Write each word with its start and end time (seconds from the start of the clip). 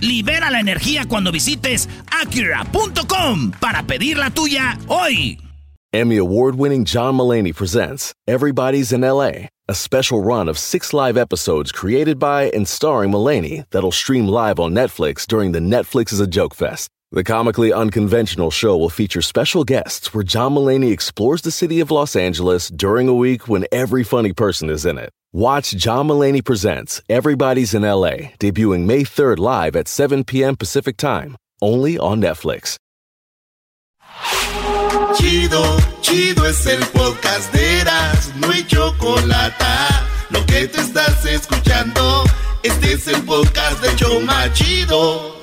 Libera 0.00 0.50
la 0.50 0.60
energía 0.60 1.06
cuando 1.06 1.32
visites 1.32 1.88
Acura.com 2.10 3.52
para 3.60 3.82
pedir 3.82 4.18
la 4.18 4.30
tuya 4.30 4.78
hoy. 4.88 5.38
Emmy 5.92 6.18
award 6.18 6.54
winning 6.56 6.84
John 6.84 7.14
Mullaney 7.14 7.52
presents 7.52 8.12
Everybody's 8.26 8.92
in 8.92 9.00
LA, 9.00 9.48
a 9.68 9.74
special 9.74 10.22
run 10.22 10.46
of 10.48 10.58
six 10.58 10.92
live 10.92 11.16
episodes 11.16 11.72
created 11.72 12.18
by 12.18 12.50
and 12.54 12.68
starring 12.68 13.10
Mullaney 13.10 13.64
that'll 13.70 13.90
stream 13.90 14.26
live 14.26 14.60
on 14.60 14.74
Netflix 14.74 15.26
during 15.26 15.52
the 15.52 15.60
Netflix 15.60 16.12
is 16.12 16.20
a 16.20 16.26
Joke 16.26 16.54
Fest. 16.54 16.90
The 17.10 17.24
comically 17.24 17.72
unconventional 17.72 18.50
show 18.50 18.76
will 18.76 18.90
feature 18.90 19.22
special 19.22 19.64
guests 19.64 20.12
where 20.12 20.22
John 20.22 20.52
Mullaney 20.52 20.92
explores 20.92 21.40
the 21.40 21.50
city 21.50 21.80
of 21.80 21.90
Los 21.90 22.14
Angeles 22.14 22.68
during 22.68 23.08
a 23.08 23.14
week 23.14 23.48
when 23.48 23.64
every 23.72 24.04
funny 24.04 24.34
person 24.34 24.68
is 24.68 24.84
in 24.84 24.98
it. 24.98 25.10
Watch 25.34 25.72
John 25.72 26.06
Mullaney 26.06 26.40
Presents 26.40 27.02
Everybody's 27.06 27.74
in 27.74 27.82
LA, 27.82 28.32
debuting 28.40 28.86
May 28.86 29.02
3rd 29.02 29.36
live 29.36 29.76
at 29.76 29.86
7 29.86 30.24
p.m. 30.24 30.56
Pacific 30.56 30.96
Time, 30.96 31.36
only 31.60 31.98
on 31.98 32.22
Netflix. 32.22 32.78
Chido, 35.18 35.62
chido 36.00 36.46
es 36.46 36.66
el 36.66 36.80
podcast 36.94 37.52
de 37.52 37.80
Eras, 37.80 38.32
no 38.36 38.48
hay 38.48 38.64
chocolate. 38.64 39.66
Lo 40.30 40.46
que 40.46 40.66
te 40.66 40.80
estás 40.80 41.22
escuchando, 41.26 42.24
este 42.62 42.94
es 42.94 43.06
el 43.08 43.22
podcast 43.24 43.82
de 43.82 43.94
Choma 43.96 44.50
Chido. 44.54 45.36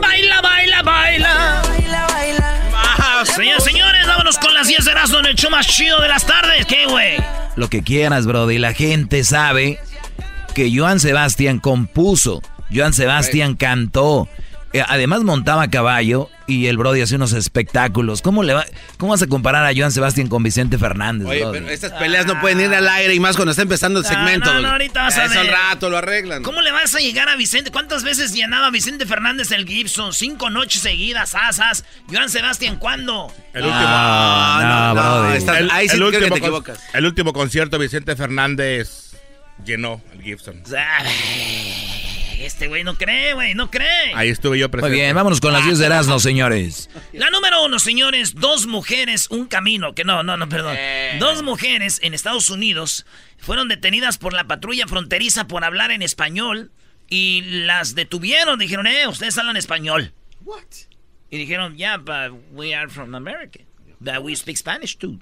Baila, 0.00 0.40
baila, 0.40 0.82
baila. 0.82 1.62
Baila, 1.68 2.06
baila. 2.06 3.24
señores, 3.26 3.62
señores, 3.62 3.93
con 4.38 4.54
las 4.54 4.68
10 4.68 4.84
de 4.84 4.90
Erasmo 4.90 5.18
en 5.18 5.26
el 5.26 5.34
show 5.34 5.50
más 5.50 5.66
chido 5.66 6.00
de 6.00 6.08
las 6.08 6.26
tardes. 6.26 6.66
¿Qué, 6.66 6.86
güey? 6.86 7.16
Lo 7.56 7.68
que 7.68 7.82
quieras, 7.82 8.26
bro. 8.26 8.50
Y 8.50 8.58
la 8.58 8.72
gente 8.72 9.24
sabe 9.24 9.78
que 10.54 10.70
Joan 10.74 11.00
Sebastián 11.00 11.58
compuso. 11.58 12.42
Joan 12.72 12.92
Sebastián 12.92 13.54
cantó. 13.54 14.28
Eh, 14.74 14.82
además 14.88 15.22
montaba 15.22 15.68
caballo 15.68 16.28
y 16.48 16.66
el 16.66 16.76
Brody 16.76 17.00
hacía 17.00 17.14
unos 17.14 17.32
espectáculos. 17.32 18.22
¿Cómo, 18.22 18.42
le 18.42 18.54
va, 18.54 18.66
¿Cómo 18.98 19.12
vas 19.12 19.22
a 19.22 19.28
comparar 19.28 19.64
a 19.64 19.70
Joan 19.72 19.92
Sebastián 19.92 20.26
con 20.26 20.42
Vicente 20.42 20.78
Fernández? 20.78 21.28
Oye, 21.28 21.46
pero 21.52 21.68
estas 21.68 21.92
peleas 21.92 22.26
no 22.26 22.40
pueden 22.40 22.60
ir 22.60 22.74
al 22.74 22.88
aire 22.88 23.14
y 23.14 23.20
más 23.20 23.36
cuando 23.36 23.52
está 23.52 23.62
empezando 23.62 24.00
el 24.00 24.04
segmento. 24.04 24.52
No, 24.52 24.62
no, 24.62 24.70
ahorita 24.70 25.04
vas 25.04 25.16
a 25.16 25.28
ver. 25.28 25.38
al 25.38 25.46
rato 25.46 25.88
lo 25.90 25.98
arreglan. 25.98 26.42
¿Cómo 26.42 26.60
le 26.60 26.72
vas 26.72 26.92
a 26.92 26.98
llegar 26.98 27.28
a 27.28 27.36
Vicente? 27.36 27.70
¿Cuántas 27.70 28.02
veces 28.02 28.32
llenaba 28.34 28.68
Vicente 28.70 29.06
Fernández 29.06 29.52
el 29.52 29.64
Gibson? 29.64 30.12
Cinco 30.12 30.50
noches 30.50 30.82
seguidas, 30.82 31.36
asas. 31.36 31.84
Joan 32.10 32.28
Sebastián, 32.28 32.76
¿cuándo? 32.80 33.32
El 33.52 33.66
último. 33.66 33.80
No, 33.80 34.94
no, 34.94 34.94
Brody. 34.94 35.68
ahí 35.70 35.88
sí 35.88 35.94
el 35.94 36.02
último, 36.02 36.24
que 36.24 36.30
te 36.32 36.38
equivocas. 36.38 36.80
El 36.92 37.06
último 37.06 37.32
concierto 37.32 37.78
Vicente 37.78 38.16
Fernández 38.16 39.12
llenó 39.64 40.02
el 40.12 40.20
Gibson. 40.20 40.64
Este 42.40 42.68
güey 42.68 42.84
no 42.84 42.96
cree, 42.96 43.34
güey, 43.34 43.54
no 43.54 43.70
cree. 43.70 44.14
Ahí 44.14 44.28
estuve 44.28 44.58
yo 44.58 44.70
presente. 44.70 44.90
Muy 44.90 45.00
bien, 45.00 45.14
vámonos 45.14 45.40
con 45.40 45.52
las 45.52 45.64
10 45.64 45.78
de 45.78 45.86
Erasmo, 45.86 46.18
señores. 46.18 46.90
La 47.12 47.30
número 47.30 47.64
uno, 47.64 47.78
señores, 47.78 48.34
dos 48.34 48.66
mujeres, 48.66 49.28
un 49.30 49.46
camino, 49.46 49.94
que 49.94 50.04
no, 50.04 50.22
no, 50.22 50.36
no, 50.36 50.48
perdón. 50.48 50.76
Eh. 50.78 51.16
Dos 51.20 51.42
mujeres 51.42 52.00
en 52.02 52.14
Estados 52.14 52.50
Unidos 52.50 53.06
fueron 53.38 53.68
detenidas 53.68 54.18
por 54.18 54.32
la 54.32 54.44
patrulla 54.44 54.86
fronteriza 54.86 55.46
por 55.46 55.64
hablar 55.64 55.90
en 55.90 56.02
español 56.02 56.72
y 57.08 57.42
las 57.42 57.94
detuvieron. 57.94 58.58
Dijeron, 58.58 58.86
eh, 58.86 59.06
ustedes 59.06 59.36
hablan 59.38 59.56
español. 59.56 60.12
What? 60.44 60.62
Y 61.30 61.38
dijeron, 61.38 61.76
yeah, 61.76 61.96
but 61.96 62.38
we 62.52 62.74
are 62.74 62.88
from 62.88 63.14
America. 63.14 63.60
That 64.02 64.22
we 64.22 64.34
speak 64.36 64.56
Spanish 64.56 64.96
too. 64.96 65.20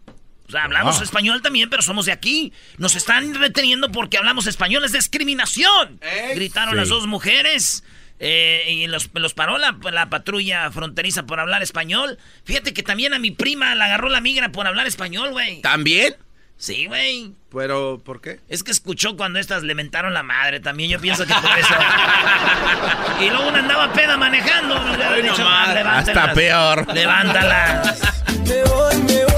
Sea, 0.53 0.65
hablamos 0.65 1.01
ah. 1.01 1.05
español 1.05 1.43
también, 1.43 1.71
pero 1.71 1.83
somos 1.83 2.07
de 2.07 2.13
aquí. 2.13 2.53
Nos 2.79 2.95
están 2.95 3.35
reteniendo 3.35 3.91
porque 3.91 4.19
hablamos 4.19 4.47
español. 4.47 4.85
Es 4.85 4.93
discriminación. 4.93 5.99
Gritaron 6.35 6.77
las 6.77 6.89
dos 6.89 7.07
mujeres. 7.07 7.83
Eh, 8.25 8.65
y 8.69 8.87
los, 8.87 9.09
paró 9.35 9.59
la, 9.59 10.07
patrulla 10.09 10.71
fronteriza 10.71 11.25
por 11.25 11.41
hablar 11.41 11.63
español. 11.63 12.19
Fíjate 12.45 12.73
que 12.73 12.83
también 12.85 13.15
a 13.15 13.19
mi 13.19 13.33
prima 13.33 13.75
la 13.75 13.87
agarró 13.87 14.09
la 14.09 14.21
migra 14.21 14.53
por 14.53 14.67
hablar 14.67 14.87
español, 14.87 15.33
güey. 15.33 15.61
¿También? 15.61 16.15
Sí, 16.57 16.87
güey. 16.87 17.33
¿Pero 17.53 18.01
por 18.05 18.21
qué? 18.21 18.39
Es 18.49 18.63
que 18.63 18.71
escuchó 18.71 19.17
cuando 19.17 19.41
estas 19.41 19.65
le 19.65 19.75
mentaron 19.75 20.15
la 20.15 20.23
madre 20.23 20.61
también. 20.61 20.91
Yo 20.91 21.01
pienso 21.01 21.27
que 21.27 21.35
por 21.35 21.59
eso. 21.59 21.75
y 23.21 23.29
luego 23.31 23.49
una 23.49 23.59
andaba 23.59 23.93
peda 23.93 24.17
manejando. 24.17 24.77
Hasta 24.77 26.33
peor. 26.35 26.95
Levántalas. 26.95 27.99
Me 28.47 28.63
voy, 28.63 28.97
me 28.99 29.25
voy 29.25 29.32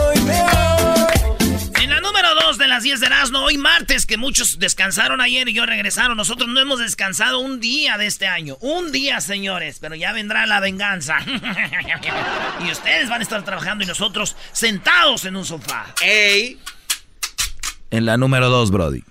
número 2.24 2.46
2 2.46 2.58
de 2.58 2.68
las 2.68 2.82
10 2.82 3.00
de 3.00 3.06
Erasmo, 3.06 3.40
hoy 3.40 3.58
martes, 3.58 4.06
que 4.06 4.16
muchos 4.16 4.58
descansaron 4.58 5.20
ayer 5.20 5.46
y 5.48 5.52
yo 5.52 5.66
regresaron. 5.66 6.16
Nosotros 6.16 6.48
no 6.48 6.58
hemos 6.58 6.78
descansado 6.78 7.40
un 7.40 7.60
día 7.60 7.98
de 7.98 8.06
este 8.06 8.26
año. 8.26 8.56
Un 8.60 8.92
día, 8.92 9.20
señores, 9.20 9.78
pero 9.78 9.94
ya 9.94 10.12
vendrá 10.12 10.46
la 10.46 10.58
venganza. 10.60 11.18
y 12.66 12.70
ustedes 12.70 13.10
van 13.10 13.20
a 13.20 13.24
estar 13.24 13.44
trabajando 13.44 13.84
y 13.84 13.86
nosotros 13.86 14.36
sentados 14.52 15.26
en 15.26 15.36
un 15.36 15.44
sofá. 15.44 15.94
¡Ey! 16.00 16.58
En 17.90 18.06
la 18.06 18.16
número 18.16 18.48
2, 18.48 18.70
Brody. 18.70 19.04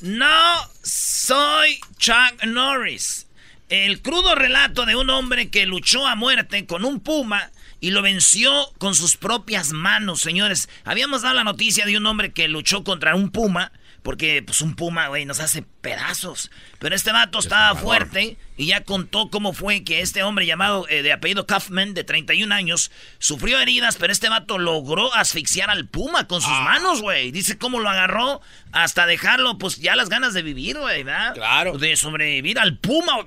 No 0.00 0.70
soy 0.82 1.78
Chuck 1.98 2.44
Norris. 2.46 3.26
El 3.68 4.00
crudo 4.00 4.34
relato 4.34 4.86
de 4.86 4.96
un 4.96 5.10
hombre 5.10 5.50
que 5.50 5.66
luchó 5.66 6.06
a 6.06 6.16
muerte 6.16 6.64
con 6.64 6.86
un 6.86 7.00
puma 7.00 7.50
y 7.80 7.90
lo 7.90 8.02
venció 8.02 8.72
con 8.78 8.94
sus 8.94 9.16
propias 9.16 9.72
manos, 9.72 10.20
señores. 10.20 10.68
Habíamos 10.84 11.22
dado 11.22 11.34
la 11.34 11.44
noticia 11.44 11.86
de 11.86 11.96
un 11.96 12.06
hombre 12.06 12.32
que 12.32 12.48
luchó 12.48 12.84
contra 12.84 13.14
un 13.14 13.30
puma, 13.30 13.72
porque 14.02 14.42
pues 14.42 14.60
un 14.60 14.76
puma, 14.76 15.08
güey, 15.08 15.24
nos 15.24 15.40
hace 15.40 15.62
pedazos. 15.62 16.50
Pero 16.78 16.94
este 16.94 17.12
vato 17.12 17.38
estaba 17.38 17.74
fuerte 17.74 18.36
y 18.56 18.66
ya 18.66 18.84
contó 18.84 19.30
cómo 19.30 19.52
fue 19.52 19.84
que 19.84 20.00
este 20.00 20.22
hombre 20.22 20.46
llamado 20.46 20.86
eh, 20.88 21.02
de 21.02 21.12
apellido 21.12 21.46
Kaufman, 21.46 21.94
de 21.94 22.04
31 22.04 22.54
años, 22.54 22.90
sufrió 23.18 23.58
heridas, 23.58 23.96
pero 23.96 24.12
este 24.12 24.28
vato 24.28 24.58
logró 24.58 25.14
asfixiar 25.14 25.70
al 25.70 25.88
puma 25.88 26.26
con 26.26 26.40
sus 26.40 26.52
ah. 26.52 26.62
manos, 26.62 27.00
güey. 27.00 27.30
Dice 27.30 27.58
cómo 27.58 27.80
lo 27.80 27.88
agarró 27.88 28.40
hasta 28.72 29.06
dejarlo, 29.06 29.58
pues 29.58 29.78
ya 29.78 29.96
las 29.96 30.08
ganas 30.08 30.34
de 30.34 30.42
vivir, 30.42 30.78
güey, 30.78 31.02
¿verdad? 31.02 31.34
Claro. 31.34 31.78
De 31.78 31.96
sobrevivir 31.96 32.58
al 32.58 32.78
puma. 32.78 33.24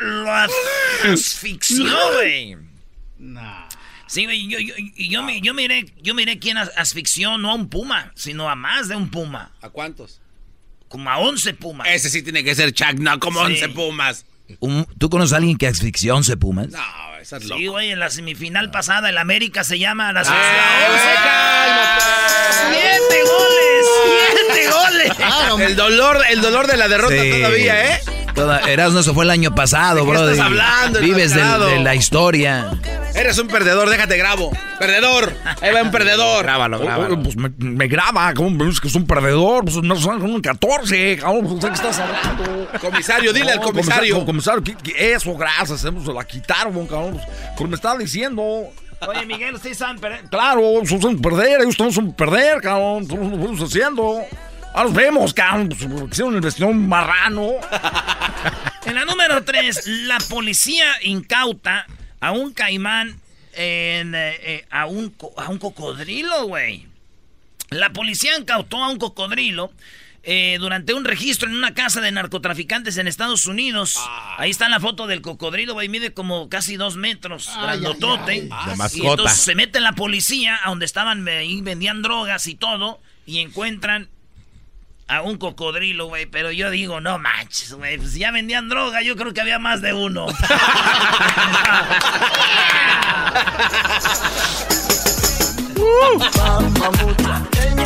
lo 0.00 0.32
asfixió, 1.12 1.84
güey. 2.14 2.71
Sí, 4.06 4.26
yo, 4.26 4.58
yo, 4.58 4.74
yo, 4.96 5.30
yo, 5.40 5.54
miré, 5.54 5.86
yo 6.02 6.14
miré 6.14 6.38
quién 6.38 6.58
asfixió 6.58 7.38
no 7.38 7.50
a 7.50 7.54
un 7.54 7.68
puma, 7.68 8.12
sino 8.14 8.50
a 8.50 8.54
más 8.54 8.88
de 8.88 8.96
un 8.96 9.08
puma. 9.10 9.52
¿A 9.62 9.70
cuántos? 9.70 10.20
Como 10.88 11.08
a 11.08 11.18
11 11.18 11.54
pumas. 11.54 11.88
Ese 11.88 12.10
sí 12.10 12.22
tiene 12.22 12.44
que 12.44 12.54
ser 12.54 12.72
Chuck, 12.72 12.98
no 12.98 13.18
como 13.18 13.40
11 13.40 13.70
pumas. 13.70 14.26
¿Tú 14.98 15.08
conoces 15.08 15.32
a 15.32 15.36
alguien 15.38 15.56
que 15.56 15.66
asfixió 15.66 16.14
11 16.16 16.36
pumas? 16.36 16.68
No, 16.68 17.16
esa 17.20 17.38
es 17.38 17.44
loco. 17.44 17.58
Sí, 17.58 17.66
güey, 17.68 17.90
en 17.90 18.00
la 18.00 18.10
semifinal 18.10 18.70
pasada, 18.70 19.08
el 19.08 19.16
América 19.16 19.64
se 19.64 19.78
llama 19.78 20.12
la 20.12 20.24
¡Siete 20.24 20.36
goles! 23.24 23.86
¡Siete 24.04 24.70
goles! 24.70 25.12
el, 25.68 25.76
dolor, 25.76 26.22
el 26.28 26.42
dolor 26.42 26.66
de 26.66 26.76
la 26.76 26.88
derrota 26.88 27.14
todavía, 27.16 27.94
¿eh? 27.94 28.00
Toda, 28.34 28.60
Erasmo, 28.60 29.00
eso 29.00 29.14
fue 29.14 29.24
el 29.24 29.30
año 29.30 29.54
pasado, 29.54 30.04
bro. 30.06 30.28
estás 30.28 30.46
hablando? 30.46 31.00
Vives 31.00 31.34
de, 31.34 31.80
la 31.80 31.94
historia. 31.94 32.70
Eres 33.14 33.38
un 33.38 33.48
perdedor, 33.48 33.90
déjate 33.90 34.16
grabo. 34.16 34.50
Perdedor. 34.78 35.34
Ahí 35.60 35.72
va 35.72 35.82
un 35.82 35.90
perdedor. 35.90 36.44
Grábalo, 36.44 36.78
grábalo. 36.78 37.22
pues 37.22 37.36
me, 37.36 37.86
graba, 37.88 38.32
¿cómo 38.34 38.64
es 38.64 38.80
que 38.80 38.88
es 38.88 38.94
un 38.94 39.06
perdedor? 39.06 39.64
Pues 39.64 39.76
no 39.82 39.96
son 39.96 40.22
un 40.22 40.40
14, 40.40 41.18
cabrón. 41.18 41.60
¿Qué 41.60 41.66
estás 41.66 41.98
hablando? 41.98 42.68
Comisario, 42.80 43.32
dile 43.32 43.52
al 43.52 43.60
comisario. 43.60 44.24
Comisario, 44.24 44.62
eso, 44.96 45.34
gracias. 45.34 45.80
Se 45.80 45.90
la 45.90 46.24
quitaron, 46.24 46.86
cabrón. 46.86 47.20
Como 47.56 47.70
me 47.70 47.76
estaba 47.76 47.98
diciendo. 47.98 48.42
Oye, 49.08 49.26
Miguel, 49.26 49.54
ustedes 49.54 49.78
saben 49.78 50.00
perder. 50.00 50.24
Claro, 50.30 50.62
son 50.86 51.20
perder, 51.20 51.60
ellos 51.60 51.76
son 51.76 52.12
perder, 52.12 52.60
cabrón. 52.60 53.02
Estamos 53.02 53.60
haciendo. 53.60 54.22
Ahora 54.74 54.84
nos 54.84 54.94
vemos, 54.94 55.34
cabrón. 55.34 55.68
Pues, 55.68 56.12
hicieron 56.12 56.34
el 56.34 56.40
vestido 56.40 56.72
marrano. 56.72 57.52
en 58.86 58.94
la 58.94 59.04
número 59.04 59.44
3, 59.44 59.86
la 60.06 60.18
policía 60.18 60.86
incauta 61.02 61.86
a 62.20 62.32
un 62.32 62.52
caimán 62.52 63.20
en, 63.52 64.14
eh, 64.14 64.38
eh, 64.40 64.66
a, 64.70 64.86
un, 64.86 65.14
a 65.36 65.48
un 65.48 65.58
cocodrilo, 65.58 66.46
güey. 66.46 66.86
La 67.70 67.92
policía 67.92 68.36
incautó 68.38 68.82
a 68.82 68.88
un 68.88 68.98
cocodrilo 68.98 69.72
eh, 70.24 70.56
durante 70.60 70.94
un 70.94 71.04
registro 71.04 71.48
en 71.48 71.56
una 71.56 71.74
casa 71.74 72.00
de 72.00 72.12
narcotraficantes 72.12 72.96
en 72.96 73.08
Estados 73.08 73.46
Unidos. 73.46 73.96
Ah. 73.98 74.36
Ahí 74.38 74.50
está 74.50 74.68
la 74.68 74.78
foto 74.78 75.06
del 75.06 75.20
cocodrilo, 75.20 75.74
güey, 75.74 75.88
mide 75.88 76.14
como 76.14 76.48
casi 76.48 76.76
dos 76.76 76.96
metros, 76.96 77.50
grandotote. 77.60 78.48
Y 78.94 79.06
entonces 79.06 79.38
se 79.38 79.54
mete 79.54 79.80
la 79.80 79.92
policía 79.92 80.60
a 80.64 80.70
donde 80.70 80.86
estaban 80.86 81.26
ahí, 81.26 81.60
vendían 81.60 82.02
drogas 82.02 82.46
y 82.46 82.54
todo, 82.54 83.00
y 83.26 83.40
encuentran 83.40 84.08
a 85.12 85.22
un 85.22 85.36
cocodrilo, 85.36 86.06
güey. 86.06 86.26
Pero 86.26 86.50
yo 86.52 86.70
digo, 86.70 87.00
no 87.00 87.18
manches, 87.18 87.74
güey. 87.74 87.98
Pues 87.98 88.14
ya 88.14 88.30
vendían 88.30 88.68
droga, 88.68 89.02
yo 89.02 89.16
creo 89.16 89.34
que 89.34 89.40
había 89.40 89.58
más 89.58 89.82
de 89.82 89.92
uno. 89.92 90.26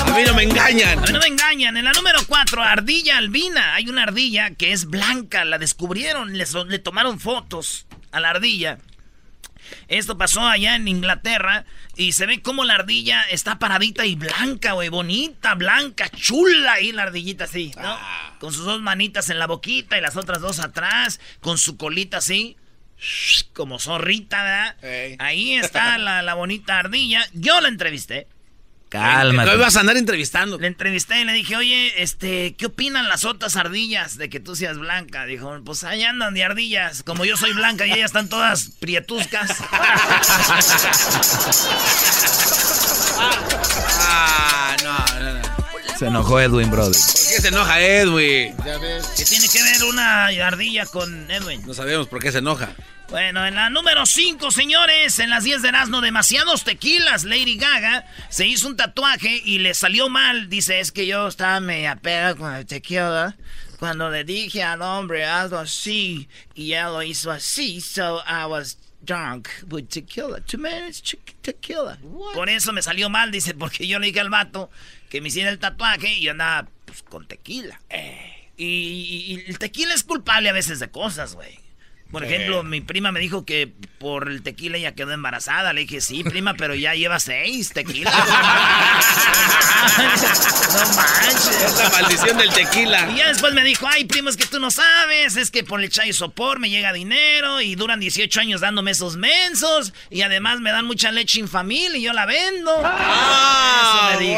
A 0.06 0.19
mí 0.19 0.25
no 0.25 0.34
me 0.34 0.43
engañan. 0.44 0.99
A 0.99 1.02
mí 1.02 1.12
no 1.12 1.19
me 1.19 1.26
engañan. 1.26 1.76
En 1.76 1.84
la 1.84 1.93
número 1.93 2.20
4, 2.26 2.62
ardilla 2.62 3.19
albina. 3.19 3.75
Hay 3.75 3.88
una 3.88 4.05
ardilla 4.05 4.50
que 4.50 4.73
es 4.73 4.87
blanca. 4.87 5.44
La 5.44 5.58
descubrieron. 5.58 6.37
le 6.37 6.78
tomaron 6.78 7.19
fotos 7.20 7.87
a 8.12 8.20
la 8.20 8.31
ardilla. 8.31 8.78
Esto 9.89 10.19
pasó 10.19 10.47
allá 10.47 10.77
en 10.77 10.89
Inglaterra 10.89 11.65
y 11.97 12.13
se 12.13 12.27
ve 12.27 12.43
como 12.43 12.65
la 12.65 12.75
ardilla 12.75 13.23
está 13.31 13.59
paradita 13.59 14.05
y 14.07 14.15
blanca, 14.15 14.73
güey, 14.73 14.89
bonita, 14.89 15.55
blanca, 15.55 16.09
chula 16.11 16.81
y 16.81 16.93
la 16.93 17.05
ardillita 17.05 17.45
así, 17.45 17.73
¿no? 17.77 17.89
Ah. 17.89 18.37
Con 18.39 18.53
sus 18.53 18.65
dos 18.65 18.83
manitas 18.83 19.31
en 19.31 19.39
la 19.39 19.47
boquita 19.47 19.97
y 19.97 20.01
las 20.01 20.17
otras 20.17 20.41
dos 20.41 20.61
atrás, 20.61 21.21
con 21.41 21.59
su 21.59 21.77
colita 21.77 22.19
así 22.19 22.57
como 23.53 23.79
zorrita, 23.79 24.43
¿verdad? 24.43 25.17
Ahí 25.19 25.55
está 25.55 25.99
la, 25.99 26.35
bonita 26.35 26.79
ardilla. 26.79 27.27
Yo 27.33 27.61
la 27.61 27.69
entrevisté. 27.69 28.27
Calma. 28.88 29.44
No 29.44 29.55
ibas 29.55 29.77
a 29.77 29.81
andar 29.81 29.97
entrevistando. 29.97 30.59
Le 30.59 30.69
entrevisté 30.69 31.21
y 31.21 31.25
le 31.25 31.33
dije, 31.33 31.56
oye, 31.56 32.03
este, 32.03 32.55
¿qué 32.55 32.67
opinan 32.67 33.09
las 33.09 33.25
otras 33.25 33.56
ardillas 33.56 34.17
de 34.17 34.29
que 34.29 34.38
tú 34.38 34.55
seas 34.55 34.79
blanca? 34.79 35.27
Dijo, 35.27 35.61
pues 35.65 35.83
ahí 35.83 36.05
andan 36.05 36.35
de 36.35 36.44
ardillas. 36.44 37.03
Como 37.03 37.25
yo 37.25 37.37
soy 37.37 37.53
blanca 37.53 37.87
y 37.87 37.93
ellas 37.93 38.06
están 38.06 38.29
todas 38.29 38.71
prietuscas. 38.79 39.56
ah, 44.00 44.77
no, 44.85 44.99
no, 45.21 45.33
no. 45.33 45.43
Se 45.99 46.06
enojó 46.06 46.38
Edwin, 46.41 46.71
Brody. 46.71 46.93
¿Por 46.93 47.29
qué 47.29 47.41
se 47.41 47.49
enoja 47.49 47.81
Edwin? 47.81 48.55
¿Qué 49.17 49.25
tiene 49.25 49.49
que 49.49 49.62
ver 49.62 49.83
una 49.85 50.27
ardilla 50.47 50.85
con 50.87 51.31
Edwin? 51.31 51.62
No 51.67 51.75
sabemos 51.75 52.06
por 52.06 52.23
qué 52.23 52.31
se 52.31 52.38
enoja. 52.38 52.69
Bueno, 53.08 53.47
en 53.47 53.55
la 53.55 53.70
número 53.70 54.05
5, 54.05 54.50
señores, 54.50 55.20
en 55.20 55.31
las 55.31 55.44
10 55.44 55.62
de 55.62 55.69
Erasmo, 55.69 56.00
demasiados 56.00 56.64
tequilas. 56.64 57.23
Lady 57.23 57.56
Gaga 57.56 58.05
se 58.31 58.49
hizo 58.49 58.67
un 58.67 58.76
tatuaje 58.76 59.41
y 59.44 59.58
le 59.58 59.75
salió 59.75 60.08
mal. 60.08 60.49
Dice, 60.49 60.81
es 60.81 60.91
que 60.91 61.06
yo 61.06 61.29
estaba 61.29 61.61
media 61.61 61.94
pega 61.97 62.35
con 62.35 62.53
el 62.53 62.67
tequila. 62.67 63.37
Cuando 63.79 64.11
le 64.11 64.25
dije 64.25 64.64
al 64.64 64.82
hombre, 64.82 65.25
hazlo 65.25 65.61
así, 65.61 66.29
y 66.55 66.73
él 66.73 66.87
lo 66.87 67.03
hizo 67.03 67.31
así, 67.31 67.81
so 67.81 68.23
I 68.26 68.47
was 68.47 68.76
drunk 69.03 69.49
with 69.70 69.85
tequila. 69.85 70.41
Two 70.41 70.59
minutes 70.59 71.17
tequila. 71.43 71.99
Por 72.35 72.49
eso 72.49 72.73
me 72.73 72.82
salió 72.82 73.09
mal, 73.09 73.31
dice, 73.31 73.55
porque 73.55 73.87
yo 73.87 74.00
le 74.00 74.09
dije 74.09 74.20
al 74.20 74.31
vato 74.31 74.69
que 75.11 75.20
me 75.20 75.29
hiciera 75.29 75.50
el 75.50 75.61
tatuaje 75.61 76.14
y 76.14 76.23
yo 76.23 76.32
andaba 76.32 76.69
pues, 76.85 77.05
con 77.05 77.29
tequila. 77.29 77.81
Eh. 77.88 78.50
y, 78.56 79.44
el 79.47 79.59
tequila 79.61 79.94
es 79.94 80.02
culpable 80.02 80.49
a 80.49 80.52
veces 80.52 80.81
de 80.81 80.91
cosas, 80.91 81.35
güey. 81.35 81.66
Por 82.11 82.25
ejemplo, 82.25 82.62
mi 82.62 82.81
prima 82.81 83.11
me 83.12 83.19
dijo 83.20 83.44
que 83.44 83.73
por 83.99 84.29
el 84.29 84.43
tequila 84.43 84.76
ella 84.79 84.94
quedó 84.94 85.12
embarazada. 85.12 85.73
Le 85.73 85.81
dije, 85.82 86.00
sí, 86.00 86.23
prima, 86.23 86.55
pero 86.55 86.75
ya 86.75 86.94
lleva 86.94 87.19
seis 87.19 87.73
tequilas. 87.73 88.14
no 90.73 90.87
manches. 90.94 91.62
Es 91.62 91.76
la 91.79 91.88
maldición 91.91 92.38
del 92.38 92.50
tequila. 92.50 93.11
Y 93.11 93.17
ya 93.17 93.29
después 93.29 93.53
me 93.55 93.64
dijo, 93.64 93.87
ay, 93.88 94.05
primo, 94.05 94.29
es 94.31 94.37
que 94.37 94.47
tú 94.47 94.61
no 94.61 94.70
sabes. 94.70 95.37
Es 95.37 95.50
que 95.50 95.64
por 95.64 95.81
el 95.82 95.91
chai 95.91 96.12
sopor 96.12 96.61
me 96.61 96.70
llega 96.70 96.93
dinero 96.93 97.61
y 97.61 97.75
duran 97.75 97.99
18 98.00 98.41
años 98.41 98.61
dándome 98.61 98.93
esos 98.93 99.17
mensos. 99.17 99.93
Y 100.09 100.23
además 100.23 100.61
me 100.61 100.70
dan 100.70 100.85
mucha 100.87 101.11
leche 101.11 101.41
infamil 101.41 101.97
y 101.97 102.02
yo 102.02 102.12
la 102.12 102.26
vendo. 102.26 102.73
Ah, 102.85 104.11
Eso 104.12 104.20
me 104.20 104.26
dijo. 104.26 104.35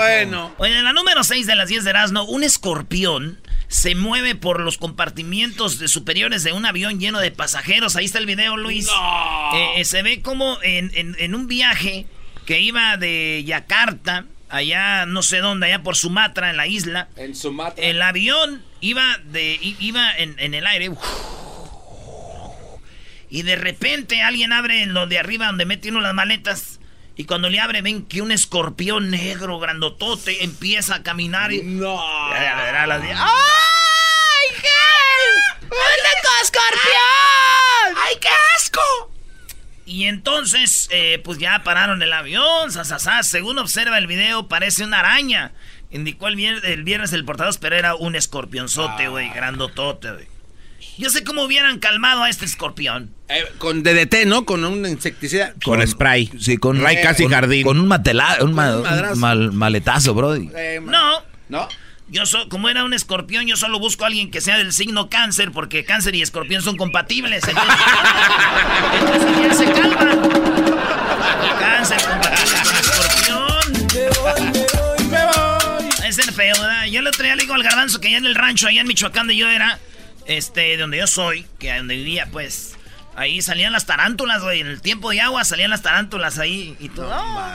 bueno. 0.59 0.79
en 0.79 0.85
la 0.85 0.93
número 0.93 1.23
6 1.23 1.47
de 1.47 1.55
las 1.55 1.69
10 1.69 1.85
de 1.85 1.91
Erasmo, 1.91 2.25
un 2.25 2.45
escorpión 2.45 3.39
se 3.69 3.95
mueve 3.95 4.35
por 4.35 4.61
los 4.61 4.79
compartimientos 4.79 5.75
superiores 5.87 6.43
de 6.43 6.53
un 6.53 6.65
avión 6.65 6.99
lleno 6.99 7.21
de 7.21 7.31
pasajeros. 7.31 7.97
Ahí 7.97 8.07
está 8.07 8.19
el 8.19 8.27
video, 8.27 8.57
Luis. 8.57 8.89
Eh, 8.89 9.73
eh, 9.77 9.85
se 9.85 10.03
ve 10.03 10.23
como 10.23 10.59
en, 10.63 11.35
un 11.35 11.47
viaje 11.47 12.07
que 12.47 12.61
iba 12.61 12.97
de 12.97 13.45
Yakarta, 13.47 14.25
allá 14.49 15.05
no 15.05 15.23
sé 15.23 15.39
dónde, 15.39 15.67
allá 15.67 15.83
por 15.83 15.97
Sumatra, 15.97 16.51
en 16.51 16.57
la 16.57 16.67
isla. 16.67 17.09
En 17.17 17.35
Sumatra. 17.35 17.85
El 17.85 18.01
avión 18.01 18.63
iba, 18.81 19.19
de, 19.25 19.59
iba 19.61 20.17
en, 20.17 20.55
el 20.55 20.67
aire. 20.67 20.91
Y 23.29 23.43
de 23.43 23.57
repente 23.57 24.23
alguien 24.23 24.55
abre 24.55 24.83
en 24.83 24.95
lo 24.95 25.07
de 25.07 25.19
arriba 25.19 25.47
donde 25.47 25.67
mete 25.67 25.91
uno 25.91 26.01
las 26.01 26.15
maletas. 26.15 26.78
Y 27.19 27.25
cuando 27.25 27.51
le 27.51 27.59
abre, 27.59 27.83
ven 27.83 28.07
que 28.07 28.23
un 28.23 28.31
escorpión 28.31 29.11
negro 29.11 29.59
grandotote 29.59 30.45
empieza 30.45 30.95
a 30.95 31.03
caminar 31.03 31.53
y. 31.53 31.63
¡No! 31.63 32.01
¡Ay, 33.13 34.49
gel! 34.55 35.63
¡Un 35.63 36.41
escorpión! 36.43 38.05
¡Ay, 38.07 38.15
qué 38.21 38.29
asco! 38.57 39.13
Y 39.85 40.05
entonces, 40.05 40.89
eh, 40.93 41.21
pues 41.25 41.39
ya 41.39 41.65
pararon 41.65 42.01
el 42.03 42.13
avión, 42.13 42.71
sasasas. 42.71 43.29
Según 43.29 43.59
observa 43.59 43.99
el 43.99 44.07
video, 44.07 44.47
parece 44.47 44.85
una 44.85 45.01
araña. 45.01 45.51
Indicó 45.91 46.29
el 46.29 46.37
viernes 46.37 46.63
el, 46.63 46.85
viernes 46.85 47.13
el 47.13 47.25
portavoz, 47.25 47.59
pero 47.59 47.75
era 47.75 47.97
un 47.97 48.15
escorpionzote, 48.15 49.09
güey, 49.09 49.29
grandotote, 49.31 50.13
güey. 50.13 50.29
Yo 50.99 51.11
sé 51.11 51.23
cómo 51.23 51.45
hubieran 51.45 51.79
calmado 51.79 52.25
a 52.25 52.29
este 52.29 52.45
escorpión. 52.45 53.15
Eh, 53.29 53.45
con 53.59 53.85
DDT, 53.85 54.27
¿no? 54.27 54.45
Con 54.45 54.65
un 54.65 54.85
insecticida. 54.85 55.55
Con, 55.63 55.87
spray. 55.87 56.29
Sí, 56.41 56.59
con 56.59 56.81
Ray 56.81 57.01
casi 57.01 57.29
jardín. 57.29 57.63
Con 57.63 57.79
un, 57.79 57.87
matela, 57.87 58.39
un, 58.41 58.53
maletazo, 58.53 60.13
brody. 60.13 60.51
Eh, 60.57 60.81
no. 60.83 61.23
¿No? 61.49 61.69
Yo 62.09 62.27
so, 62.27 62.49
como 62.49 62.69
era 62.69 62.83
un 62.83 62.95
escorpión, 62.95 63.47
yo 63.47 63.57
solo 63.57 63.79
busco 63.79 64.03
a 64.03 64.09
alguien 64.09 64.33
que 64.33 64.41
sea 64.41 64.59
del 64.59 64.73
signo 64.73 65.09
cáncer, 65.09 65.53
porque 65.53 65.85
cáncer 65.85 66.17
y 66.17 66.23
escorpión 66.23 66.63
son 66.63 66.77
compatibles. 66.77 67.45
Entonces, 67.47 67.77
entonces 68.99 69.57
se 69.57 69.73
calma. 69.73 69.99
Cáncer 71.61 72.03
compatible 72.03 72.57
con 72.67 72.77
escorpión. 72.77 73.59
Es 76.09 76.17
ser 76.17 76.33
feo, 76.33 76.57
¿verdad? 76.61 76.87
Yo 76.87 77.03
le 77.03 77.13
traía, 77.13 77.37
le 77.37 77.43
digo 77.43 77.55
al 77.55 77.63
garbanzo 77.63 78.01
que 78.01 78.09
allá 78.09 78.19
en 78.19 78.27
el 78.27 78.35
rancho, 78.35 78.67
allá 78.67 78.81
en 78.81 78.89
Michoacán, 78.89 79.29
de 79.29 79.37
yo 79.37 79.49
era 79.49 79.79
este, 80.29 80.77
donde 80.77 80.99
yo 80.99 81.07
soy, 81.07 81.47
que 81.59 81.75
donde 81.77 81.97
vivía, 81.97 82.29
pues, 82.31 82.77
ahí 83.17 83.43
salían 83.43 83.73
las 83.73 83.87
tarántulas, 83.87 84.43
güey. 84.43 84.61
En 84.61 84.69
el 84.69 84.81
tiempo 84.81 85.11
de 85.11 85.21
agua 85.21 85.45
salían 85.45 85.71
las 85.71 85.83
tarántulas 85.83 86.39
ahí 86.39 86.77
y 86.79 86.91
todo. 86.91 87.11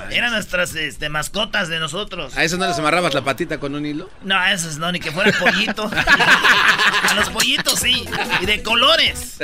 eran 0.10 0.32
nuestras 0.32 0.76
este, 0.76 1.08
mascotas 1.08 1.70
de 1.70 1.80
nosotros. 1.80 2.36
¿A 2.36 2.44
eso 2.44 2.58
no 2.58 2.68
les 2.68 2.78
amarrabas 2.78 3.14
la 3.14 3.24
patita 3.24 3.60
con 3.60 3.76
un 3.76 3.86
hilo? 3.86 4.10
No, 4.24 4.36
a 4.36 4.52
esos 4.52 4.78
no, 4.78 4.92
ni 4.92 5.00
que 5.00 5.12
fuera 5.12 5.32
pollito. 5.40 5.90
a 7.10 7.14
los 7.16 7.30
pollitos 7.30 7.80
sí, 7.80 8.04
y 8.42 8.46
de 8.46 8.62
colores. 8.64 9.38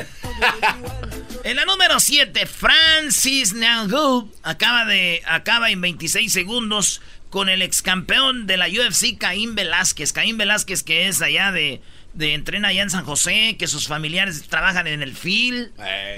En 1.43 1.55
la 1.55 1.65
número 1.65 1.99
7, 1.99 2.45
Francis 2.47 3.53
Ngannou 3.53 4.29
acaba 4.43 4.85
de 4.85 5.21
acaba 5.25 5.69
en 5.69 5.79
26 5.79 6.33
segundos 6.33 7.01
con 7.29 7.47
el 7.47 7.61
ex 7.61 7.81
campeón 7.81 8.47
de 8.47 8.57
la 8.57 8.67
UFC 8.67 9.17
Caín 9.17 9.55
Velázquez. 9.55 10.11
Caín 10.11 10.37
Velázquez 10.37 10.83
que 10.83 11.07
es 11.07 11.21
allá 11.21 11.51
de 11.51 11.81
de 12.13 12.33
entrena 12.33 12.69
allá 12.69 12.83
en 12.83 12.89
San 12.89 13.05
José, 13.05 13.55
que 13.57 13.67
sus 13.67 13.87
familiares 13.87 14.43
trabajan 14.47 14.87
en 14.87 15.01
el 15.01 15.15
FIL, 15.15 15.71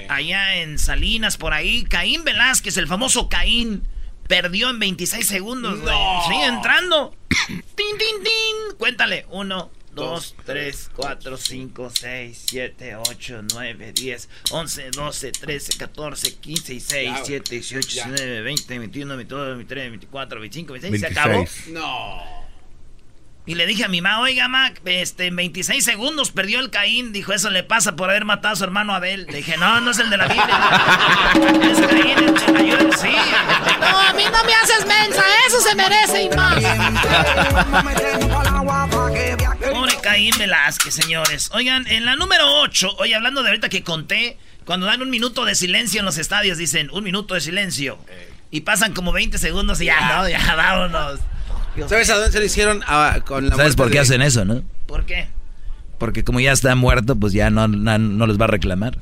allá 0.08 0.56
en 0.56 0.78
Salinas, 0.78 1.36
por 1.36 1.52
ahí. 1.52 1.84
Caín 1.84 2.24
Velázquez, 2.24 2.76
el 2.76 2.86
famoso 2.86 3.28
Caín, 3.28 3.82
perdió 4.28 4.70
en 4.70 4.78
26 4.78 5.26
segundos, 5.26 5.78
Sigue 6.28 6.46
entrando. 6.46 7.14
¡Tin, 7.48 7.98
tin, 7.98 8.22
tin! 8.24 8.76
Cuéntale. 8.78 9.26
Uno, 9.30 9.70
2, 9.94 10.36
3, 10.46 10.90
4, 10.94 11.36
5, 11.36 11.90
6, 11.94 12.42
7, 12.46 12.96
8, 12.96 13.42
9, 13.52 13.92
10, 13.92 14.28
11, 14.50 14.90
12, 14.90 15.32
13, 15.32 15.78
14, 15.78 16.34
15, 16.36 16.72
16, 16.72 17.14
17, 17.14 17.54
18, 17.54 17.88
19, 17.88 18.42
20, 18.42 18.78
21, 18.78 19.16
22, 19.16 19.56
23, 19.56 19.90
24, 19.90 20.40
25, 20.40 20.72
26. 20.72 21.00
¿Se 21.00 21.20
acabó? 21.20 21.44
No. 21.68 22.41
Y 23.44 23.56
le 23.56 23.66
dije 23.66 23.84
a 23.84 23.88
mi 23.88 24.00
mamá, 24.00 24.20
oiga, 24.20 24.46
ma, 24.46 24.72
este, 24.84 25.26
en 25.26 25.34
26 25.34 25.84
segundos 25.84 26.30
perdió 26.30 26.60
el 26.60 26.70
Caín. 26.70 27.12
Dijo, 27.12 27.32
eso 27.32 27.50
le 27.50 27.64
pasa 27.64 27.96
por 27.96 28.08
haber 28.08 28.24
matado 28.24 28.54
a 28.54 28.56
su 28.56 28.62
hermano 28.62 28.94
Abel. 28.94 29.26
Le 29.26 29.38
dije, 29.38 29.56
no, 29.56 29.80
no 29.80 29.90
es 29.90 29.98
el 29.98 30.10
de 30.10 30.16
la 30.16 30.28
Biblia. 30.28 30.60
es 31.72 31.80
Caín 31.80 32.18
el 32.18 32.34
que 32.34 32.52
cayó 32.52 32.78
en 32.78 32.92
sí. 32.92 33.10
No, 33.80 33.98
a 33.98 34.12
mí 34.12 34.22
no 34.24 34.44
me 34.44 34.54
haces 34.54 34.86
mensa, 34.86 35.24
eso 35.48 35.60
se 35.60 35.74
merece 35.74 36.22
y 36.22 36.28
más. 36.30 36.54
Pobre 39.72 39.96
Caín 40.00 40.34
Velázquez, 40.38 40.94
señores. 40.94 41.50
Oigan, 41.52 41.88
en 41.88 42.04
la 42.04 42.14
número 42.14 42.46
8, 42.60 42.94
oye, 42.98 43.16
hablando 43.16 43.42
de 43.42 43.48
ahorita 43.48 43.68
que 43.68 43.82
conté, 43.82 44.38
cuando 44.64 44.86
dan 44.86 45.02
un 45.02 45.10
minuto 45.10 45.44
de 45.44 45.56
silencio 45.56 45.98
en 45.98 46.06
los 46.06 46.16
estadios, 46.16 46.58
dicen, 46.58 46.90
un 46.92 47.02
minuto 47.02 47.34
de 47.34 47.40
silencio. 47.40 47.98
Y 48.52 48.60
pasan 48.60 48.92
como 48.92 49.10
20 49.10 49.36
segundos 49.38 49.80
y 49.80 49.86
ya, 49.86 50.14
no, 50.14 50.28
ya, 50.28 50.54
vámonos. 50.54 51.18
¿Sabes 51.88 52.10
a 52.10 52.16
dónde 52.16 52.32
se 52.32 52.38
lo 52.38 52.44
hicieron? 52.44 52.82
Ah, 52.86 53.18
con 53.24 53.48
la 53.48 53.56
¿Sabes 53.56 53.76
por 53.76 53.88
qué 53.88 53.94
de- 53.94 54.00
hacen 54.00 54.22
eso, 54.22 54.44
no? 54.44 54.62
¿Por 54.86 55.04
qué? 55.06 55.28
Porque 55.98 56.24
como 56.24 56.40
ya 56.40 56.52
está 56.52 56.74
muerto, 56.74 57.16
pues 57.16 57.32
ya 57.32 57.50
no, 57.50 57.68
no, 57.68 57.98
no 57.98 58.26
les 58.26 58.38
va 58.40 58.44
a 58.44 58.48
reclamar. 58.48 58.98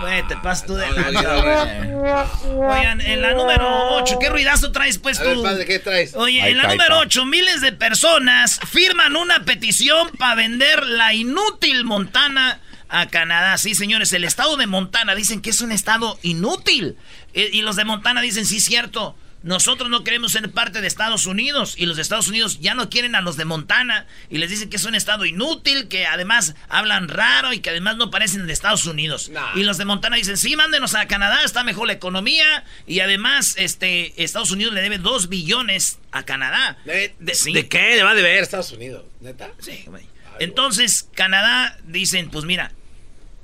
Güey, 0.00 0.26
te 0.26 0.36
pasas 0.38 0.66
tú 0.66 0.74
de 0.74 0.86
no, 0.88 0.96
lanza, 0.96 1.22
no, 1.22 1.42
güey. 1.42 2.68
Oigan, 2.78 3.00
en 3.00 3.22
la 3.22 3.34
número 3.34 3.68
8, 3.98 4.18
¿qué 4.20 4.28
ruidazo 4.30 4.72
traes 4.72 4.98
pues 4.98 5.20
A 5.20 5.22
ver, 5.22 5.34
tú? 5.34 5.42
padre, 5.44 5.64
¿qué 5.64 5.78
traes? 5.78 6.14
Oye, 6.16 6.40
en 6.50 6.56
la 6.56 6.64
número 6.64 6.82
está. 6.94 6.98
8, 6.98 7.24
miles 7.26 7.60
de 7.60 7.70
personas 7.72 8.58
firman 8.68 9.14
una 9.14 9.44
petición 9.44 10.08
para 10.18 10.34
vender 10.34 10.84
la 10.86 11.14
inútil 11.14 11.84
Montana 11.84 12.58
a 12.88 13.06
Canadá. 13.06 13.56
Sí, 13.58 13.76
señores, 13.76 14.12
el 14.12 14.24
estado 14.24 14.56
de 14.56 14.66
Montana 14.66 15.14
dicen 15.14 15.40
que 15.40 15.50
es 15.50 15.60
un 15.60 15.70
estado 15.70 16.18
inútil. 16.22 16.96
Eh, 17.32 17.50
Y 17.52 17.62
los 17.62 17.76
de 17.76 17.84
Montana 17.84 18.20
dicen, 18.22 18.44
sí, 18.44 18.58
cierto. 18.58 19.16
Nosotros 19.42 19.90
no 19.90 20.04
queremos 20.04 20.32
ser 20.32 20.50
parte 20.50 20.80
de 20.80 20.86
Estados 20.86 21.26
Unidos 21.26 21.74
y 21.76 21.86
los 21.86 21.96
de 21.96 22.02
Estados 22.02 22.28
Unidos 22.28 22.60
ya 22.60 22.74
no 22.74 22.88
quieren 22.90 23.14
a 23.14 23.20
los 23.20 23.36
de 23.36 23.44
Montana 23.44 24.06
y 24.30 24.38
les 24.38 24.50
dicen 24.50 24.70
que 24.70 24.76
es 24.76 24.84
un 24.84 24.94
estado 24.94 25.24
inútil, 25.24 25.88
que 25.88 26.06
además 26.06 26.54
hablan 26.68 27.08
raro 27.08 27.52
y 27.52 27.60
que 27.60 27.70
además 27.70 27.96
no 27.96 28.10
parecen 28.10 28.46
de 28.46 28.52
Estados 28.52 28.86
Unidos. 28.86 29.28
Nah. 29.30 29.54
Y 29.56 29.64
los 29.64 29.78
de 29.78 29.84
Montana 29.84 30.16
dicen, 30.16 30.36
sí, 30.36 30.54
mándenos 30.56 30.94
a 30.94 31.06
Canadá, 31.06 31.42
está 31.44 31.64
mejor 31.64 31.86
la 31.88 31.94
economía 31.94 32.64
y 32.86 33.00
además 33.00 33.54
este 33.58 34.22
Estados 34.22 34.50
Unidos 34.50 34.74
le 34.74 34.82
debe 34.82 34.98
2 34.98 35.28
billones 35.28 35.98
a 36.12 36.22
Canadá. 36.24 36.78
¿De, 36.84 37.14
de- 37.18 37.34
Sí. 37.34 37.52
de 37.52 37.68
qué 37.68 37.96
le 37.96 38.02
va 38.04 38.10
a 38.10 38.14
deber 38.14 38.42
Estados 38.42 38.70
Unidos? 38.72 39.04
¿Neta? 39.20 39.50
Sí, 39.58 39.84
güey. 39.86 40.06
Entonces, 40.38 41.08
Canadá 41.14 41.78
dicen, 41.84 42.30
pues 42.30 42.44
mira, 42.44 42.72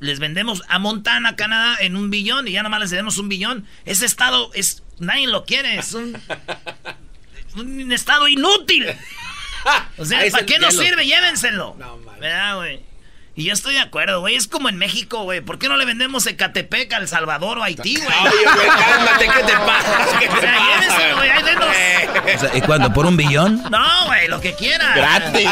les 0.00 0.18
vendemos 0.18 0.62
a 0.68 0.78
Montana, 0.78 1.36
Canadá, 1.36 1.76
en 1.80 1.96
un 1.96 2.10
billón 2.10 2.48
y 2.48 2.52
ya 2.52 2.62
nomás 2.62 2.80
les 2.80 2.90
demos 2.90 3.18
un 3.18 3.28
billón. 3.28 3.66
Ese 3.84 4.06
estado 4.06 4.50
es, 4.54 4.82
nadie 4.98 5.26
lo 5.26 5.44
quiere, 5.44 5.78
es 5.78 5.94
un, 5.94 6.20
un 7.56 7.92
estado 7.92 8.28
inútil. 8.28 8.86
O 9.98 10.04
sea, 10.04 10.22
¿para 10.30 10.46
qué 10.46 10.58
nos 10.60 10.74
sirve? 10.76 11.04
Llévenselo. 11.04 11.74
No. 11.78 11.98
¿Verdad, 12.20 12.56
güey? 12.56 12.80
Y 13.38 13.44
yo 13.44 13.52
estoy 13.52 13.74
de 13.74 13.80
acuerdo, 13.80 14.18
güey. 14.18 14.34
Es 14.34 14.48
como 14.48 14.68
en 14.68 14.78
México, 14.78 15.22
güey. 15.22 15.40
¿Por 15.40 15.60
qué 15.60 15.68
no 15.68 15.76
le 15.76 15.84
vendemos 15.84 16.26
Ecatepec 16.26 16.92
a 16.92 16.96
El 16.96 17.06
Salvador 17.06 17.58
o 17.58 17.62
a 17.62 17.66
Haití, 17.66 17.94
güey? 17.94 18.08
Oye, 18.08 18.52
güey, 18.52 18.66
cálmate, 18.66 19.26
¿qué 19.26 19.44
te 19.44 19.52
pasa? 19.52 20.08
O 20.36 20.40
sea, 20.40 20.58
llévenselo, 20.58 21.16
güey. 21.18 21.30
Ahí 21.30 21.42
denos. 21.44 22.34
O 22.34 22.40
sea, 22.40 22.56
¿Y 22.56 22.60
cuánto? 22.62 22.92
¿Por 22.92 23.06
un 23.06 23.16
billón? 23.16 23.62
No, 23.70 24.06
güey, 24.06 24.26
lo 24.26 24.40
que 24.40 24.54
quiera. 24.54 24.92
Gratis. 24.92 25.48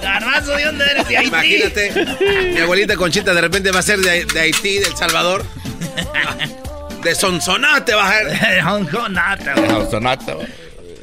Garbanzo, 0.00 0.52
¿de 0.52 0.64
dónde 0.66 0.84
eres? 0.84 1.08
De 1.08 1.16
Haití. 1.16 1.28
Imagínate, 1.30 2.06
mi 2.54 2.60
abuelita 2.60 2.94
Conchita 2.94 3.34
de 3.34 3.40
repente 3.40 3.72
va 3.72 3.80
a 3.80 3.82
ser 3.82 3.98
de, 3.98 4.24
de 4.24 4.40
Haití, 4.40 4.78
de 4.78 4.86
El 4.86 4.96
Salvador. 4.96 5.44
De 7.02 7.16
Sonsonate 7.16 7.92
va 7.94 8.08
a 8.08 8.12
ser. 8.12 8.62
Kong, 8.62 9.10
nada, 9.10 9.54
güey. 9.56 9.68
No, 9.68 9.90
Sonata, 9.90 10.34
güey. 10.34 10.46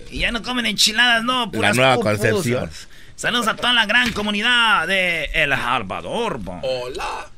Y 0.09 0.19
ya 0.19 0.31
no 0.31 0.41
comen 0.41 0.65
enchiladas, 0.65 1.21
no. 1.25 1.51
Puras 1.51 1.75
nueva 1.75 1.95
pupusas. 1.95 2.19
Concepción. 2.19 2.69
Saludos 3.19 3.49
a 3.49 3.57
toda 3.57 3.73
la 3.73 3.85
gran 3.85 4.13
comunidad 4.13 4.87
de 4.87 5.25
El 5.33 5.49
Salvador, 5.49 6.37
bo. 6.39 6.61
Hola. 6.63 7.29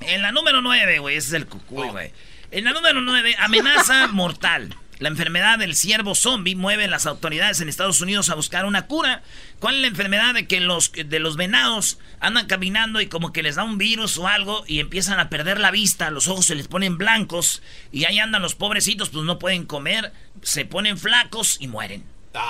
En 0.00 0.22
la 0.22 0.32
número 0.32 0.60
9, 0.60 0.98
güey, 0.98 1.16
ese 1.16 1.28
es 1.28 1.34
el 1.34 1.46
cucuy, 1.46 1.88
güey. 1.88 2.10
En 2.50 2.64
la 2.64 2.72
número 2.72 3.00
9, 3.00 3.36
amenaza 3.38 4.08
mortal. 4.12 4.74
La 4.98 5.08
enfermedad 5.08 5.60
del 5.60 5.76
ciervo 5.76 6.16
zombie 6.16 6.56
mueve 6.56 6.86
a 6.86 6.88
las 6.88 7.06
autoridades 7.06 7.60
en 7.60 7.68
Estados 7.68 8.00
Unidos 8.00 8.28
a 8.28 8.34
buscar 8.34 8.64
una 8.64 8.88
cura. 8.88 9.22
¿Cuál 9.60 9.76
es 9.76 9.82
la 9.82 9.86
enfermedad 9.86 10.34
de 10.34 10.48
que 10.48 10.58
los, 10.58 10.90
de 10.90 11.20
los 11.20 11.36
venados 11.36 12.00
andan 12.18 12.48
caminando 12.48 13.00
y 13.00 13.06
como 13.06 13.32
que 13.32 13.44
les 13.44 13.54
da 13.54 13.62
un 13.62 13.78
virus 13.78 14.18
o 14.18 14.26
algo 14.26 14.64
y 14.66 14.80
empiezan 14.80 15.20
a 15.20 15.30
perder 15.30 15.60
la 15.60 15.70
vista, 15.70 16.10
los 16.10 16.26
ojos 16.26 16.46
se 16.46 16.56
les 16.56 16.66
ponen 16.66 16.98
blancos 16.98 17.62
y 17.92 18.04
ahí 18.04 18.18
andan 18.18 18.42
los 18.42 18.56
pobrecitos, 18.56 19.10
pues 19.10 19.24
no 19.24 19.38
pueden 19.38 19.64
comer, 19.64 20.12
se 20.42 20.64
ponen 20.64 20.98
flacos 20.98 21.56
y 21.60 21.68
mueren. 21.68 22.02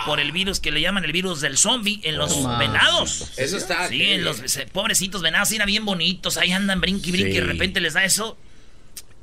Por 0.05 0.21
el 0.21 0.31
virus 0.33 0.61
que 0.61 0.71
le 0.71 0.81
llaman 0.83 1.05
el 1.05 1.13
virus 1.13 1.41
del 1.41 1.57
zombie 1.57 2.01
en 2.03 2.19
los 2.19 2.37
venados. 2.59 3.33
Eso 3.39 3.57
está. 3.57 3.89
Sí, 3.89 4.03
en 4.03 4.25
los 4.25 4.43
pobrecitos 4.73 5.23
venados 5.23 5.51
eran 5.53 5.67
bien 5.67 5.87
bonitos, 5.87 6.37
ahí 6.37 6.53
andan 6.53 6.81
brinqui 6.81 7.11
brinqui 7.11 7.31
y 7.31 7.41
de 7.41 7.47
repente 7.47 7.81
les 7.81 7.95
da 7.95 8.05
eso, 8.05 8.37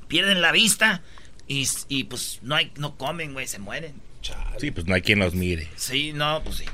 pierden 0.08 0.42
la 0.42 0.52
vista 0.52 1.04
y, 1.48 1.68
y, 1.90 2.06
pues 2.06 2.40
no 2.42 2.56
hay 2.56 2.72
no 2.78 2.98
comen, 2.98 3.34
güey, 3.34 3.48
se 3.48 3.60
mueren. 3.60 3.94
Sí, 4.60 4.72
pues 4.72 4.88
no 4.88 4.96
hay 4.96 5.02
quien 5.02 5.20
los 5.20 5.36
mire. 5.36 5.70
Sí, 5.76 6.12
no, 6.14 6.42
pues 6.44 6.58
sí. 6.58 6.66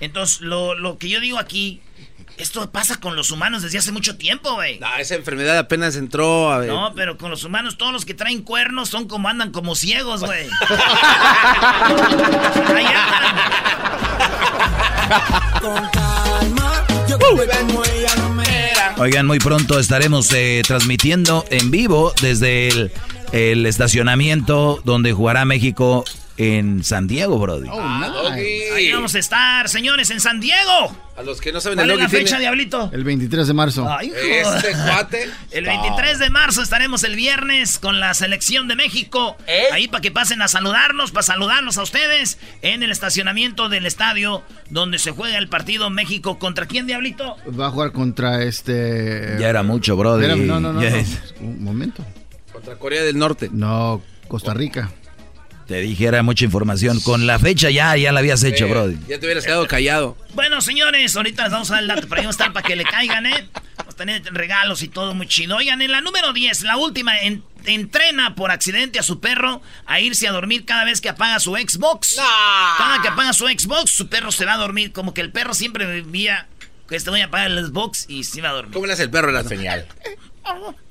Entonces, 0.00 0.40
lo, 0.40 0.74
lo 0.74 0.98
que 0.98 1.08
yo 1.08 1.20
digo 1.20 1.38
aquí, 1.38 1.80
esto 2.40 2.70
pasa 2.70 2.96
con 2.96 3.16
los 3.16 3.30
humanos 3.30 3.62
desde 3.62 3.78
hace 3.78 3.92
mucho 3.92 4.16
tiempo, 4.16 4.54
güey. 4.54 4.78
No, 4.78 4.96
esa 4.96 5.14
enfermedad 5.14 5.58
apenas 5.58 5.96
entró 5.96 6.50
a 6.50 6.58
ver. 6.58 6.68
No, 6.68 6.92
pero 6.94 7.16
con 7.16 7.30
los 7.30 7.44
humanos, 7.44 7.76
todos 7.76 7.92
los 7.92 8.04
que 8.04 8.14
traen 8.14 8.42
cuernos 8.42 8.88
son 8.88 9.06
como 9.06 9.28
andan 9.28 9.52
como 9.52 9.74
ciegos, 9.74 10.24
güey. 10.24 10.48
Ahí 12.66 12.86
andan. 12.86 13.40
Oigan, 18.98 19.26
muy 19.26 19.38
pronto 19.38 19.78
estaremos 19.78 20.30
eh, 20.32 20.62
transmitiendo 20.66 21.44
en 21.50 21.70
vivo 21.70 22.12
desde 22.20 22.68
el, 22.68 22.92
el 23.32 23.66
estacionamiento 23.66 24.80
donde 24.84 25.12
jugará 25.12 25.44
México 25.44 26.04
en 26.40 26.82
San 26.84 27.06
Diego, 27.06 27.38
Brody. 27.38 27.68
Ahí 27.68 28.90
vamos 28.92 29.14
a 29.14 29.18
estar, 29.18 29.68
señores, 29.68 30.10
en 30.10 30.20
San 30.20 30.40
Diego. 30.40 30.96
A 31.14 31.22
los 31.22 31.38
que 31.38 31.52
no 31.52 31.60
saben 31.60 31.76
¿Cuál 31.76 31.90
el 31.90 31.96
es 31.96 32.02
la 32.02 32.08
fecha, 32.08 32.38
Diablito? 32.38 32.88
El 32.94 33.04
23 33.04 33.46
de 33.46 33.52
marzo. 33.52 33.86
Ay. 33.86 34.10
Este 34.16 34.72
cuate. 34.72 35.28
El 35.50 35.66
23 35.66 36.18
de 36.18 36.30
marzo 36.30 36.62
estaremos 36.62 37.04
el 37.04 37.14
viernes 37.14 37.78
con 37.78 38.00
la 38.00 38.14
selección 38.14 38.68
de 38.68 38.76
México. 38.76 39.36
Ahí 39.70 39.86
para 39.86 40.00
que 40.00 40.10
pasen 40.10 40.40
a 40.40 40.48
saludarnos, 40.48 41.10
para 41.10 41.24
saludarnos 41.24 41.76
a 41.76 41.82
ustedes 41.82 42.38
en 42.62 42.82
el 42.82 42.90
estacionamiento 42.90 43.68
del 43.68 43.84
estadio 43.84 44.42
donde 44.70 44.98
se 44.98 45.10
juega 45.10 45.36
el 45.36 45.48
partido 45.48 45.90
México. 45.90 46.38
¿Contra 46.38 46.64
quién, 46.64 46.86
Diablito? 46.86 47.36
Va 47.48 47.66
a 47.66 47.70
jugar 47.70 47.92
contra 47.92 48.42
este. 48.44 49.36
Ya 49.38 49.50
era 49.50 49.62
mucho, 49.62 49.94
Brody. 49.94 50.22
Espérame, 50.24 50.46
no, 50.46 50.58
no, 50.58 50.72
no, 50.72 50.80
no. 51.40 51.46
Un 51.46 51.62
momento. 51.62 52.02
Contra 52.50 52.76
Corea 52.76 53.02
del 53.02 53.18
Norte. 53.18 53.50
No, 53.52 54.00
Costa 54.26 54.54
Rica. 54.54 54.90
Te 55.70 55.80
dije, 55.80 56.04
era 56.06 56.24
mucha 56.24 56.44
información. 56.44 56.98
Con 57.00 57.28
la 57.28 57.38
fecha 57.38 57.70
ya, 57.70 57.96
ya 57.96 58.10
la 58.10 58.18
habías 58.18 58.42
hecho, 58.42 58.66
Eh, 58.66 58.70
Brody. 58.70 58.96
Ya 59.06 59.20
te 59.20 59.26
hubieras 59.26 59.44
quedado 59.44 59.68
callado. 59.68 60.16
Bueno, 60.34 60.60
señores, 60.60 61.14
ahorita 61.14 61.44
les 61.44 61.52
vamos 61.52 61.70
a 61.70 61.74
dar 61.74 61.82
el 61.82 61.88
dato, 61.88 62.08
pero 62.08 62.16
ahí 62.20 62.24
va 62.26 62.30
a 62.30 62.32
estar 62.32 62.52
para 62.52 62.66
que 62.66 62.74
le 62.74 62.82
caigan, 62.82 63.24
¿eh? 63.26 63.48
Vamos 63.76 63.94
a 63.94 63.96
tener 63.96 64.24
regalos 64.34 64.82
y 64.82 64.88
todo 64.88 65.14
muy 65.14 65.28
chido. 65.28 65.56
Oigan, 65.58 65.80
en 65.80 65.92
la 65.92 66.00
número 66.00 66.32
10, 66.32 66.62
la 66.62 66.76
última, 66.76 67.20
en- 67.20 67.44
entrena 67.66 68.34
por 68.34 68.50
accidente 68.50 68.98
a 68.98 69.04
su 69.04 69.20
perro 69.20 69.62
a 69.86 70.00
irse 70.00 70.26
a 70.26 70.32
dormir 70.32 70.64
cada 70.64 70.82
vez 70.84 71.00
que 71.00 71.08
apaga 71.08 71.38
su 71.38 71.52
Xbox. 71.54 72.16
Cada 72.76 73.00
que 73.00 73.06
apaga 73.06 73.32
su 73.32 73.46
Xbox, 73.46 73.92
su 73.92 74.08
perro 74.08 74.32
se 74.32 74.44
va 74.46 74.54
a 74.54 74.58
dormir. 74.58 74.90
Como 74.90 75.14
que 75.14 75.20
el 75.20 75.30
perro 75.30 75.54
siempre 75.54 75.86
vivía 76.02 76.48
que 76.88 76.96
este 76.96 77.10
voy 77.10 77.20
a 77.20 77.26
apagar 77.26 77.48
el 77.48 77.64
Xbox 77.64 78.06
y 78.08 78.24
se 78.24 78.38
iba 78.40 78.48
a 78.48 78.54
dormir. 78.54 78.74
¿Cómo 78.74 78.86
le 78.86 78.94
hace 78.94 79.04
el 79.04 79.10
perro 79.10 79.30
la 79.30 79.44
Señal. 79.44 79.86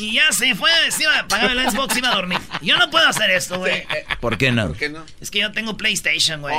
Y 0.00 0.14
ya 0.14 0.32
se 0.32 0.54
fue, 0.54 0.70
se 0.90 1.02
iba 1.02 1.14
a 1.14 1.20
apagar 1.20 1.50
el 1.50 1.70
Xbox 1.70 1.94
y 1.94 1.98
iba 1.98 2.08
a 2.10 2.14
dormir. 2.14 2.38
Yo 2.62 2.76
no 2.78 2.88
puedo 2.90 3.06
hacer 3.06 3.30
esto, 3.30 3.58
güey. 3.58 3.86
¿Por 4.20 4.38
qué 4.38 4.50
no? 4.50 4.68
¿Por 4.68 4.76
qué 4.76 4.88
no? 4.88 5.04
Es 5.20 5.30
que 5.30 5.40
yo 5.40 5.52
tengo 5.52 5.76
PlayStation, 5.76 6.40
güey. 6.40 6.54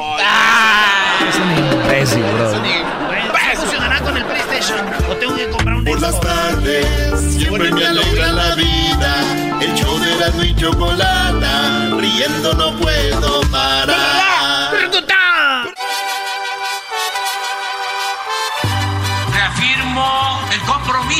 Es 1.27 1.35
un 1.35 1.51
imbécil. 1.81 2.21
Güey, 2.21 3.41
¿sí 3.51 3.57
funcionará 3.57 3.99
con 4.01 4.15
el 4.15 4.23
PlayStation? 4.25 4.79
¿O 5.09 5.15
tengo 5.15 5.35
que 5.35 5.47
comprar 5.49 5.75
un 5.75 5.85
Por 5.85 5.99
las 6.01 6.11
Xbox? 6.11 6.27
tardes 6.27 7.33
siempre 7.33 7.71
me 7.71 7.85
alegra 7.85 8.27
la 8.31 8.55
vida. 8.55 9.59
El 9.61 9.73
show 9.75 9.99
de 9.99 10.13
Erasmo 10.15 10.43
y 10.43 10.55
Chocolata, 10.55 11.89
riendo 11.97 12.53
no 12.53 12.75
puedo 12.77 13.41
parar. 13.51 14.71
Reafirmo 14.71 15.05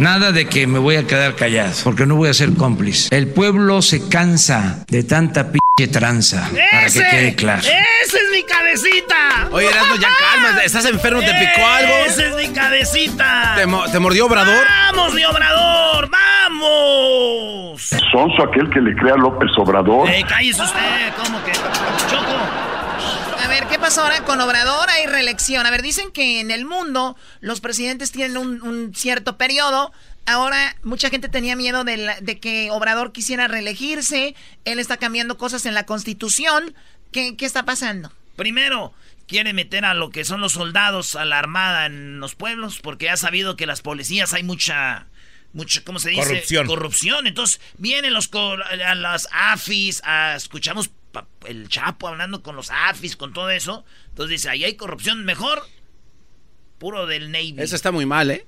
Nada 0.00 0.32
de 0.32 0.46
que 0.48 0.66
me 0.66 0.78
voy 0.78 0.96
a 0.96 1.06
quedar 1.06 1.34
callado, 1.36 1.74
porque 1.84 2.06
no 2.06 2.16
voy 2.16 2.30
a 2.30 2.34
ser 2.34 2.54
cómplice. 2.54 3.14
El 3.14 3.28
pueblo 3.28 3.82
se 3.82 4.08
cansa 4.08 4.82
de 4.88 5.04
tanta 5.04 5.52
pinche 5.52 5.92
tranza, 5.92 6.48
para 6.48 6.80
que 6.82 6.86
¡Ese! 6.86 7.04
quede 7.10 7.34
claro. 7.34 7.60
¡Esa 7.60 8.16
es 8.16 8.30
mi 8.32 8.42
cabecita! 8.44 9.48
Oye, 9.52 9.66
Erasmo, 9.68 9.96
ya 9.96 10.08
calma. 10.18 10.58
¿Estás 10.64 10.86
enfermo? 10.86 11.20
¿Te 11.20 11.34
picó 11.34 11.66
algo? 11.66 11.92
¡Esa 12.06 12.26
es 12.28 12.34
mi 12.36 12.48
cabecita! 12.48 13.52
¿Te, 13.56 13.66
mo- 13.66 13.84
te 13.90 13.98
mordió 13.98 14.24
Obrador? 14.26 14.64
¡Vamos, 14.66 15.12
mi 15.14 15.22
obrador! 15.24 16.08
¡Vamos! 16.10 17.82
Sonso 18.10 18.42
aquel 18.42 18.70
que 18.70 18.80
le 18.80 18.94
crea 18.96 19.14
a 19.14 19.18
López 19.18 19.50
Obrador. 19.58 20.08
Eh, 20.08 20.24
cállese 20.26 20.62
usted, 20.62 21.12
¿cómo 21.22 21.44
que? 21.44 21.52
A 23.80 23.82
ver, 23.82 23.88
¿qué 23.88 23.96
pasó 23.96 24.02
ahora 24.02 24.24
con 24.24 24.40
Obrador? 24.40 24.90
Hay 24.90 25.06
reelección. 25.06 25.66
A 25.66 25.70
ver, 25.70 25.80
dicen 25.80 26.10
que 26.12 26.40
en 26.40 26.50
el 26.50 26.66
mundo 26.66 27.16
los 27.40 27.60
presidentes 27.60 28.12
tienen 28.12 28.36
un, 28.36 28.94
cierto 28.94 29.38
periodo. 29.38 29.92
Ahora, 30.26 30.76
mucha 30.82 31.08
gente 31.08 31.28
tenía 31.28 31.56
miedo 31.56 31.82
de, 31.84 32.14
de, 32.20 32.38
que 32.38 32.70
Obrador 32.70 33.12
quisiera 33.12 33.48
reelegirse. 33.48 34.34
Él 34.64 34.78
está 34.78 34.98
cambiando 34.98 35.38
cosas 35.38 35.64
en 35.64 35.74
la 35.74 35.86
constitución. 35.86 36.74
¿Qué, 37.10 37.36
¿Qué 37.36 37.46
está 37.46 37.64
pasando? 37.64 38.12
Primero, 38.36 38.92
quiere 39.26 39.54
meter 39.54 39.84
a 39.86 39.94
lo 39.94 40.10
que 40.10 40.24
son 40.24 40.40
los 40.40 40.52
soldados 40.52 41.16
a 41.16 41.24
la 41.24 41.38
armada 41.38 41.86
en 41.86 42.20
los 42.20 42.34
pueblos, 42.34 42.80
porque 42.80 43.08
ha 43.08 43.16
sabido 43.16 43.56
que 43.56 43.66
las 43.66 43.80
policías 43.80 44.34
hay 44.34 44.42
mucha 44.42 45.06
mucho, 45.52 45.82
¿cómo 45.84 45.98
se 45.98 46.10
dice? 46.10 46.22
Corrupción. 46.22 46.66
Corrupción. 46.66 47.26
Entonces, 47.26 47.60
vienen 47.78 48.12
los 48.12 48.30
a 48.34 48.94
las 48.94 49.26
AFIS, 49.32 50.02
a, 50.04 50.36
escuchamos 50.36 50.90
el 51.46 51.68
Chapo 51.68 52.08
hablando 52.08 52.42
con 52.42 52.56
los 52.56 52.70
AFIS, 52.70 53.16
con 53.16 53.32
todo 53.32 53.50
eso. 53.50 53.84
Entonces 54.08 54.30
dice, 54.30 54.50
ahí 54.50 54.64
hay 54.64 54.74
corrupción, 54.74 55.24
mejor 55.24 55.62
puro 56.78 57.06
del 57.06 57.30
Navy. 57.30 57.56
Eso 57.58 57.76
está 57.76 57.92
muy 57.92 58.06
mal, 58.06 58.30
¿eh? 58.30 58.46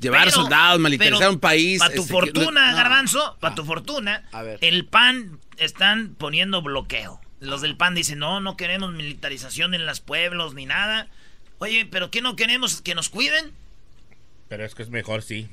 Llevar 0.00 0.30
soldados, 0.30 0.80
militarizar 0.80 1.28
un 1.28 1.38
país. 1.38 1.78
Para 1.78 1.94
tu 1.94 2.00
este, 2.02 2.12
fortuna, 2.12 2.74
Garbanzo, 2.74 3.36
para 3.38 3.54
tu 3.54 3.64
fortuna, 3.64 4.24
el 4.60 4.86
PAN 4.86 5.38
están 5.58 6.14
poniendo 6.14 6.62
bloqueo. 6.62 7.20
Los 7.38 7.60
del 7.60 7.76
PAN 7.76 7.94
dicen, 7.94 8.18
no, 8.18 8.40
no 8.40 8.56
queremos 8.56 8.92
militarización 8.92 9.74
en 9.74 9.86
los 9.86 10.00
pueblos 10.00 10.54
ni 10.54 10.66
nada. 10.66 11.08
Oye, 11.58 11.86
pero 11.90 12.10
¿qué 12.10 12.22
no 12.22 12.34
queremos? 12.34 12.80
¿Que 12.80 12.94
nos 12.94 13.08
cuiden? 13.10 13.52
Pero 14.50 14.64
es 14.64 14.74
que 14.74 14.82
es 14.82 14.90
mejor, 14.90 15.22
sí. 15.22 15.48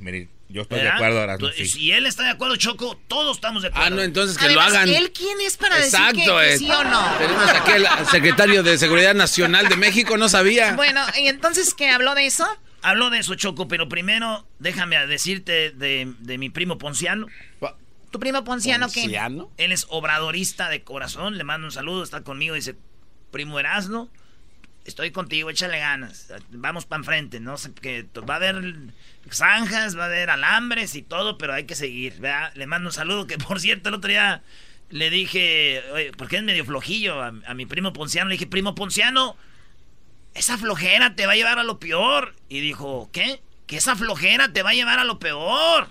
Yo 0.50 0.64
estoy 0.64 0.80
de 0.80 0.90
acuerdo, 0.90 1.20
ahora. 1.20 1.38
Sí. 1.56 1.68
Si 1.68 1.92
él 1.92 2.08
está 2.08 2.24
de 2.24 2.32
acuerdo, 2.32 2.56
Choco, 2.56 3.00
todos 3.08 3.38
estamos 3.38 3.62
de 3.62 3.68
acuerdo. 3.68 3.86
Ah, 3.86 3.90
no, 3.92 4.02
entonces 4.02 4.40
que 4.40 4.50
lo 4.50 4.60
hagan. 4.60 4.90
¿Él 4.90 5.12
quién 5.12 5.40
es 5.40 5.56
para 5.56 5.76
decir 5.76 6.00
que, 6.16 6.58
sí 6.58 6.68
o 6.72 6.84
no? 6.84 7.18
Tenemos 7.20 7.48
aquí 7.48 7.72
al 7.74 8.08
secretario 8.08 8.64
de 8.64 8.76
Seguridad 8.80 9.14
Nacional 9.14 9.70
de 9.70 9.76
México, 9.76 10.18
no 10.18 10.28
sabía. 10.30 10.74
Bueno, 10.74 11.00
¿y 11.16 11.28
entonces 11.28 11.76
qué 11.76 11.92
habló 11.92 12.16
de 12.16 12.26
eso? 12.26 12.48
Habló 12.82 13.12
de 13.12 13.20
eso, 13.20 13.36
Choco, 13.36 13.68
pero 13.68 13.88
primero 13.88 14.48
déjame 14.58 15.06
decirte 15.06 15.70
de, 15.70 16.12
de 16.18 16.38
mi 16.40 16.50
primo 16.50 16.80
Ponciano. 16.80 17.28
¿Tu 18.10 18.20
primo 18.20 18.44
Ponciano, 18.44 18.88
¿Ponciano? 18.88 19.52
Él 19.58 19.74
es 19.74 19.86
obradorista 19.90 20.70
de 20.70 20.82
corazón, 20.82 21.38
le 21.38 21.44
mando 21.44 21.68
un 21.68 21.72
saludo, 21.72 22.04
está 22.04 22.24
conmigo, 22.24 22.56
dice, 22.56 22.76
primo 23.30 23.60
Erasno, 23.60 24.10
estoy 24.88 25.12
contigo, 25.12 25.50
échale 25.50 25.80
ganas, 25.80 26.34
vamos 26.50 26.86
para 26.86 27.02
enfrente, 27.02 27.40
no 27.40 27.56
que 27.82 28.08
va 28.28 28.36
a 28.36 28.38
haber 28.38 28.64
zanjas, 29.30 29.98
va 29.98 30.04
a 30.04 30.08
haber 30.08 30.30
alambres 30.30 30.96
y 30.96 31.02
todo, 31.02 31.38
pero 31.38 31.54
hay 31.54 31.66
que 31.66 31.76
seguir. 31.76 32.22
Le 32.56 32.68
mando 32.68 32.90
un 32.90 32.94
saludo, 32.94 33.28
que 33.28 33.38
por 33.38 33.60
cierto 33.60 33.90
el 33.90 33.96
otro 33.96 34.10
día 34.10 34.42
le 34.90 35.10
dije, 35.10 35.84
porque 36.18 36.38
es 36.38 36.44
medio 36.44 36.64
flojillo 36.66 37.22
a, 37.22 37.54
mi 37.54 37.66
primo 37.66 37.92
Ponciano, 37.92 38.30
le 38.30 38.36
dije, 38.36 38.48
primo 38.48 38.76
Ponciano, 38.76 39.36
esa 40.34 40.58
flojera 40.58 41.16
te 41.16 41.26
va 41.26 41.34
a 41.34 41.36
llevar 41.36 41.60
a 41.60 41.64
lo 41.64 41.80
peor. 41.80 42.36
Y 42.48 42.62
dijo, 42.62 43.10
¿qué? 43.12 43.42
Que 43.66 43.78
esa 43.78 43.96
flojera 43.96 44.54
te 44.54 44.64
va 44.64 44.70
a 44.70 44.74
llevar 44.74 45.00
a 45.00 45.04
lo 45.04 45.20
peor. 45.20 45.90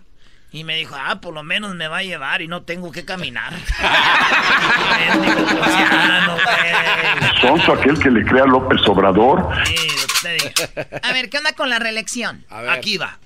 Y 0.53 0.65
me 0.65 0.76
dijo, 0.76 0.95
ah, 0.99 1.21
por 1.21 1.35
lo 1.35 1.43
menos 1.43 1.75
me 1.75 1.88
va 1.88 1.99
a 1.99 2.03
llevar 2.03 2.41
y 2.41 2.49
no 2.49 2.62
tengo 2.62 2.93
que 2.93 3.05
caminar. 3.05 3.53
Sonso 7.41 7.73
aquel 7.73 7.99
que 7.99 8.11
le 8.11 8.25
crea 8.25 8.45
a 8.45 8.47
López 8.47 8.81
Obrador. 8.87 9.49
a 11.03 11.12
ver, 11.12 11.29
¿qué 11.29 11.38
onda 11.38 11.53
con 11.53 11.69
la 11.69 11.79
reelección? 11.79 12.45
Aquí 12.49 12.97
va. 12.97 13.19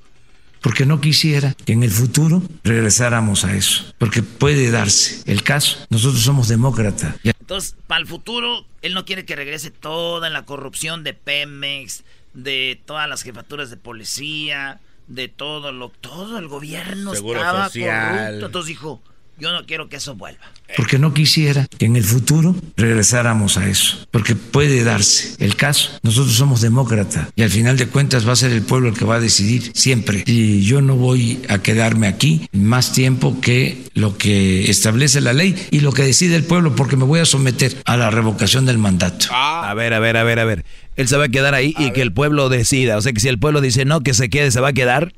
Porque 0.62 0.84
no 0.84 1.00
quisiera 1.00 1.54
que 1.64 1.72
en 1.72 1.82
el 1.82 1.90
futuro 1.90 2.42
regresáramos 2.64 3.44
a 3.44 3.54
eso. 3.54 3.94
Porque 3.98 4.22
puede 4.22 4.70
darse 4.70 5.22
el 5.30 5.42
caso. 5.42 5.86
Nosotros 5.88 6.22
somos 6.22 6.48
demócratas. 6.48 7.14
Entonces, 7.22 7.76
para 7.86 8.00
el 8.00 8.06
futuro, 8.06 8.66
él 8.82 8.94
no 8.94 9.04
quiere 9.04 9.24
que 9.24 9.36
regrese 9.36 9.70
toda 9.70 10.28
la 10.30 10.44
corrupción 10.44 11.02
de 11.02 11.14
Pemex, 11.14 12.04
de 12.34 12.80
todas 12.84 13.08
las 13.08 13.22
jefaturas 13.22 13.70
de 13.70 13.76
policía 13.76 14.80
de 15.10 15.26
todo 15.26 15.72
lo 15.72 15.88
todo 15.88 16.38
el 16.38 16.46
gobierno 16.46 17.12
estaba 17.12 17.68
corrupto. 17.68 18.46
Entonces 18.46 18.68
dijo, 18.68 19.02
yo 19.40 19.52
no 19.52 19.66
quiero 19.66 19.88
que 19.88 19.96
eso 19.96 20.14
vuelva. 20.14 20.40
Porque 20.76 20.98
no 20.98 21.12
quisiera 21.12 21.66
que 21.78 21.86
en 21.86 21.96
el 21.96 22.04
futuro 22.04 22.54
regresáramos 22.76 23.56
a 23.56 23.68
eso. 23.68 24.06
Porque 24.10 24.36
puede 24.36 24.84
darse 24.84 25.34
el 25.38 25.56
caso. 25.56 25.90
Nosotros 26.02 26.34
somos 26.34 26.60
demócratas 26.60 27.28
y 27.34 27.42
al 27.42 27.50
final 27.50 27.76
de 27.76 27.88
cuentas 27.88 28.26
va 28.26 28.32
a 28.32 28.36
ser 28.36 28.52
el 28.52 28.62
pueblo 28.62 28.88
el 28.88 28.94
que 28.96 29.04
va 29.04 29.16
a 29.16 29.20
decidir 29.20 29.72
siempre. 29.74 30.22
Y 30.26 30.62
yo 30.62 30.80
no 30.80 30.96
voy 30.96 31.42
a 31.48 31.58
quedarme 31.58 32.06
aquí 32.06 32.48
más 32.52 32.92
tiempo 32.92 33.40
que 33.40 33.90
lo 33.94 34.16
que 34.16 34.70
establece 34.70 35.20
la 35.20 35.32
ley 35.32 35.56
y 35.70 35.80
lo 35.80 35.92
que 35.92 36.02
decide 36.02 36.36
el 36.36 36.44
pueblo 36.44 36.76
porque 36.76 36.96
me 36.96 37.04
voy 37.04 37.20
a 37.20 37.24
someter 37.24 37.76
a 37.84 37.96
la 37.96 38.10
revocación 38.10 38.66
del 38.66 38.78
mandato. 38.78 39.26
A 39.32 39.74
ver, 39.74 39.94
a 39.94 39.98
ver, 39.98 40.16
a 40.16 40.22
ver, 40.22 40.38
a 40.38 40.44
ver 40.44 40.64
él 41.00 41.08
se 41.08 41.16
va 41.16 41.24
a 41.24 41.28
quedar 41.28 41.54
ahí 41.54 41.74
y 41.78 41.92
que 41.92 42.02
el 42.02 42.12
pueblo 42.12 42.48
decida. 42.50 42.98
O 42.98 43.00
sea 43.00 43.12
que 43.12 43.20
si 43.20 43.28
el 43.28 43.38
pueblo 43.38 43.60
dice 43.60 43.84
no, 43.86 44.02
que 44.02 44.12
se 44.12 44.28
quede, 44.28 44.50
se 44.50 44.60
va 44.60 44.68
a 44.68 44.72
quedar. 44.72 45.14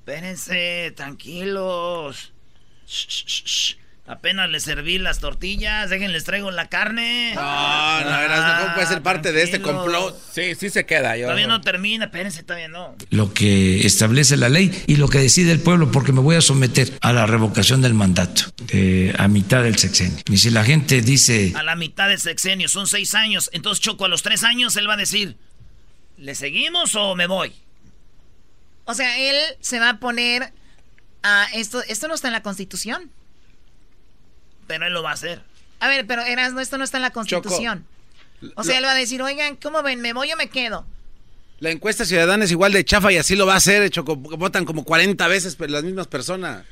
Espérense, 0.00 0.92
tranquilos. 0.96 2.32
Apenas 4.08 4.48
les 4.48 4.62
serví 4.62 4.96
las 4.96 5.18
tortillas, 5.18 5.90
déjenles 5.90 6.24
traigo 6.24 6.50
la 6.50 6.70
carne. 6.70 7.32
No, 7.34 8.00
no, 8.00 8.28
no, 8.28 8.58
¿cómo 8.62 8.74
puede 8.74 8.86
ser 8.86 9.02
parte 9.02 9.32
de 9.32 9.42
este 9.42 9.60
complot? 9.60 10.18
Sí, 10.32 10.54
sí 10.54 10.70
se 10.70 10.86
queda. 10.86 11.14
Yo, 11.18 11.24
todavía 11.24 11.46
no 11.46 11.60
termina, 11.60 12.06
espérense, 12.06 12.42
todavía 12.42 12.68
no. 12.68 12.96
Lo 13.10 13.34
que 13.34 13.86
establece 13.86 14.38
la 14.38 14.48
ley 14.48 14.72
y 14.86 14.96
lo 14.96 15.08
que 15.08 15.18
decide 15.18 15.52
el 15.52 15.60
pueblo, 15.60 15.90
porque 15.90 16.12
me 16.12 16.20
voy 16.20 16.36
a 16.36 16.40
someter 16.40 16.90
a 17.02 17.12
la 17.12 17.26
revocación 17.26 17.82
del 17.82 17.92
mandato 17.92 18.44
a 19.18 19.28
mitad 19.28 19.62
del 19.62 19.76
sexenio. 19.76 20.22
Y 20.30 20.38
si 20.38 20.48
la 20.48 20.64
gente 20.64 21.02
dice... 21.02 21.52
A 21.54 21.62
la 21.62 21.76
mitad 21.76 22.08
del 22.08 22.18
sexenio, 22.18 22.68
son 22.68 22.86
seis 22.86 23.14
años. 23.14 23.50
Entonces 23.52 23.84
Choco 23.84 24.06
a 24.06 24.08
los 24.08 24.22
tres 24.22 24.42
años 24.42 24.74
él 24.76 24.88
va 24.88 24.94
a 24.94 24.96
decir, 24.98 25.36
¿le 26.16 26.34
seguimos 26.34 26.94
o 26.94 27.14
me 27.14 27.26
voy? 27.26 27.52
O 28.86 28.94
sea, 28.94 29.18
él 29.18 29.36
se 29.60 29.78
va 29.78 29.90
a 29.90 30.00
poner 30.00 30.54
a 31.22 31.46
esto, 31.54 31.82
esto 31.88 32.08
no 32.08 32.14
está 32.14 32.28
en 32.28 32.34
la 32.34 32.42
constitución. 32.42 33.10
Pero 34.66 34.86
él 34.86 34.92
lo 34.92 35.02
va 35.02 35.10
a 35.10 35.14
hacer. 35.14 35.42
A 35.80 35.88
ver, 35.88 36.06
pero 36.06 36.22
Erasmo, 36.22 36.60
esto 36.60 36.78
no 36.78 36.84
está 36.84 36.98
en 36.98 37.02
la 37.02 37.10
Constitución. 37.10 37.84
o 38.54 38.64
sea, 38.64 38.78
él 38.78 38.84
va 38.84 38.92
a 38.92 38.94
decir, 38.94 39.22
oigan, 39.22 39.56
¿cómo 39.56 39.82
ven? 39.82 40.00
¿Me 40.00 40.12
voy 40.12 40.32
o 40.32 40.36
me 40.36 40.48
quedo? 40.48 40.86
La 41.60 41.70
encuesta 41.70 42.04
ciudadana 42.04 42.44
es 42.44 42.50
igual 42.50 42.72
de 42.72 42.84
chafa 42.84 43.12
y 43.12 43.16
así 43.16 43.34
lo 43.34 43.46
va 43.46 43.54
a 43.54 43.56
hacer, 43.56 43.88
Choco. 43.90 44.16
Votan 44.16 44.64
como 44.64 44.84
40 44.84 45.26
veces 45.28 45.56
las 45.58 45.82
mismas 45.84 46.06
personas. 46.06 46.64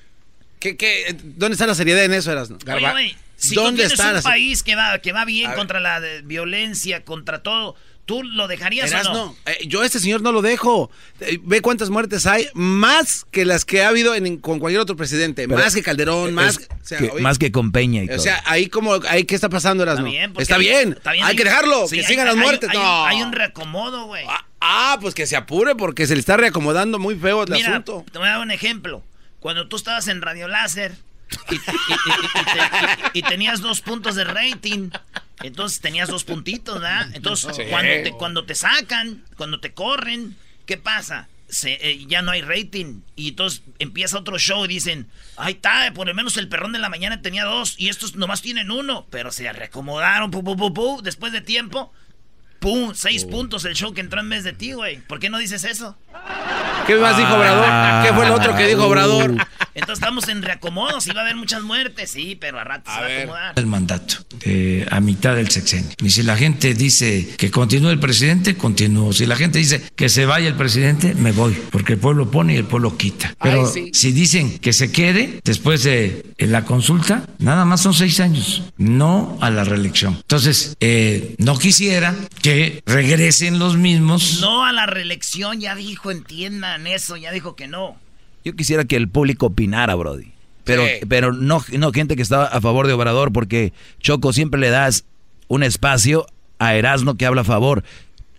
¿Qué, 0.60 0.76
qué, 0.76 1.16
dónde 1.22 1.54
está 1.54 1.66
la 1.66 1.74
seriedad 1.74 2.04
en 2.04 2.14
eso? 2.14 2.32
Oye, 2.32 3.16
si 3.36 3.54
¿Dónde 3.54 3.86
tienes 3.88 4.16
un 4.16 4.22
país 4.22 4.62
que 4.62 4.74
va, 4.74 4.98
que 5.00 5.12
va 5.12 5.24
bien 5.24 5.52
contra 5.52 5.80
la 5.80 6.00
violencia, 6.24 7.04
contra 7.04 7.42
todo, 7.42 7.76
¿Tú 8.06 8.22
lo 8.22 8.46
dejarías 8.46 8.92
o 9.08 9.12
no? 9.12 9.36
Eh, 9.46 9.66
yo 9.66 9.82
a 9.82 9.86
este 9.86 9.98
señor 9.98 10.22
no 10.22 10.30
lo 10.30 10.40
dejo. 10.40 10.92
Eh, 11.20 11.40
ve 11.42 11.60
cuántas 11.60 11.90
muertes 11.90 12.24
hay, 12.26 12.48
más 12.54 13.26
que 13.32 13.44
las 13.44 13.64
que 13.64 13.82
ha 13.82 13.88
habido 13.88 14.14
con 14.40 14.60
cualquier 14.60 14.80
otro 14.80 14.94
presidente. 14.94 15.48
más 15.48 15.74
que 15.74 15.82
Calderón, 15.82 16.32
más, 16.32 16.58
que, 16.58 17.12
más 17.20 17.36
que 17.38 17.50
con 17.50 17.72
Peña 17.72 18.04
y 18.04 18.08
O 18.10 18.20
sea, 18.20 18.40
ahí 18.46 18.68
como, 18.68 18.94
ahí 19.08 19.24
qué 19.24 19.34
está 19.34 19.48
pasando, 19.48 19.82
Erasno? 19.82 20.06
Está 20.38 20.56
bien, 20.56 20.92
está 20.92 21.12
bien. 21.12 21.24
Hay, 21.24 21.34
que 21.34 21.42
dejarlo, 21.42 21.88
que 21.88 22.04
sigan 22.04 22.26
las 22.26 22.36
muertes. 22.36 22.70
Hay, 22.72 23.20
un 23.22 23.32
reacomodo, 23.32 24.06
güey. 24.06 24.24
Ah, 24.28 24.46
ah, 24.60 24.98
pues 25.00 25.12
que 25.12 25.26
se 25.26 25.34
apure 25.34 25.74
porque 25.74 26.06
se 26.06 26.14
le 26.14 26.20
está 26.20 26.36
reacomodando 26.36 27.00
muy 27.00 27.16
feo 27.16 27.42
el 27.42 27.52
asunto. 27.52 28.04
Te 28.12 28.18
voy 28.18 28.28
a 28.28 28.32
dar 28.32 28.40
un 28.40 28.52
ejemplo. 28.52 29.02
Cuando 29.40 29.66
tú 29.66 29.74
estabas 29.74 30.06
en 30.06 30.22
Radio 30.22 30.46
Láser 30.46 30.94
y 33.14 33.22
tenías 33.22 33.60
dos 33.60 33.80
puntos 33.80 34.14
de 34.14 34.22
rating 34.24 34.90
entonces 35.42 35.80
tenías 35.80 36.08
dos 36.08 36.24
puntitos, 36.24 36.80
¿verdad? 36.80 37.10
Entonces, 37.14 37.56
cuando, 37.70 38.02
te, 38.02 38.12
cuando 38.12 38.44
te 38.44 38.54
sacan, 38.54 39.24
cuando 39.36 39.60
te 39.60 39.72
corren, 39.72 40.36
¿qué 40.64 40.76
pasa? 40.76 41.28
Se, 41.48 41.74
eh, 41.74 42.06
ya 42.06 42.22
no 42.22 42.32
hay 42.32 42.42
rating. 42.42 43.02
Y 43.14 43.28
entonces 43.28 43.62
empieza 43.78 44.18
otro 44.18 44.38
show 44.38 44.64
y 44.64 44.68
dicen, 44.68 45.08
ay, 45.36 45.54
está, 45.54 45.92
por 45.94 46.06
lo 46.06 46.14
menos 46.14 46.36
el 46.36 46.48
perrón 46.48 46.72
de 46.72 46.78
la 46.78 46.88
mañana 46.88 47.22
tenía 47.22 47.44
dos 47.44 47.74
y 47.78 47.88
estos 47.88 48.16
nomás 48.16 48.42
tienen 48.42 48.70
uno. 48.70 49.06
Pero 49.10 49.30
se 49.30 49.52
reacomodaron, 49.52 50.30
pu, 50.30 50.42
pu, 50.42 50.72
pu, 50.72 51.02
después 51.02 51.32
de 51.32 51.42
tiempo. 51.42 51.92
¡Pum! 52.58 52.92
Seis 52.94 53.24
puntos 53.24 53.64
el 53.64 53.74
show 53.74 53.92
que 53.92 54.00
entró 54.00 54.20
en 54.20 54.28
vez 54.28 54.44
de 54.44 54.52
ti, 54.52 54.72
güey. 54.72 54.98
¿Por 54.98 55.18
qué 55.18 55.30
no 55.30 55.38
dices 55.38 55.64
eso? 55.64 55.96
¿Qué 56.86 56.94
más 56.96 57.16
dijo 57.16 57.34
Obrador? 57.34 58.06
¿Qué 58.06 58.14
fue 58.14 58.26
el 58.26 58.32
otro 58.32 58.56
que 58.56 58.66
dijo 58.66 58.84
Obrador? 58.86 59.36
Entonces 59.74 59.98
estamos 60.02 60.28
en 60.28 60.42
reacomodos, 60.42 61.06
y 61.06 61.10
va 61.10 61.20
a 61.20 61.24
haber 61.24 61.36
muchas 61.36 61.62
muertes, 61.62 62.10
sí, 62.10 62.36
pero 62.40 62.58
a 62.58 62.64
ratos 62.64 62.94
se 62.94 63.00
va 63.00 63.06
a 63.06 63.18
acomodar. 63.18 63.52
El 63.56 63.66
mandato 63.66 64.16
a 64.90 65.00
mitad 65.00 65.34
del 65.34 65.50
sexenio. 65.50 65.90
Y 66.02 66.10
si 66.10 66.22
la 66.22 66.36
gente 66.36 66.74
dice 66.74 67.34
que 67.36 67.50
continúe 67.50 67.90
el 67.90 67.98
presidente, 67.98 68.56
continúo. 68.56 69.12
Si 69.12 69.26
la 69.26 69.36
gente 69.36 69.58
dice 69.58 69.82
que 69.94 70.08
se 70.08 70.24
vaya 70.24 70.48
el 70.48 70.54
presidente, 70.54 71.14
me 71.14 71.32
voy, 71.32 71.54
porque 71.70 71.94
el 71.94 71.98
pueblo 71.98 72.30
pone 72.30 72.54
y 72.54 72.56
el 72.56 72.64
pueblo 72.64 72.96
quita. 72.96 73.34
Pero 73.42 73.70
si 73.92 74.12
dicen 74.12 74.58
que 74.58 74.72
se 74.72 74.92
quede 74.92 75.40
después 75.44 75.82
de 75.82 76.24
la 76.38 76.64
consulta, 76.64 77.26
nada 77.38 77.64
más 77.64 77.80
son 77.82 77.94
seis 77.94 78.20
años, 78.20 78.62
no 78.76 79.36
a 79.40 79.50
la 79.50 79.64
reelección. 79.64 80.14
Entonces, 80.14 80.76
eh, 80.80 81.34
no 81.38 81.58
quisiera 81.58 82.14
que 82.46 82.82
regresen 82.86 83.58
los 83.58 83.76
mismos. 83.76 84.38
No 84.40 84.64
a 84.64 84.72
la 84.72 84.86
reelección, 84.86 85.60
ya 85.60 85.74
dijo, 85.74 86.12
entiendan 86.12 86.86
eso, 86.86 87.16
ya 87.16 87.32
dijo 87.32 87.56
que 87.56 87.66
no. 87.66 87.96
Yo 88.44 88.54
quisiera 88.54 88.84
que 88.84 88.94
el 88.94 89.08
público 89.08 89.46
opinara, 89.46 89.96
Brody. 89.96 90.32
Pero, 90.62 90.84
pero 91.08 91.32
no, 91.32 91.64
no 91.72 91.92
gente 91.92 92.14
que 92.14 92.22
está 92.22 92.46
a 92.46 92.60
favor 92.60 92.86
de 92.86 92.92
Obrador, 92.92 93.32
porque 93.32 93.72
Choco 94.00 94.32
siempre 94.32 94.60
le 94.60 94.70
das 94.70 95.04
un 95.48 95.64
espacio 95.64 96.26
a 96.60 96.74
Erasmo 96.74 97.16
que 97.16 97.26
habla 97.26 97.40
a 97.40 97.44
favor. 97.44 97.82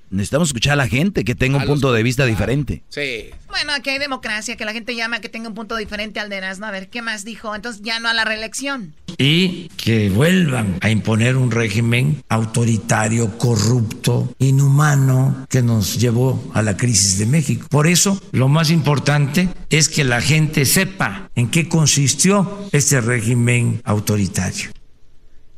Necesitamos 0.10 0.50
escuchar 0.50 0.74
a 0.74 0.78
la 0.78 0.88
gente 0.88 1.24
que 1.24 1.36
tenga 1.36 1.58
un 1.58 1.66
punto 1.66 1.92
de 1.92 2.04
vista 2.04 2.26
diferente. 2.26 2.84
Sí. 2.90 3.30
Bueno, 3.50 3.74
aquí 3.74 3.90
hay 3.90 4.00
democracia, 4.00 4.56
que 4.56 4.66
la 4.66 4.74
gente 4.74 4.96
llama 4.96 5.20
que 5.20 5.30
tenga 5.30 5.50
un 5.50 5.56
punto 5.56 5.76
diferente 5.76 6.20
al 6.20 6.30
de 6.30 6.38
Erasmo. 6.38 6.66
A 6.66 6.72
ver, 6.72 6.90
¿qué 6.90 7.02
más 7.02 7.26
dijo? 7.26 7.56
Entonces 7.56 7.82
ya 7.82 8.00
no 8.00 8.08
a 8.08 8.14
la 8.14 8.24
reelección. 8.24 8.94
Y 9.18 9.70
que 9.78 10.10
vuelvan 10.10 10.78
a 10.82 10.90
imponer 10.90 11.36
un 11.38 11.52
régimen 11.52 12.24
autoritario, 12.30 13.38
corrupto, 13.38 14.34
inhumano, 14.40 15.48
que 15.50 15.62
nos 15.62 16.00
llevó 16.00 16.52
a 16.54 16.62
la 16.62 16.78
crisis 16.78 17.18
de 17.18 17.26
México. 17.26 17.68
Por 17.70 17.88
eso, 17.88 18.22
lo 18.32 18.48
más 18.48 18.70
importante 18.70 19.50
es 19.70 19.90
que 19.90 20.04
la 20.04 20.22
gente 20.22 20.66
sepa 20.66 21.30
en 21.36 21.50
qué 21.50 21.68
consistió 21.68 22.70
este 22.72 23.02
régimen 23.02 23.82
autoritario. 23.84 24.70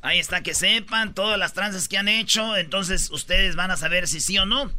Ahí 0.02 0.20
está, 0.20 0.42
que 0.42 0.54
sepan 0.54 1.14
todas 1.14 1.38
las 1.38 1.54
tranzas 1.54 1.88
que 1.88 1.98
han 1.98 2.08
hecho. 2.08 2.56
Entonces 2.56 3.10
ustedes 3.12 3.56
van 3.56 3.72
a 3.72 3.78
saber 3.78 4.08
si 4.08 4.20
sí 4.20 4.38
o 4.38 4.46
no. 4.46 4.72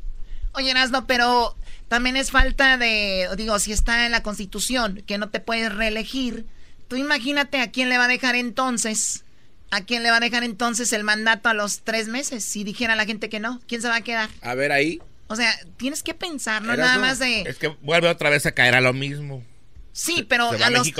Oye, 0.53 0.71
Erasmo, 0.71 1.07
pero 1.07 1.57
también 1.89 2.17
es 2.17 2.31
falta 2.31 2.77
de, 2.77 3.29
digo, 3.37 3.59
si 3.59 3.73
está 3.73 4.07
en 4.07 4.13
la 4.13 4.23
constitución, 4.23 5.03
que 5.07 5.19
no 5.19 5.29
te 5.29 5.41
puedes 5.41 5.75
reelegir. 5.75 6.47
Tú 6.89 6.97
imagínate 6.97 7.61
a 7.61 7.71
quién 7.71 7.89
le 7.89 7.99
va 7.99 8.05
a 8.05 8.09
dejar 8.09 8.35
entonces, 8.35 9.25
a 9.71 9.83
quién 9.83 10.03
le 10.03 10.11
va 10.11 10.17
a 10.17 10.21
dejar 10.21 10.43
entonces 10.43 10.93
el 10.93 11.05
mandato 11.05 11.49
a 11.49 11.55
los 11.55 11.83
tres 11.83 12.09
meses, 12.09 12.45
si 12.45 12.65
dijera 12.65 12.97
la 12.97 13.07
gente 13.07 13.29
que 13.29 13.39
no. 13.39 13.61
¿Quién 13.69 13.83
se 13.83 13.89
va 13.89 13.97
a 13.97 14.01
quedar? 14.01 14.29
A 14.43 14.55
ver 14.55 14.73
ahí. 14.73 15.01
O 15.29 15.37
sea, 15.37 15.57
tienes 15.77 16.03
que 16.03 16.15
pensar, 16.15 16.63
no 16.63 16.77
nada 16.77 16.99
más 16.99 17.21
de... 17.21 17.43
Es 17.43 17.59
que 17.59 17.69
vuelve 17.69 18.09
otra 18.09 18.31
vez 18.31 18.47
a 18.47 18.53
caer 18.53 18.75
a 18.75 18.81
lo 18.81 18.93
mismo. 18.93 19.45
Sí, 19.93 20.27
pero 20.29 20.51
a 20.51 20.71
los, 20.71 20.91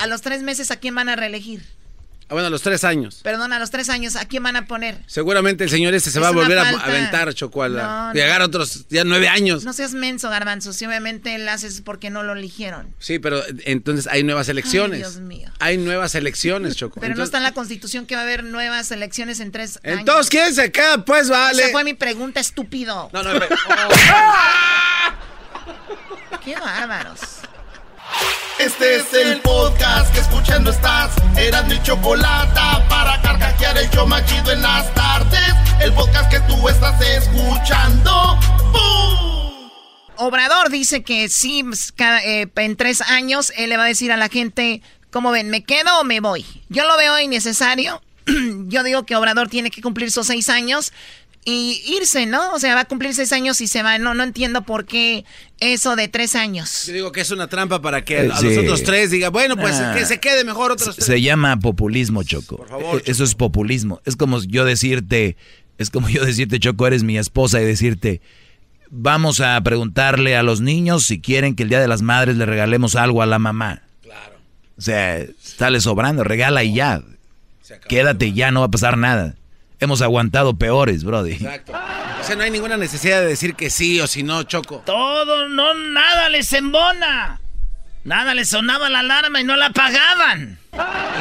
a 0.00 0.06
los 0.06 0.20
tres 0.20 0.42
meses, 0.42 0.70
¿a 0.70 0.76
quién 0.76 0.94
van 0.94 1.08
a 1.08 1.16
reelegir? 1.16 1.64
Ah, 2.28 2.34
bueno, 2.34 2.46
a 2.46 2.50
los 2.50 2.62
tres 2.62 2.84
años. 2.84 3.20
Perdón, 3.22 3.52
a 3.52 3.58
los 3.58 3.70
tres 3.70 3.90
años, 3.90 4.16
¿a 4.16 4.24
quién 4.24 4.42
van 4.42 4.56
a 4.56 4.66
poner? 4.66 4.98
Seguramente 5.06 5.64
el 5.64 5.70
señor 5.70 5.94
este 5.94 6.10
se 6.10 6.20
va 6.20 6.28
a 6.28 6.32
volver 6.32 6.58
a 6.58 6.68
aventar, 6.68 7.32
Chocuala. 7.34 8.08
No, 8.08 8.14
Llegar 8.14 8.40
a 8.40 8.46
otros 8.46 8.86
ya 8.88 9.04
nueve 9.04 9.28
años. 9.28 9.64
No 9.64 9.72
seas 9.72 9.92
menso, 9.92 10.30
Garbanzo. 10.30 10.72
Si 10.72 10.86
obviamente 10.86 11.34
él 11.34 11.48
haces 11.48 11.82
porque 11.82 12.10
no 12.10 12.22
lo 12.22 12.32
eligieron. 12.32 12.94
Sí, 12.98 13.18
pero 13.18 13.42
entonces 13.64 14.06
hay 14.06 14.22
nuevas 14.22 14.48
elecciones. 14.48 15.00
Dios 15.00 15.16
mío. 15.18 15.50
Hay 15.58 15.76
nuevas 15.76 16.14
elecciones, 16.14 16.76
Choco. 16.76 17.00
Pero 17.04 17.14
no 17.14 17.24
está 17.24 17.38
en 17.38 17.44
la 17.44 17.52
constitución 17.52 18.06
que 18.06 18.14
va 18.14 18.22
a 18.22 18.24
haber 18.24 18.44
nuevas 18.44 18.90
elecciones 18.90 19.40
en 19.40 19.52
tres 19.52 19.78
años. 19.84 20.00
Entonces, 20.00 20.30
¿quién 20.30 20.54
se 20.54 20.72
queda? 20.72 21.04
Pues 21.04 21.28
vale. 21.28 21.62
Esa 21.62 21.72
fue 21.72 21.84
mi 21.84 21.94
pregunta, 21.94 22.40
estúpido. 22.40 23.10
No, 23.12 23.22
no, 23.22 23.34
no. 23.34 23.40
Qué 26.44 26.54
bárbaros. 26.56 27.20
Este 28.58 28.96
es 28.96 29.12
el 29.12 29.40
podcast 29.40 30.14
que 30.14 30.20
escuchando 30.20 30.70
estás. 30.70 31.12
Eran 31.36 31.66
mi 31.66 31.82
chocolate 31.82 32.60
para 32.88 33.20
carcajear 33.20 33.76
el 33.76 33.90
yo 33.90 34.06
machido 34.06 34.52
en 34.52 34.62
las 34.62 34.94
tardes. 34.94 35.54
El 35.80 35.92
podcast 35.92 36.30
que 36.30 36.38
tú 36.40 36.68
estás 36.68 37.00
escuchando. 37.00 38.38
Obrador 40.16 40.70
dice 40.70 41.02
que 41.02 41.28
sí, 41.28 41.64
eh, 41.98 42.46
en 42.54 42.76
tres 42.76 43.00
años 43.02 43.52
él 43.56 43.70
le 43.70 43.76
va 43.76 43.84
a 43.84 43.88
decir 43.88 44.12
a 44.12 44.16
la 44.16 44.28
gente, 44.28 44.82
¿cómo 45.10 45.32
ven? 45.32 45.50
¿Me 45.50 45.64
quedo 45.64 46.00
o 46.00 46.04
me 46.04 46.20
voy? 46.20 46.46
Yo 46.68 46.86
lo 46.86 46.96
veo 46.96 47.18
innecesario. 47.18 48.00
yo 48.68 48.82
digo 48.84 49.04
que 49.04 49.16
Obrador 49.16 49.48
tiene 49.48 49.70
que 49.70 49.82
cumplir 49.82 50.12
sus 50.12 50.28
seis 50.28 50.48
años 50.48 50.92
y 51.44 51.82
irse, 51.86 52.26
¿no? 52.26 52.52
O 52.52 52.58
sea, 52.58 52.74
va 52.74 52.82
a 52.82 52.84
cumplir 52.86 53.12
seis 53.14 53.32
años 53.32 53.60
y 53.60 53.68
se 53.68 53.82
va. 53.82 53.98
No, 53.98 54.14
no 54.14 54.22
entiendo 54.22 54.62
por 54.62 54.86
qué 54.86 55.24
eso 55.60 55.94
de 55.94 56.08
tres 56.08 56.34
años. 56.34 56.86
Yo 56.86 56.94
digo 56.94 57.12
que 57.12 57.20
es 57.20 57.30
una 57.30 57.48
trampa 57.48 57.82
para 57.82 58.04
que 58.04 58.20
a 58.20 58.24
los 58.24 58.56
otros 58.58 58.82
tres 58.82 59.10
diga, 59.10 59.28
bueno, 59.28 59.56
pues 59.56 59.76
que 59.94 60.06
se 60.06 60.20
quede 60.20 60.44
mejor 60.44 60.72
otros 60.72 60.96
tres. 60.96 61.06
Se 61.06 61.20
llama 61.20 61.58
populismo, 61.58 62.22
Choco. 62.22 62.56
Por 62.56 62.68
favor. 62.68 63.02
E-, 63.04 63.10
eso 63.10 63.24
es 63.24 63.34
populismo. 63.34 64.00
Es 64.04 64.16
como 64.16 64.42
yo 64.42 64.64
decirte, 64.64 65.36
es 65.76 65.90
como 65.90 66.08
yo 66.08 66.24
decirte, 66.24 66.58
Choco, 66.58 66.86
eres 66.86 67.02
mi 67.02 67.18
esposa 67.18 67.60
y 67.60 67.64
decirte, 67.64 68.22
vamos 68.90 69.40
a 69.40 69.60
preguntarle 69.62 70.36
a 70.36 70.42
los 70.42 70.62
niños 70.62 71.04
si 71.04 71.20
quieren 71.20 71.56
que 71.56 71.64
el 71.64 71.68
Día 71.68 71.80
de 71.80 71.88
las 71.88 72.00
Madres 72.00 72.36
le 72.36 72.46
regalemos 72.46 72.96
algo 72.96 73.20
a 73.20 73.26
la 73.26 73.38
mamá. 73.38 73.82
Claro. 74.02 74.36
O 74.78 74.80
sea, 74.80 75.26
sale 75.40 75.80
sobrando, 75.80 76.24
regala 76.24 76.64
y 76.64 76.74
ya. 76.74 77.02
Quédate 77.88 78.32
ya, 78.32 78.50
no 78.50 78.60
va 78.60 78.66
a 78.66 78.70
pasar 78.70 78.96
nada. 78.96 79.34
Hemos 79.80 80.02
aguantado 80.02 80.56
peores, 80.56 81.04
Brody. 81.04 81.32
Exacto. 81.32 81.72
O 82.20 82.24
sea, 82.24 82.36
no 82.36 82.42
hay 82.42 82.50
ninguna 82.50 82.76
necesidad 82.76 83.20
de 83.20 83.26
decir 83.26 83.54
que 83.54 83.70
sí 83.70 84.00
o 84.00 84.06
si 84.06 84.22
no, 84.22 84.42
Choco. 84.44 84.82
Todo, 84.86 85.48
no, 85.48 85.74
nada 85.74 86.28
les 86.28 86.52
embona. 86.52 87.40
Nada 88.04 88.34
les 88.34 88.50
sonaba 88.50 88.88
la 88.88 89.00
alarma 89.00 89.40
y 89.40 89.44
no 89.44 89.56
la 89.56 89.70
pagaban. 89.70 90.58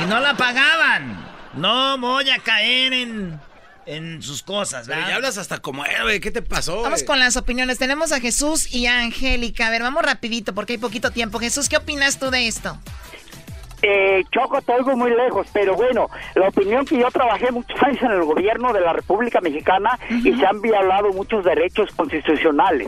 Y 0.02 0.06
no 0.06 0.20
la 0.20 0.36
pagaban. 0.36 1.26
No 1.56 1.98
voy 1.98 2.30
a 2.30 2.40
caer 2.40 2.94
en, 2.94 3.40
en 3.86 4.22
sus 4.22 4.44
cosas, 4.44 4.88
¿verdad? 4.88 5.10
ya 5.10 5.16
hablas 5.16 5.38
hasta 5.38 5.60
como 5.60 5.86
héroe. 5.86 6.20
¿Qué 6.20 6.32
te 6.32 6.42
pasó? 6.42 6.82
Vamos 6.82 7.04
con 7.04 7.20
las 7.20 7.38
opiniones. 7.38 7.78
Tenemos 7.78 8.12
a 8.12 8.20
Jesús 8.20 8.74
y 8.74 8.88
a 8.88 9.00
Angélica. 9.02 9.68
A 9.68 9.70
ver, 9.70 9.82
vamos 9.82 10.04
rapidito 10.04 10.54
porque 10.54 10.74
hay 10.74 10.80
poquito 10.80 11.12
tiempo. 11.12 11.40
Jesús, 11.40 11.70
¿qué 11.70 11.78
opinas 11.78 12.20
tú 12.20 12.32
de 12.32 12.48
esto? 12.48 12.78
Eh, 13.86 14.24
Choco, 14.32 14.62
te 14.62 14.72
oigo 14.72 14.96
muy 14.96 15.12
lejos, 15.12 15.46
pero 15.54 15.76
bueno, 15.76 16.08
la 16.36 16.48
opinión 16.48 16.86
que 16.86 16.98
yo 16.98 17.12
trabajé 17.12 17.52
muchos 17.52 17.84
años 17.84 18.02
en 18.02 18.12
el 18.12 18.24
gobierno 18.24 18.72
de 18.72 18.80
la 18.80 18.94
República 18.94 19.42
Mexicana 19.42 20.00
y 20.10 20.34
se 20.34 20.46
han 20.46 20.62
violado 20.62 21.12
muchos 21.12 21.44
derechos 21.44 21.94
constitucionales. 21.94 22.88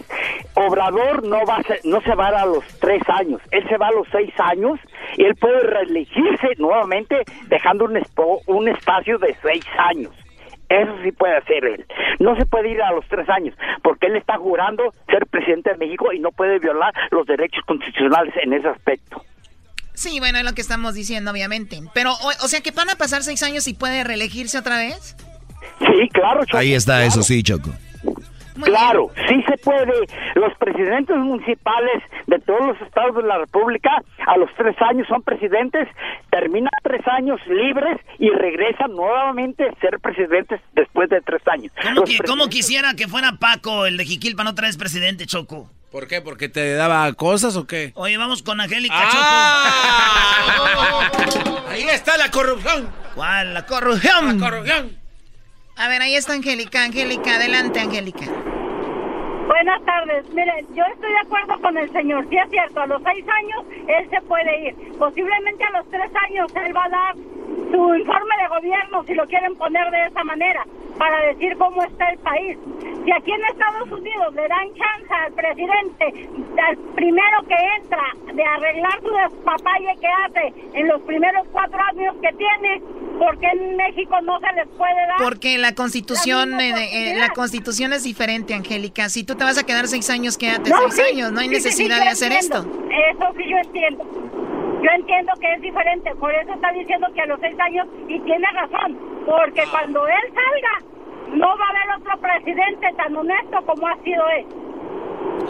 Obrador 0.53 1.27
no 1.27 1.45
va 1.45 1.57
a 1.57 1.63
no 1.83 1.99
se 1.99 2.15
va 2.15 2.27
a 2.27 2.45
los 2.45 2.63
tres 2.79 3.01
años, 3.09 3.41
él 3.51 3.67
se 3.67 3.75
va 3.75 3.89
a 3.89 3.91
los 3.91 4.07
seis 4.09 4.33
años 4.39 4.79
y 5.17 5.25
él 5.25 5.35
puede 5.35 5.59
reelegirse 5.63 6.47
nuevamente 6.59 7.23
dejando 7.47 7.85
un, 7.85 8.01
un 8.47 8.67
espacio 8.69 9.17
de 9.17 9.35
seis 9.41 9.65
años. 9.77 10.13
Eso 10.69 10.93
sí 11.03 11.11
puede 11.11 11.35
hacer 11.35 11.65
él. 11.65 11.85
No 12.19 12.37
se 12.37 12.45
puede 12.45 12.69
ir 12.69 12.81
a 12.81 12.93
los 12.93 13.05
tres 13.09 13.27
años, 13.29 13.53
porque 13.83 14.07
él 14.07 14.15
está 14.15 14.37
jurando 14.37 14.93
ser 15.09 15.25
presidente 15.27 15.71
de 15.71 15.77
México 15.77 16.13
y 16.13 16.19
no 16.19 16.31
puede 16.31 16.57
violar 16.59 16.93
los 17.11 17.27
derechos 17.27 17.65
constitucionales 17.65 18.33
en 18.41 18.53
ese 18.53 18.69
aspecto. 18.69 19.21
Sí, 19.95 20.19
bueno, 20.19 20.37
es 20.39 20.45
lo 20.45 20.53
que 20.53 20.61
estamos 20.61 20.93
diciendo, 20.93 21.31
obviamente. 21.31 21.81
Pero, 21.93 22.13
o, 22.13 22.47
sea, 22.47 22.61
que 22.61 22.71
van 22.71 22.89
a 22.89 22.95
pasar 22.95 23.23
seis 23.23 23.41
años 23.43 23.67
y 23.67 23.73
puede 23.73 24.03
reelegirse 24.03 24.57
otra 24.57 24.77
vez. 24.77 25.15
Sí, 25.79 26.09
claro, 26.13 26.45
Choco. 26.45 26.57
Ahí 26.57 26.73
está, 26.73 27.03
eso 27.05 27.23
sí, 27.23 27.43
Choco. 27.43 27.71
claro, 28.61 29.11
sí 29.27 29.43
se 29.47 29.57
puede. 29.57 29.93
Los 30.35 30.53
presidentes 30.57 31.15
municipales 31.17 32.03
de 32.27 32.39
todos 32.39 32.67
los 32.67 32.81
estados 32.81 33.15
de 33.15 33.23
la 33.23 33.39
República 33.39 33.89
a 34.27 34.37
los 34.37 34.49
tres 34.57 34.75
años 34.81 35.07
son 35.07 35.21
presidentes, 35.21 35.87
terminan 36.29 36.71
tres 36.83 37.01
años 37.07 37.39
libres 37.47 37.99
y 38.19 38.29
regresan 38.29 38.91
nuevamente 38.91 39.67
a 39.67 39.79
ser 39.79 39.99
presidentes 39.99 40.61
después 40.73 41.09
de 41.09 41.21
tres 41.21 41.41
años. 41.47 41.71
¿Cómo, 42.27 42.47
quisiera 42.47 42.93
que 42.95 43.07
fuera 43.07 43.33
Paco, 43.39 43.85
el 43.85 43.97
de 43.97 44.05
Jiquilpa, 44.05 44.47
otra 44.47 44.67
vez 44.67 44.77
presidente, 44.77 45.25
Choco? 45.25 45.69
¿Por 45.95 46.07
qué? 46.09 46.19
¿Porque 46.19 46.49
te 46.49 46.73
daba 46.73 47.13
cosas 47.13 47.55
o 47.55 47.67
qué? 47.67 47.93
Oye, 47.95 48.17
vamos 48.17 48.43
con 48.43 48.59
Angélica 48.59 48.95
ah. 48.97 50.35
Choco. 51.39 51.67
ahí 51.69 51.83
está 51.83 52.17
la 52.17 52.29
corrupción. 52.29 52.91
¿Cuál? 53.15 53.53
La 53.53 53.65
corrupción. 53.65 54.37
La 54.37 54.45
corrupción. 54.45 54.99
A 55.77 55.87
ver, 55.87 56.01
ahí 56.01 56.15
está 56.15 56.33
Angélica. 56.33 56.83
Angélica, 56.83 57.35
adelante, 57.35 57.79
Angélica. 57.79 58.25
Buenas 59.47 59.85
tardes. 59.85 60.25
Miren, 60.33 60.67
yo 60.75 60.83
estoy 60.83 61.13
de 61.13 61.19
acuerdo 61.19 61.61
con 61.61 61.77
el 61.77 61.89
señor. 61.93 62.27
Sí 62.29 62.35
es 62.43 62.49
cierto, 62.49 62.81
a 62.81 62.87
los 62.87 63.01
seis 63.01 63.23
años 63.29 63.63
él 63.87 64.09
se 64.09 64.21
puede 64.27 64.67
ir. 64.67 64.75
Posiblemente 64.99 65.63
a 65.63 65.69
los 65.79 65.89
tres 65.89 66.11
años 66.27 66.51
él 66.55 66.75
va 66.75 66.83
a 66.83 66.89
dar 66.89 67.15
su 67.15 67.95
informe 67.95 68.35
de 68.41 68.47
gobierno, 68.49 69.05
si 69.05 69.13
lo 69.13 69.25
quieren 69.27 69.55
poner 69.55 69.89
de 69.91 70.07
esa 70.07 70.25
manera, 70.25 70.65
para 70.97 71.27
decir 71.27 71.57
cómo 71.57 71.83
está 71.83 72.09
el 72.09 72.19
país. 72.19 72.57
Si 73.05 73.11
aquí 73.11 73.31
en 73.31 73.45
Estados 73.45 73.91
Unidos 73.91 74.33
le 74.33 74.47
dan 74.47 74.67
chance 74.73 75.13
al 75.13 75.33
presidente, 75.33 76.29
al 76.61 76.77
primero 76.95 77.43
que 77.47 77.55
entra, 77.81 78.03
de 78.33 78.43
arreglar 78.43 79.01
su 79.01 79.09
despapalle 79.09 79.95
que 80.01 80.07
hace 80.07 80.53
en 80.73 80.87
los 80.87 81.01
primeros 81.03 81.47
cuatro 81.51 81.79
años 81.93 82.15
que 82.21 82.29
tiene, 82.33 82.81
porque 83.17 83.47
en 83.47 83.77
México 83.77 84.19
no 84.23 84.39
se 84.39 84.53
les 84.53 84.67
puede 84.69 85.07
dar? 85.07 85.17
Porque 85.19 85.57
la 85.57 85.73
constitución, 85.73 86.51
la, 86.51 86.65
eh, 86.65 87.11
eh, 87.11 87.15
la 87.17 87.29
constitución 87.29 87.93
es 87.93 88.03
diferente, 88.03 88.53
Angélica. 88.53 89.09
Si 89.09 89.23
tú 89.23 89.35
te 89.35 89.43
vas 89.43 89.57
a 89.57 89.63
quedar 89.63 89.87
seis 89.87 90.09
años, 90.09 90.37
quédate 90.37 90.71
seis 90.71 91.13
años. 91.13 91.31
No 91.31 91.39
hay 91.39 91.47
necesidad 91.47 92.01
de 92.01 92.09
hacer 92.09 92.31
esto. 92.31 92.57
Eso 92.59 93.33
sí 93.37 93.43
yo 93.49 93.57
entiendo. 93.57 94.24
Yo 94.85 94.91
entiendo 94.91 95.33
que 95.41 95.51
es 95.51 95.61
diferente, 95.63 96.11
por 96.19 96.31
eso 96.31 96.53
está 96.53 96.71
diciendo 96.71 97.07
que 97.15 97.21
a 97.21 97.25
los 97.25 97.39
seis 97.41 97.55
años, 97.59 97.87
y 98.07 98.19
tiene 98.19 98.45
razón, 98.53 98.95
porque 99.25 99.63
cuando 99.71 100.05
él 100.07 100.23
salga, 100.29 101.35
no 101.35 101.47
va 101.57 101.65
a 101.65 101.69
haber 101.69 102.01
otro 102.01 102.21
presidente 102.21 102.87
tan 102.95 103.17
honesto 103.17 103.65
como 103.65 103.87
ha 103.87 103.95
sido 104.03 104.23
él. 104.37 104.45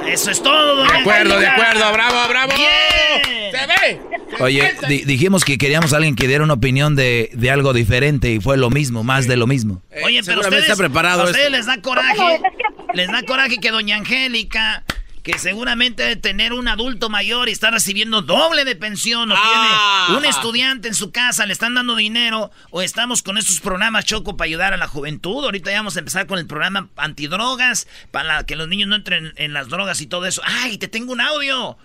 Eso 0.07 0.31
es 0.31 0.41
todo, 0.41 0.83
De 0.85 0.97
acuerdo, 0.99 1.37
de 1.37 1.47
acuerdo, 1.47 1.91
bravo, 1.91 2.15
bravo. 2.29 2.53
¡Se 2.53 3.67
ve! 3.67 3.99
Oye, 4.39 4.73
dijimos 5.05 5.43
que 5.43 5.57
queríamos 5.57 5.91
a 5.91 5.97
alguien 5.97 6.15
que 6.15 6.29
diera 6.29 6.43
una 6.43 6.53
opinión 6.53 6.95
de, 6.95 7.29
de, 7.33 7.51
algo 7.51 7.73
diferente 7.73 8.31
y 8.31 8.39
fue 8.39 8.55
lo 8.55 8.69
mismo, 8.69 9.03
más 9.03 9.27
de 9.27 9.35
lo 9.35 9.47
mismo. 9.47 9.81
Oye, 10.05 10.21
pero 10.25 10.39
ustedes, 10.39 10.63
está 10.63 10.77
preparado 10.77 11.23
a 11.23 11.25
ustedes 11.25 11.51
les 11.51 11.65
da 11.65 11.81
coraje, 11.81 12.39
les 12.93 13.11
da 13.11 13.21
coraje 13.23 13.57
que 13.59 13.71
doña 13.71 13.97
Angélica 13.97 14.85
que 15.25 15.39
seguramente 15.39 16.03
debe 16.03 16.15
tener 16.17 16.53
un 16.53 16.67
adulto 16.67 17.09
mayor 17.09 17.49
y 17.49 17.51
está 17.51 17.71
recibiendo 17.71 18.21
doble 18.21 18.63
de 18.63 18.75
pensión 18.75 19.31
o 19.31 19.35
Ah. 19.35 20.03
tiene 20.05 20.19
un 20.19 20.25
estudiante 20.25 20.87
en 20.87 20.93
su 20.93 21.11
casa, 21.11 21.47
le 21.47 21.51
están 21.53 21.73
dando 21.73 21.95
dinero 21.95 22.51
o 22.69 22.83
estamos 22.83 23.23
con 23.23 23.37
estos 23.39 23.59
programas 23.59 24.05
Choco 24.05 24.37
para 24.37 24.45
ayudar 24.45 24.73
a 24.73 24.77
la 24.77 24.87
juventud. 24.87 25.43
Ahorita 25.43 25.71
ya 25.71 25.77
vamos 25.77 25.95
a 25.95 25.99
empezar 25.99 26.27
con 26.27 26.37
el 26.37 26.45
programa 26.45 26.89
antidrogas 26.95 27.87
para 28.11 28.45
que 28.45 28.55
los 28.55 28.67
niños 28.67 28.87
no 28.87 28.95
entren 28.95 29.33
en 29.37 29.51
las 29.53 29.67
drogas 29.67 29.99
y 30.01 30.05
todo 30.05 30.27
eso. 30.27 30.43
¡Ay, 30.45 30.77
te 30.77 30.87
tengo 30.87 31.11
un 31.11 31.21
audio! 31.21 31.77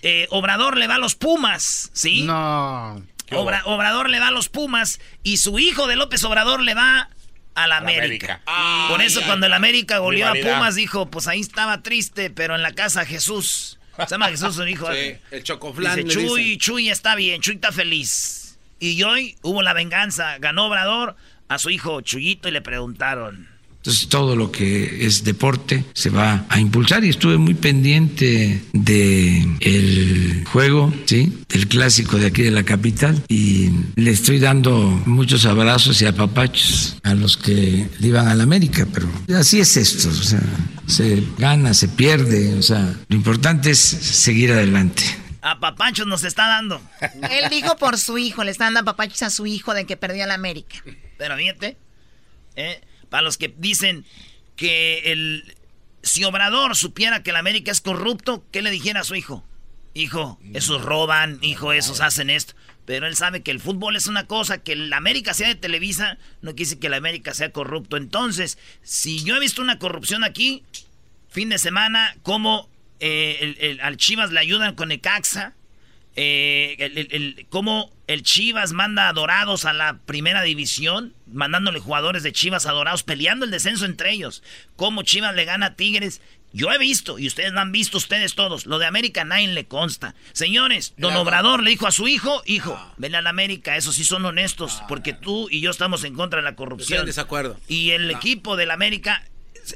Eh, 0.00 0.26
Obrador 0.30 0.78
le 0.78 0.86
va 0.88 0.94
a 0.94 0.98
los 0.98 1.16
Pumas, 1.16 1.90
¿sí? 1.92 2.22
No. 2.22 3.02
Obra- 3.32 3.62
Obrador 3.66 4.08
le 4.08 4.20
va 4.20 4.28
a 4.28 4.30
los 4.30 4.48
Pumas 4.48 5.00
y 5.22 5.36
su 5.36 5.58
hijo 5.58 5.86
de 5.86 5.96
López 5.96 6.24
Obrador 6.24 6.62
le 6.62 6.72
va 6.74 7.10
a 7.56 7.66
la 7.66 7.78
América. 7.78 8.40
América. 8.46 8.88
Por 8.88 9.02
eso 9.02 9.20
cuando 9.26 9.46
el 9.46 9.52
América 9.52 9.98
goleó 9.98 10.28
a. 10.28 10.34
Pumas 10.34 10.76
dijo, 10.76 11.10
pues 11.10 11.26
ahí 11.26 11.40
estaba 11.40 11.82
triste, 11.82 12.30
pero 12.30 12.54
en 12.54 12.62
la 12.62 12.72
casa 12.72 13.04
Jesús. 13.04 13.78
Se 13.98 14.06
llama 14.06 14.28
Jesús 14.28 14.54
su 14.54 14.66
hijo. 14.66 14.92
Sí, 14.92 15.16
el 15.30 15.42
chocoflán. 15.42 16.04
Dice, 16.04 16.08
Chuy. 16.08 16.58
Chuy 16.58 16.90
está 16.90 17.16
bien, 17.16 17.40
Chuy 17.40 17.54
está 17.54 17.72
feliz. 17.72 18.58
Y 18.78 19.02
hoy 19.02 19.36
hubo 19.42 19.62
la 19.62 19.72
venganza, 19.72 20.36
ganó 20.38 20.66
Obrador 20.66 21.16
a 21.48 21.58
su 21.58 21.70
hijo 21.70 22.02
Chuyito 22.02 22.48
y 22.48 22.52
le 22.52 22.60
preguntaron. 22.60 23.48
Entonces 23.86 24.08
todo 24.08 24.34
lo 24.34 24.50
que 24.50 25.06
es 25.06 25.22
deporte 25.22 25.84
se 25.94 26.10
va 26.10 26.44
a 26.48 26.58
impulsar 26.58 27.04
y 27.04 27.08
estuve 27.08 27.38
muy 27.38 27.54
pendiente 27.54 28.64
de 28.72 29.46
el 29.60 30.44
juego, 30.50 30.92
sí, 31.04 31.44
del 31.48 31.68
clásico 31.68 32.16
de 32.16 32.26
aquí 32.26 32.42
de 32.42 32.50
la 32.50 32.64
capital 32.64 33.22
y 33.28 33.70
le 33.94 34.10
estoy 34.10 34.40
dando 34.40 34.72
muchos 35.06 35.46
abrazos 35.46 36.02
y 36.02 36.06
apapachos 36.06 36.96
a 37.04 37.14
los 37.14 37.36
que 37.36 37.88
le 38.00 38.08
iban 38.08 38.26
a 38.26 38.34
la 38.34 38.42
América, 38.42 38.88
pero 38.92 39.08
así 39.38 39.60
es 39.60 39.76
esto, 39.76 40.08
o 40.08 40.12
sea, 40.12 40.42
se 40.88 41.22
gana, 41.38 41.72
se 41.72 41.86
pierde, 41.86 42.54
o 42.54 42.62
sea, 42.62 42.92
lo 43.06 43.16
importante 43.16 43.70
es 43.70 43.78
seguir 43.78 44.50
adelante. 44.50 45.04
A 45.42 45.60
Papanchos 45.60 46.08
nos 46.08 46.24
está 46.24 46.48
dando. 46.48 46.82
Él 47.30 47.48
dijo 47.50 47.76
por 47.76 47.98
su 47.98 48.18
hijo, 48.18 48.42
le 48.42 48.50
está 48.50 48.64
dando 48.64 48.84
papachos 48.84 49.22
a 49.22 49.30
su 49.30 49.46
hijo 49.46 49.74
de 49.74 49.86
que 49.86 49.96
perdió 49.96 50.26
la 50.26 50.34
América. 50.34 50.82
Pero 51.18 51.36
fíjate, 51.36 51.76
¿eh? 52.56 52.80
Para 53.16 53.24
los 53.24 53.38
que 53.38 53.54
dicen 53.56 54.04
que 54.56 55.10
el 55.10 55.54
si 56.02 56.22
Obrador 56.24 56.76
supiera 56.76 57.22
que 57.22 57.30
el 57.30 57.36
América 57.36 57.72
es 57.72 57.80
corrupto, 57.80 58.44
¿qué 58.52 58.60
le 58.60 58.70
dijera 58.70 59.00
a 59.00 59.04
su 59.04 59.14
hijo? 59.14 59.42
Hijo, 59.94 60.38
esos 60.52 60.82
roban, 60.82 61.38
hijo, 61.40 61.72
esos 61.72 62.02
hacen 62.02 62.28
esto. 62.28 62.52
Pero 62.84 63.06
él 63.06 63.16
sabe 63.16 63.42
que 63.42 63.52
el 63.52 63.58
fútbol 63.60 63.96
es 63.96 64.06
una 64.06 64.26
cosa, 64.26 64.58
que 64.62 64.72
el 64.72 64.92
América 64.92 65.32
sea 65.32 65.48
de 65.48 65.54
Televisa, 65.54 66.18
no 66.42 66.50
quiere 66.50 66.64
decir 66.68 66.78
que 66.78 66.88
el 66.88 66.92
América 66.94 67.32
sea 67.32 67.52
corrupto. 67.52 67.96
Entonces, 67.96 68.58
si 68.82 69.24
yo 69.24 69.34
he 69.34 69.40
visto 69.40 69.62
una 69.62 69.78
corrupción 69.78 70.22
aquí, 70.22 70.62
fin 71.30 71.48
de 71.48 71.56
semana, 71.56 72.18
como 72.22 72.68
eh, 73.00 73.54
el- 73.60 73.80
al 73.80 73.96
Chivas 73.96 74.30
le 74.30 74.40
ayudan 74.40 74.74
con 74.74 74.88
Necaxa, 74.88 75.54
eh, 76.16 76.76
el- 76.78 77.46
cómo 77.48 77.90
el 78.06 78.22
Chivas 78.22 78.72
manda 78.72 79.08
a 79.08 79.12
Dorados 79.12 79.64
a 79.64 79.72
la 79.72 79.98
primera 80.06 80.42
división, 80.42 81.12
mandándole 81.32 81.80
jugadores 81.80 82.22
de 82.22 82.32
Chivas 82.32 82.66
a 82.66 82.72
Dorados, 82.72 83.02
peleando 83.02 83.44
el 83.44 83.50
descenso 83.50 83.84
entre 83.84 84.12
ellos. 84.12 84.42
Cómo 84.76 85.02
Chivas 85.02 85.34
le 85.34 85.44
gana 85.44 85.66
a 85.66 85.74
Tigres. 85.74 86.20
Yo 86.52 86.72
he 86.72 86.78
visto, 86.78 87.18
y 87.18 87.26
ustedes 87.26 87.52
lo 87.52 87.60
han 87.60 87.72
visto, 87.72 87.98
ustedes 87.98 88.34
todos, 88.34 88.64
lo 88.64 88.78
de 88.78 88.86
América 88.86 89.24
nadie 89.24 89.48
le 89.48 89.66
consta. 89.66 90.14
Señores, 90.32 90.94
don 90.96 91.14
Obrador 91.16 91.62
le 91.62 91.70
dijo 91.70 91.86
a 91.86 91.90
su 91.90 92.08
hijo, 92.08 92.42
hijo, 92.46 92.80
ven 92.96 93.14
a 93.14 93.20
la 93.20 93.28
América, 93.30 93.76
esos 93.76 93.96
sí 93.96 94.04
son 94.04 94.24
honestos, 94.24 94.82
porque 94.88 95.12
tú 95.12 95.48
y 95.50 95.60
yo 95.60 95.70
estamos 95.70 96.04
en 96.04 96.14
contra 96.14 96.38
de 96.38 96.44
la 96.44 96.50
Estoy 96.50 96.64
en 96.64 96.68
corrupción. 96.70 97.06
desacuerdo. 97.06 97.58
Y 97.68 97.90
el 97.90 98.10
equipo 98.10 98.56
del 98.56 98.70
América 98.70 99.22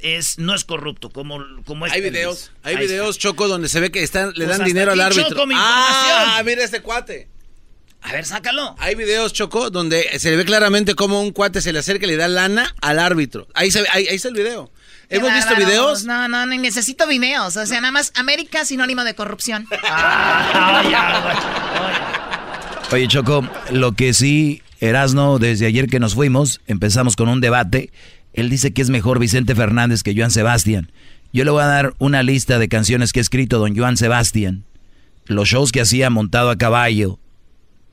es, 0.02 0.38
no 0.38 0.54
es 0.54 0.64
corrupto, 0.64 1.10
como, 1.10 1.44
como 1.66 1.84
es 1.86 1.92
Hay 1.92 2.00
Televisa. 2.00 2.20
videos, 2.20 2.52
hay 2.62 2.76
Ahí 2.76 2.86
videos, 2.86 3.18
Choco, 3.18 3.48
donde 3.48 3.68
se 3.68 3.80
ve 3.80 3.90
que 3.90 4.02
están, 4.02 4.28
le 4.36 4.46
Pues 4.46 4.56
dan 4.56 4.66
dinero 4.66 4.92
al 4.92 5.00
árbitro. 5.00 5.28
Choco, 5.28 5.46
mi 5.46 5.54
ah, 5.58 6.40
mira 6.46 6.64
este 6.64 6.80
cuate. 6.80 7.28
A 8.02 8.12
ver, 8.12 8.24
sácalo. 8.24 8.74
Hay 8.78 8.94
videos, 8.94 9.32
Choco, 9.32 9.70
donde 9.70 10.18
se 10.18 10.34
ve 10.36 10.44
claramente 10.44 10.94
cómo 10.94 11.20
un 11.20 11.32
cuate 11.32 11.60
se 11.60 11.72
le 11.72 11.78
acerca 11.78 12.06
y 12.06 12.08
le 12.08 12.16
da 12.16 12.28
lana 12.28 12.74
al 12.80 12.98
árbitro. 12.98 13.46
Ahí, 13.54 13.70
se 13.70 13.82
ve, 13.82 13.88
ahí, 13.92 14.06
ahí 14.08 14.16
está 14.16 14.28
el 14.28 14.34
video. 14.34 14.70
Qué 15.08 15.16
¿Hemos 15.16 15.34
visto 15.34 15.56
videos? 15.56 16.04
No, 16.04 16.28
no, 16.28 16.46
no, 16.46 16.56
necesito 16.56 17.06
videos. 17.06 17.56
O 17.56 17.66
sea, 17.66 17.80
nada 17.80 17.92
más 17.92 18.12
América 18.14 18.64
sinónimo 18.64 19.04
de 19.04 19.14
corrupción. 19.14 19.66
Oye, 22.92 23.08
Choco, 23.08 23.48
lo 23.70 23.92
que 23.92 24.14
sí, 24.14 24.62
Erasno, 24.80 25.38
desde 25.38 25.66
ayer 25.66 25.88
que 25.88 26.00
nos 26.00 26.14
fuimos, 26.14 26.60
empezamos 26.66 27.16
con 27.16 27.28
un 27.28 27.40
debate. 27.40 27.92
Él 28.32 28.48
dice 28.50 28.72
que 28.72 28.82
es 28.82 28.90
mejor 28.90 29.18
Vicente 29.18 29.54
Fernández 29.54 30.02
que 30.02 30.14
Joan 30.16 30.30
Sebastián. 30.30 30.90
Yo 31.32 31.44
le 31.44 31.50
voy 31.50 31.62
a 31.62 31.66
dar 31.66 31.94
una 31.98 32.22
lista 32.22 32.58
de 32.58 32.68
canciones 32.68 33.12
que 33.12 33.20
ha 33.20 33.22
escrito 33.22 33.58
don 33.58 33.76
Joan 33.76 33.96
Sebastián. 33.96 34.64
Los 35.26 35.48
shows 35.48 35.70
que 35.70 35.80
hacía 35.80 36.10
montado 36.10 36.50
a 36.50 36.58
caballo. 36.58 37.18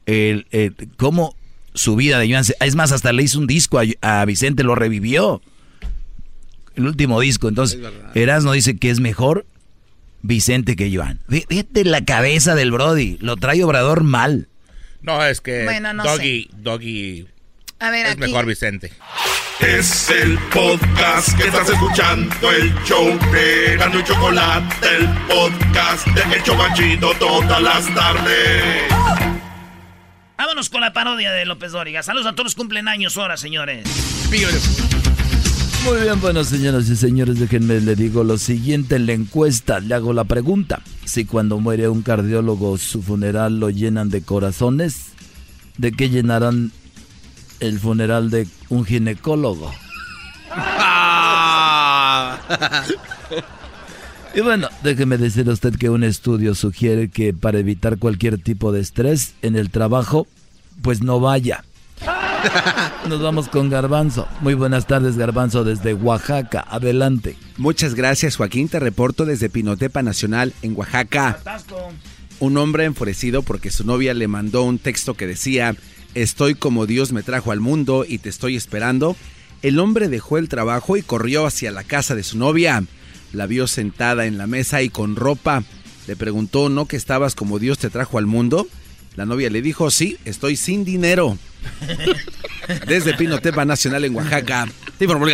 El, 0.08 0.48
el- 0.52 0.74
cómo 0.98 1.36
su 1.76 1.96
vida 1.96 2.18
de 2.18 2.32
Joan 2.32 2.44
Es 2.62 2.76
más, 2.76 2.92
hasta 2.92 3.14
le 3.14 3.22
hizo 3.22 3.38
un 3.38 3.46
disco 3.46 3.80
a, 3.80 3.84
a 4.22 4.26
Vicente, 4.26 4.64
lo 4.64 4.74
revivió. 4.74 5.42
El 6.76 6.88
último 6.88 7.20
disco. 7.20 7.48
Entonces, 7.50 7.80
Erasno 8.16 8.52
dice 8.54 8.78
que 8.78 8.90
es 8.90 9.00
mejor 9.00 9.46
Vicente 10.24 10.76
que 10.76 10.96
Joan. 10.96 11.20
Fí- 11.30 11.46
Fíjate 11.48 11.84
la 11.86 12.04
cabeza 12.04 12.56
del 12.56 12.72
Brody. 12.72 13.18
Lo 13.22 13.36
trae 13.36 13.64
Obrador 13.64 14.04
mal. 14.04 14.48
No, 15.02 15.24
es 15.24 15.40
que 15.42 15.64
Bueno, 15.66 15.94
no 15.94 16.04
Doggy, 16.04 16.50
Doggy 16.58 17.28
A 17.80 17.92
ver, 17.92 18.08
es 18.08 18.12
aquí. 18.14 18.22
mejor 18.22 18.46
Vicente. 18.48 18.92
Es 19.60 20.10
el 20.12 20.38
podcast 20.54 21.36
que 21.38 21.48
estás 21.48 21.68
escuchando, 21.70 22.52
el 22.52 22.74
show 22.84 23.08
de 23.32 23.76
Gano 23.78 24.00
y 24.00 24.04
Chocolate, 24.04 24.76
el 25.00 25.08
podcast 25.28 26.06
de 26.08 26.36
El 26.36 26.44
Chobachito 26.44 27.12
todas 27.20 27.62
las 27.62 27.86
tardes. 27.96 28.84
Vámonos 30.38 30.70
con 30.70 30.82
la 30.82 30.94
parodia 30.94 31.32
de 31.32 31.46
López 31.46 31.72
Dóriga. 31.72 32.04
Saludos 32.04 32.28
a 32.28 32.34
todos 32.34 32.46
los 32.46 32.56
cumplen 32.56 32.88
años 32.88 33.18
ahora, 33.18 33.38
señores. 33.38 33.88
Muy 35.84 36.02
bien, 36.02 36.22
bueno, 36.22 36.44
señoras 36.44 36.88
y 36.90 36.96
señores, 36.96 37.40
déjenme 37.40 37.82
le 37.82 37.96
digo 37.96 38.24
lo 38.24 38.38
siguiente 38.38 38.98
en 38.98 39.08
la 39.08 39.14
encuesta. 39.14 39.80
Le 39.80 39.96
hago 39.96 40.14
la 40.14 40.26
pregunta. 40.26 40.82
Si 41.06 41.26
cuando 41.26 41.60
muere 41.60 41.90
un 41.90 42.04
cardiólogo 42.04 42.78
su 42.78 43.02
funeral 43.02 43.60
lo 43.60 43.72
llenan 43.72 44.10
de 44.10 44.22
corazones, 44.22 45.14
¿de 45.78 45.92
qué 45.92 46.10
llenarán 46.10 46.72
el 47.60 47.80
funeral 47.80 48.30
de 48.30 48.48
un 48.70 48.86
ginecólogo? 48.86 49.74
Y 54.38 54.42
bueno, 54.42 54.70
déjeme 54.84 55.18
decir 55.18 55.50
a 55.50 55.54
usted 55.54 55.74
que 55.80 55.90
un 55.90 56.04
estudio 56.04 56.54
sugiere 56.54 57.10
que 57.10 57.34
para 57.34 57.58
evitar 57.58 57.98
cualquier 57.98 58.38
tipo 58.38 58.72
de 58.72 58.82
estrés 58.82 59.34
en 59.42 59.56
el 59.56 59.72
trabajo, 59.72 60.28
pues 60.84 61.02
no 61.02 61.20
vaya. 61.20 61.64
Nos 63.10 63.20
vamos 63.20 63.48
con 63.48 63.72
Garbanzo. 63.72 64.28
Muy 64.42 64.54
buenas 64.54 64.86
tardes, 64.86 65.18
Garbanzo, 65.18 65.64
desde 65.64 65.96
Oaxaca. 65.96 66.64
Adelante. 66.70 67.36
Muchas 67.58 67.96
gracias, 67.96 68.36
Joaquín. 68.36 68.70
Te 68.70 68.80
reporto 68.80 69.26
desde 69.26 69.50
Pinotepa 69.50 70.04
Nacional, 70.04 70.54
en 70.62 70.78
Oaxaca. 70.78 71.40
Un 72.40 72.58
hombre 72.58 72.86
enfurecido 72.86 73.42
porque 73.42 73.72
su 73.72 73.86
novia 73.88 74.14
le 74.14 74.28
mandó 74.28 74.62
un 74.62 74.78
texto 74.78 75.16
que 75.16 75.26
decía, 75.26 75.76
estoy 76.14 76.54
como 76.54 76.86
Dios 76.86 77.12
me 77.12 77.24
trajo 77.24 77.52
al 77.52 77.60
mundo 77.60 78.06
y 78.08 78.20
te 78.20 78.30
estoy 78.30 78.56
esperando. 78.56 79.16
El 79.64 79.80
hombre 79.80 80.10
dejó 80.10 80.38
el 80.38 80.48
trabajo 80.48 80.96
y 80.96 81.02
corrió 81.02 81.48
hacia 81.48 81.72
la 81.72 81.84
casa 81.84 82.14
de 82.14 82.22
su 82.22 82.38
novia. 82.38 82.84
La 83.34 83.46
vio 83.46 83.68
sentada 83.68 84.26
en 84.26 84.38
la 84.38 84.48
mesa 84.48 84.82
y 84.82 84.90
con 84.90 85.16
ropa. 85.16 85.64
Le 86.08 86.16
preguntó, 86.16 86.70
¿no 86.70 86.86
que 86.86 86.96
estabas 86.96 87.36
como 87.36 87.60
Dios 87.60 87.78
te 87.78 87.90
trajo 87.90 88.18
al 88.18 88.26
mundo? 88.26 88.68
La 89.16 89.26
novia 89.26 89.50
le 89.50 89.62
dijo, 89.62 89.90
sí, 89.92 90.18
estoy 90.26 90.56
sin 90.56 90.86
dinero. 90.86 91.38
Desde 92.88 93.16
Pinotepa 93.16 93.66
Nacional 93.66 94.06
en 94.06 94.16
Oaxaca. 94.16 94.68
Te 94.98 95.06
informó 95.06 95.28
el. 95.28 95.34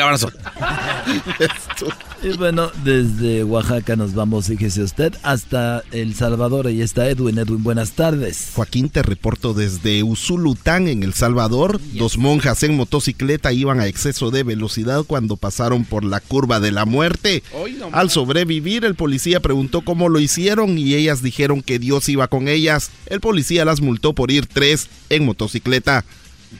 Y 2.23 2.37
bueno, 2.37 2.71
desde 2.85 3.43
Oaxaca 3.43 3.97
nos 3.97 4.13
vamos, 4.13 4.47
fíjese 4.47 4.81
usted, 4.81 5.13
hasta 5.23 5.83
El 5.91 6.15
Salvador. 6.15 6.67
Ahí 6.67 6.81
está 6.81 7.09
Edwin. 7.09 7.37
Edwin, 7.37 7.63
buenas 7.63 7.91
tardes. 7.91 8.51
Joaquín, 8.55 8.89
te 8.89 9.03
reporto 9.03 9.53
desde 9.53 10.03
Usulután, 10.03 10.87
en 10.87 11.03
El 11.03 11.13
Salvador. 11.13 11.81
Dos 11.95 12.17
monjas 12.17 12.63
en 12.63 12.77
motocicleta 12.77 13.51
iban 13.51 13.81
a 13.81 13.87
exceso 13.87 14.31
de 14.31 14.43
velocidad 14.43 15.03
cuando 15.05 15.35
pasaron 15.35 15.83
por 15.83 16.05
la 16.05 16.21
curva 16.21 16.61
de 16.61 16.71
la 16.71 16.85
muerte. 16.85 17.43
No 17.77 17.89
Al 17.91 18.09
sobrevivir, 18.09 18.85
el 18.85 18.95
policía 18.95 19.41
preguntó 19.41 19.81
cómo 19.81 20.07
lo 20.07 20.21
hicieron 20.21 20.77
y 20.77 20.93
ellas 20.93 21.23
dijeron 21.23 21.61
que 21.61 21.77
Dios 21.77 22.07
iba 22.07 22.29
con 22.29 22.47
ellas. 22.47 22.89
El 23.07 23.19
policía 23.19 23.65
las 23.65 23.81
multó 23.81 24.13
por 24.13 24.31
ir 24.31 24.45
tres 24.45 24.87
en 25.09 25.25
motocicleta. 25.25 26.05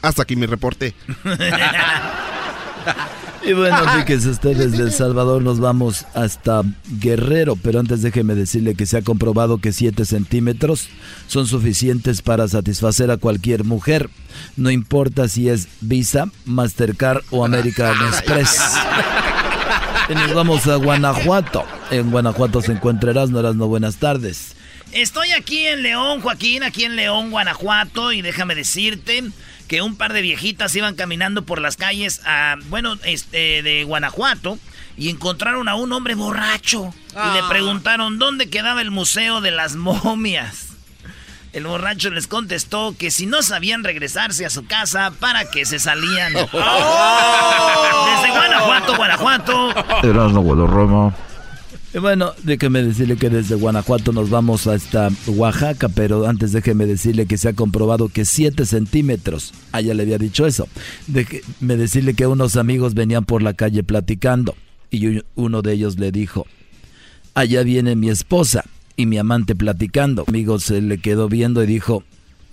Hasta 0.02 0.24
aquí 0.24 0.36
mi 0.36 0.44
reporte. 0.44 0.94
Y 3.46 3.52
bueno, 3.52 3.76
fíjese 3.98 4.30
usted, 4.30 4.56
desde 4.56 4.82
El 4.82 4.92
Salvador 4.92 5.42
nos 5.42 5.60
vamos 5.60 6.06
hasta 6.14 6.62
Guerrero, 7.00 7.56
pero 7.56 7.80
antes 7.80 8.02
déjeme 8.02 8.34
decirle 8.34 8.74
que 8.74 8.86
se 8.86 8.96
ha 8.96 9.02
comprobado 9.02 9.58
que 9.58 9.72
7 9.72 10.04
centímetros 10.04 10.88
son 11.26 11.46
suficientes 11.46 12.22
para 12.22 12.48
satisfacer 12.48 13.10
a 13.10 13.16
cualquier 13.16 13.64
mujer, 13.64 14.08
no 14.56 14.70
importa 14.70 15.28
si 15.28 15.48
es 15.48 15.68
Visa, 15.80 16.28
Mastercard 16.44 17.22
o 17.30 17.44
American 17.44 17.94
Express. 18.08 18.60
Y 20.08 20.14
nos 20.14 20.34
vamos 20.34 20.66
a 20.66 20.76
Guanajuato. 20.76 21.64
En 21.90 22.10
Guanajuato 22.10 22.60
se 22.60 22.72
encuentra 22.72 23.10
Erasno. 23.10 23.40
Erasno, 23.40 23.68
buenas 23.68 23.96
tardes. 23.96 24.54
Estoy 24.94 25.32
aquí 25.32 25.66
en 25.66 25.82
León, 25.82 26.20
Joaquín, 26.20 26.62
aquí 26.62 26.84
en 26.84 26.94
León, 26.94 27.32
Guanajuato, 27.32 28.12
y 28.12 28.22
déjame 28.22 28.54
decirte 28.54 29.24
que 29.66 29.82
un 29.82 29.96
par 29.96 30.12
de 30.12 30.22
viejitas 30.22 30.72
iban 30.76 30.94
caminando 30.94 31.44
por 31.44 31.60
las 31.60 31.76
calles, 31.76 32.20
a, 32.24 32.54
bueno, 32.68 32.96
este, 33.02 33.64
de 33.64 33.82
Guanajuato, 33.82 34.56
y 34.96 35.08
encontraron 35.08 35.68
a 35.68 35.74
un 35.74 35.92
hombre 35.92 36.14
borracho. 36.14 36.94
Y 37.10 37.32
le 37.34 37.40
ah. 37.40 37.46
preguntaron 37.48 38.20
dónde 38.20 38.48
quedaba 38.48 38.82
el 38.82 38.92
Museo 38.92 39.40
de 39.40 39.50
las 39.50 39.74
Momias. 39.74 40.68
El 41.52 41.66
borracho 41.66 42.10
les 42.10 42.28
contestó 42.28 42.94
que 42.96 43.10
si 43.10 43.26
no 43.26 43.42
sabían 43.42 43.82
regresarse 43.82 44.46
a 44.46 44.50
su 44.50 44.64
casa, 44.64 45.12
para 45.18 45.50
que 45.50 45.64
se 45.64 45.80
salían. 45.80 46.34
¡Oh! 46.52 48.06
Desde 48.12 48.30
Guanajuato, 48.30 48.96
Guanajuato. 48.96 49.74
Roma. 50.68 51.12
Y 51.12 51.33
bueno, 52.00 52.32
déjeme 52.42 52.82
decirle 52.82 53.16
que 53.16 53.30
desde 53.30 53.54
Guanajuato 53.54 54.12
nos 54.12 54.28
vamos 54.28 54.66
hasta 54.66 55.10
Oaxaca, 55.28 55.88
pero 55.88 56.26
antes 56.26 56.52
déjeme 56.52 56.86
decirle 56.86 57.26
que 57.26 57.38
se 57.38 57.48
ha 57.48 57.52
comprobado 57.52 58.08
que 58.08 58.24
7 58.24 58.66
centímetros, 58.66 59.54
allá 59.70 59.92
ah, 59.92 59.94
le 59.94 60.02
había 60.02 60.18
dicho 60.18 60.46
eso, 60.46 60.66
déjeme 61.06 61.76
decirle 61.76 62.14
que 62.14 62.26
unos 62.26 62.56
amigos 62.56 62.94
venían 62.94 63.24
por 63.24 63.42
la 63.42 63.54
calle 63.54 63.84
platicando 63.84 64.56
y 64.90 65.20
uno 65.36 65.62
de 65.62 65.72
ellos 65.72 65.98
le 65.98 66.10
dijo, 66.10 66.46
allá 67.34 67.62
viene 67.62 67.96
mi 67.96 68.10
esposa 68.10 68.64
y 68.96 69.06
mi 69.06 69.18
amante 69.18 69.54
platicando. 69.54 70.24
amigo 70.26 70.58
se 70.58 70.80
le 70.80 70.98
quedó 70.98 71.28
viendo 71.28 71.62
y 71.62 71.66
dijo, 71.66 72.02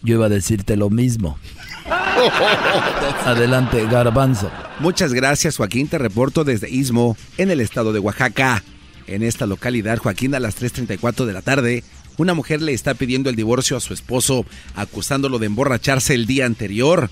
yo 0.03 0.15
iba 0.15 0.27
a 0.27 0.29
decirte 0.29 0.77
lo 0.77 0.89
mismo. 0.89 1.37
Adelante, 3.25 3.85
Garbanzo. 3.87 4.51
Muchas 4.79 5.13
gracias, 5.13 5.57
Joaquín. 5.57 5.87
Te 5.87 5.97
reporto 5.97 6.43
desde 6.43 6.69
Istmo, 6.69 7.15
en 7.37 7.51
el 7.51 7.61
estado 7.61 7.93
de 7.93 7.99
Oaxaca. 7.99 8.63
En 9.07 9.23
esta 9.23 9.45
localidad, 9.45 9.97
Joaquín, 9.97 10.35
a 10.35 10.39
las 10.39 10.61
3.34 10.61 11.25
de 11.25 11.33
la 11.33 11.41
tarde, 11.41 11.83
una 12.17 12.33
mujer 12.33 12.61
le 12.61 12.73
está 12.73 12.93
pidiendo 12.93 13.29
el 13.29 13.35
divorcio 13.35 13.77
a 13.77 13.81
su 13.81 13.93
esposo, 13.93 14.45
acusándolo 14.75 15.39
de 15.39 15.47
emborracharse 15.47 16.13
el 16.13 16.27
día 16.27 16.45
anterior. 16.45 17.09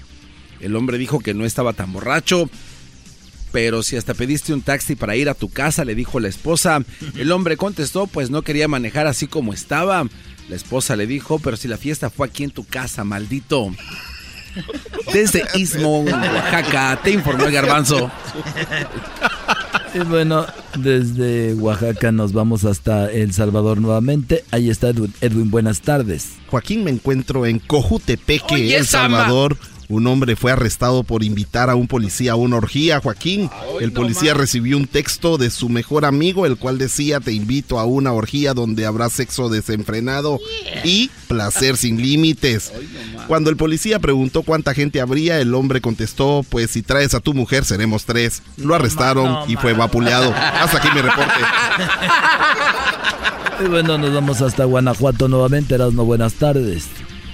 El 0.59 0.75
hombre 0.75 0.97
dijo 0.97 1.19
que 1.19 1.33
no 1.33 1.45
estaba 1.45 1.73
tan 1.73 1.91
borracho, 1.93 2.49
pero 3.51 3.81
si 3.81 3.97
hasta 3.97 4.13
pediste 4.13 4.53
un 4.53 4.61
taxi 4.61 4.95
para 4.95 5.15
ir 5.15 5.29
a 5.29 5.33
tu 5.33 5.49
casa, 5.49 5.85
le 5.85 5.95
dijo 5.95 6.19
la 6.19 6.27
esposa. 6.27 6.83
El 7.15 7.31
hombre 7.31 7.57
contestó, 7.57 8.07
pues 8.07 8.29
no 8.29 8.43
quería 8.43 8.67
manejar 8.67 9.07
así 9.07 9.27
como 9.27 9.53
estaba. 9.53 10.05
La 10.49 10.55
esposa 10.55 10.95
le 10.95 11.07
dijo, 11.07 11.39
pero 11.39 11.57
si 11.57 11.67
la 11.67 11.77
fiesta 11.77 12.09
fue 12.09 12.27
aquí 12.27 12.43
en 12.43 12.51
tu 12.51 12.65
casa, 12.65 13.03
maldito. 13.03 13.73
Desde 15.13 15.43
Istmo, 15.55 16.01
Oaxaca, 16.01 16.99
te 17.03 17.11
informó 17.11 17.45
el 17.45 17.51
garbanzo. 17.51 18.11
Y 19.93 19.99
bueno, 19.99 20.45
desde 20.77 21.53
Oaxaca 21.55 22.11
nos 22.11 22.33
vamos 22.33 22.65
hasta 22.65 23.11
El 23.11 23.33
Salvador 23.33 23.81
nuevamente. 23.81 24.43
Ahí 24.51 24.69
está 24.69 24.89
Edwin, 24.89 25.51
buenas 25.51 25.81
tardes. 25.81 26.33
Joaquín, 26.47 26.83
me 26.83 26.91
encuentro 26.91 27.45
en 27.45 27.59
Cojutepeque, 27.59 28.75
El 28.75 28.85
Salvador. 28.85 29.57
Un 29.89 30.05
hombre 30.05 30.35
fue 30.35 30.51
arrestado 30.51 31.03
por 31.03 31.23
invitar 31.23 31.71
a 31.71 31.75
un 31.75 31.87
policía 31.87 32.33
a 32.33 32.35
una 32.35 32.57
orgía, 32.57 33.01
Joaquín. 33.01 33.49
el 33.81 33.91
policía 33.91 34.35
recibió 34.35 34.77
un 34.77 34.85
texto 34.85 35.39
de 35.39 35.49
su 35.49 35.67
mejor 35.67 36.05
amigo, 36.05 36.45
el 36.45 36.57
cual 36.57 36.77
decía, 36.77 37.19
te 37.19 37.31
invito 37.31 37.79
a 37.79 37.85
una 37.85 38.13
orgía 38.13 38.53
donde 38.53 38.85
habrá 38.85 39.09
sexo 39.09 39.49
desenfrenado 39.49 40.39
y 40.83 41.09
placer 41.27 41.75
sin 41.75 41.99
límites. 41.99 42.71
Cuando 43.27 43.49
el 43.49 43.57
policía 43.57 43.97
preguntó 43.97 44.43
cuánta 44.43 44.75
gente 44.75 45.01
habría, 45.01 45.39
el 45.41 45.55
hombre 45.55 45.81
contestó, 45.81 46.45
pues 46.47 46.69
si 46.69 46.83
traes 46.83 47.15
a 47.15 47.19
tu 47.19 47.33
mujer 47.33 47.65
seremos 47.65 48.05
tres. 48.05 48.43
Lo 48.57 48.75
arrestaron 48.75 49.49
y 49.49 49.55
fue 49.55 49.73
vapuleado. 49.73 50.31
Hasta 50.35 50.77
aquí 50.77 50.89
mi 50.93 51.01
reporte. 51.01 51.33
Y 53.61 53.67
bueno, 53.67 53.97
nos 53.97 54.13
vamos 54.13 54.41
hasta 54.41 54.63
Guanajuato 54.63 55.27
nuevamente. 55.27 55.75
Erasmo, 55.75 56.05
buenas 56.05 56.35
tardes. 56.35 56.85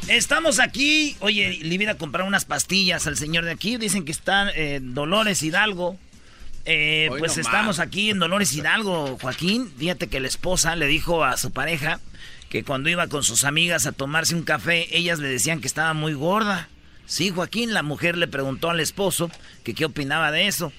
Estamos 0.07 0.59
aquí. 0.59 1.15
Oye, 1.19 1.59
le 1.63 1.75
iba 1.75 1.91
a 1.91 1.97
comprar 1.97 2.27
unas 2.27 2.45
pastillas 2.45 3.07
al 3.07 3.17
señor 3.17 3.43
de 3.43 3.51
aquí. 3.51 3.77
Dicen 3.77 4.05
que 4.05 4.11
está 4.11 4.51
en 4.51 4.93
Dolores 4.93 5.41
Hidalgo. 5.41 5.97
Eh, 6.65 7.09
pues 7.17 7.37
estamos 7.37 7.79
aquí 7.79 8.11
en 8.11 8.19
Dolores 8.19 8.53
Hidalgo, 8.55 9.17
Joaquín. 9.19 9.71
Fíjate 9.77 10.07
que 10.07 10.19
la 10.19 10.27
esposa 10.27 10.75
le 10.75 10.85
dijo 10.85 11.23
a 11.23 11.37
su 11.37 11.51
pareja 11.51 11.99
que 12.49 12.63
cuando 12.63 12.89
iba 12.89 13.07
con 13.07 13.23
sus 13.23 13.43
amigas 13.45 13.87
a 13.87 13.91
tomarse 13.91 14.35
un 14.35 14.43
café, 14.43 14.95
ellas 14.95 15.19
le 15.19 15.27
decían 15.27 15.59
que 15.59 15.67
estaba 15.67 15.93
muy 15.93 16.13
gorda. 16.13 16.69
Sí, 17.07 17.31
Joaquín, 17.31 17.73
la 17.73 17.83
mujer 17.83 18.15
le 18.15 18.27
preguntó 18.27 18.69
al 18.69 18.79
esposo 18.79 19.31
que 19.63 19.73
qué 19.73 19.85
opinaba 19.85 20.31
de 20.31 20.47
eso. 20.47 20.71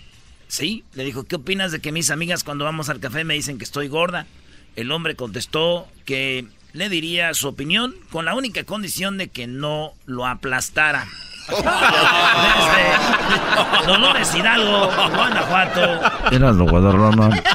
Sí, 0.47 0.85
le 0.95 1.05
dijo, 1.05 1.25
¿qué 1.25 1.37
opinas 1.37 1.73
de 1.73 1.81
que 1.81 1.91
mis 1.91 2.11
amigas 2.11 2.45
cuando 2.45 2.65
vamos 2.65 2.89
al 2.89 3.01
café 3.01 3.25
me 3.25 3.35
dicen 3.35 3.59
que 3.59 3.65
estoy 3.65 3.89
gorda? 3.89 4.27
El 4.77 4.93
hombre 4.93 5.17
contestó 5.17 5.89
que 6.05 6.47
le 6.77 6.89
diría 6.91 7.33
su 7.33 7.49
opinión 7.49 7.95
con 8.11 8.27
la 8.27 8.35
única 8.35 8.65
condición 8.65 9.17
de 9.17 9.29
que 9.29 9.47
no 9.47 9.95
lo 10.05 10.27
aplastara. 10.27 11.07
Desde 11.49 11.65
Dolores 13.87 14.35
Hidalgo, 14.35 14.91
Guanajuato. 15.15 15.81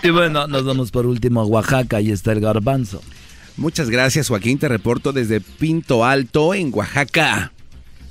Y 0.02 0.10
bueno, 0.10 0.48
nos 0.48 0.66
vamos 0.66 0.90
por 0.90 1.06
último 1.06 1.42
a 1.42 1.46
Oaxaca, 1.46 1.98
ahí 1.98 2.10
está 2.10 2.32
el 2.32 2.40
garbanzo. 2.40 3.04
Muchas 3.58 3.92
gracias 3.92 4.30
Joaquín, 4.30 4.58
te 4.58 4.68
reporto 4.68 5.14
desde 5.14 5.40
Pinto 5.40 6.04
Alto, 6.04 6.56
en 6.56 6.72
Oaxaca. 6.74 7.52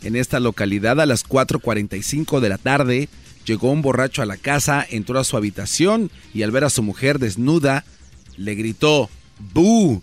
En 0.03 0.15
esta 0.15 0.39
localidad 0.39 1.01
a 1.01 1.07
las 1.07 1.27
4.45 1.27 2.39
de 2.39 2.49
la 2.49 2.59
tarde 2.59 3.09
llegó 3.47 3.73
un 3.73 3.83
borracho 3.83 4.23
a 4.23 4.27
la 4.27 4.37
casa, 4.37 4.87
entró 4.89 5.19
a 5.19 5.25
su 5.25 5.37
habitación 5.37 6.09
y 6.33 6.45
al 6.45 6.53
ver 6.53 6.63
a 6.63 6.71
su 6.71 6.85
mujer 6.85 7.19
desnuda, 7.19 7.85
le 8.37 8.55
gritó, 8.55 9.11
¡Bu! 9.53 10.03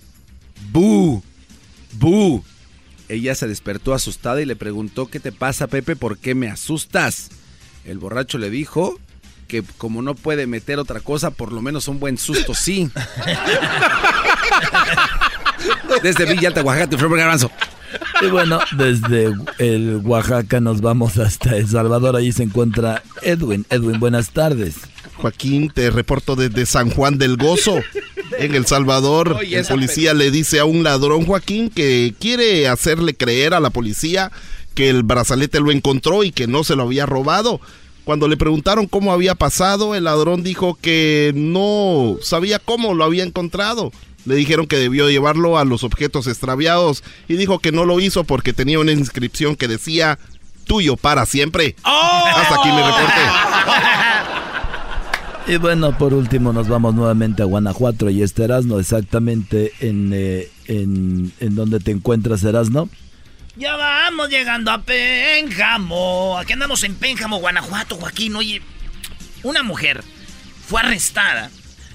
¡Bu! 0.71 1.23
¡Bu! 1.93 2.43
Ella 3.09 3.35
se 3.35 3.47
despertó 3.47 3.93
asustada 3.93 4.41
y 4.41 4.45
le 4.45 4.55
preguntó, 4.55 5.07
¿qué 5.07 5.19
te 5.19 5.31
pasa, 5.31 5.67
Pepe? 5.67 5.95
¿Por 5.95 6.17
qué 6.17 6.35
me 6.35 6.49
asustas? 6.49 7.29
El 7.85 7.99
borracho 7.99 8.37
le 8.37 8.49
dijo 8.49 8.99
que 9.47 9.63
como 9.77 10.01
no 10.01 10.13
puede 10.13 10.45
meter 10.45 10.77
otra 10.77 10.99
cosa, 10.99 11.31
por 11.31 11.53
lo 11.53 11.61
menos 11.61 11.87
un 11.87 11.99
buen 11.99 12.17
susto 12.17 12.53
sí. 12.53 12.91
Desde 16.03 16.25
Villa 16.25 16.49
Alta, 16.49 16.63
Oaxaca, 16.63 16.89
te 16.89 16.97
Garbanzo. 16.97 17.49
Y 18.21 18.27
bueno, 18.27 18.59
desde 18.77 19.33
el 19.59 20.01
Oaxaca 20.03 20.59
nos 20.59 20.81
vamos 20.81 21.17
hasta 21.17 21.55
El 21.55 21.67
Salvador. 21.67 22.15
Ahí 22.15 22.31
se 22.31 22.43
encuentra 22.43 23.03
Edwin. 23.21 23.65
Edwin, 23.69 23.99
buenas 23.99 24.31
tardes. 24.31 24.75
Joaquín, 25.17 25.69
te 25.69 25.89
reporto 25.89 26.35
desde 26.35 26.65
San 26.65 26.89
Juan 26.91 27.17
del 27.17 27.37
Gozo 27.37 27.81
en 28.37 28.55
El 28.55 28.65
Salvador. 28.65 29.37
el 29.41 29.65
policía 29.65 30.13
le 30.13 30.31
dice 30.31 30.59
a 30.59 30.65
un 30.65 30.83
ladrón, 30.83 31.25
Joaquín, 31.25 31.69
que 31.69 32.13
quiere 32.19 32.67
hacerle 32.67 33.15
creer 33.15 33.53
a 33.53 33.59
la 33.59 33.69
policía 33.69 34.31
que 34.73 34.89
el 34.89 35.03
brazalete 35.03 35.59
lo 35.59 35.71
encontró 35.71 36.23
y 36.23 36.31
que 36.31 36.47
no 36.47 36.63
se 36.63 36.75
lo 36.75 36.83
había 36.83 37.05
robado. 37.05 37.59
Cuando 38.03 38.27
le 38.27 38.37
preguntaron 38.37 38.87
cómo 38.87 39.11
había 39.11 39.35
pasado, 39.35 39.95
el 39.95 40.05
ladrón 40.05 40.43
dijo 40.43 40.77
que 40.79 41.33
no 41.35 42.17
sabía 42.21 42.59
cómo 42.59 42.93
lo 42.93 43.03
había 43.03 43.23
encontrado. 43.23 43.91
Le 44.25 44.35
dijeron 44.35 44.67
que 44.67 44.77
debió 44.77 45.09
llevarlo 45.09 45.57
a 45.57 45.65
los 45.65 45.83
objetos 45.83 46.27
extraviados 46.27 47.03
y 47.27 47.35
dijo 47.35 47.59
que 47.59 47.71
no 47.71 47.85
lo 47.85 47.99
hizo 47.99 48.23
porque 48.23 48.53
tenía 48.53 48.79
una 48.79 48.91
inscripción 48.91 49.55
que 49.55 49.67
decía 49.67 50.19
tuyo 50.65 50.95
para 50.95 51.25
siempre. 51.25 51.75
¡Oh! 51.83 52.23
Hasta 52.35 52.55
aquí 52.55 52.69
mi 52.69 52.81
reporte. 52.81 53.21
Y 55.47 55.55
bueno, 55.55 55.97
por 55.97 56.13
último 56.13 56.51
nos 56.51 56.67
vamos 56.67 56.93
nuevamente 56.93 57.41
a 57.41 57.45
Guanajuato 57.45 58.09
y 58.09 58.21
este 58.21 58.43
Erasno 58.43 58.81
exactamente 58.81 59.71
en, 59.79 60.11
eh, 60.13 60.49
en, 60.65 61.31
en 61.39 61.55
donde 61.55 61.79
te 61.79 61.91
encuentras 61.91 62.43
Erasno. 62.43 62.89
Ya 63.55 63.77
vamos 63.77 64.29
llegando 64.29 64.71
a 64.71 64.81
Pénjamo. 64.81 66.37
Aquí 66.37 66.51
andamos 66.51 66.83
en 66.83 66.95
Pénjamo, 66.95 67.39
Guanajuato, 67.39 67.95
Joaquín. 67.95 68.35
Oye, 68.35 68.61
una 69.41 69.63
mujer 69.63 70.03
fue 70.67 70.81
arrestada 70.81 71.49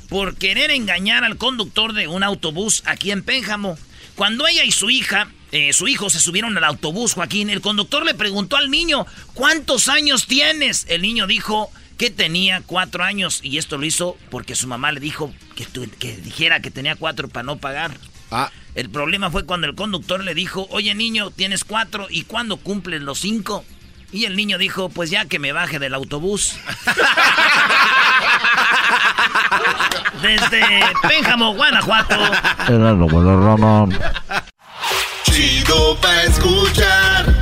por 0.09 0.35
querer 0.37 0.71
engañar 0.71 1.23
al 1.23 1.37
conductor 1.37 1.93
de 1.93 2.09
un 2.09 2.23
autobús 2.23 2.83
aquí 2.87 3.11
en 3.11 3.23
Pénjamo. 3.23 3.77
Cuando 4.15 4.47
ella 4.47 4.65
y 4.65 4.73
su 4.73 4.89
hija, 4.89 5.29
eh, 5.53 5.75
su 5.75 5.89
hijo 5.89 6.09
se 6.09 6.21
subieron 6.21 6.57
al 6.57 6.65
autobús, 6.65 7.13
Joaquín, 7.13 7.51
el 7.51 7.61
conductor 7.61 8.05
le 8.07 8.15
preguntó 8.15 8.57
al 8.57 8.71
niño, 8.71 9.07
¿cuántos 9.35 9.89
años 9.89 10.27
tienes? 10.27 10.87
El 10.89 11.03
niño 11.03 11.27
dijo, 11.27 11.71
que 11.97 12.11
tenía 12.11 12.63
cuatro 12.65 13.05
años 13.05 13.41
y 13.43 13.59
esto 13.59 13.79
lo 13.79 13.87
hizo 13.87 14.17
porque 14.31 14.55
su 14.55 14.67
mamá 14.67 14.93
le 14.93 15.01
dijo 15.01 15.33
que, 15.57 15.67
que 15.99 16.17
dijera 16.17 16.61
que 16.61 16.71
tenía 16.71 16.97
cuatro 16.97 17.29
para 17.29 17.45
no 17.45 17.57
pagar. 17.57 17.93
Ah. 18.31 18.51
El 18.75 18.89
problema 18.89 19.31
fue 19.31 19.45
cuando 19.45 19.67
el 19.67 19.75
conductor 19.75 20.25
le 20.25 20.35
dijo, 20.35 20.67
oye 20.71 20.95
niño, 20.95 21.31
tienes 21.31 21.65
cuatro 21.65 22.07
y 22.09 22.25
cuándo 22.25 22.57
cumplen 22.57 23.05
los 23.05 23.21
cinco. 23.21 23.65
Y 24.13 24.25
el 24.27 24.37
niño 24.37 24.59
dijo, 24.59 24.91
pues 24.91 25.11
ya 25.11 25.27
que 25.27 25.39
me 25.39 25.53
baje 25.53 25.79
del 25.79 25.95
autobús. 25.95 26.57
Desde 30.23 30.63
Pénjamo, 31.09 31.55
Guanajuato. 31.55 32.17
Chido 35.25 35.99
pa' 36.01 36.23
escuchar. 36.25 37.42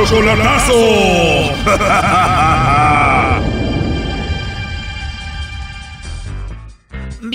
¡El 0.00 0.06
chocolatazo! 0.06 0.72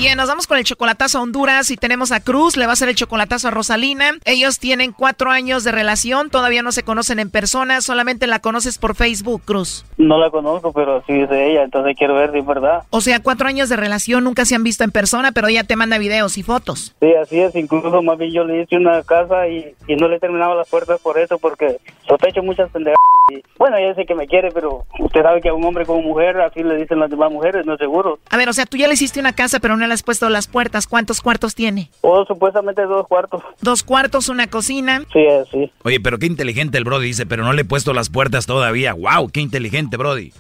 Bien, 0.05 0.17
nos 0.17 0.27
vamos 0.27 0.45
con 0.45 0.59
el 0.59 0.63
chocolatazo 0.63 1.17
a 1.17 1.23
Honduras 1.23 1.71
y 1.71 1.77
tenemos 1.77 2.11
a 2.11 2.19
Cruz, 2.19 2.57
le 2.57 2.67
va 2.67 2.73
a 2.73 2.73
hacer 2.73 2.89
el 2.89 2.93
chocolatazo 2.93 3.47
a 3.47 3.51
Rosalina. 3.51 4.11
Ellos 4.23 4.59
tienen 4.59 4.91
cuatro 4.91 5.31
años 5.31 5.63
de 5.63 5.71
relación, 5.71 6.29
todavía 6.29 6.61
no 6.61 6.71
se 6.71 6.83
conocen 6.83 7.17
en 7.17 7.31
persona, 7.31 7.81
solamente 7.81 8.27
la 8.27 8.37
conoces 8.37 8.77
por 8.77 8.93
Facebook, 8.93 9.41
Cruz. 9.45 9.83
No 9.97 10.19
la 10.19 10.29
conozco, 10.29 10.73
pero 10.73 11.03
sí 11.07 11.13
es 11.13 11.27
de 11.27 11.49
ella, 11.49 11.63
entonces 11.63 11.95
quiero 11.97 12.13
ver 12.13 12.31
si 12.33 12.37
es 12.37 12.45
verdad. 12.45 12.83
O 12.91 13.01
sea, 13.01 13.19
cuatro 13.19 13.47
años 13.47 13.67
de 13.67 13.77
relación, 13.77 14.23
nunca 14.23 14.45
se 14.45 14.53
han 14.53 14.61
visto 14.61 14.83
en 14.83 14.91
persona, 14.91 15.31
pero 15.31 15.47
ella 15.47 15.63
te 15.63 15.75
manda 15.75 15.97
videos 15.97 16.37
y 16.37 16.43
fotos. 16.43 16.93
Sí, 16.99 17.11
así 17.19 17.39
es, 17.39 17.55
incluso 17.55 18.03
más 18.03 18.19
bien 18.19 18.31
yo 18.31 18.43
le 18.43 18.61
hice 18.61 18.77
una 18.77 19.01
casa 19.01 19.47
y, 19.47 19.73
y 19.87 19.95
no 19.95 20.07
le 20.07 20.19
terminaba 20.19 20.53
las 20.53 20.69
puertas 20.69 21.01
por 21.01 21.17
eso, 21.17 21.39
porque 21.39 21.77
sospecho 22.07 22.43
muchas 22.43 22.69
pendejadas. 22.69 23.14
Bueno, 23.57 23.78
ella 23.78 23.89
dice 23.89 24.05
que 24.05 24.15
me 24.15 24.28
quiere, 24.28 24.51
pero 24.51 24.86
usted 24.99 25.21
sabe 25.23 25.41
que 25.41 25.49
a 25.49 25.53
un 25.53 25.63
hombre 25.63 25.86
como 25.86 26.01
mujer, 26.01 26.39
así 26.41 26.63
le 26.63 26.76
dicen 26.78 26.99
las 26.99 27.09
demás 27.09 27.32
mujeres, 27.32 27.65
no 27.65 27.73
es 27.73 27.80
seguro. 27.80 28.19
A 28.30 28.38
ver, 28.38 28.49
o 28.49 28.53
sea, 28.53 28.65
tú 28.65 28.78
ya 28.78 28.88
le 28.88 28.93
hiciste 28.93 29.19
una 29.19 29.34
casa, 29.34 29.59
pero 29.59 29.76
no 29.78 29.88
le 29.88 29.93
has 29.93 30.03
puesto 30.03 30.30
las 30.30 30.47
puertas. 30.47 30.88
¿Cuántos 30.88 31.21
cuartos 31.21 31.55
tiene? 31.55 31.89
O 32.01 32.26
supuestamente 32.26 32.84
dos 32.84 33.07
cuartos. 33.07 33.41
Dos 33.61 33.84
cuartos, 33.84 34.30
una 34.30 34.47
cocina. 34.47 35.01
Sí, 35.11 35.26
sí. 35.51 35.71
Oye, 35.84 35.99
pero 35.99 36.19
qué 36.19 36.28
inteligente 36.28 36.78
el 36.78 36.84
Brody 36.84 37.07
dice, 37.07 37.26
pero 37.26 37.43
no 37.43 37.53
le 37.53 37.61
he 37.63 37.65
puesto 37.65 37.93
las 37.93 38.09
puertas 38.09 38.45
todavía. 38.45 38.93
¡Wow! 38.93 39.30
¡Qué 39.32 39.41
inteligente, 39.41 39.97
Brody! 39.97 40.32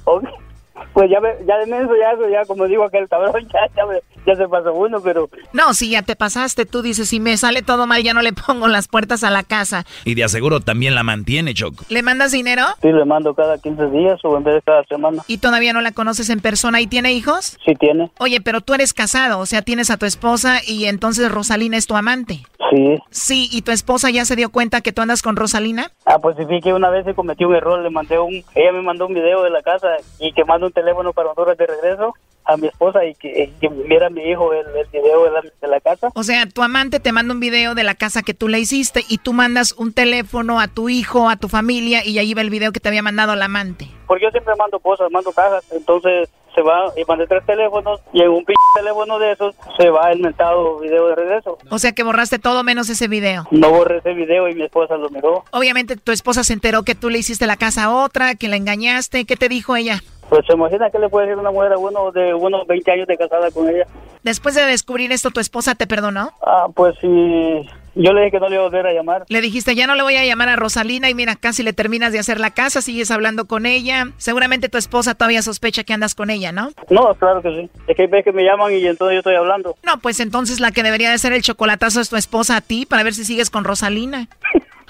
Pues 0.95 1.11
ya, 1.11 1.19
me, 1.19 1.27
ya 1.45 1.57
de 1.57 1.63
eso, 1.83 1.91
ya, 1.99 2.29
ya 2.31 2.45
como 2.45 2.65
digo 2.67 2.83
aquel 2.85 3.07
cabrón, 3.09 3.45
ya, 3.53 3.59
ya, 3.75 3.85
me- 3.85 3.99
ya 4.25 4.35
se 4.35 4.47
pasó 4.47 4.73
uno, 4.73 4.99
pero 5.01 5.29
No, 5.53 5.73
si 5.75 5.89
ya 5.91 6.01
te 6.01 6.15
pasaste, 6.15 6.65
tú 6.65 6.81
dices, 6.81 7.07
si 7.09 7.19
me 7.19 7.35
sale 7.37 7.61
todo 7.61 7.85
mal, 7.85 8.01
ya 8.01 8.13
no 8.13 8.21
le 8.23 8.31
pongo 8.47 8.67
las 8.69 8.87
puertas 8.87 9.23
a 9.25 9.29
la 9.29 9.43
casa. 9.43 9.85
Y 10.05 10.15
de 10.15 10.23
aseguro 10.23 10.61
también 10.61 10.95
la 10.95 11.03
mantiene, 11.03 11.53
Choco. 11.53 11.83
¿Le 11.89 12.01
mandas 12.01 12.31
dinero? 12.31 12.63
sí 12.81 12.91
le 12.91 13.03
mando 13.05 13.35
cada 13.35 13.57
15 13.59 13.87
días 13.91 14.19
o 14.23 14.37
en 14.37 14.43
vez 14.45 14.55
de 14.55 14.61
cada 14.61 14.83
semana. 14.85 15.21
¿Y 15.27 15.37
todavía 15.39 15.73
no 15.73 15.81
la 15.81 15.91
conoces 15.91 16.29
en 16.29 16.39
persona 16.39 16.79
y 16.81 16.87
tiene 16.87 17.11
hijos? 17.13 17.57
Sí 17.65 17.73
tiene. 17.75 18.09
Oye, 18.19 18.39
pero 18.41 18.61
tú 18.61 18.73
eres 18.73 18.93
casado, 18.93 19.39
o 19.39 19.45
sea, 19.45 19.61
tienes 19.61 19.89
a 19.91 19.97
tu 19.97 20.05
esposa 20.05 20.59
y 20.65 20.85
entonces 20.85 21.29
Rosalina 21.29 21.75
es 21.77 21.85
tu 21.87 21.95
amante. 21.97 22.39
Sí. 22.71 22.97
Sí, 23.11 23.49
¿y 23.51 23.61
tu 23.61 23.71
esposa 23.71 24.09
ya 24.09 24.23
se 24.25 24.35
dio 24.37 24.49
cuenta 24.49 24.81
que 24.81 24.93
tú 24.93 25.01
andas 25.01 25.21
con 25.21 25.35
Rosalina? 25.35 25.91
Ah, 26.05 26.17
pues 26.19 26.35
sí, 26.37 26.45
que 26.61 26.73
una 26.73 26.89
vez 26.89 27.05
se 27.05 27.13
cometió 27.13 27.47
un 27.49 27.55
error, 27.55 27.79
le 27.81 27.89
mandé 27.89 28.17
un, 28.17 28.33
ella 28.55 28.71
me 28.71 28.81
mandó 28.81 29.05
un 29.07 29.13
video 29.13 29.43
de 29.43 29.49
la 29.51 29.61
casa 29.61 29.87
y 30.19 30.31
que 30.33 30.45
mando 30.45 30.67
un 30.67 30.71
teléfono 30.73 30.84
para 31.13 31.29
Honduras 31.29 31.57
de 31.57 31.67
regreso 31.67 32.13
a 32.45 32.57
mi 32.57 32.67
esposa 32.67 33.03
y 33.05 33.15
que, 33.15 33.51
que 33.59 33.67
viera 33.69 34.07
a 34.07 34.09
mi 34.09 34.21
hijo 34.21 34.53
el, 34.53 34.67
el 34.67 34.87
video 34.91 35.23
de 35.23 35.31
la, 35.31 35.41
de 35.41 35.67
la 35.67 35.79
casa. 35.79 36.09
O 36.13 36.23
sea, 36.23 36.47
tu 36.47 36.61
amante 36.61 36.99
te 36.99 37.11
manda 37.11 37.33
un 37.33 37.39
video 37.39 37.73
de 37.73 37.83
la 37.83 37.95
casa 37.95 38.21
que 38.21 38.35
tú 38.35 38.47
le 38.47 38.59
hiciste 38.59 39.03
y 39.09 39.17
tú 39.17 39.33
mandas 39.33 39.71
un 39.73 39.93
teléfono 39.93 40.59
a 40.59 40.67
tu 40.67 40.89
hijo, 40.89 41.29
a 41.29 41.37
tu 41.37 41.49
familia 41.49 42.05
y 42.05 42.19
ahí 42.19 42.33
va 42.33 42.41
el 42.41 42.51
video 42.51 42.71
que 42.71 42.79
te 42.79 42.89
había 42.89 43.01
mandado 43.01 43.33
el 43.33 43.41
amante. 43.41 43.89
Porque 44.05 44.25
yo 44.25 44.29
siempre 44.29 44.53
mando 44.57 44.79
cosas, 44.79 45.09
mando 45.11 45.31
cajas, 45.31 45.65
entonces 45.71 46.29
se 46.53 46.61
va 46.61 46.93
y 46.95 47.03
mandé 47.05 47.27
tres 47.27 47.45
teléfonos 47.45 47.99
y 48.13 48.21
en 48.21 48.29
un 48.29 48.45
p 48.45 48.53
teléfono 48.75 49.19
de 49.19 49.31
esos 49.31 49.55
se 49.77 49.89
va 49.89 50.11
el 50.11 50.19
mentado 50.19 50.79
video 50.79 51.07
de 51.07 51.15
regreso. 51.15 51.57
O 51.69 51.79
sea 51.79 51.93
que 51.93 52.03
borraste 52.03 52.39
todo 52.39 52.63
menos 52.63 52.89
ese 52.89 53.07
video. 53.07 53.47
No 53.51 53.71
borré 53.71 53.97
ese 53.97 54.13
video 54.13 54.47
y 54.47 54.55
mi 54.55 54.63
esposa 54.63 54.97
lo 54.97 55.09
miró. 55.09 55.43
Obviamente 55.51 55.97
tu 55.97 56.11
esposa 56.11 56.43
se 56.43 56.53
enteró 56.53 56.83
que 56.83 56.95
tú 56.95 57.09
le 57.09 57.19
hiciste 57.19 57.47
la 57.47 57.57
casa 57.57 57.85
a 57.85 57.95
otra, 57.95 58.35
que 58.35 58.47
la 58.47 58.55
engañaste. 58.55 59.25
¿Qué 59.25 59.35
te 59.35 59.49
dijo 59.49 59.75
ella? 59.75 60.01
Pues 60.29 60.45
se 60.45 60.53
imagina 60.53 60.89
que 60.89 60.99
le 60.99 61.09
puede 61.09 61.27
decir 61.27 61.39
una 61.39 61.51
mujer 61.51 61.73
a 61.73 61.77
uno 61.77 62.11
de 62.11 62.33
unos 62.33 62.65
20 62.67 62.91
años 62.91 63.07
de 63.07 63.17
casada 63.17 63.51
con 63.51 63.69
ella. 63.69 63.85
Después 64.23 64.55
de 64.55 64.65
descubrir 64.65 65.11
esto, 65.11 65.29
¿tu 65.29 65.39
esposa 65.39 65.75
te 65.75 65.85
perdonó? 65.85 66.31
Ah, 66.41 66.67
pues 66.73 66.95
sí. 66.99 67.67
Yo 67.95 68.11
le 68.11 68.21
dije 68.21 68.31
que 68.31 68.39
no 68.39 68.49
le 68.49 68.55
iba 68.55 68.63
a 68.63 68.67
volver 68.67 68.87
a 68.87 68.93
llamar. 68.93 69.25
Le 69.29 69.41
dijiste, 69.41 69.73
ya 69.73 69.87
no 69.87 69.95
le 69.95 70.03
voy 70.03 70.17
a 70.17 70.25
llamar 70.25 70.49
a 70.49 70.57
Rosalina 70.57 71.09
y 71.09 71.13
mira, 71.13 71.35
casi 71.35 71.63
le 71.63 71.71
terminas 71.71 72.11
de 72.11 72.19
hacer 72.19 72.39
la 72.41 72.51
casa, 72.51 72.81
sigues 72.81 73.09
hablando 73.09 73.45
con 73.45 73.65
ella. 73.65 74.09
Seguramente 74.17 74.67
tu 74.67 74.77
esposa 74.77 75.15
todavía 75.15 75.41
sospecha 75.41 75.83
que 75.85 75.93
andas 75.93 76.13
con 76.13 76.29
ella, 76.29 76.51
¿no? 76.51 76.71
No, 76.89 77.15
claro 77.15 77.41
que 77.41 77.49
sí. 77.49 77.69
Es 77.87 77.95
que 77.95 78.03
hay 78.03 78.07
veces 78.09 78.25
que 78.25 78.31
me 78.33 78.43
llaman 78.43 78.73
y 78.73 78.85
entonces 78.85 79.15
yo 79.15 79.19
estoy 79.19 79.35
hablando. 79.35 79.77
No, 79.83 79.97
pues 79.99 80.19
entonces 80.19 80.59
la 80.59 80.71
que 80.71 80.83
debería 80.83 81.09
de 81.09 81.17
ser 81.17 81.31
el 81.31 81.41
chocolatazo 81.41 82.01
es 82.01 82.09
tu 82.09 82.17
esposa 82.17 82.57
a 82.57 82.61
ti 82.61 82.85
para 82.85 83.03
ver 83.03 83.13
si 83.13 83.23
sigues 83.23 83.49
con 83.49 83.63
Rosalina. 83.63 84.27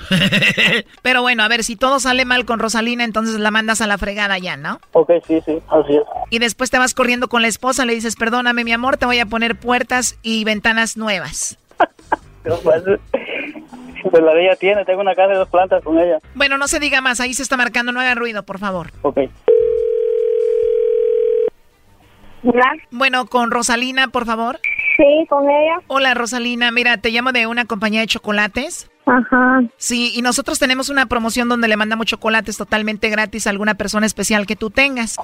Pero 1.03 1.21
bueno, 1.21 1.43
a 1.43 1.47
ver, 1.47 1.63
si 1.63 1.75
todo 1.75 1.99
sale 1.99 2.25
mal 2.25 2.45
con 2.45 2.59
Rosalina, 2.59 3.03
entonces 3.03 3.39
la 3.39 3.51
mandas 3.51 3.81
a 3.81 3.87
la 3.87 3.97
fregada 3.97 4.37
ya, 4.39 4.57
¿no? 4.57 4.79
Ok, 4.93 5.11
sí, 5.27 5.41
sí, 5.45 5.59
así 5.69 5.95
es. 5.95 6.03
Y 6.31 6.39
después 6.39 6.71
te 6.71 6.79
vas 6.79 6.93
corriendo 6.93 7.27
con 7.27 7.43
la 7.43 7.47
esposa, 7.47 7.85
le 7.85 7.93
dices, 7.93 8.15
perdóname 8.15 8.63
mi 8.63 8.71
amor, 8.71 8.97
te 8.97 9.05
voy 9.05 9.19
a 9.19 9.25
poner 9.25 9.55
puertas 9.55 10.17
y 10.23 10.43
ventanas 10.43 10.97
nuevas. 10.97 11.57
Pues, 12.63 12.83
pues 14.11 14.23
la 14.23 14.33
de 14.33 14.45
ella 14.45 14.55
tiene, 14.55 14.85
tengo 14.85 15.01
una 15.01 15.15
casa 15.15 15.29
de 15.29 15.37
dos 15.37 15.49
plantas 15.49 15.83
con 15.83 15.97
ella. 15.99 16.19
Bueno, 16.35 16.57
no 16.57 16.67
se 16.67 16.79
diga 16.79 17.01
más, 17.01 17.19
ahí 17.19 17.33
se 17.33 17.43
está 17.43 17.57
marcando, 17.57 17.91
no 17.91 17.99
haga 17.99 18.15
ruido, 18.15 18.43
por 18.43 18.59
favor. 18.59 18.91
Ok. 19.01 19.19
Bueno, 22.91 23.25
con 23.25 23.51
Rosalina, 23.51 24.07
por 24.09 24.25
favor. 24.25 24.59
Sí, 24.97 25.25
con 25.27 25.49
ella. 25.49 25.79
Hola, 25.87 26.13
Rosalina. 26.13 26.71
Mira, 26.71 26.97
te 26.97 27.09
llamo 27.09 27.31
de 27.31 27.47
una 27.47 27.65
compañía 27.65 28.01
de 28.01 28.07
chocolates. 28.07 28.89
Ajá. 29.05 29.61
Sí, 29.77 30.11
y 30.15 30.21
nosotros 30.21 30.57
tenemos 30.59 30.89
una 30.89 31.05
promoción 31.05 31.47
donde 31.47 31.67
le 31.67 31.77
mandamos 31.77 32.07
chocolates 32.07 32.57
totalmente 32.57 33.09
gratis 33.09 33.47
a 33.47 33.51
alguna 33.51 33.75
persona 33.75 34.05
especial 34.05 34.45
que 34.47 34.55
tú 34.55 34.69
tengas. 34.69 35.17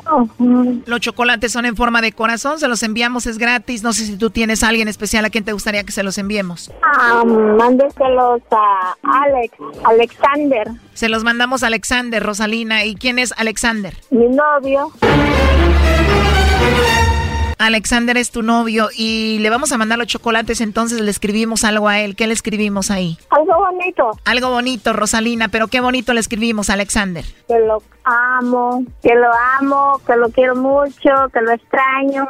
Los 0.85 0.99
chocolates 0.99 1.51
son 1.51 1.65
en 1.65 1.75
forma 1.75 2.01
de 2.01 2.11
corazón, 2.11 2.59
se 2.59 2.67
los 2.67 2.83
enviamos, 2.83 3.25
es 3.27 3.37
gratis. 3.37 3.83
No 3.83 3.93
sé 3.93 4.05
si 4.05 4.17
tú 4.17 4.29
tienes 4.29 4.63
a 4.63 4.69
alguien 4.69 4.87
especial 4.87 5.25
a 5.25 5.29
quien 5.29 5.43
te 5.43 5.53
gustaría 5.53 5.83
que 5.83 5.91
se 5.91 6.03
los 6.03 6.17
enviemos. 6.17 6.71
Ah, 6.83 7.23
mándeselos 7.25 8.41
a 8.51 8.95
Alex, 9.03 9.55
Alexander, 9.83 10.67
Se 10.93 11.09
los 11.09 11.23
mandamos 11.23 11.63
a 11.63 11.67
Alexander, 11.67 12.21
Rosalina. 12.21 12.85
¿Y 12.85 12.95
quién 12.95 13.19
es 13.19 13.33
Alexander? 13.37 13.95
mi 14.11 14.27
novio. 14.27 14.91
Alexander 17.61 18.17
es 18.17 18.31
tu 18.31 18.41
novio 18.41 18.89
y 18.95 19.37
le 19.39 19.49
vamos 19.49 19.71
a 19.71 19.77
mandar 19.77 19.99
los 19.99 20.07
chocolates, 20.07 20.61
entonces 20.61 20.99
le 20.99 21.11
escribimos 21.11 21.63
algo 21.63 21.87
a 21.87 21.99
él. 21.99 22.15
¿Qué 22.15 22.25
le 22.25 22.33
escribimos 22.33 22.89
ahí? 22.89 23.17
Algo 23.29 23.53
bonito. 23.55 24.11
Algo 24.25 24.49
bonito, 24.49 24.93
Rosalina, 24.93 25.47
pero 25.49 25.67
qué 25.67 25.79
bonito 25.79 26.13
le 26.13 26.19
escribimos 26.19 26.69
a 26.69 26.73
Alexander. 26.73 27.23
Que 27.47 27.59
lo 27.59 27.83
amo, 28.03 28.83
que 29.03 29.13
lo 29.13 29.29
amo, 29.59 30.01
que 30.05 30.15
lo 30.15 30.29
quiero 30.29 30.55
mucho, 30.55 31.09
que 31.31 31.41
lo 31.41 31.51
extraño. 31.51 32.25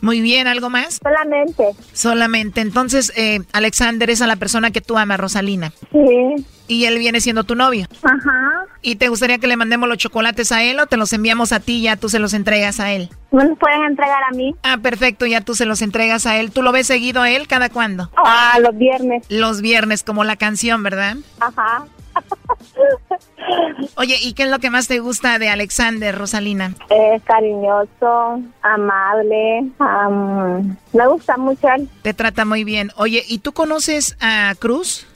Muy 0.00 0.20
bien, 0.20 0.46
¿algo 0.46 0.70
más? 0.70 1.00
Solamente. 1.02 1.70
Solamente. 1.92 2.60
Entonces, 2.60 3.12
eh, 3.16 3.40
Alexander 3.52 4.08
es 4.08 4.22
a 4.22 4.26
la 4.26 4.36
persona 4.36 4.70
que 4.70 4.80
tú 4.80 4.96
amas, 4.96 5.18
Rosalina. 5.18 5.72
Sí. 5.90 6.46
Y 6.68 6.84
él 6.86 6.98
viene 6.98 7.20
siendo 7.20 7.44
tu 7.44 7.54
novio. 7.54 7.86
Ajá. 8.02 8.64
¿Y 8.82 8.96
te 8.96 9.08
gustaría 9.08 9.38
que 9.38 9.46
le 9.46 9.56
mandemos 9.56 9.88
los 9.88 9.98
chocolates 9.98 10.52
a 10.52 10.62
él 10.62 10.78
o 10.80 10.86
te 10.86 10.96
los 10.96 11.12
enviamos 11.12 11.52
a 11.52 11.60
ti 11.60 11.78
y 11.78 11.82
ya 11.82 11.96
tú 11.96 12.08
se 12.08 12.18
los 12.18 12.34
entregas 12.34 12.80
a 12.80 12.92
él? 12.92 13.08
¿Me 13.30 13.44
los 13.44 13.58
pueden 13.58 13.82
entregar 13.84 14.22
a 14.22 14.30
mí? 14.34 14.54
Ah, 14.62 14.78
perfecto, 14.78 15.26
ya 15.26 15.40
tú 15.40 15.54
se 15.54 15.66
los 15.66 15.82
entregas 15.82 16.26
a 16.26 16.36
él. 16.38 16.50
¿Tú 16.52 16.62
lo 16.62 16.72
ves 16.72 16.86
seguido 16.86 17.22
a 17.22 17.30
él 17.30 17.46
cada 17.48 17.68
cuándo? 17.68 18.10
Ah, 18.16 18.58
los 18.60 18.76
viernes. 18.76 19.24
Los 19.28 19.60
viernes, 19.60 20.02
como 20.02 20.24
la 20.24 20.36
canción, 20.36 20.82
¿verdad? 20.82 21.16
Ajá. 21.40 21.84
Oye, 23.96 24.16
¿y 24.22 24.32
qué 24.34 24.44
es 24.44 24.50
lo 24.50 24.58
que 24.58 24.70
más 24.70 24.88
te 24.88 24.98
gusta 24.98 25.38
de 25.38 25.48
Alexander, 25.48 26.16
Rosalina? 26.16 26.74
Es 26.90 27.22
cariñoso, 27.22 28.40
amable. 28.62 29.70
am, 29.78 30.76
me 30.92 31.06
gusta 31.08 31.36
mucho 31.36 31.68
él. 31.76 31.88
Te 32.02 32.14
trata 32.14 32.44
muy 32.44 32.64
bien. 32.64 32.90
Oye, 32.96 33.22
¿y 33.28 33.38
tú 33.38 33.52
conoces 33.52 34.16
a 34.20 34.54
Cruz? 34.58 35.06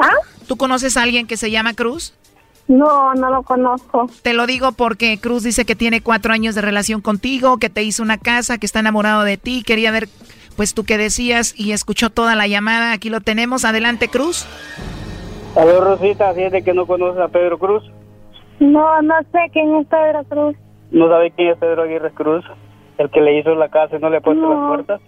¿Ah? 0.00 0.14
¿Tú 0.46 0.56
conoces 0.56 0.96
a 0.96 1.02
alguien 1.02 1.26
que 1.26 1.36
se 1.36 1.50
llama 1.50 1.74
Cruz? 1.74 2.14
No, 2.68 3.14
no 3.14 3.30
lo 3.30 3.42
conozco. 3.42 4.08
Te 4.22 4.32
lo 4.32 4.46
digo 4.46 4.72
porque 4.72 5.18
Cruz 5.20 5.42
dice 5.42 5.64
que 5.64 5.74
tiene 5.74 6.02
cuatro 6.02 6.32
años 6.32 6.54
de 6.54 6.60
relación 6.60 7.00
contigo, 7.00 7.58
que 7.58 7.68
te 7.70 7.82
hizo 7.82 8.02
una 8.02 8.18
casa, 8.18 8.58
que 8.58 8.66
está 8.66 8.78
enamorado 8.80 9.24
de 9.24 9.36
ti. 9.36 9.62
Quería 9.64 9.90
ver, 9.90 10.08
pues 10.56 10.72
tú 10.74 10.84
qué 10.84 10.96
decías 10.96 11.52
y 11.58 11.72
escuchó 11.72 12.10
toda 12.10 12.36
la 12.36 12.46
llamada. 12.46 12.92
Aquí 12.92 13.10
lo 13.10 13.20
tenemos. 13.20 13.64
Adelante, 13.64 14.08
Cruz. 14.08 14.46
A 15.56 15.64
ver, 15.64 15.80
Rosita, 15.80 16.28
así 16.30 16.42
es 16.42 16.52
de 16.52 16.62
que 16.62 16.72
no 16.72 16.86
conoces 16.86 17.20
a 17.20 17.28
Pedro 17.28 17.58
Cruz. 17.58 17.82
No, 18.60 19.02
no 19.02 19.14
sé 19.32 19.38
quién 19.52 19.74
es 19.76 19.86
Pedro 19.88 20.22
Cruz. 20.28 20.56
No 20.92 21.08
sabe 21.08 21.32
quién 21.32 21.48
es 21.48 21.58
Pedro 21.58 21.82
Aguirre 21.82 22.12
Cruz. 22.12 22.44
El 22.98 23.10
que 23.10 23.20
le 23.20 23.38
hizo 23.38 23.54
la 23.56 23.68
casa 23.68 23.96
y 23.96 23.98
no 23.98 24.10
le 24.10 24.18
ha 24.18 24.20
puesto 24.20 24.42
No. 24.42 24.54
las 24.60 24.68
puertas. 24.68 25.00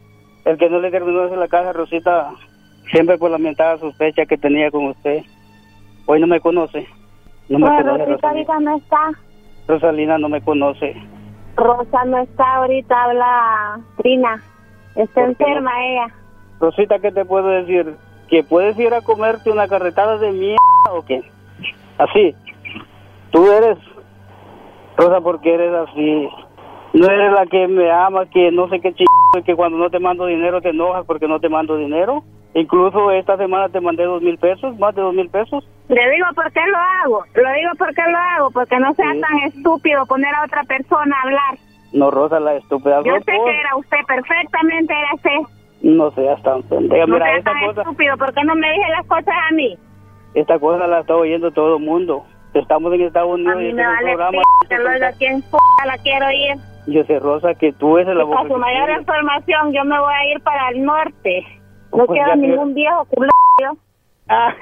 El 0.44 0.58
que 0.58 0.68
no 0.68 0.80
le 0.80 0.90
terminó 0.90 1.20
de 1.20 1.26
hacer 1.26 1.38
la 1.38 1.46
casa, 1.48 1.72
Rosita, 1.72 2.30
siempre 2.90 3.18
por 3.18 3.30
la 3.30 3.38
mentada 3.38 3.78
sospecha 3.78 4.26
que 4.26 4.36
tenía 4.36 4.70
con 4.70 4.86
usted. 4.86 5.22
Hoy 6.06 6.20
no 6.20 6.26
me 6.26 6.40
conoce. 6.40 6.86
No 7.48 7.58
me 7.58 7.66
Bueno, 7.66 7.92
conoce, 7.92 8.06
Rosita 8.06 8.28
ahorita 8.28 8.60
no 8.60 8.76
está. 8.76 9.10
Rosalina 9.68 10.18
no 10.18 10.28
me 10.28 10.40
conoce. 10.42 10.96
Rosa 11.56 12.04
no 12.06 12.18
está 12.18 12.56
ahorita, 12.56 13.04
habla 13.04 13.80
Trina. 13.98 14.42
Está 14.96 15.24
enferma 15.24 15.70
ella. 15.84 16.06
Rosita, 16.60 16.98
¿qué 16.98 17.12
te 17.12 17.24
puedo 17.24 17.48
decir? 17.48 17.94
¿Que 18.28 18.42
puedes 18.42 18.78
ir 18.78 18.92
a 18.94 19.00
comerte 19.02 19.50
una 19.50 19.68
carretada 19.68 20.18
de 20.18 20.32
mierda 20.32 20.58
o 20.92 21.04
qué? 21.04 21.22
Así. 21.98 22.34
Tú 23.30 23.50
eres, 23.50 23.78
Rosa, 24.96 25.20
porque 25.20 25.54
eres 25.54 25.72
así. 25.72 26.28
No 26.94 27.06
eres 27.06 27.32
la 27.32 27.46
que 27.46 27.66
me 27.68 27.90
ama, 27.90 28.26
que 28.26 28.50
no 28.50 28.68
sé 28.68 28.80
qué 28.80 28.92
ch... 28.92 29.02
que 29.44 29.56
cuando 29.56 29.78
no 29.78 29.88
te 29.88 29.98
mando 29.98 30.26
dinero 30.26 30.60
te 30.60 30.70
enojas 30.70 31.06
porque 31.06 31.26
no 31.26 31.40
te 31.40 31.48
mando 31.48 31.76
dinero. 31.76 32.22
Incluso 32.54 33.10
esta 33.12 33.36
semana 33.36 33.68
te 33.70 33.80
mandé 33.80 34.04
dos 34.04 34.20
mil 34.22 34.36
pesos, 34.38 34.78
más 34.78 34.94
de 34.94 35.02
dos 35.02 35.14
mil 35.14 35.28
pesos. 35.30 35.66
Le 35.88 36.10
digo 36.10 36.26
por 36.34 36.52
qué 36.52 36.60
lo 36.66 36.78
hago. 36.78 37.24
Lo 37.34 37.52
digo 37.52 37.70
por 37.78 37.94
qué 37.94 38.02
lo 38.10 38.18
hago. 38.18 38.50
Porque 38.50 38.78
no 38.78 38.92
sea 38.94 39.12
Sí. 39.12 39.20
tan 39.20 39.38
estúpido 39.48 40.04
poner 40.06 40.34
a 40.34 40.44
otra 40.44 40.62
persona 40.64 41.16
a 41.16 41.22
hablar. 41.26 41.58
No, 41.92 42.10
Rosa, 42.10 42.40
la 42.40 42.54
estúpida. 42.54 43.00
Yo 43.04 43.16
sé 43.16 43.24
que 43.24 43.60
era 43.60 43.76
usted 43.76 43.98
perfectamente, 44.06 44.94
era 44.94 45.14
usted. 45.14 45.54
No 45.82 46.10
seas 46.12 46.42
tan 46.42 46.62
pendeja. 46.64 47.06
No 47.06 47.14
Mira, 47.14 47.42
tan 47.42 47.66
cosa, 47.66 47.82
estúpido. 47.82 48.16
¿Por 48.16 48.32
qué 48.34 48.44
no 48.44 48.54
me 48.54 48.70
dije 48.70 48.88
las 48.96 49.06
cosas 49.06 49.34
a 49.50 49.54
mí? 49.54 49.76
esta 50.34 50.58
cosa 50.58 50.86
la 50.86 51.00
está 51.00 51.14
oyendo 51.14 51.50
todo 51.50 51.76
el 51.76 51.82
mundo. 51.84 52.24
Estamos 52.54 52.92
en 52.94 53.02
Estados 53.02 53.30
A 53.30 53.34
Unidos 53.34 53.56
y 53.56 53.64
mí 53.64 53.68
este 53.70 53.76
me 53.76 53.82
es 53.82 53.88
un 53.88 53.94
vale 53.96 54.08
programa. 54.16 54.42
que 54.68 54.78
lo 54.78 54.90
oiga 54.90 55.12
quién 55.18 55.42
p 55.42 55.48
la 55.86 55.98
quiero 55.98 56.30
ir. 56.30 56.56
Yo 56.86 57.04
sé, 57.04 57.18
Rosa, 57.18 57.54
que 57.54 57.72
tú 57.74 57.98
eres 57.98 58.14
la 58.16 58.24
Y 58.24 58.26
para 58.26 58.48
su 58.48 58.56
mayor 58.56 58.90
información, 58.98 59.72
yo 59.72 59.84
me 59.84 59.98
voy 60.00 60.12
a 60.14 60.32
ir 60.32 60.40
para 60.42 60.68
el 60.70 60.84
norte. 60.84 61.44
No 61.92 62.06
Pues 62.06 62.18
quiero 62.18 62.28
ya 62.28 62.36
ningún 62.36 62.74
viejo 62.74 63.04
culo. 63.06 63.30
Ah, 64.28 64.54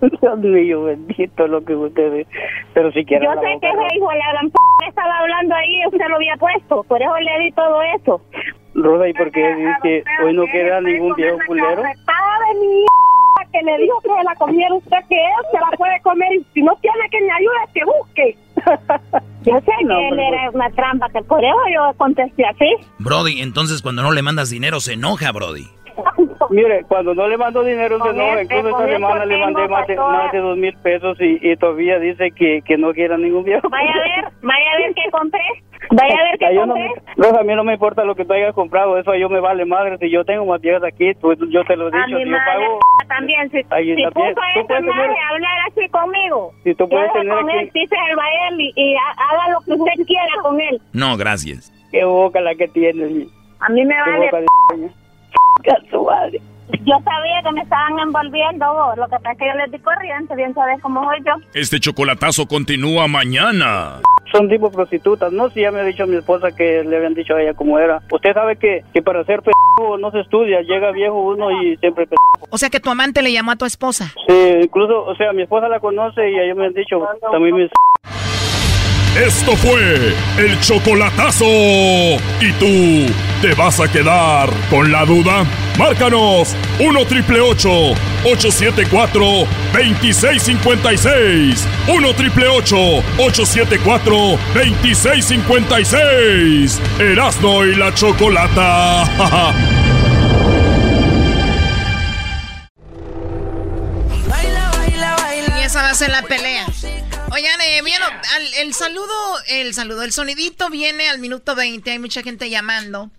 Dios 0.20 0.38
mío, 0.38 0.84
bendito 0.84 1.46
lo 1.46 1.64
que 1.64 1.74
ustedes. 1.74 2.26
Pero 2.74 2.90
si 2.92 3.04
quieren 3.04 3.28
Yo 3.32 3.40
sé 3.40 3.58
que 3.60 3.68
ese 3.68 3.96
hijo 3.96 4.08
de 4.10 4.18
la 4.18 4.32
gran 4.32 4.50
p 4.50 4.58
que 4.80 4.88
estaba 4.88 5.18
hablando 5.18 5.54
ahí, 5.54 5.86
usted 5.86 6.08
lo 6.08 6.16
había 6.16 6.36
puesto. 6.36 6.82
Por 6.84 7.00
eso 7.00 7.16
le 7.18 7.44
di 7.44 7.52
todo 7.52 7.82
eso. 7.96 8.20
Rosa, 8.74 9.08
¿y 9.08 9.12
por 9.12 9.30
qué 9.30 9.54
dices 9.54 9.76
que 9.82 10.04
hoy 10.24 10.34
no 10.34 10.44
queda 10.46 10.80
ningún 10.80 11.14
viejo 11.14 11.38
culero? 11.46 11.82
De 11.82 12.60
mi 12.60 12.84
que 13.52 13.62
le 13.62 13.78
dijo 13.78 14.00
que 14.00 14.08
se 14.08 14.24
la 14.24 14.34
comiera 14.36 14.74
usted, 14.74 14.96
que 15.08 15.14
él 15.14 15.44
se 15.52 15.60
la 15.60 15.76
puede 15.76 16.00
comer 16.00 16.32
y 16.32 16.46
si 16.54 16.62
no 16.62 16.74
tiene 16.80 17.08
que 17.10 17.20
me 17.20 17.32
ayude, 17.32 17.72
que 17.74 17.84
busque. 17.84 18.38
Yo 19.44 19.60
sé 19.60 19.72
No, 19.84 19.96
que 19.96 20.08
él 20.08 20.18
era 20.18 20.50
una 20.50 20.70
trampa, 20.70 21.08
que 21.10 21.20
por 21.22 21.44
eso 21.44 21.58
yo 21.74 21.92
contesté 21.96 22.44
así. 22.46 22.76
Brody, 23.00 23.42
entonces 23.42 23.82
cuando 23.82 24.02
no 24.02 24.12
le 24.12 24.22
mandas 24.22 24.50
dinero 24.50 24.78
se 24.78 24.92
enoja, 24.92 25.32
Brody. 25.32 25.66
Mire, 26.50 26.84
cuando 26.88 27.14
no 27.14 27.28
le 27.28 27.36
mando 27.36 27.62
dinero, 27.62 27.96
enoja. 27.96 28.40
este- 28.40 28.56
Incluso 28.56 28.68
esta 28.80 28.92
semana 28.92 29.24
le 29.24 29.38
mandé 29.38 29.68
más 29.68 29.86
de, 29.86 29.96
más 29.96 30.32
de 30.32 30.38
dos 30.38 30.56
mil 30.56 30.76
pesos 30.78 31.16
y, 31.20 31.38
y 31.42 31.56
todavía 31.56 31.98
dice 31.98 32.30
que, 32.32 32.62
que 32.62 32.76
no 32.78 32.92
quiera 32.92 33.16
ningún 33.16 33.44
viejo. 33.44 33.68
Vaya 33.68 33.90
a 33.90 33.98
ver, 33.98 34.32
vaya 34.42 34.72
a 34.72 34.76
ver 34.78 34.94
qué 34.94 35.10
compré. 35.10 35.40
Vaya 35.90 36.14
a 36.14 36.22
ver 36.24 36.38
qué 36.38 36.54
no 36.54 36.66
compré. 36.74 36.90
Rosa, 37.16 37.40
a 37.40 37.44
mí 37.44 37.54
no 37.54 37.64
me 37.64 37.74
importa 37.74 38.04
lo 38.04 38.14
que 38.14 38.24
tú 38.24 38.32
hayas 38.32 38.54
comprado, 38.54 38.96
eso 38.98 39.10
a 39.10 39.18
yo 39.18 39.28
me 39.28 39.40
vale 39.40 39.64
madre. 39.64 39.98
Si 39.98 40.10
yo 40.10 40.24
tengo 40.24 40.46
más 40.46 40.60
viejas 40.60 40.82
aquí, 40.84 41.12
tú- 41.14 41.34
yo 41.50 41.64
te 41.64 41.76
lo 41.76 41.88
he 41.88 41.96
A 41.96 42.06
dicho, 42.06 42.18
mi 42.18 42.24
si 42.24 42.30
yo 42.30 42.36
madre 42.36 42.52
pago. 42.66 42.78
también. 43.08 43.50
Si, 43.50 43.56
Ahí 43.70 43.94
si 43.96 44.02
también. 44.02 44.12
puso 44.12 44.34
puedes 44.34 44.66
tener- 44.68 44.90
hablar 45.30 45.58
así 45.70 45.88
conmigo, 45.88 46.52
Si 46.64 46.74
tú 46.74 46.88
puedes 46.88 47.12
tener 47.12 47.34
con 47.34 47.48
aquí- 47.50 47.58
él, 47.58 47.70
dice 47.74 47.96
el 48.10 48.16
Bael 48.16 48.60
y, 48.60 48.72
y 48.76 48.94
ha- 48.96 49.10
haga 49.30 49.52
lo 49.52 49.60
que 49.60 49.72
usted 49.72 50.06
quiera 50.06 50.32
con 50.42 50.60
él. 50.60 50.80
No, 50.92 51.16
gracias. 51.16 51.72
Qué 51.90 52.04
boca 52.04 52.40
la 52.40 52.54
que 52.54 52.68
tienes. 52.68 53.10
A 53.60 53.68
mí 53.68 53.84
me 53.84 53.94
vale. 54.00 54.30
Madre. 56.12 56.40
Yo 56.84 56.94
sabía 57.04 57.42
que 57.44 57.52
me 57.52 57.62
estaban 57.62 57.98
envolviendo 57.98 58.66
vos. 58.72 58.96
Lo 58.96 59.04
que 59.04 59.16
pasa 59.16 59.32
es 59.32 59.38
que 59.38 59.46
yo 59.46 59.54
les 59.54 59.72
di 59.72 59.78
corriente, 59.78 60.34
bien 60.34 60.54
sabes 60.54 60.80
cómo 60.80 61.04
soy 61.04 61.18
yo. 61.24 61.32
Este 61.54 61.78
chocolatazo 61.78 62.46
continúa 62.46 63.08
mañana. 63.08 64.00
Son 64.32 64.48
tipo 64.48 64.70
prostitutas, 64.70 65.30
¿no? 65.30 65.50
Si 65.50 65.60
ya 65.60 65.70
me 65.70 65.80
ha 65.80 65.84
dicho 65.84 66.06
mi 66.06 66.16
esposa 66.16 66.50
que 66.52 66.82
le 66.84 66.96
habían 66.96 67.14
dicho 67.14 67.34
a 67.34 67.42
ella 67.42 67.52
cómo 67.54 67.78
era. 67.78 68.00
Usted 68.10 68.32
sabe 68.32 68.56
que, 68.56 68.82
que 68.94 69.02
para 69.02 69.24
ser 69.24 69.42
p 69.42 69.50
no 70.00 70.10
se 70.10 70.20
estudia, 70.20 70.62
llega 70.62 70.90
viejo 70.92 71.20
uno 71.20 71.50
y 71.50 71.76
siempre 71.76 72.06
p 72.06 72.16
O 72.48 72.56
sea 72.56 72.70
que 72.70 72.80
tu 72.80 72.88
amante 72.88 73.20
le 73.20 73.32
llamó 73.32 73.50
a 73.50 73.56
tu 73.56 73.66
esposa. 73.66 74.06
Sí, 74.26 74.34
incluso, 74.62 75.04
o 75.04 75.14
sea, 75.16 75.32
mi 75.34 75.42
esposa 75.42 75.68
la 75.68 75.80
conoce 75.80 76.30
y 76.30 76.38
ellos 76.38 76.56
me 76.56 76.66
han 76.66 76.72
dicho 76.72 76.98
también 77.30 77.56
mis... 77.56 77.70
Esto 79.16 79.56
fue 79.56 80.14
el 80.38 80.58
chocolatazo. 80.60 81.44
¿Y 81.44 82.52
tú 82.58 83.12
te 83.42 83.52
vas 83.54 83.78
a 83.78 83.86
quedar 83.86 84.48
con 84.70 84.90
la 84.90 85.04
duda? 85.04 85.44
Márcanos 85.78 86.56
1 86.80 87.04
triple 87.04 87.40
874 87.40 89.46
2656. 89.74 91.68
1 91.88 92.14
triple 92.14 92.48
874 92.48 94.38
2656. 94.54 96.80
Erasno 96.98 97.66
y 97.66 97.74
la 97.74 97.92
chocolata. 97.92 99.52
Y 105.54 105.60
esa 105.64 105.82
va 105.82 105.90
a 105.90 105.94
ser 105.94 106.08
la 106.10 106.22
pelea. 106.22 106.64
Oigan, 107.32 107.60
eh. 107.62 107.80
Al- 108.34 108.54
el 108.54 108.74
saludo, 108.74 109.38
el 109.48 109.72
saludo, 109.74 110.02
el 110.02 110.12
sonidito 110.12 110.68
viene 110.68 111.08
al 111.08 111.18
minuto 111.18 111.54
20. 111.54 111.90
Hay 111.90 111.98
mucha 111.98 112.22
gente 112.22 112.50
llamando. 112.50 113.10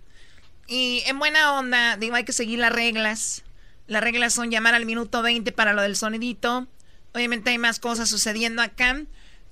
Y 0.66 1.02
en 1.06 1.18
buena 1.18 1.54
onda, 1.54 1.96
digo, 1.96 2.14
hay 2.14 2.24
que 2.24 2.32
seguir 2.32 2.60
las 2.60 2.72
reglas. 2.72 3.42
Las 3.86 4.02
reglas 4.02 4.32
son 4.32 4.50
llamar 4.50 4.74
al 4.74 4.86
minuto 4.86 5.20
20 5.20 5.50
para 5.52 5.72
lo 5.72 5.82
del 5.82 5.96
sonidito. 5.96 6.66
Obviamente 7.12 7.50
hay 7.50 7.58
más 7.58 7.80
cosas 7.80 8.08
sucediendo 8.08 8.62
acá. 8.62 9.02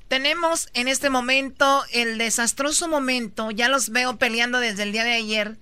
Tenemos 0.08 0.68
en 0.74 0.88
este 0.88 1.10
momento 1.10 1.82
el 1.92 2.18
desastroso 2.18 2.86
momento. 2.88 3.50
Ya 3.50 3.68
los 3.68 3.90
veo 3.90 4.16
peleando 4.16 4.60
desde 4.60 4.84
el 4.84 4.92
día 4.92 5.04
de 5.04 5.12
ayer. 5.14 5.56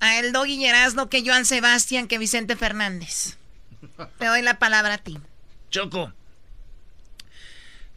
A 0.00 0.18
el 0.18 0.32
Doggy 0.32 0.54
y 0.54 0.66
Erasmo 0.66 1.10
que 1.10 1.22
Joan 1.26 1.44
Sebastián 1.44 2.06
que 2.06 2.18
Vicente 2.18 2.56
Fernández. 2.56 3.36
Te 4.18 4.26
doy 4.26 4.40
la 4.42 4.58
palabra 4.58 4.94
a 4.94 4.98
ti. 4.98 5.18
Choco. 5.70 6.12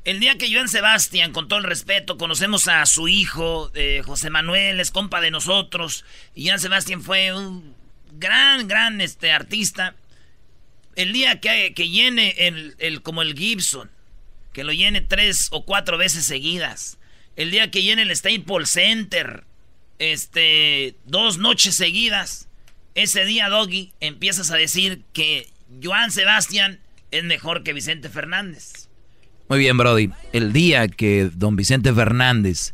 El 0.03 0.19
día 0.19 0.37
que 0.37 0.53
Joan 0.53 0.67
Sebastián, 0.67 1.31
con 1.31 1.47
todo 1.47 1.59
el 1.59 1.65
respeto, 1.65 2.17
conocemos 2.17 2.67
a 2.67 2.85
su 2.85 3.07
hijo, 3.07 3.71
eh, 3.73 4.01
José 4.05 4.29
Manuel, 4.29 4.79
es 4.81 4.91
compa 4.91 5.21
de 5.21 5.31
nosotros, 5.31 6.03
y 6.35 6.47
Joan 6.47 6.59
Sebastián 6.59 7.01
fue 7.01 7.33
un 7.33 7.73
gran, 8.19 8.67
gran 8.67 8.99
este, 8.99 9.31
artista. 9.31 9.95
El 10.97 11.13
día 11.13 11.39
que, 11.39 11.73
que 11.73 11.89
llene 11.89 12.35
el, 12.37 12.75
el- 12.79 13.01
como 13.01 13.21
el 13.21 13.33
Gibson, 13.37 13.89
que 14.51 14.65
lo 14.65 14.73
llene 14.73 14.99
tres 15.01 15.47
o 15.51 15.63
cuatro 15.63 15.97
veces 15.97 16.25
seguidas. 16.25 16.97
El 17.37 17.49
día 17.49 17.71
que 17.71 17.81
llene 17.81 18.01
el 18.03 18.15
Staples 18.15 18.69
Center, 18.69 19.45
este, 19.99 20.95
dos 21.05 21.37
noches 21.37 21.75
seguidas. 21.75 22.47
Ese 22.93 23.23
día, 23.25 23.47
Doggy, 23.49 23.93
empiezas 24.01 24.51
a 24.51 24.57
decir 24.57 25.01
que 25.13 25.47
Joan 25.81 26.11
Sebastián 26.11 26.79
es 27.09 27.23
mejor 27.23 27.63
que 27.63 27.73
Vicente 27.73 28.09
Fernández. 28.09 28.82
Muy 29.49 29.59
bien, 29.59 29.77
Brody. 29.77 30.09
El 30.31 30.53
día 30.53 30.87
que 30.87 31.29
don 31.33 31.55
Vicente 31.55 31.93
Fernández 31.93 32.73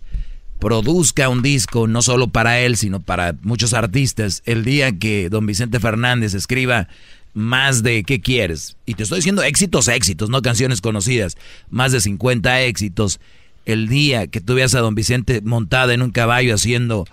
produzca 0.60 1.30
un 1.30 1.42
disco, 1.42 1.88
no 1.88 2.02
solo 2.02 2.28
para 2.28 2.60
él, 2.60 2.78
sino 2.78 3.00
para 3.00 3.36
muchos 3.42 3.74
artistas, 3.74 4.44
el 4.46 4.64
día 4.66 4.98
que 4.98 5.30
don 5.30 5.46
Vicente 5.46 5.80
Fernández 5.80 6.34
escriba 6.34 6.90
más 7.34 7.84
de 7.84 8.04
¿qué 8.04 8.20
quieres? 8.20 8.76
Y 8.86 8.96
te 8.96 9.04
estoy 9.04 9.20
diciendo 9.20 9.42
éxitos, 9.42 9.88
éxitos, 9.88 10.30
no 10.30 10.42
canciones 10.42 10.82
conocidas, 10.82 11.38
más 11.70 11.92
de 11.92 12.02
50 12.02 12.62
éxitos. 12.62 13.20
El 13.66 13.88
día 13.88 14.28
que 14.28 14.42
tú 14.42 14.56
veas 14.56 14.76
a 14.76 14.80
don 14.80 14.96
Vicente 14.96 15.42
montado 15.42 15.92
en 15.92 16.02
un 16.02 16.12
caballo 16.12 16.56
haciendo, 16.56 17.06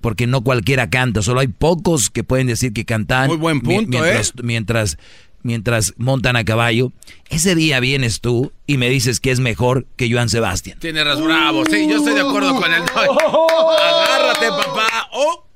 porque 0.00 0.26
no 0.26 0.42
cualquiera 0.42 0.90
canta, 0.90 1.22
solo 1.22 1.40
hay 1.40 1.48
pocos 1.48 2.10
que 2.10 2.24
pueden 2.24 2.46
decir 2.46 2.72
que 2.72 2.84
cantan. 2.84 3.28
Muy 3.28 3.38
buen 3.38 3.60
punto, 3.60 3.98
mientras, 4.00 4.28
¿eh? 4.28 4.42
mientras, 4.42 4.98
mientras 5.44 5.94
montan 5.96 6.34
a 6.34 6.44
caballo. 6.44 6.92
Ese 7.28 7.54
día 7.54 7.78
vienes 7.78 8.20
tú 8.20 8.52
y 8.66 8.78
me 8.78 8.88
dices 8.88 9.20
que 9.20 9.30
es 9.30 9.38
mejor 9.38 9.86
que 9.96 10.12
Joan 10.12 10.28
Sebastián. 10.28 10.80
Tiene 10.80 11.04
razón, 11.04 11.26
bravo. 11.26 11.64
Sí, 11.66 11.86
yo 11.88 11.98
estoy 11.98 12.14
de 12.14 12.22
acuerdo 12.22 12.56
con 12.56 12.72
él. 12.72 12.82
Agárrate, 12.92 14.48
papá. 14.48 15.08
Oh. 15.12 15.46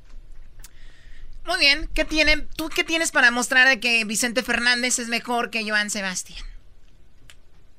Muy 1.47 1.59
bien, 1.59 1.89
¿qué 1.95 2.05
tienen, 2.05 2.47
¿tú 2.57 2.69
qué 2.69 2.85
tienes 2.85 3.11
para 3.11 3.31
mostrar 3.31 3.67
de 3.67 3.81
que 3.81 4.05
Vicente 4.05 4.43
Fernández 4.43 4.99
es 4.99 5.09
mejor 5.09 5.51
que 5.51 5.69
Joan 5.69 5.89
Sebastián? 5.91 6.45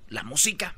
La 0.07 0.23
música. 0.23 0.75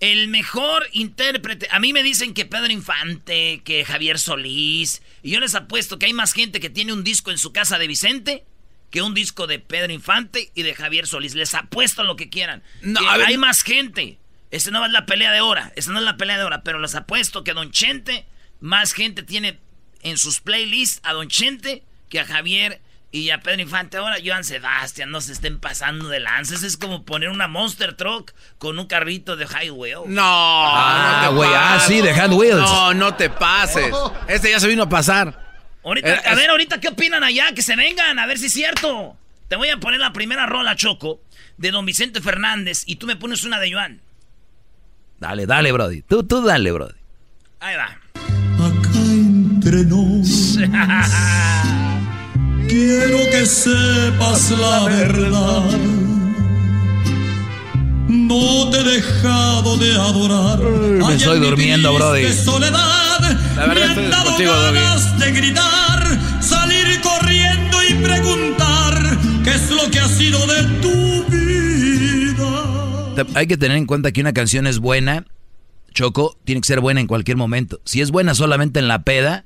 El 0.00 0.28
mejor 0.28 0.86
intérprete. 0.92 1.68
A 1.70 1.78
mí 1.78 1.92
me 1.92 2.02
dicen 2.02 2.34
que 2.34 2.46
Pedro 2.46 2.72
Infante, 2.72 3.62
que 3.64 3.84
Javier 3.84 4.18
Solís. 4.18 5.02
Y 5.22 5.30
yo 5.30 5.40
les 5.40 5.54
apuesto 5.54 5.98
que 5.98 6.06
hay 6.06 6.12
más 6.12 6.32
gente 6.32 6.58
que 6.58 6.70
tiene 6.70 6.92
un 6.92 7.04
disco 7.04 7.30
en 7.30 7.38
su 7.38 7.52
casa 7.52 7.78
de 7.78 7.86
Vicente 7.86 8.44
que 8.90 9.02
un 9.02 9.14
disco 9.14 9.46
de 9.46 9.58
Pedro 9.58 9.92
Infante 9.92 10.50
y 10.54 10.62
de 10.62 10.74
Javier 10.74 11.06
Solís. 11.06 11.34
Les 11.34 11.54
apuesto 11.54 12.02
lo 12.04 12.16
que 12.16 12.28
quieran. 12.28 12.62
No, 12.82 13.00
Que 13.00 13.08
a 13.08 13.16
ver, 13.16 13.26
hay 13.28 13.38
más 13.38 13.62
gente. 13.62 14.18
Esta 14.50 14.70
no 14.72 14.84
es 14.84 14.90
la 14.92 15.06
pelea 15.06 15.30
de 15.32 15.40
hora. 15.40 15.72
Esta 15.76 15.92
no 15.92 15.98
es 16.00 16.04
la 16.04 16.16
pelea 16.16 16.36
de 16.38 16.44
hora. 16.44 16.62
Pero 16.62 16.78
les 16.80 16.94
apuesto 16.96 17.44
que 17.44 17.52
Don 17.52 17.70
Chente, 17.70 18.26
más 18.60 18.92
gente 18.92 19.22
tiene 19.22 19.60
en 20.02 20.18
sus 20.18 20.40
playlists 20.40 21.00
a 21.04 21.12
Don 21.12 21.28
Chente 21.28 21.84
que 22.08 22.18
a 22.18 22.24
Javier 22.24 22.80
y 23.12 23.30
a 23.30 23.40
Pedro 23.40 23.62
Infante. 23.62 23.96
Ahora, 23.96 24.16
Joan 24.24 24.42
Sebastián, 24.44 25.10
no 25.10 25.20
se 25.20 25.32
estén 25.32 25.60
pasando 25.60 26.08
de 26.08 26.18
lanzas. 26.20 26.62
Es 26.64 26.76
como 26.76 27.04
poner 27.04 27.28
una 27.28 27.46
Monster 27.48 27.94
Truck 27.94 28.32
con 28.58 28.78
un 28.78 28.86
carrito 28.86 29.36
de 29.36 29.46
High 29.46 29.70
Wheels. 29.70 30.06
No, 30.08 30.22
Ah, 30.24 31.22
no 31.26 31.34
güey, 31.36 31.50
ah, 31.52 31.80
sí, 31.86 32.00
de 32.00 32.12
Hot 32.14 32.32
Wheels. 32.32 32.60
No, 32.60 32.94
no 32.94 33.14
te 33.14 33.30
pases. 33.30 33.94
Este 34.26 34.50
ya 34.50 34.58
se 34.60 34.66
vino 34.68 34.84
a 34.84 34.88
pasar. 34.88 35.49
Ahorita, 35.82 36.22
a 36.26 36.34
ver, 36.34 36.50
ahorita, 36.50 36.80
¿qué 36.80 36.88
opinan 36.88 37.24
allá? 37.24 37.52
Que 37.54 37.62
se 37.62 37.74
vengan, 37.76 38.18
a 38.18 38.26
ver 38.26 38.38
si 38.38 38.46
es 38.46 38.52
cierto. 38.52 39.16
Te 39.48 39.56
voy 39.56 39.68
a 39.70 39.78
poner 39.78 40.00
la 40.00 40.12
primera 40.12 40.46
rola, 40.46 40.76
Choco, 40.76 41.20
de 41.56 41.70
don 41.70 41.86
Vicente 41.86 42.20
Fernández, 42.20 42.82
y 42.86 42.96
tú 42.96 43.06
me 43.06 43.16
pones 43.16 43.44
una 43.44 43.58
de 43.58 43.72
Joan. 43.72 44.00
Dale, 45.18 45.46
dale, 45.46 45.72
Brody. 45.72 46.02
Tú, 46.02 46.22
tú 46.22 46.42
dale, 46.42 46.70
Brody. 46.72 46.94
Ahí 47.60 47.76
va. 47.76 47.98
Acá 48.64 48.90
entre 48.94 49.84
nos. 49.84 50.58
quiero 52.68 53.18
que 53.30 53.46
sepas 53.46 54.50
la 54.50 54.84
verdad. 54.84 55.99
No 58.10 58.68
te 58.70 58.78
he 58.80 58.82
dejado 58.82 59.76
de 59.76 59.92
adorar. 59.94 60.58
me 60.58 61.14
estoy 61.14 61.38
durmiendo, 61.38 61.94
Brody. 61.94 62.32
soledad. 62.32 63.20
La 63.56 63.66
verdad 63.66 63.74
me 63.74 63.84
estoy 63.86 64.04
han 64.04 64.10
dado 64.10 64.24
contigo, 64.30 64.52
ganas 64.52 65.18
de 65.20 65.30
gritar, 65.32 66.18
salir 66.42 67.00
corriendo 67.02 67.78
y 67.88 67.94
preguntar 68.02 69.18
qué 69.44 69.50
es 69.50 69.70
lo 69.70 69.88
que 69.92 70.00
ha 70.00 70.08
sido 70.08 70.44
de 70.46 70.62
tu 70.80 71.24
vida. 71.30 73.24
Hay 73.34 73.46
que 73.46 73.56
tener 73.56 73.76
en 73.76 73.86
cuenta 73.86 74.10
que 74.10 74.20
una 74.20 74.32
canción 74.32 74.66
es 74.66 74.80
buena, 74.80 75.24
Choco, 75.94 76.36
tiene 76.44 76.60
que 76.62 76.66
ser 76.66 76.80
buena 76.80 77.00
en 77.00 77.06
cualquier 77.06 77.36
momento. 77.36 77.80
Si 77.84 78.00
es 78.00 78.10
buena 78.10 78.34
solamente 78.34 78.80
en 78.80 78.88
la 78.88 79.02
peda, 79.04 79.44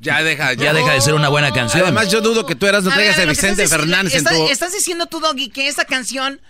Ya 0.00 0.22
deja, 0.22 0.54
ya 0.54 0.72
deja 0.72 0.92
de 0.92 1.00
ser 1.02 1.12
una 1.14 1.28
buena 1.28 1.52
canción. 1.52 1.82
Además, 1.82 2.10
yo 2.10 2.22
dudo 2.22 2.46
que 2.46 2.54
tú 2.54 2.66
eras, 2.66 2.84
no 2.84 2.90
A 2.90 2.94
traigas 2.94 3.16
ver, 3.18 3.24
a 3.24 3.26
lo 3.26 3.34
que 3.34 3.40
Vicente 3.40 3.64
estás 3.64 3.78
Fernández 3.80 4.12
en 4.14 4.18
estás, 4.20 4.34
tu. 4.34 4.48
estás 4.48 4.72
diciendo 4.72 5.06
tú, 5.06 5.20
Doggy, 5.20 5.50
que 5.50 5.68
esta 5.68 5.84
canción 5.84 6.40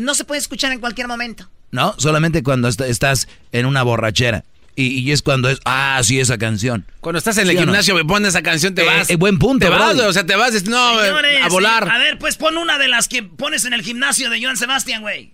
no 0.00 0.14
se 0.14 0.24
puede 0.24 0.40
escuchar 0.40 0.72
en 0.72 0.80
cualquier 0.80 1.06
momento. 1.08 1.48
¿no? 1.72 1.94
Solamente 1.98 2.42
cuando 2.42 2.66
est- 2.68 2.80
estás 2.80 3.28
en 3.52 3.66
una 3.66 3.82
borrachera. 3.84 4.44
Y, 4.76 4.86
y 5.00 5.12
es 5.12 5.20
cuando 5.22 5.48
es, 5.50 5.58
ah, 5.66 6.00
sí, 6.02 6.18
esa 6.20 6.38
canción. 6.38 6.86
Cuando 7.00 7.18
estás 7.18 7.36
en 7.38 7.42
el 7.42 7.50
¿Sí 7.50 7.56
o 7.56 7.60
no? 7.60 7.66
gimnasio, 7.66 7.94
me 7.94 8.04
pones 8.04 8.28
esa 8.30 8.42
canción, 8.42 8.74
te 8.74 8.82
Eh, 8.82 8.86
vas. 8.86 9.10
eh, 9.10 9.16
buen 9.16 9.38
punto, 9.38 9.66
Te 9.66 9.70
vas, 9.70 9.94
o 9.98 10.12
sea, 10.12 10.24
te 10.24 10.34
vas, 10.36 10.52
no, 10.64 11.00
eh, 11.02 11.06
Señores, 11.06 11.44
a 11.44 11.48
volar. 11.48 11.88
A 11.90 11.98
ver, 11.98 12.18
pues 12.18 12.36
pon 12.36 12.56
una 12.56 12.78
de 12.78 12.88
las 12.88 13.06
que 13.08 13.22
pones 13.22 13.64
en 13.66 13.72
el 13.74 13.82
gimnasio 13.82 14.30
de 14.30 14.42
Joan 14.42 14.56
Sebastián, 14.56 15.02
güey. 15.02 15.32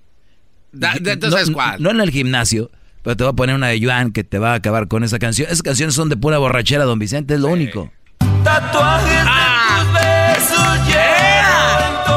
Tú 0.73 0.79
no, 1.23 1.31
sabes 1.31 1.51
cuál. 1.51 1.81
no 1.83 1.91
en 1.91 2.01
el 2.01 2.11
gimnasio, 2.11 2.71
pero 3.03 3.17
te 3.17 3.25
voy 3.25 3.33
a 3.33 3.37
poner 3.37 3.55
una 3.55 3.69
de 3.69 3.81
Joan 3.83 4.12
que 4.12 4.25
te 4.25 4.39
va 4.39 4.53
a 4.53 4.55
acabar 4.57 4.89
con 4.89 5.05
esa 5.05 5.19
canción. 5.19 5.47
Esas 5.47 5.62
canciones 5.62 5.95
son 5.95 6.09
de 6.09 6.17
pura 6.17 6.39
borrachera, 6.39 6.85
don 6.85 6.99
Vicente, 6.99 7.35
es 7.35 7.41
lo 7.41 7.49
único. 7.49 7.93
Tatuajes 8.43 9.23
Ah. 9.27 9.85
de 9.85 10.35
tus 10.35 10.51
besos 10.51 10.67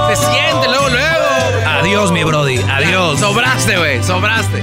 Se 0.10 0.16
siente 0.32 0.68
luego, 0.68 0.90
luego. 0.90 1.68
Adiós, 1.68 2.12
mi 2.12 2.24
Brody, 2.24 2.39
adiós. 2.72 3.20
Sobraste, 3.20 3.78
güey, 3.78 4.04
sobraste. 4.04 4.62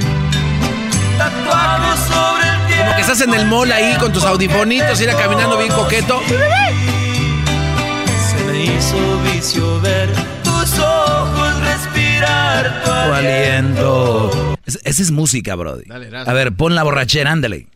Tatuajes 1.18 2.00
sobre 2.00 2.48
el 2.48 2.78
Como 2.78 2.94
que 2.94 3.00
estás 3.00 3.20
en 3.22 3.34
el 3.34 3.46
mall 3.46 3.72
ahí 3.72 3.94
con 3.96 4.12
tus 4.12 4.24
audifonitos, 4.24 5.00
ir 5.00 5.10
caminando 5.14 5.56
bien 5.58 5.72
coqueto. 5.72 6.20
Se 8.28 8.44
me 8.44 8.64
hizo 8.64 9.20
vicio 9.32 9.80
ver 9.80 10.08
tus 10.42 10.78
ojos 10.78 11.60
respirar 11.60 12.82
tu 12.84 12.90
aliento. 12.90 14.56
Es- 14.66 14.78
esa 14.84 15.02
es 15.02 15.10
música, 15.10 15.54
Brody. 15.54 15.84
Dale. 15.86 16.10
A 16.26 16.32
ver, 16.32 16.52
pon 16.54 16.74
la 16.74 16.82
borrachera, 16.82 17.30
ándale. 17.32 17.66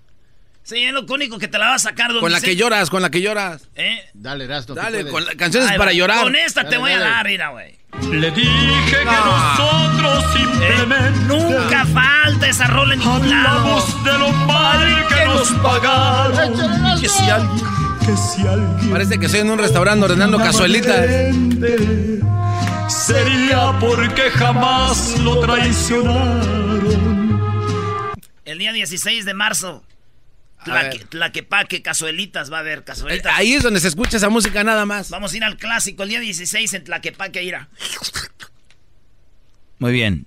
Sí, 0.70 0.84
es 0.84 0.92
lo 0.92 1.02
único 1.02 1.36
que 1.36 1.48
te 1.48 1.58
la 1.58 1.66
va 1.70 1.74
a 1.74 1.78
sacar, 1.80 2.12
don 2.12 2.20
Con 2.20 2.30
la 2.30 2.38
que 2.38 2.50
Vicente. 2.50 2.60
lloras, 2.62 2.90
con 2.90 3.02
la 3.02 3.10
que 3.10 3.20
lloras. 3.20 3.62
¿Eh? 3.74 4.04
Dale, 4.14 4.44
Erasmo. 4.44 4.76
Dale, 4.76 5.04
con 5.08 5.24
la- 5.24 5.34
canciones 5.34 5.68
Ahí 5.68 5.76
para 5.76 5.90
va. 5.90 5.96
llorar. 5.96 6.22
Con 6.22 6.36
esta 6.36 6.60
te 6.62 6.66
Dale, 6.66 6.78
voy 6.78 6.92
a 6.92 6.98
dale. 7.00 7.10
dar, 7.10 7.26
mira, 7.26 7.48
güey. 7.48 7.76
Le 8.12 8.30
dije 8.30 8.84
que 8.88 9.04
nosotros 9.04 10.24
simplemente 10.32 11.18
Nunca 11.26 11.84
falta 11.86 12.46
esa 12.48 12.68
rola 12.68 12.94
en 12.94 13.00
ningún 13.00 13.30
lado. 13.30 13.48
hablamos 13.48 14.04
de 14.04 14.12
lo 14.18 14.28
mal 14.30 15.06
que 15.08 15.24
nos 15.24 15.50
pagaron. 15.54 17.00
Que 17.00 17.08
si 17.08 17.28
alguien. 17.28 17.64
Que 18.06 18.16
si 18.16 18.46
alguien 18.46 18.90
Parece 18.92 19.18
que 19.18 19.26
estoy 19.26 19.40
en 19.40 19.50
un 19.50 19.58
restaurante 19.58 20.04
ordenando 20.04 20.38
cazuelitas. 20.38 21.04
Sería 22.88 23.76
porque 23.80 24.30
jamás 24.30 25.18
lo 25.18 25.40
traicionaron. 25.40 27.40
El 28.44 28.58
día 28.58 28.72
16 28.72 29.24
de 29.24 29.34
marzo. 29.34 29.82
Tlaque. 30.64 30.98
Tlaquepaque, 31.06 31.82
cazuelitas, 31.82 32.52
va 32.52 32.58
a 32.58 32.60
haber 32.60 32.80
Eh, 32.80 32.84
cazuelitas. 32.84 33.32
Ahí 33.36 33.54
es 33.54 33.62
donde 33.62 33.80
se 33.80 33.88
escucha 33.88 34.16
esa 34.18 34.28
música 34.28 34.62
nada 34.64 34.84
más. 34.86 35.10
Vamos 35.10 35.32
a 35.32 35.36
ir 35.36 35.44
al 35.44 35.56
clásico 35.56 36.02
el 36.02 36.10
día 36.10 36.20
16 36.20 36.74
en 36.74 36.84
Tlaquepaque, 36.84 37.42
ira. 37.42 37.68
Muy 39.78 39.92
bien. 39.92 40.26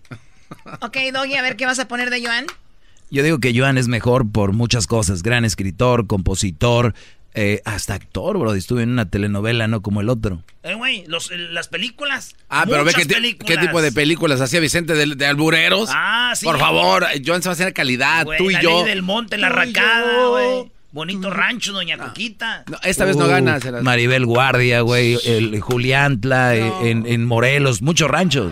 Ok, 0.81 0.97
Doggy, 1.13 1.36
a 1.36 1.41
ver 1.41 1.55
qué 1.55 1.65
vas 1.65 1.79
a 1.79 1.88
poner 1.88 2.09
de 2.09 2.23
Joan. 2.25 2.45
Yo 3.11 3.23
digo 3.23 3.39
que 3.39 3.57
Joan 3.57 3.77
es 3.77 3.88
mejor 3.88 4.31
por 4.31 4.53
muchas 4.53 4.88
cosas. 4.88 5.21
Gran 5.21 5.45
escritor, 5.45 6.07
compositor, 6.07 6.95
eh, 7.36 7.61
hasta 7.65 7.93
actor, 7.95 8.38
Brody. 8.38 8.59
Estuve 8.59 8.84
en 8.84 8.89
una 8.91 9.09
telenovela, 9.09 9.67
no 9.67 9.81
como 9.81 10.01
el 10.01 10.09
otro. 10.09 10.43
Eh, 10.63 10.75
güey, 10.75 11.03
los- 11.07 11.31
las 11.31 11.67
películas. 11.67 12.36
Ah, 12.49 12.65
pero 12.67 12.84
ve 12.84 12.93
qué, 12.93 13.05
qué 13.38 13.57
tipo 13.57 13.81
de 13.81 13.91
películas 13.91 14.39
hacía 14.41 14.59
Vicente 14.59 14.93
de, 14.93 15.15
de 15.15 15.25
albureros. 15.25 15.89
Ah, 15.91 16.34
sí. 16.36 16.45
Por 16.45 16.59
favor, 16.59 17.05
Joan 17.25 17.41
Sebastián 17.41 17.71
calidad, 17.73 18.25
Güey, 18.25 18.38
tú 18.38 18.49
y 18.49 18.53
la 18.53 18.61
yo. 18.61 18.69
ley 18.84 18.89
del 18.89 19.01
monte, 19.01 19.38
la 19.38 19.47
Tú 19.49 19.53
y 19.53 19.57
racada, 19.73 20.13
yo. 20.13 20.31
güey. 20.31 20.71
Bonito 20.91 21.31
rancho, 21.31 21.73
doña 21.73 21.97
Coquita. 21.97 22.63
No, 22.69 22.77
esta 22.84 23.03
vez 23.05 23.17
no 23.17 23.25
Uh, 23.25 23.29
ganas. 23.29 23.65
Erasmo. 23.65 23.84
Maribel 23.84 24.27
Guardia, 24.27 24.81
güey. 24.81 25.17
El 25.25 25.59
Juliantla, 25.59 26.55
eh, 26.55 26.71
en, 26.84 27.07
en 27.07 27.25
Morelos, 27.25 27.81
muchos 27.81 28.07
ranchos. 28.11 28.51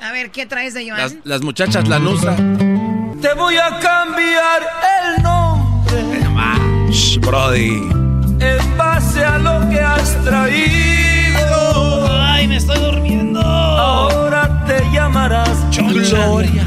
A 0.00 0.12
ver, 0.12 0.30
¿qué 0.30 0.46
traes 0.46 0.72
de 0.74 0.88
Joan? 0.88 0.98
Las, 1.00 1.16
las 1.24 1.42
muchachas 1.42 1.88
Lanusa. 1.88 2.36
Te 2.36 3.34
voy 3.34 3.56
a 3.56 3.78
cambiar 3.80 4.62
el 5.16 5.22
nombre 5.22 5.41
Shh, 6.92 7.18
Brody. 7.20 7.80
en 8.40 8.76
base 8.76 9.24
a 9.24 9.38
lo 9.38 9.68
que 9.70 9.80
has 9.80 10.22
traído. 10.24 12.06
Ay, 12.10 12.46
me 12.48 12.56
estoy 12.56 12.78
durmiendo. 12.80 13.40
Ahora 13.40 14.64
te 14.66 14.78
llamarás 14.92 15.48
Gloria. 16.10 16.64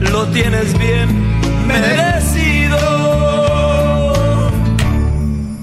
Lo 0.00 0.26
tienes 0.28 0.78
bien 0.78 1.08
merecido. 1.66 2.78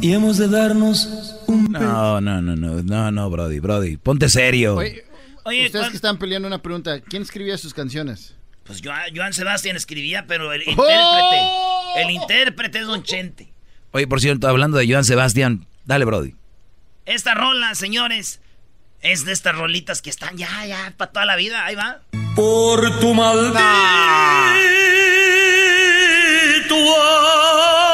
Y 0.01 0.13
hemos 0.13 0.37
de 0.37 0.47
darnos 0.47 1.35
un 1.47 1.65
No, 1.71 2.19
no, 2.21 2.41
no, 2.41 2.55
no, 2.55 2.81
no, 2.83 3.11
no, 3.11 3.29
Brody, 3.29 3.59
Brody. 3.59 3.97
Ponte 3.97 4.27
serio. 4.29 4.75
Oye, 4.75 5.03
Oye, 5.45 5.65
ustedes 5.65 5.83
¿cuál- 5.83 5.91
que 5.91 5.95
están 5.97 6.17
peleando 6.17 6.47
una 6.47 6.61
pregunta. 6.61 6.99
¿Quién 7.01 7.21
escribía 7.21 7.57
sus 7.57 7.73
canciones? 7.73 8.35
Pues 8.69 8.81
Joan, 8.83 9.01
Joan 9.15 9.33
Sebastián 9.33 9.75
escribía, 9.75 10.25
pero 10.27 10.53
el 10.53 10.61
¡Oh! 10.61 10.69
intérprete. 10.69 12.03
El 12.03 12.11
intérprete 12.11 12.77
es 12.77 12.85
Don 12.85 13.01
Chente. 13.01 13.51
Oye, 13.93 14.05
por 14.05 14.21
cierto, 14.21 14.47
hablando 14.47 14.77
de 14.77 14.87
Joan 14.87 15.03
Sebastián, 15.03 15.65
dale, 15.85 16.05
Brody. 16.05 16.35
Esta 17.07 17.33
rola, 17.33 17.73
señores, 17.73 18.41
es 19.01 19.25
de 19.25 19.31
estas 19.31 19.55
rolitas 19.55 20.03
que 20.03 20.11
están 20.11 20.37
ya, 20.37 20.67
ya, 20.67 20.93
para 20.97 21.11
toda 21.11 21.25
la 21.25 21.35
vida. 21.35 21.65
Ahí 21.65 21.73
va. 21.73 22.01
por 22.35 22.99
tu 22.99 23.11
maldito 23.15 23.57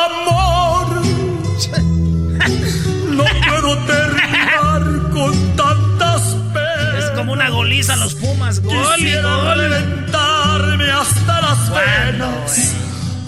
amor. 0.05 1.01
No 3.15 3.23
puedo 3.47 3.77
terminar 3.85 4.81
con 5.13 5.55
tantas 5.55 6.35
penas. 6.53 7.05
Es 7.05 7.09
como 7.11 7.31
una 7.31 7.47
goliza 7.49 7.93
a 7.93 7.95
los 7.95 8.13
Pumas. 8.15 8.59
Gol 8.59 8.75
y 8.97 9.05
Quisiera 9.05 9.35
gol. 9.37 10.04
Hasta 11.07 11.41
las 11.41 11.69
venas 11.69 12.75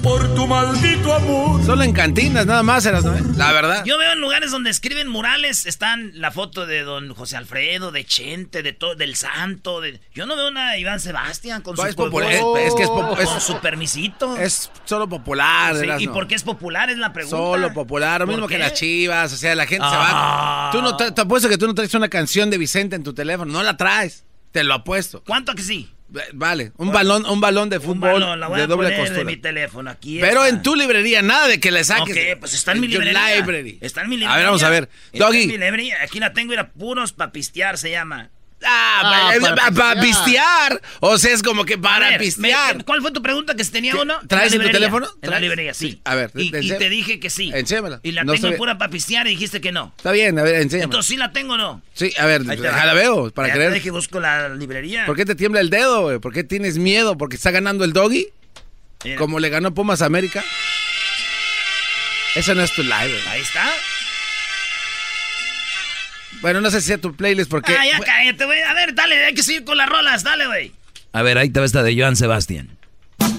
por 0.02 0.34
tu 0.36 0.48
maldito 0.48 1.14
amor. 1.14 1.64
Solo 1.66 1.84
en 1.84 1.92
cantinas, 1.92 2.46
nada 2.46 2.64
más, 2.64 2.86
Erasmo, 2.86 3.14
¿eh? 3.14 3.22
La 3.36 3.52
verdad. 3.52 3.84
Yo 3.84 3.98
veo 3.98 4.14
en 4.14 4.22
lugares 4.22 4.52
donde 4.52 4.70
escriben 4.70 5.08
murales, 5.10 5.66
están 5.66 6.12
la 6.14 6.32
foto 6.32 6.66
de 6.66 6.84
don 6.84 7.14
José 7.14 7.36
Alfredo, 7.36 7.92
de 7.92 8.06
Chente, 8.06 8.64
de 8.64 8.72
todo, 8.74 8.96
del 8.96 9.16
Santo. 9.18 9.82
De... 9.82 10.00
Yo 10.14 10.26
no 10.26 10.36
veo 10.38 10.48
una 10.48 10.72
de 10.72 10.80
Iván 10.80 11.00
Sebastián 11.02 11.62
con 11.62 11.76
No, 11.76 11.82
su 11.82 11.88
es 11.90 11.96
popular, 11.96 12.40
con- 12.40 12.58
es- 12.60 12.68
es 12.68 12.76
que 12.76 12.84
es 12.84 12.90
po- 12.90 13.18
es- 13.20 13.28
con 13.28 13.42
su 13.42 13.60
permisito. 13.60 14.38
Es 14.38 14.72
solo 14.86 15.10
popular, 15.10 15.76
Sí. 15.76 15.88
¿Y 16.04 16.08
por 16.08 16.28
qué 16.28 16.36
es 16.36 16.44
popular? 16.44 16.90
Es 16.90 16.98
la 16.98 17.12
pregunta. 17.12 17.36
Solo 17.36 17.74
popular, 17.74 18.22
lo 18.22 18.28
¿Por 18.28 18.36
mismo 18.36 18.48
que 18.48 18.60
las 18.60 18.74
chivas, 18.76 19.34
o 19.34 19.38
sea, 19.38 19.56
la 19.56 19.66
gente 19.66 19.88
se 19.90 19.96
Ah. 19.96 20.70
va. 20.70 20.70
Tú 20.72 20.82
no 20.82 20.96
te, 20.96 21.12
te 21.12 21.22
apuesto 21.22 21.50
que 21.50 21.58
tú 21.58 21.68
no 21.68 21.74
traes 21.74 21.94
una 21.96 22.08
canción 22.08 22.50
de 22.50 22.58
Vicente 22.58 22.96
en 22.96 23.04
tu 23.04 23.14
teléfono, 23.14 23.52
no 23.52 23.62
la 23.62 23.76
traes, 23.76 24.24
te 24.54 24.64
lo 24.64 24.74
apuesto. 24.76 25.22
¿Cuánto 25.26 25.54
que 25.54 25.64
sí? 25.64 25.92
Vale, 26.34 26.72
un 26.78 26.92
balón, 26.92 27.26
un 27.26 27.42
balón 27.42 27.70
de 27.70 27.80
fútbol 27.82 28.22
balón, 28.22 28.40
la 28.40 28.48
voy 28.48 28.58
de 28.60 28.64
a 28.64 28.68
doble 28.68 28.88
poner 28.88 29.00
costura. 29.00 29.20
de 29.20 29.26
mi 29.26 29.36
teléfono. 29.38 29.90
Aquí 29.90 30.20
Pero 30.22 30.46
está. 30.46 30.56
en 30.56 30.64
tu 30.64 30.76
librería, 30.76 31.22
nada 31.22 31.48
de 31.48 31.60
que 31.60 31.70
le 31.72 31.84
saques. 31.84 32.16
Ok, 32.16 32.40
pues 32.40 32.54
está 32.54 32.72
en 32.72 32.80
mi 32.80 32.88
librería. 32.88 33.36
library. 33.36 33.78
Está 33.82 34.02
en 34.04 34.10
mi 34.10 34.16
librería. 34.16 34.34
A 34.34 34.38
ver, 34.38 34.46
vamos 34.46 34.64
a 34.64 34.70
ver. 34.70 34.90
Doggy. 35.14 35.58
Aquí 36.02 36.20
la 36.20 36.32
tengo, 36.34 36.54
era 36.54 36.70
puros 36.72 37.12
pa' 37.12 37.32
pistear, 37.32 37.78
se 37.78 37.92
llama. 37.92 38.30
Ah, 38.64 39.32
Ah, 39.36 39.72
para, 39.76 40.02
pistear. 40.02 40.82
O 41.00 41.18
sea, 41.20 41.32
es 41.34 41.44
como 41.44 41.64
que 41.64 41.78
para 41.78 42.10
ver, 42.10 42.20
pistear. 42.20 42.78
me- 42.78 42.84
¿Cuál 42.84 43.02
fue 43.02 43.12
tu 43.12 43.22
pregunta 43.22 43.56
que 43.56 43.64
se 43.64 43.72
tenía 43.72 43.96
uno? 43.96 44.16
¿Traes 44.28 44.52
en 44.54 44.60
la 44.60 44.66
tu 44.66 44.72
teléfono? 44.72 45.06
En 45.06 45.22
la 45.22 45.28
¿Traes? 45.28 45.42
librería, 45.44 45.74
sí. 45.76 45.92
Sí, 45.92 46.02
a 46.04 46.16
ver, 46.16 46.32
Y, 46.36 46.50
te 46.50 46.64
y 46.64 46.70
te 46.70 46.90
dije 46.90 47.20
que 47.20 47.30
sí. 47.30 47.52
Enséñamela. 47.54 48.00
Y 48.02 48.12
la 48.14 48.24
No 48.24 48.34
tengo 48.34 48.56
pura 48.58 48.78
para 48.80 48.90
pistear 48.90 49.28
y 49.28 49.32
dijiste 49.32 49.62
que 49.62 49.72
no. 49.72 49.94
Está 49.98 50.12
bien, 50.12 50.40
a 50.40 50.44
ver, 50.44 50.56
enséñame. 50.56 50.86
Entonces, 50.86 51.08
¿sí 51.10 51.18
la 51.18 51.32
tengo 51.32 51.54
o 51.54 51.58
no? 51.58 51.82
Sí, 51.94 52.12
a 52.18 52.26
ver, 52.26 52.50
va. 52.50 52.56
déjala 52.56 52.94
veo, 52.96 53.30
para 53.32 53.50
Ya 53.50 53.54
creer. 53.54 53.70
te 53.70 53.76
dije, 53.76 53.92
busco 53.92 54.20
la 54.20 54.50
librería. 54.50 55.06
¿Por 55.06 55.16
qué 55.16 55.26
te 55.26 55.36
tiembla 55.36 55.62
el 55.62 55.70
dedo, 55.70 56.02
güey? 56.02 56.20
¿Por 56.20 56.34
qué 56.34 56.44
tienes 56.44 56.80
miedo? 56.80 57.16
¿Porque 57.18 57.36
está 57.36 57.52
ganando 57.52 57.84
el 57.86 57.94
doggy? 57.94 58.28
Mira. 59.04 59.18
Como 59.18 59.40
le 59.40 59.50
ganó 59.50 59.74
Pumas 59.76 60.02
a 60.02 60.08
América. 60.08 60.44
Eso 62.36 62.54
no 62.56 62.64
es 62.64 62.72
tu 62.74 62.82
live. 62.84 63.20
Ahí 63.30 63.42
está. 63.42 63.72
Bueno, 66.42 66.62
no 66.62 66.70
sé 66.70 66.82
si 66.82 66.88
sea 66.88 66.98
tu 66.98 67.16
playlist 67.16 67.50
porque... 67.50 67.76
Ah, 67.76 67.86
ya 67.86 68.00
cállate, 68.00 68.46
güey. 68.46 68.62
A 68.62 68.74
ver, 68.74 68.94
dale, 68.94 69.26
hay 69.26 69.34
que 69.34 69.44
seguir 69.44 69.64
con 69.64 69.78
las 69.78 69.90
rolas. 69.90 70.24
Dale, 70.24 70.48
güey. 70.48 70.72
A 71.14 71.22
ver, 71.22 71.38
ahí 71.38 71.50
te 71.50 71.60
va 71.60 71.66
esta 71.66 71.84
de 71.84 72.00
Joan 72.00 72.16
Sebastián. 72.16 72.70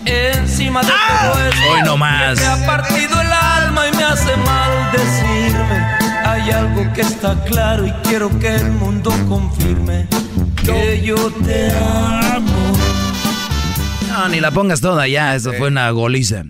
Encima 0.05 0.83
de 0.83 0.89
todo 0.89 1.49
esto 1.49 1.71
Hoy 1.71 1.83
no 1.83 1.97
más. 1.97 2.39
Me 2.39 2.47
ha 2.47 2.67
partido 2.67 3.21
el 3.21 3.33
alma 3.33 3.89
y 3.89 3.97
me 3.97 4.05
hace 4.05 4.37
mal 4.39 4.93
decirme. 4.93 5.99
Hay 6.25 6.51
algo 6.51 6.93
que 6.95 7.03
está 7.03 7.43
claro 7.45 7.87
y 7.87 7.93
quiero 8.09 8.37
que 8.39 8.55
el 8.55 8.71
mundo 8.73 9.11
confirme. 9.29 10.09
Que 10.65 11.01
yo 11.03 11.31
te 11.45 11.71
amo. 11.71 12.79
No, 14.09 14.29
ni 14.29 14.41
la 14.41 14.51
pongas 14.51 14.81
toda 14.81 15.07
ya. 15.07 15.35
Eso 15.35 15.53
fue 15.53 15.69
una 15.69 15.91
goliza. 15.91 16.45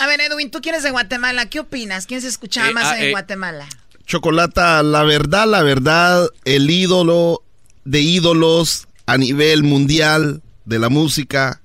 A 0.00 0.06
ver, 0.06 0.20
Edwin, 0.20 0.50
tú 0.50 0.60
quieres 0.60 0.82
de 0.82 0.90
Guatemala. 0.90 1.46
¿Qué 1.46 1.60
opinas? 1.60 2.06
¿Quién 2.06 2.20
se 2.20 2.28
escuchaba 2.28 2.68
Eh, 2.68 2.72
más 2.74 2.84
ah, 2.84 2.98
en 2.98 3.04
eh. 3.04 3.10
Guatemala? 3.10 3.66
Chocolata, 4.08 4.82
la 4.82 5.02
verdad, 5.02 5.46
la 5.46 5.62
verdad, 5.62 6.30
el 6.46 6.70
ídolo 6.70 7.42
de 7.84 8.00
ídolos 8.00 8.88
a 9.04 9.18
nivel 9.18 9.62
mundial 9.62 10.40
de 10.64 10.78
la 10.78 10.88
música 10.88 11.60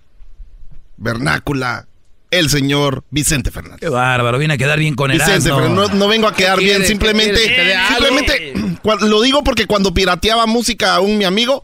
vernácula, 0.98 1.88
el 2.32 2.50
señor 2.50 3.06
Vicente 3.12 3.50
Fernández. 3.50 3.80
Qué 3.80 3.88
bárbaro, 3.88 4.38
viene 4.40 4.56
a 4.56 4.58
quedar 4.58 4.78
bien 4.78 4.94
con 4.94 5.10
el 5.10 5.20
Vicente, 5.20 5.52
pero 5.56 5.70
no, 5.70 5.88
no 5.88 6.08
vengo 6.10 6.28
a 6.28 6.36
quedar 6.36 6.60
¿Qué 6.60 6.66
bien, 6.66 6.86
simplemente, 6.86 7.40
simplemente, 7.88 8.54
lo 9.00 9.22
digo 9.22 9.42
porque 9.46 9.66
cuando 9.66 9.94
pirateaba 9.94 10.46
música 10.46 10.96
a 10.96 11.00
un 11.00 11.18
mi 11.18 11.24
amigo, 11.24 11.64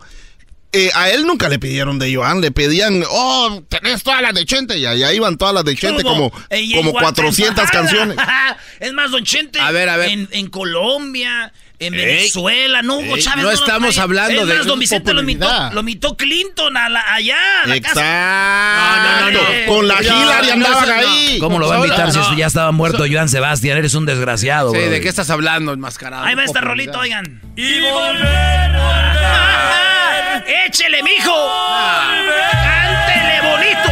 eh, 0.71 0.91
a 0.93 1.09
él 1.09 1.25
nunca 1.25 1.49
le 1.49 1.57
pidieron 1.59 1.97
de 1.99 2.13
Joan, 2.13 2.41
le 2.41 2.51
pedían, 2.51 3.03
oh, 3.09 3.63
tenés 3.69 4.03
todas 4.03 4.21
las 4.21 4.33
de 4.33 4.45
Chente, 4.45 4.77
y 4.77 4.85
allá 4.85 5.11
iban 5.13 5.37
todas 5.37 5.53
las 5.53 5.63
de 5.65 5.75
Chente, 5.75 6.03
como, 6.03 6.31
Ey, 6.49 6.73
como 6.75 6.89
igual, 6.89 7.03
400 7.05 7.63
es- 7.65 7.71
canciones. 7.71 8.17
es 8.79 8.93
más, 8.93 9.11
Don 9.11 9.23
Chente. 9.23 9.59
A 9.59 9.71
ver, 9.71 9.89
a 9.89 9.97
ver. 9.97 10.09
En, 10.09 10.29
en 10.31 10.47
Colombia, 10.49 11.51
en 11.79 11.93
Ey. 11.95 12.05
Venezuela, 12.05 12.81
no, 12.83 12.97
Hugo 12.99 13.15
Ey, 13.15 13.21
Chávez. 13.23 13.43
no 13.43 13.51
los 13.51 13.59
estamos 13.61 13.97
hablando 13.97 14.41
es 14.41 14.47
de 14.47 14.55
más, 14.57 14.65
Don 14.67 14.77
Vicente 14.79 15.13
lo 15.13 15.21
popularidad. 15.21 15.71
lo 15.73 15.79
imitó 15.81 16.15
Clinton 16.17 16.75
a 16.77 16.89
la- 16.89 17.13
allá. 17.13 17.37
a 17.63 17.67
la 17.67 17.75
Exacto. 17.75 17.99
casa. 18.01 19.21
No, 19.21 19.31
no, 19.31 19.41
no, 19.41 19.73
Con 19.73 19.87
la 19.87 20.01
Hillary 20.03 20.49
andaban 20.51 20.89
ahí. 20.91 21.37
¿Cómo 21.39 21.57
lo 21.57 21.67
va 21.67 21.75
a 21.75 21.79
invitar 21.79 22.13
No. 22.13 22.29
si 22.29 22.35
ya 22.35 22.47
estaba 22.47 22.71
muerto 22.71 23.05
Joan 23.09 23.29
Sebastián? 23.29 23.77
Eres 23.77 23.93
un 23.95 24.05
desgraciado, 24.05 24.71
Sí. 24.73 24.77
¿de 24.79 25.01
qué 25.01 25.07
estás 25.09 25.29
hablando, 25.29 25.73
enmascarado? 25.73 26.25
Ahí 26.25 26.35
va 26.35 26.43
esta 26.43 26.61
rolita, 26.61 26.99
oigan. 26.99 27.41
Y 27.55 27.79
volver, 27.79 28.29
Ah, 28.81 29.18
¡Échele, 30.49 31.03
mijo! 31.03 31.31
¡Cántele 32.51 33.41
bonito! 33.41 33.91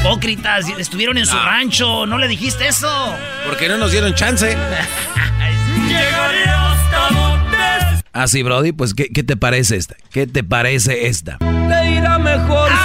Hipócritas, 0.00 0.66
estuvieron 0.78 1.18
en 1.18 1.26
su 1.26 1.36
rancho, 1.38 2.06
¿no 2.06 2.16
le 2.16 2.28
dijiste 2.28 2.66
eso? 2.66 3.14
¿Por 3.44 3.58
qué 3.58 3.68
no 3.68 3.76
nos 3.76 3.92
dieron 3.92 4.14
chance? 4.14 4.56
Donde 4.56 4.76
Ah, 8.18 8.26
sí, 8.26 8.42
Brody, 8.42 8.72
pues 8.72 8.94
¿qué, 8.94 9.08
qué 9.12 9.22
te 9.22 9.36
parece 9.36 9.76
esta? 9.76 9.94
¿Qué 10.10 10.26
te 10.26 10.42
parece 10.42 11.06
esta? 11.08 11.36
te 11.38 11.90
irá 11.90 12.18
mejor 12.18 12.70
Hoy 12.70 12.78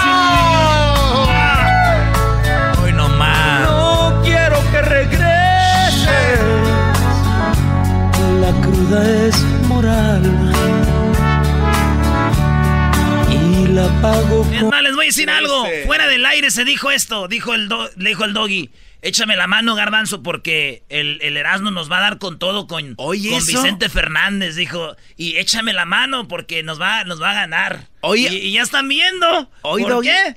la 13.82 14.02
pago 14.02 14.48
Es 14.54 14.64
más, 14.64 14.82
les 14.84 14.96
voy 14.96 15.06
a 15.06 15.08
decir 15.08 15.30
algo. 15.30 15.66
Fuera 15.86 16.08
del 16.08 16.26
aire 16.26 16.52
se 16.52 16.64
dijo 16.66 16.92
esto. 16.92 17.28
Dijo 17.28 17.54
el 17.54 17.68
do- 17.68 17.90
le 17.98 18.10
dijo 18.10 18.26
el 18.26 18.34
doggy. 18.34 18.70
Échame 19.04 19.36
la 19.36 19.48
mano, 19.48 19.74
Garbanzo, 19.74 20.22
porque 20.22 20.84
el, 20.90 21.18
el 21.24 21.36
Erasmo 21.36 21.72
nos 21.72 21.92
va 21.92 21.98
a 21.98 22.02
dar 22.02 22.18
con 22.20 22.38
todo 22.38 22.68
con, 22.68 22.94
Oye, 22.98 23.30
con 23.32 23.40
¿eso? 23.40 23.48
Vicente 23.48 23.90
Fernández, 23.90 24.56
dijo. 24.56 24.96
Y 25.18 25.38
échame 25.38 25.74
la 25.74 25.86
mano 25.86 26.28
porque 26.28 26.62
nos 26.62 26.80
va, 26.80 27.04
nos 27.06 27.20
va 27.20 27.32
a 27.32 27.34
ganar. 27.34 27.88
Oye. 28.02 28.30
Y, 28.32 28.36
y 28.48 28.52
ya 28.54 28.62
están 28.62 28.88
viendo. 28.88 29.50
Oye, 29.64 29.86
¿Por 29.86 29.94
Doggy. 29.94 30.08
qué? 30.10 30.36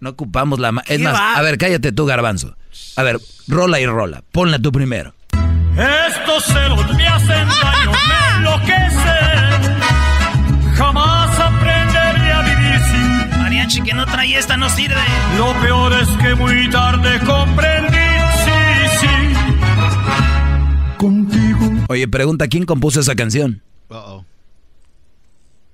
No 0.00 0.10
ocupamos 0.10 0.58
la 0.58 0.72
mano. 0.72 0.84
Es 0.88 0.96
¿Qué 0.96 1.04
más, 1.04 1.12
va? 1.14 1.34
a 1.36 1.42
ver, 1.42 1.58
cállate 1.58 1.92
tú, 1.92 2.06
Garbanzo. 2.06 2.56
A 2.96 3.02
ver, 3.02 3.18
rola 3.48 3.78
y 3.80 3.86
rola. 3.86 4.22
Ponla 4.32 4.58
tú 4.58 4.72
primero. 4.72 5.14
Estos 5.76 6.44
celos 6.44 6.94
me 6.94 7.06
hacen 7.06 7.48
daño, 7.48 7.92
me 7.92 8.36
enloquecen. 8.38 9.19
Mariachi 13.70 13.82
que 13.88 13.94
no 13.94 14.04
trae 14.04 14.36
esta 14.36 14.56
no 14.56 14.68
sirve. 14.68 14.96
Lo 15.38 15.52
peor 15.60 15.92
es 15.92 16.08
que 16.20 16.34
muy 16.34 16.68
tarde 16.70 17.20
comprendí, 17.20 17.98
sí, 18.44 18.98
sí. 19.00 19.06
Contigo. 20.96 21.70
Oye, 21.88 22.08
pregunta, 22.08 22.48
¿quién 22.48 22.66
compuso 22.66 22.98
esa 23.00 23.14
canción? 23.14 23.62
Uh-oh. 23.88 24.24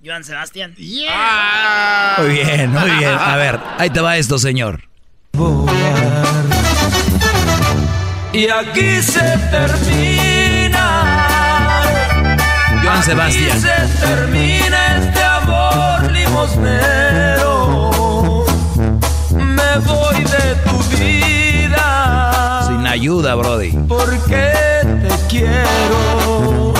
Joan 0.05 0.25
Sebastián. 0.25 0.75
Muy 0.77 2.29
bien, 2.35 2.71
muy 2.71 2.91
bien. 2.99 3.15
A 3.19 3.37
ver, 3.37 3.59
ahí 3.79 3.89
te 3.91 4.01
va 4.01 4.19
esto, 4.19 4.39
señor. 4.39 4.83
Y 8.35 8.49
aquí 8.49 9.01
se 9.03 9.39
termina. 9.51 11.07
Joan 12.83 12.99
Aquí 12.99 13.07
Sebastián. 13.07 13.61
se 13.61 14.07
termina 14.07 14.97
este 14.99 15.23
amor 15.23 16.13
limosnero. 16.13 17.06
Me 19.77 19.83
voy 19.83 20.24
de 20.24 20.55
tu 20.64 20.79
vida. 20.97 22.62
Sin 22.66 22.87
ayuda, 22.87 23.35
Brody. 23.35 23.72
Porque 23.87 24.55
te 24.83 25.29
quiero. 25.29 26.72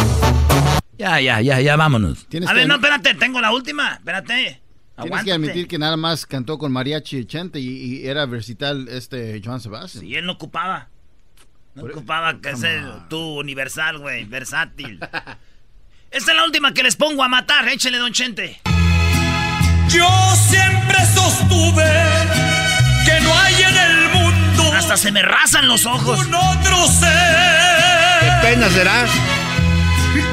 Ya, 0.97 1.21
ya, 1.21 1.43
ya, 1.43 1.61
ya, 1.61 1.77
vámonos. 1.77 2.25
A 2.25 2.29
que, 2.31 2.41
ver, 2.41 2.67
no, 2.67 2.77
espérate, 2.77 3.13
tengo 3.17 3.39
la 3.43 3.53
última. 3.53 3.97
Espérate. 3.97 4.35
tienes 4.35 4.61
que 4.97 5.03
Aguántate. 5.03 5.33
admitir 5.33 5.69
que 5.69 5.79
nada 5.79 5.99
más 5.99 6.25
cantó 6.25 6.57
con 6.57 6.73
mariachi 6.73 7.27
chente 7.27 7.61
y, 7.61 7.67
y 7.69 8.07
era 8.07 8.25
versital 8.25 8.89
este 8.89 9.43
Joan 9.45 9.61
Sebastián. 9.61 10.07
Y 10.07 10.15
él 10.15 10.25
no 10.25 10.33
ocupaba. 10.33 10.89
No 11.75 11.85
ocupaba 11.85 12.41
que 12.41 12.57
ser 12.57 12.83
tú 13.11 13.41
universal, 13.41 13.99
güey. 13.99 14.25
Versátil. 14.25 15.01
Esta 16.11 16.31
es 16.31 16.37
la 16.37 16.45
última 16.47 16.73
que 16.73 16.83
les 16.83 16.97
pongo 16.97 17.23
a 17.23 17.29
matar. 17.29 17.69
Échale, 17.69 17.99
don 17.99 18.15
Chente. 18.15 18.59
Yo 19.91 20.09
siempre 20.49 20.97
sostuve 21.15 21.85
que 23.07 23.21
no 23.23 23.35
hay 23.39 23.55
en 23.63 23.77
el 23.77 24.09
mundo 24.11 24.73
Hasta 24.77 24.97
se 24.97 25.11
me 25.13 25.23
rasan 25.23 25.67
los 25.69 25.87
ojos. 25.87 26.27
un 26.27 26.35
otro 26.35 26.87
ser 26.89 27.09
¿Qué 28.21 28.31
pena 28.49 28.69
será? 28.71 29.07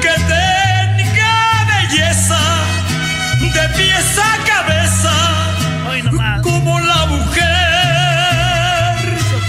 que 0.00 0.08
tenga 0.08 1.66
belleza 1.68 2.38
de 3.40 3.68
pies 3.76 4.18
a 4.18 4.44
cabeza 4.44 5.12
Hoy 5.90 6.02
nomás. 6.02 6.42
como 6.42 6.80
la 6.80 7.06
mujer. 7.06 7.42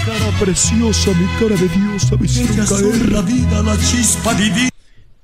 Cara 0.05 0.39
preciosa, 0.39 1.11
mi 1.11 1.25
cara 1.39 1.55
de 1.55 1.67
diosa, 1.69 2.15
me 2.19 2.25
hicieron 2.25 2.65
caer. 2.67 3.11
la 3.11 3.21
vida, 3.21 3.61
la 3.63 3.77
chispa 3.77 4.33
divina. 4.33 4.69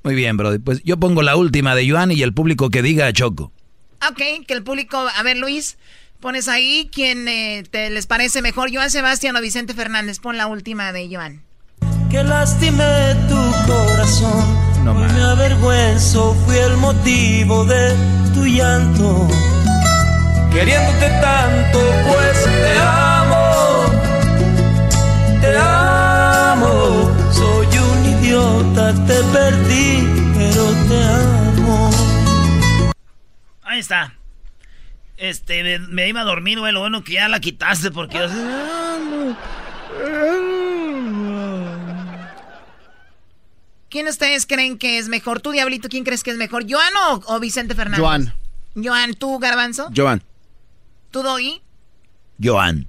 Muy 0.03 0.15
bien, 0.15 0.37
Brody. 0.37 0.59
Pues 0.59 0.81
yo 0.83 0.97
pongo 0.97 1.21
la 1.21 1.35
última 1.35 1.75
de 1.75 1.89
Joan 1.89 2.11
y 2.11 2.21
el 2.23 2.33
público 2.33 2.69
que 2.69 2.81
diga 2.81 3.11
Choco. 3.13 3.51
Ok, 4.09 4.21
que 4.47 4.53
el 4.53 4.63
público... 4.63 4.97
A 4.97 5.21
ver, 5.23 5.37
Luis, 5.37 5.77
pones 6.21 6.47
ahí 6.47 6.89
quién 6.93 7.27
eh, 7.27 7.63
te 7.69 7.89
les 7.89 8.07
parece 8.07 8.41
mejor, 8.41 8.73
Joan 8.73 8.89
Sebastián 8.89 9.35
o 9.35 9.41
Vicente 9.41 9.73
Fernández. 9.73 10.19
Pon 10.19 10.37
la 10.37 10.47
última 10.47 10.93
de 10.93 11.09
Joan. 11.13 11.41
Que 12.09 12.23
lastime 12.23 13.15
tu 13.27 13.71
corazón. 13.71 14.83
No 14.83 14.93
Hoy 14.93 15.07
me 15.13 15.21
avergüenzo, 15.21 16.33
fui 16.45 16.57
el 16.57 16.77
motivo 16.77 17.65
de 17.65 17.95
tu 18.33 18.45
llanto. 18.45 19.27
Queriéndote 20.51 21.09
tanto, 21.21 21.79
pues 22.07 22.43
te 22.43 22.79
amo. 22.79 23.85
Te 25.41 25.57
amo. 25.57 27.11
Soy 27.31 27.67
un 27.77 28.05
idiota, 28.19 28.93
te 29.05 29.23
perdí, 29.31 30.07
pero 30.35 30.65
te 30.87 31.03
amo. 31.03 31.89
Ahí 33.63 33.79
está. 33.79 34.20
Este, 35.21 35.61
me, 35.61 35.77
me 35.77 36.09
iba 36.09 36.21
a 36.21 36.23
dormir, 36.23 36.57
güey. 36.57 36.73
Lo 36.73 36.79
bueno 36.79 37.03
que 37.03 37.13
ya 37.13 37.29
la 37.29 37.39
quitaste 37.39 37.91
porque 37.91 38.17
yo... 38.17 38.27
¿Quién 43.87 44.07
ustedes 44.07 44.47
creen 44.47 44.79
que 44.79 44.97
es 44.97 45.09
mejor? 45.09 45.39
Tú, 45.39 45.51
Diablito, 45.51 45.89
¿quién 45.89 46.03
crees 46.03 46.23
que 46.23 46.31
es 46.31 46.37
mejor? 46.37 46.65
¿Joan 46.67 46.91
o, 47.07 47.21
o 47.27 47.39
Vicente 47.39 47.75
Fernández? 47.75 47.99
Joan. 47.99 48.33
Joan, 48.73 49.13
¿tú, 49.13 49.37
Garbanzo? 49.37 49.91
Joan. 49.95 50.23
¿Tú, 51.11 51.21
Doggy? 51.21 51.61
Joan. 52.41 52.87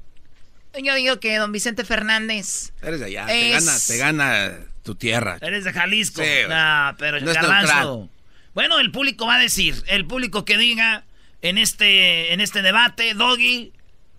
Yo 0.83 0.95
digo 0.95 1.21
que 1.21 1.37
don 1.37 1.53
Vicente 1.53 1.85
Fernández... 1.85 2.73
Eres 2.81 3.01
de 3.01 3.07
allá, 3.07 3.27
te 3.27 3.51
gana, 3.51 3.73
te 3.87 3.97
gana 3.99 4.53
tu 4.83 4.95
tierra. 4.95 5.37
Eres 5.43 5.65
de 5.65 5.73
Jalisco. 5.75 6.23
Sí. 6.23 6.29
Nah, 6.49 6.95
pero 6.97 7.21
No 7.21 7.31
Garbanzo. 7.31 8.09
Bueno, 8.55 8.81
el 8.81 8.91
público 8.91 9.27
va 9.27 9.35
a 9.35 9.39
decir, 9.39 9.83
el 9.87 10.07
público 10.07 10.47
que 10.47 10.57
diga 10.57 11.05
en 11.43 11.59
este, 11.59 12.33
en 12.33 12.41
este 12.41 12.63
debate, 12.63 13.15
Doggy, 13.15 13.73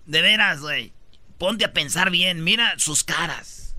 de 0.06 0.22
veras, 0.22 0.62
güey, 0.62 0.94
ponte 1.38 1.66
a 1.66 1.74
pensar 1.74 2.12
bien, 2.12 2.44
mira 2.44 2.76
sus 2.78 3.04
caras. 3.04 3.76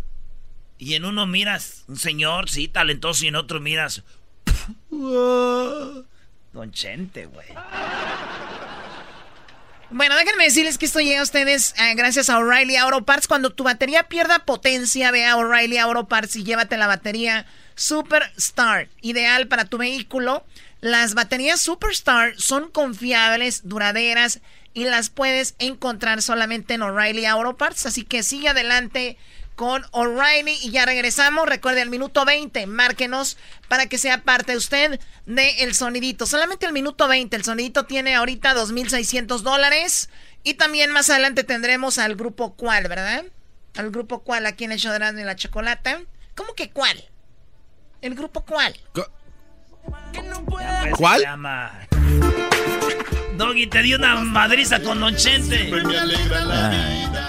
Y 0.79 0.95
en 0.95 1.05
uno 1.05 1.27
miras 1.27 1.85
un 1.87 1.99
señor, 1.99 2.51
sí, 2.51 2.69
talentoso, 2.69 3.25
y 3.25 3.29
en 3.29 3.37
otro 3.37 3.61
miras. 3.61 4.03
Don 4.91 6.73
Chente, 6.73 7.27
güey. 7.27 7.49
Bueno, 9.91 10.17
déjenme 10.17 10.45
decirles 10.45 10.79
que 10.79 10.87
esto 10.87 11.01
llega 11.01 11.21
a 11.21 11.23
ustedes 11.23 11.75
eh, 11.79 11.95
gracias 11.95 12.29
a 12.29 12.39
O'Reilly 12.39 12.77
Auto 12.77 13.05
Parts. 13.05 13.29
Cuando 13.29 13.51
tu 13.51 13.63
batería 13.63 14.05
pierda 14.05 14.45
potencia, 14.45 15.11
ve 15.11 15.27
a 15.27 15.37
O'Reilly 15.37 15.79
Auto 15.79 16.09
Parts 16.09 16.35
y 16.37 16.45
llévate 16.45 16.77
la 16.77 16.87
batería 16.87 17.47
Superstar, 17.77 18.89
ideal 19.03 19.47
para 19.49 19.67
tu 19.67 19.79
vehículo. 19.79 20.45
Las 20.85 21.15
baterías 21.15 21.63
Superstar 21.63 22.35
son 22.37 22.71
confiables, 22.71 23.67
duraderas 23.67 24.41
y 24.75 24.85
las 24.85 25.09
puedes 25.09 25.55
encontrar 25.59 26.21
solamente 26.21 26.75
en 26.75 26.83
O'Reilly 26.83 27.25
Auto 27.25 27.57
Parts. 27.57 27.87
Así 27.87 28.05
que 28.05 28.23
sigue 28.23 28.51
adelante 28.51 29.17
con 29.57 29.83
O'Reilly 29.93 30.59
y 30.63 30.73
ya 30.73 30.85
regresamos. 30.85 31.49
Recuerde 31.49 31.81
el 31.81 31.89
minuto 31.89 32.27
20, 32.27 32.67
márquenos 32.67 33.39
para 33.69 33.87
que 33.87 33.97
sea 33.97 34.25
parte 34.25 34.59
usted 34.59 35.01
del 35.25 35.53
el 35.59 35.75
sonidito. 35.75 36.27
Solamente 36.27 36.67
el 36.67 36.75
minuto 36.75 37.09
20, 37.09 37.35
el 37.35 37.45
sonidito 37.45 37.87
tiene 37.87 38.15
ahorita 38.15 38.55
2.600 38.55 39.39
dólares 39.39 40.11
y 40.43 40.53
también 40.53 40.91
más 40.91 41.09
adelante 41.09 41.45
tendremos 41.45 41.97
al 41.97 42.15
grupo 42.15 42.57
cuál, 42.57 42.89
¿verdad? 42.89 43.25
Al 43.77 43.91
grupo 43.91 44.23
cuál 44.23 44.45
aquí 44.45 44.65
en 44.65 44.73
el 44.73 44.79
show 44.79 44.93
de 44.93 45.25
la 45.25 45.35
chocolata. 45.35 46.03
¿Cómo 46.35 46.53
que 46.55 46.69
cuál? 46.69 47.03
¿El 48.03 48.15
grupo 48.15 48.45
cuál? 48.45 48.79
¿Cuál? 50.97 51.23
Doggy 53.37 53.67
te 53.67 53.83
dio 53.83 53.97
una 53.99 54.17
madriza 54.17 54.81
con 54.81 55.01
Don 55.01 55.17
Chente. 55.17 55.71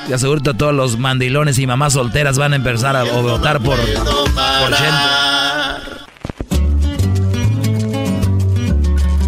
y 0.08 0.14
aseguro 0.14 0.42
que 0.42 0.54
todos 0.54 0.74
los 0.74 1.00
mandilones 1.00 1.58
y 1.58 1.66
mamás 1.66 1.94
solteras 1.94 2.38
van 2.38 2.54
a 2.54 2.56
empezar 2.58 2.96
a 2.96 3.04
votar 3.04 3.60
por, 3.60 3.78
por 3.78 4.76
Chente. 4.76 5.04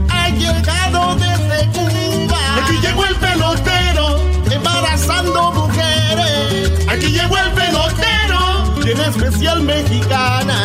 Ha 0.10 0.30
llegado 0.30 1.16
desde 1.16 1.68
Cuba. 1.72 2.38
Aquí 2.64 2.78
llegó 2.82 3.06
el 3.06 3.16
pelotero, 3.16 4.22
embarazando 4.52 5.52
mujeres. 5.54 6.88
Aquí 6.88 7.08
llegó 7.08 7.38
el 7.38 7.52
pelotero, 7.54 8.74
tiene 8.84 9.08
especial 9.08 9.64
mexicana. 9.64 10.58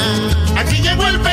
Aquí 0.58 0.76
llegó 0.82 1.06
el 1.06 1.18
pelotero 1.20 1.31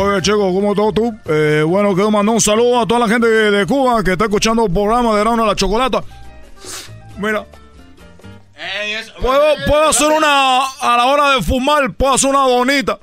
Oye, 0.00 0.22
chico, 0.22 0.54
¿cómo 0.54 0.70
estás 0.70 0.94
tú? 0.94 1.12
Eh, 1.24 1.64
bueno, 1.66 1.92
quiero 1.92 2.12
mandar 2.12 2.32
un 2.32 2.40
saludo 2.40 2.80
a 2.80 2.86
toda 2.86 3.00
la 3.00 3.08
gente 3.08 3.26
de, 3.26 3.50
de 3.50 3.66
Cuba 3.66 4.04
que 4.04 4.12
está 4.12 4.26
escuchando 4.26 4.64
el 4.66 4.72
programa 4.72 5.16
de 5.16 5.24
Rano 5.24 5.42
a 5.42 5.46
la 5.48 5.56
Chocolata. 5.56 6.04
Mira, 7.16 7.44
puedo, 9.20 9.56
puedo 9.66 9.88
hacer 9.88 10.06
una, 10.06 10.66
a 10.66 10.96
la 10.96 11.06
hora 11.06 11.30
de 11.32 11.42
fumar, 11.42 11.92
puedo 11.94 12.14
hacer 12.14 12.30
una 12.30 12.46
bonita. 12.46 12.96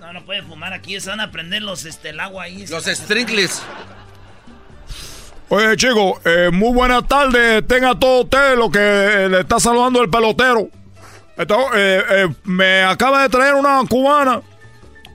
No, 0.00 0.12
no 0.12 0.24
puede 0.24 0.42
fumar 0.42 0.72
aquí. 0.72 0.98
Se 0.98 1.10
van 1.10 1.20
a 1.20 1.30
prender 1.30 1.62
los, 1.62 1.84
este, 1.84 2.08
el 2.08 2.18
agua 2.18 2.44
ahí. 2.44 2.66
Los 2.66 2.86
sprinkles. 2.86 3.62
Oye, 5.50 5.76
chico, 5.76 6.20
eh, 6.24 6.50
muy 6.52 6.74
buenas 6.74 7.06
tardes. 7.06 7.64
Tenga 7.68 7.96
todo 7.96 8.22
usted 8.22 8.56
lo 8.56 8.68
que 8.72 9.28
le 9.30 9.38
está 9.38 9.60
saludando 9.60 10.02
el 10.02 10.10
pelotero. 10.10 10.68
Eh, 11.36 12.02
eh, 12.10 12.28
me 12.44 12.82
acaba 12.84 13.22
de 13.22 13.28
traer 13.28 13.54
una 13.54 13.82
cubana. 13.88 14.40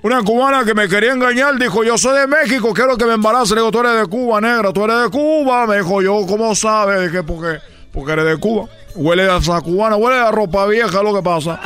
Una 0.02 0.24
cubana 0.24 0.64
que 0.64 0.74
me 0.74 0.88
quería 0.88 1.12
engañar. 1.14 1.58
Dijo, 1.58 1.84
yo 1.84 1.98
soy 1.98 2.20
de 2.20 2.28
México, 2.28 2.74
quiero 2.74 2.98
que 2.98 3.06
me 3.06 3.14
embarace. 3.14 3.54
Le 3.54 3.62
digo, 3.62 3.72
tú 3.72 3.80
eres 3.80 4.00
de 4.02 4.06
Cuba, 4.08 4.40
negra, 4.40 4.72
tú 4.72 4.84
eres 4.84 5.04
de 5.04 5.10
Cuba. 5.10 5.68
Me 5.68 5.78
dijo, 5.78 6.02
yo, 6.02 6.26
¿cómo 6.28 6.56
sabes? 6.56 7.12
que 7.12 7.24
porque, 7.24 7.60
porque 7.92 8.14
eres 8.14 8.26
de 8.26 8.38
Cuba. 8.38 8.68
Huele 8.96 9.30
a 9.30 9.38
esa 9.38 9.62
cubana, 9.62 9.96
huele 9.98 10.18
a 10.18 10.32
ropa 10.32 10.66
vieja, 10.66 11.04
lo 11.04 11.14
que 11.14 11.22
pasa. 11.22 11.60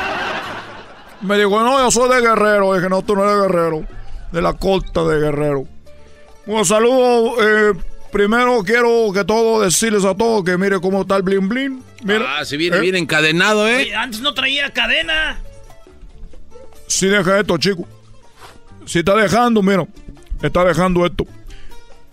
Me 1.20 1.38
dijo, 1.38 1.60
no, 1.60 1.78
yo 1.78 1.90
soy 1.90 2.08
de 2.08 2.20
Guerrero. 2.20 2.74
Dije, 2.74 2.88
no, 2.88 3.02
tú 3.02 3.16
no 3.16 3.24
eres 3.24 3.42
guerrero. 3.42 3.84
De 4.30 4.42
la 4.42 4.52
costa 4.52 5.04
de 5.04 5.20
Guerrero. 5.20 5.64
Bueno, 6.46 6.64
saludos. 6.64 7.38
eh, 7.40 7.72
primero 8.12 8.62
quiero 8.64 9.10
que 9.12 9.24
todo 9.24 9.62
decirles 9.62 10.04
a 10.04 10.14
todos 10.14 10.44
que 10.44 10.58
mire 10.58 10.80
cómo 10.80 11.02
está 11.02 11.16
el 11.16 11.22
blin 11.22 11.48
blin. 11.48 11.82
Mira, 12.04 12.38
Ah, 12.38 12.44
si 12.44 12.56
viene 12.56 12.76
¿eh? 12.76 12.80
bien 12.80 12.94
encadenado, 12.96 13.66
¿eh? 13.66 13.76
Oye, 13.76 13.94
antes 13.96 14.20
no 14.20 14.32
traía 14.34 14.70
cadena. 14.72 15.40
Si 16.86 17.06
deja 17.06 17.40
esto, 17.40 17.56
chico. 17.58 17.88
Si 18.84 18.98
está 19.00 19.16
dejando, 19.16 19.62
mira, 19.62 19.86
está 20.42 20.64
dejando 20.64 21.04
esto. 21.06 21.26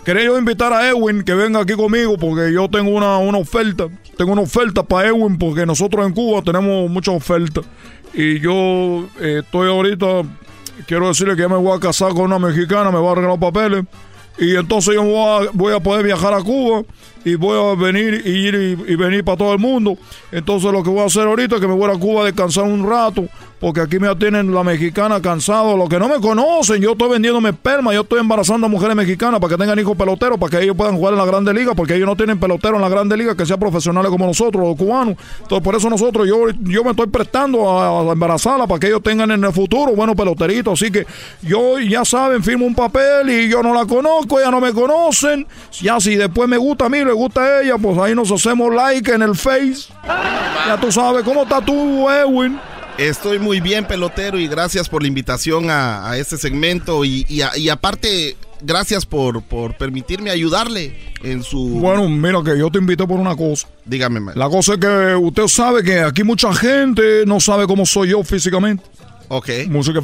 Quería 0.05 0.23
yo 0.23 0.37
invitar 0.39 0.73
a 0.73 0.89
Edwin 0.89 1.21
que 1.23 1.35
venga 1.35 1.59
aquí 1.59 1.73
conmigo 1.73 2.17
porque 2.17 2.51
yo 2.51 2.67
tengo 2.69 2.89
una, 2.91 3.17
una 3.19 3.37
oferta. 3.37 3.87
Tengo 4.17 4.31
una 4.31 4.41
oferta 4.41 4.81
para 4.81 5.09
Edwin 5.09 5.37
porque 5.37 5.65
nosotros 5.65 6.05
en 6.07 6.13
Cuba 6.13 6.41
tenemos 6.41 6.89
muchas 6.89 7.13
ofertas. 7.13 7.65
Y 8.13 8.39
yo 8.39 9.07
eh, 9.19 9.41
estoy 9.43 9.69
ahorita, 9.69 10.23
quiero 10.87 11.09
decirle 11.09 11.35
que 11.35 11.41
ya 11.43 11.49
me 11.49 11.57
voy 11.57 11.77
a 11.77 11.79
casar 11.79 12.13
con 12.13 12.23
una 12.23 12.39
mexicana, 12.39 12.89
me 12.91 12.97
voy 12.97 13.09
a 13.09 13.11
arreglar 13.11 13.31
los 13.31 13.51
papeles. 13.51 13.85
Y 14.39 14.55
entonces 14.55 14.95
yo 14.95 15.03
voy 15.03 15.45
a, 15.47 15.49
voy 15.53 15.73
a 15.73 15.79
poder 15.79 16.03
viajar 16.05 16.33
a 16.33 16.41
Cuba 16.41 16.83
y 17.23 17.35
voy 17.35 17.57
a 17.57 17.75
venir 17.75 18.21
y 18.25 18.29
ir 18.29 18.55
y, 18.87 18.95
venir 18.95 19.23
para 19.23 19.37
todo 19.37 19.53
el 19.53 19.59
mundo. 19.59 19.97
Entonces 20.31 20.71
lo 20.71 20.83
que 20.83 20.89
voy 20.89 21.01
a 21.01 21.05
hacer 21.05 21.27
ahorita 21.27 21.55
es 21.55 21.61
que 21.61 21.67
me 21.67 21.73
voy 21.73 21.89
a 21.89 21.99
Cuba 21.99 22.21
a 22.21 22.25
descansar 22.25 22.63
un 22.63 22.87
rato, 22.87 23.27
porque 23.59 23.81
aquí 23.81 23.99
me 23.99 24.13
tienen 24.15 24.53
la 24.53 24.63
mexicana 24.63 25.21
cansado. 25.21 25.77
Los 25.77 25.87
que 25.87 25.99
no 25.99 26.09
me 26.09 26.19
conocen, 26.19 26.81
yo 26.81 26.93
estoy 26.93 27.09
vendiéndome 27.09 27.49
esperma, 27.49 27.93
yo 27.93 28.01
estoy 28.01 28.19
embarazando 28.19 28.65
a 28.67 28.69
mujeres 28.69 28.95
mexicanas 28.95 29.39
para 29.39 29.55
que 29.55 29.57
tengan 29.57 29.77
hijos 29.79 29.95
peloteros, 29.95 30.39
para 30.39 30.57
que 30.57 30.63
ellos 30.63 30.75
puedan 30.75 30.95
jugar 30.95 31.13
en 31.13 31.19
la 31.19 31.25
Grande 31.25 31.53
Liga, 31.53 31.73
porque 31.75 31.95
ellos 31.95 32.07
no 32.07 32.15
tienen 32.15 32.39
peloteros 32.39 32.77
en 32.77 32.81
la 32.81 32.89
Grande 32.89 33.15
Liga 33.17 33.35
que 33.35 33.45
sean 33.45 33.59
profesionales 33.59 34.09
como 34.09 34.25
nosotros, 34.25 34.63
los 34.63 34.75
cubanos. 34.75 35.15
Entonces 35.41 35.63
por 35.63 35.75
eso 35.75 35.89
nosotros, 35.89 36.27
yo, 36.27 36.49
yo 36.61 36.83
me 36.83 36.91
estoy 36.91 37.07
prestando 37.07 37.69
a, 37.69 38.09
a 38.09 38.13
embarazarla 38.13 38.67
para 38.67 38.79
que 38.79 38.87
ellos 38.87 39.03
tengan 39.03 39.29
en 39.31 39.43
el 39.43 39.53
futuro 39.53 39.95
buenos 39.95 40.15
peloteritos. 40.15 40.81
Así 40.81 40.91
que 40.91 41.05
yo, 41.41 41.79
ya 41.79 42.03
saben, 42.03 42.43
firmo 42.43 42.65
un 42.65 42.75
papel 42.75 43.29
y 43.29 43.49
yo 43.49 43.61
no 43.61 43.73
la 43.73 43.85
conozco, 43.85 44.39
ella 44.39 44.51
no 44.51 44.59
me 44.59 44.73
conocen. 44.73 45.45
Ya 45.81 45.99
si 45.99 46.15
después 46.15 46.49
me 46.49 46.57
gusta 46.57 46.85
a 46.85 46.89
mí, 46.89 47.03
le 47.11 47.17
gusta 47.17 47.41
a 47.41 47.61
ella, 47.61 47.77
pues 47.77 47.97
ahí 47.97 48.15
nos 48.15 48.31
hacemos 48.31 48.73
like 48.73 49.11
en 49.11 49.21
el 49.21 49.35
Face. 49.35 49.91
Ya 50.67 50.77
tú 50.79 50.91
sabes, 50.91 51.23
¿cómo 51.23 51.43
estás 51.43 51.65
tú, 51.65 52.09
Edwin? 52.09 52.57
Estoy 52.97 53.39
muy 53.39 53.59
bien, 53.59 53.85
pelotero, 53.85 54.39
y 54.39 54.47
gracias 54.47 54.87
por 54.87 55.01
la 55.01 55.07
invitación 55.07 55.69
a, 55.69 56.09
a 56.09 56.17
este 56.17 56.37
segmento. 56.37 57.03
Y, 57.03 57.25
y 57.27 57.41
a- 57.41 57.57
y 57.57 57.67
aparte, 57.69 58.37
gracias 58.61 59.05
por, 59.05 59.41
por 59.41 59.75
permitirme 59.75 60.29
ayudarle 60.29 60.95
en 61.23 61.41
su... 61.43 61.79
Bueno, 61.79 62.07
mira 62.07 62.39
que 62.45 62.57
yo 62.57 62.69
te 62.69 62.77
invité 62.79 63.05
por 63.07 63.19
una 63.19 63.35
cosa. 63.35 63.67
Dígame, 63.85 64.19
man. 64.19 64.35
La 64.37 64.47
cosa 64.49 64.73
es 64.73 64.79
que 64.79 65.15
usted 65.15 65.47
sabe 65.47 65.83
que 65.83 65.99
aquí 66.01 66.23
mucha 66.23 66.53
gente 66.53 67.25
no 67.25 67.39
sabe 67.39 67.65
cómo 67.67 67.85
soy 67.85 68.09
yo 68.09 68.23
físicamente. 68.23 68.83
Ok. 69.29 69.49
Música 69.67 69.99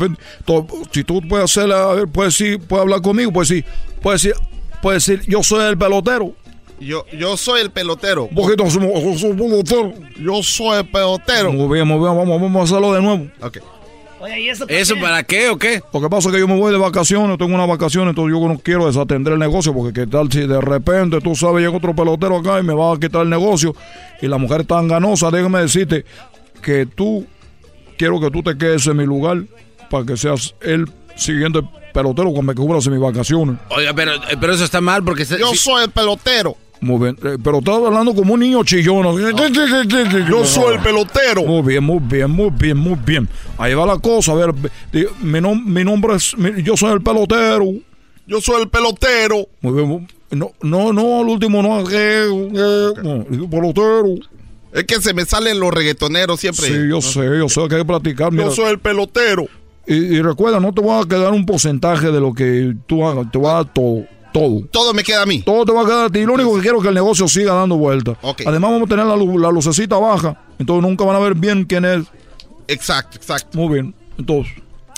Si 0.91 1.03
tú 1.03 1.21
puedes 1.27 1.45
hacer, 1.45 1.71
a 1.71 1.93
ver, 1.93 2.07
puedes 2.07 2.33
sí, 2.33 2.57
puedes 2.57 2.81
hablar 2.83 3.01
conmigo, 3.01 3.31
sí, 3.45 3.63
puedes 4.01 4.23
decir, 4.23 4.41
puedes 4.81 5.05
decir, 5.05 5.23
yo 5.29 5.43
soy 5.43 5.65
el 5.65 5.77
pelotero. 5.77 6.33
Yo, 6.79 7.05
yo 7.17 7.37
soy 7.37 7.61
el 7.61 7.71
pelotero. 7.71 8.27
Poquito, 8.27 8.69
somos- 8.69 9.19
somos 9.19 9.35
pelotero. 9.37 9.93
Yo 10.19 10.43
soy 10.43 10.79
el 10.79 10.85
pelotero. 10.87 11.51
Muy 11.51 11.73
bien, 11.75 11.87
muy 11.87 11.97
bien, 11.99 12.15
vamos, 12.15 12.39
vamos 12.41 12.61
a 12.61 12.63
hacerlo 12.65 12.93
de 12.93 13.01
nuevo. 13.01 13.27
Ok. 13.41 13.57
Oye, 14.19 14.41
¿y 14.41 14.49
eso 14.49 14.65
¿Eso 14.67 14.95
para 14.99 15.21
qué 15.23 15.49
o 15.49 15.57
qué? 15.57 15.79
Lo 15.93 16.01
que 16.01 16.09
pasa 16.09 16.29
es 16.29 16.33
que 16.33 16.39
yo 16.39 16.47
me 16.47 16.57
voy 16.57 16.71
de 16.71 16.79
vacaciones, 16.79 17.37
tengo 17.37 17.53
unas 17.53 17.67
vacaciones, 17.67 18.09
entonces 18.09 18.35
yo 18.35 18.47
no 18.47 18.57
quiero 18.57 18.87
desatender 18.87 19.33
el 19.33 19.39
negocio, 19.39 19.73
porque 19.75 19.93
qué 20.01 20.07
tal 20.07 20.31
si 20.31 20.39
de 20.47 20.59
repente 20.59 21.19
tú 21.21 21.35
sabes 21.35 21.63
llega 21.63 21.77
otro 21.77 21.95
pelotero 21.95 22.37
acá 22.37 22.59
y 22.59 22.63
me 22.63 22.73
va 22.73 22.93
a 22.93 22.99
quitar 22.99 23.21
el 23.21 23.29
negocio 23.29 23.75
y 24.19 24.25
la 24.27 24.39
mujer 24.39 24.65
tan 24.65 24.87
ganosa, 24.87 25.29
déjame 25.29 25.59
decirte 25.59 26.03
que 26.63 26.87
tú, 26.87 27.27
quiero 27.95 28.19
que 28.19 28.31
tú 28.31 28.41
te 28.41 28.57
quedes 28.57 28.87
en 28.87 28.97
mi 28.97 29.05
lugar 29.05 29.43
para 29.91 30.03
que 30.03 30.17
seas 30.17 30.55
el 30.61 30.89
siguiente 31.15 31.59
pelotero 31.93 32.31
cuando 32.31 32.41
me 32.41 32.55
cubras 32.55 32.87
en 32.87 32.93
mis 32.93 33.01
vacaciones. 33.01 33.57
Oiga, 33.69 33.93
pero, 33.93 34.13
pero 34.41 34.51
eso 34.53 34.63
está 34.63 34.81
mal 34.81 35.03
porque... 35.03 35.25
se- 35.25 35.37
Yo 35.39 35.51
si- 35.51 35.57
soy 35.57 35.83
el 35.83 35.91
pelotero. 35.91 36.57
Muy 36.81 36.99
bien, 36.99 37.17
eh, 37.23 37.37
pero 37.43 37.59
estás 37.59 37.75
hablando 37.75 38.13
como 38.13 38.33
un 38.35 38.39
niño 38.39 38.63
chillón. 38.63 39.03
Yo 40.29 40.45
soy 40.45 40.75
el 40.75 40.79
pelotero. 40.81 41.43
Muy 41.43 41.61
bien, 41.63 41.83
muy 41.83 41.99
bien, 41.99 42.29
muy 42.29 42.49
bien, 42.51 42.77
muy 42.77 42.97
bien. 43.05 43.27
Ahí 43.57 43.73
va 43.73 43.85
la 43.85 43.97
cosa. 43.97 44.33
A 44.33 44.35
ver, 44.35 44.53
mi, 45.21 45.39
nom- 45.39 45.63
mi 45.65 45.83
nombre 45.83 46.15
es. 46.15 46.37
mi- 46.37 46.61
yo 46.63 46.77
soy 46.77 46.93
el 46.93 47.01
pelotero. 47.01 47.65
Yo 48.27 48.41
soy 48.41 48.61
el 48.61 48.69
pelotero. 48.69 49.47
Muy 49.61 49.73
bien. 49.73 49.87
muy- 49.87 50.07
No, 50.31 50.51
no, 50.61 50.91
no, 50.93 51.21
al 51.21 51.27
último 51.29 51.63
no. 51.63 51.79
eh, 51.89 52.25
eh, 52.53 52.89
no, 53.03 53.13
el 53.29 53.49
pelotero. 53.49 54.15
Es 54.73 54.83
que 54.83 55.01
se 55.01 55.13
me 55.13 55.25
salen 55.25 55.59
los 55.59 55.71
reggaetoneros 55.73 56.39
siempre. 56.39 56.67
Sí, 56.67 56.73
yo 56.89 57.01
sé, 57.01 57.21
yo 57.39 57.47
sé 57.49 57.67
que 57.67 57.75
hay 57.75 57.81
que 57.81 57.87
platicar. 57.87 58.31
Mira. 58.31 58.45
Yo 58.45 58.51
soy 58.51 58.65
el 58.71 58.79
pelotero. 58.79 59.45
Y, 59.87 59.95
y 59.95 60.21
recuerda, 60.21 60.59
no 60.59 60.73
te 60.73 60.81
voy 60.81 61.01
a 61.01 61.07
quedar 61.07 61.31
un 61.31 61.45
porcentaje 61.45 62.11
de 62.11 62.19
lo 62.19 62.33
que 62.33 62.75
tú 62.85 63.05
hagas. 63.07 63.31
Te 63.31 63.37
voy 63.37 63.49
a 63.49 63.53
dar 63.53 63.73
todo. 63.73 64.03
Todo. 64.33 64.67
Todo 64.71 64.93
me 64.93 65.03
queda 65.03 65.23
a 65.23 65.25
mí. 65.25 65.41
Todo 65.41 65.65
te 65.65 65.71
va 65.71 65.81
a 65.81 65.85
quedar 65.85 66.05
a 66.05 66.09
ti. 66.09 66.23
Lo 66.25 66.33
único 66.33 66.55
que 66.55 66.61
quiero 66.61 66.77
es 66.77 66.83
que 66.83 66.89
el 66.89 66.95
negocio 66.95 67.27
siga 67.27 67.53
dando 67.53 67.77
vueltas. 67.77 68.17
Además, 68.45 68.71
vamos 68.71 68.85
a 68.85 68.89
tener 68.89 69.05
la, 69.05 69.15
la 69.15 69.51
lucecita 69.51 69.97
baja. 69.97 70.39
Entonces 70.59 70.87
nunca 70.87 71.05
van 71.05 71.15
a 71.15 71.19
ver 71.19 71.35
bien 71.35 71.65
quién 71.65 71.85
es. 71.85 72.05
Exacto, 72.67 73.17
exacto. 73.17 73.57
Muy 73.57 73.73
bien. 73.73 73.95
Entonces. 74.17 74.53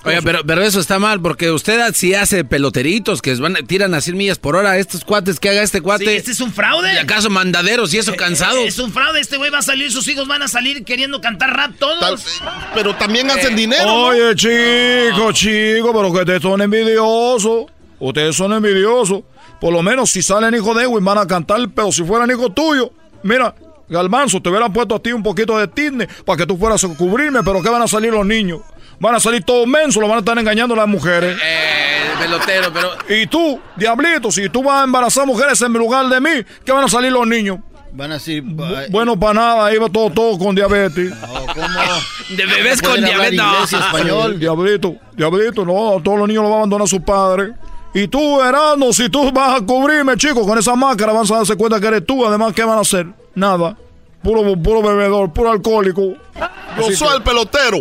Oiga, 0.05 0.21
pero, 0.23 0.45
pero 0.45 0.61
eso 0.61 0.79
está 0.79 0.97
mal, 0.97 1.19
porque 1.19 1.51
usted 1.51 1.81
sí 1.93 2.13
hace 2.13 2.45
peloteritos 2.45 3.21
que 3.21 3.35
van, 3.35 3.55
tiran 3.67 3.93
a 3.93 3.99
100 3.99 4.15
millas 4.15 4.37
por 4.37 4.55
hora. 4.55 4.77
Estos 4.77 5.03
cuates 5.03 5.41
que 5.41 5.49
haga 5.49 5.61
este 5.61 5.81
cuate. 5.81 6.05
Sí, 6.05 6.11
este 6.11 6.31
es 6.31 6.39
un 6.39 6.53
fraude. 6.53 6.93
¿Y 6.93 6.97
acaso 6.97 7.29
mandaderos 7.29 7.93
y 7.93 7.97
eso 7.97 8.15
cansados? 8.15 8.63
Es 8.63 8.79
un 8.79 8.93
fraude, 8.93 9.19
este 9.19 9.35
güey 9.35 9.51
va 9.51 9.57
a 9.57 9.61
salir, 9.61 9.91
sus 9.91 10.07
hijos 10.07 10.25
van 10.25 10.41
a 10.41 10.47
salir 10.47 10.85
queriendo 10.85 11.19
cantar 11.19 11.53
rap 11.53 11.73
todos. 11.77 12.39
pero 12.73 12.95
también 12.95 13.29
hacen 13.29 13.57
dinero. 13.57 13.85
¿no? 13.85 14.05
Oye, 14.05 14.35
chico, 14.35 15.33
chico, 15.33 15.91
pero 15.93 16.13
que 16.13 16.19
ustedes 16.19 16.41
son 16.41 16.61
envidiosos. 16.61 17.65
Ustedes 17.99 18.35
son 18.35 18.53
envidiosos. 18.53 19.23
Por 19.59 19.73
lo 19.73 19.81
menos 19.81 20.11
si 20.11 20.21
salen 20.21 20.55
hijos 20.55 20.75
de 20.75 20.83
Edwin 20.83 21.03
van 21.03 21.17
a 21.17 21.27
cantar, 21.27 21.59
pero 21.73 21.91
si 21.91 22.03
fueran 22.03 22.29
hijos 22.31 22.53
tuyos, 22.55 22.89
mira, 23.23 23.53
Galmanzo, 23.89 24.41
te 24.41 24.49
hubieran 24.49 24.71
puesto 24.71 24.95
a 24.95 24.99
ti 24.99 25.11
un 25.11 25.23
poquito 25.23 25.57
de 25.57 25.67
tizne 25.67 26.07
para 26.25 26.37
que 26.37 26.45
tú 26.45 26.57
fueras 26.57 26.83
a 26.83 26.87
cubrirme, 26.89 27.43
pero 27.43 27.61
¿qué 27.61 27.69
van 27.69 27.81
a 27.81 27.87
salir 27.87 28.13
los 28.13 28.25
niños? 28.25 28.61
Van 28.99 29.15
a 29.15 29.19
salir 29.19 29.43
todos 29.43 29.65
mensos, 29.65 30.01
los 30.01 30.09
van 30.09 30.17
a 30.17 30.19
estar 30.19 30.37
engañando 30.37 30.75
las 30.75 30.87
mujeres. 30.87 31.37
Eh, 31.41 32.09
pelotero, 32.19 32.71
pero. 32.73 32.89
Y 33.09 33.27
tú, 33.27 33.59
diablito, 33.75 34.29
si 34.31 34.49
tú 34.49 34.61
vas 34.61 34.81
a 34.81 34.83
embarazar 34.83 35.25
mujeres 35.25 35.61
en 35.61 35.73
lugar 35.73 36.07
de 36.07 36.19
mí, 36.19 36.45
¿qué 36.65 36.71
van 36.71 36.83
a 36.83 36.87
salir 36.87 37.11
los 37.11 37.25
niños? 37.25 37.59
Van 37.93 38.11
a 38.11 38.15
decir. 38.15 38.43
Bueno, 38.89 39.19
para 39.19 39.33
nada, 39.33 39.65
ahí 39.65 39.77
va 39.77 39.89
todo, 39.89 40.11
todo 40.11 40.37
con 40.37 40.53
diabetes. 40.53 41.11
De 42.29 42.45
bebés 42.45 42.81
con 42.81 43.03
diabetes. 43.03 43.37
no. 43.37 43.63
español. 43.63 44.39
Diablito, 44.39 44.95
diablito, 45.15 45.65
no, 45.65 45.99
todos 46.03 46.19
los 46.19 46.27
niños 46.27 46.43
los 46.43 46.51
van 46.51 46.57
a 46.57 46.61
abandonar 46.61 46.85
a 46.85 46.87
sus 46.87 46.99
padres. 46.99 47.51
Y 47.93 48.07
tú, 48.07 48.39
Erasmo, 48.41 48.93
si 48.93 49.09
tú 49.09 49.31
vas 49.31 49.61
a 49.61 49.65
cubrirme, 49.65 50.15
chico, 50.15 50.45
con 50.45 50.57
esa 50.57 50.75
máscara, 50.75 51.11
van 51.11 51.25
a 51.25 51.35
darse 51.37 51.55
cuenta 51.55 51.79
que 51.79 51.87
eres 51.87 52.05
tú. 52.05 52.25
Además, 52.25 52.53
¿qué 52.53 52.63
van 52.63 52.77
a 52.77 52.81
hacer? 52.81 53.07
Nada. 53.33 53.75
Puro, 54.21 54.41
puro 54.61 54.81
bebedor, 54.81 55.31
puro 55.33 55.49
alcohólico. 55.51 56.01
Yo 56.01 56.85
Así 56.85 56.95
soy 56.95 57.09
que- 57.09 57.15
el 57.15 57.23
pelotero. 57.23 57.77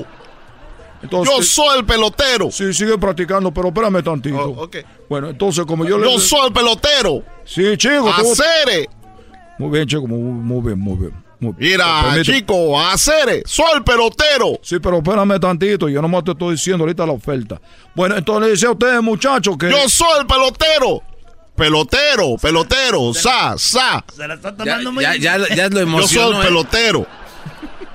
entonces- 1.02 1.34
Yo 1.36 1.42
soy 1.42 1.78
el 1.80 1.84
pelotero. 1.84 2.50
Sí, 2.50 2.72
sigue 2.72 2.96
practicando, 2.96 3.52
pero 3.52 3.68
espérame 3.68 4.02
tantito. 4.02 4.68
Bueno, 5.09 5.28
entonces, 5.30 5.64
como 5.66 5.84
yo 5.84 5.98
le. 5.98 6.11
Yo 6.11 6.18
soy 6.18 6.46
el 6.46 6.52
pelotero. 6.52 7.22
Sí, 7.44 7.76
chico. 7.76 8.11
tú- 8.20 8.32
Acere. 8.32 8.88
Muy 9.59 9.70
bien, 9.70 9.86
chico, 9.88 10.06
muy, 10.06 10.18
muy 10.18 10.62
bien, 10.66 10.78
muy 10.78 10.96
bien. 10.96 11.12
Muy. 11.41 11.55
Mira, 11.59 12.03
Permite- 12.14 12.24
chico, 12.24 12.80
acere. 12.80 13.43
Soy 13.47 13.66
el 13.76 13.84
pelotero. 13.84 14.59
Sí, 14.62 14.78
pero 14.80 14.99
espérame 14.99 15.39
tantito, 15.41 15.89
yo 15.89 16.03
nomás 16.03 16.24
te 16.24 16.32
estoy 16.32 16.53
diciendo 16.53 16.84
ahorita 16.84 17.07
la 17.07 17.12
oferta. 17.12 17.61
Bueno, 17.95 18.16
entonces 18.16 18.45
le 18.45 18.51
decía 18.53 18.68
a 18.68 18.72
ustedes, 18.72 19.03
muchachos, 19.03 19.57
que. 19.59 19.70
Yo 19.70 19.89
soy 19.89 20.20
el 20.20 20.26
pelotero. 20.26 21.03
Pelotero, 21.57 22.36
pelotero, 22.41 23.12
sa, 23.14 23.55
sa. 23.59 24.05
Se 24.14 24.28
la 24.28 24.34
está 24.34 24.51
Ya, 24.51 24.57
tomando 24.57 24.93
muy 24.93 25.03
ya, 25.03 25.16
ya, 25.16 25.39
ya 25.55 25.68
lo 25.68 25.76
Yo 25.76 25.80
emocionó. 25.80 26.28
soy 26.28 26.36
el 26.36 26.43
¿eh? 26.43 26.45
pelotero. 26.47 27.07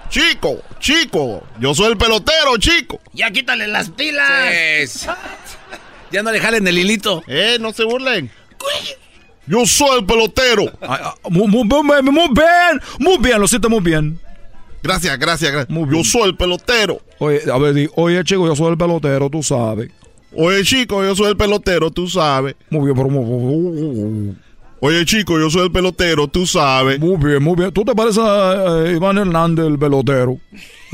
Chico, 0.09 0.61
chico. 0.79 1.43
Yo 1.59 1.73
soy 1.73 1.91
el 1.93 1.97
pelotero, 1.97 2.57
chico. 2.57 2.99
Ya 3.13 3.31
quítale 3.31 3.67
las 3.67 3.89
pilas. 3.89 5.07
Ya 6.11 6.21
no 6.21 6.31
le 6.31 6.39
jalen 6.39 6.67
el 6.67 6.77
hilito. 6.77 7.23
Eh, 7.27 7.57
no 7.59 7.71
se 7.73 7.83
burlen. 7.85 8.29
Yo 9.47 9.65
soy 9.65 9.99
el 9.99 10.05
pelotero. 10.05 10.71
Ah, 10.81 10.99
ah, 11.03 11.15
Muy, 11.29 11.47
muy, 11.47 11.63
muy, 11.65 11.83
muy 12.03 12.27
bien, 12.33 12.81
muy 12.99 13.17
bien, 13.17 13.39
lo 13.39 13.47
siento 13.47 13.69
muy 13.69 13.81
bien. 13.81 14.19
Gracias, 14.81 15.17
gracias, 15.17 15.51
gracias. 15.51 15.69
Muy 15.69 15.89
bien. 15.89 16.03
Yo 16.03 16.09
soy 16.09 16.29
el 16.29 16.35
pelotero. 16.35 17.01
Oye, 17.19 17.41
a 17.51 17.57
ver, 17.57 17.73
di, 17.73 17.89
oye, 17.95 18.23
chico, 18.23 18.45
yo 18.47 18.55
soy 18.55 18.71
el 18.71 18.77
pelotero, 18.77 19.29
tú 19.29 19.41
sabes. 19.43 19.89
Oye, 20.35 20.63
chico, 20.63 21.03
yo 21.03 21.15
soy 21.15 21.27
el 21.27 21.37
pelotero, 21.37 21.91
tú 21.91 22.07
sabes. 22.07 22.55
Muy 22.69 22.85
bien, 22.85 22.95
pero 22.95 23.09
muy, 23.09 24.35
Oye, 24.79 25.05
chico, 25.05 25.39
yo 25.39 25.49
soy 25.49 25.63
el 25.63 25.71
pelotero, 25.71 26.27
tú 26.27 26.45
sabes. 26.45 26.99
muy 26.99 27.15
bien, 27.15 27.41
muy 27.41 27.55
bien. 27.55 27.71
¿Tú 27.71 27.85
te 27.85 27.95
pareces 27.95 28.21
a 28.21 28.83
Iván 28.93 29.17
Hernández, 29.17 29.65
el 29.65 29.79
pelotero? 29.79 30.37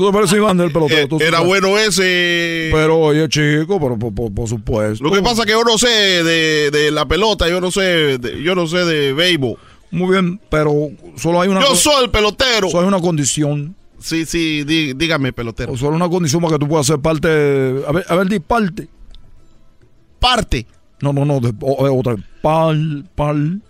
¿Tú 0.00 0.06
te 0.06 0.12
pareces 0.14 0.38
Iván 0.38 0.56
del 0.56 0.72
pelotero? 0.72 1.02
Eh, 1.02 1.06
Tú 1.08 1.18
era 1.20 1.32
sabes. 1.32 1.46
bueno 1.46 1.76
ese. 1.78 2.70
Pero, 2.72 2.98
oye, 2.98 3.28
chico, 3.28 3.78
pero 3.78 3.98
por, 3.98 4.14
por- 4.14 4.32
por 4.34 4.48
supuesto. 4.48 5.04
Lo 5.04 5.12
que 5.12 5.20
pasa 5.20 5.42
es 5.42 5.46
que 5.46 5.52
yo 5.52 5.62
no 5.62 5.76
sé 5.76 5.88
de, 6.24 6.70
de 6.70 6.90
la 6.90 7.04
pelota, 7.06 7.46
yo 7.50 7.60
no 7.60 7.70
sé, 7.70 8.16
de, 8.16 8.42
yo 8.42 8.54
no 8.54 8.66
sé 8.66 8.78
de 8.78 9.12
béisbol. 9.12 9.58
Muy 9.90 10.12
bien, 10.12 10.40
pero 10.48 10.72
solo 11.16 11.42
hay 11.42 11.50
una... 11.50 11.60
Yo 11.60 11.74
soy 11.74 12.04
el 12.04 12.10
pelotero. 12.10 12.70
Solo 12.70 12.80
hay 12.84 12.88
una 12.88 13.00
condición. 13.02 13.76
Sí, 13.98 14.24
sí, 14.24 14.64
dí- 14.64 14.94
dígame, 14.94 15.34
pelotero. 15.34 15.72
O 15.72 15.76
solo 15.76 15.96
una 15.96 16.08
condición 16.08 16.40
para 16.40 16.54
que 16.54 16.60
tú 16.60 16.66
puedas 16.68 16.86
ser 16.86 16.98
parte... 17.00 17.28
A 17.86 17.92
ver, 17.92 18.06
a 18.08 18.16
ver, 18.16 18.26
di 18.26 18.40
parte. 18.40 18.88
Parte. 20.18 20.66
No, 21.02 21.12
no, 21.12 21.26
no, 21.26 21.40
de- 21.40 21.52
o- 21.60 21.72
o- 21.86 21.98
otra 21.98 22.14
vez. 22.14 22.24
Pal, 22.40 23.04
pal. 23.14 23.60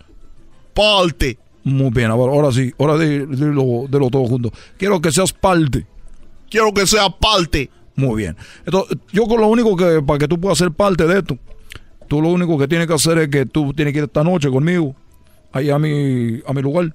Parte. 0.73 1.37
Muy 1.63 1.89
bien, 1.91 2.09
ahora, 2.09 2.33
ahora 2.33 2.51
sí, 2.51 2.73
ahora 2.79 2.97
di- 2.97 3.25
dilo, 3.25 3.85
dilo 3.89 4.09
todo 4.09 4.25
junto. 4.25 4.51
Quiero 4.77 4.99
que 5.01 5.11
seas 5.11 5.31
parte. 5.33 5.85
Quiero 6.51 6.71
que 6.73 6.85
sea 6.85 7.09
parte. 7.09 7.69
Muy 7.95 8.21
bien. 8.23 8.37
Entonces, 8.65 8.97
yo 9.11 9.25
con 9.25 9.39
lo 9.41 9.47
único 9.47 9.75
que, 9.75 10.01
para 10.05 10.19
que 10.19 10.27
tú 10.27 10.39
puedas 10.39 10.57
ser 10.59 10.69
parte 10.71 11.07
de 11.07 11.19
esto, 11.19 11.37
tú 12.07 12.21
lo 12.21 12.27
único 12.29 12.57
que 12.59 12.67
tienes 12.67 12.85
que 12.87 12.93
hacer 12.93 13.17
es 13.17 13.27
que 13.29 13.45
tú 13.47 13.73
tienes 13.73 13.93
que 13.93 13.99
ir 13.99 14.03
esta 14.05 14.23
noche 14.23 14.49
conmigo, 14.49 14.95
ahí 15.51 15.69
a 15.69 15.79
mi, 15.79 16.41
a 16.45 16.53
mi 16.53 16.61
lugar. 16.61 16.93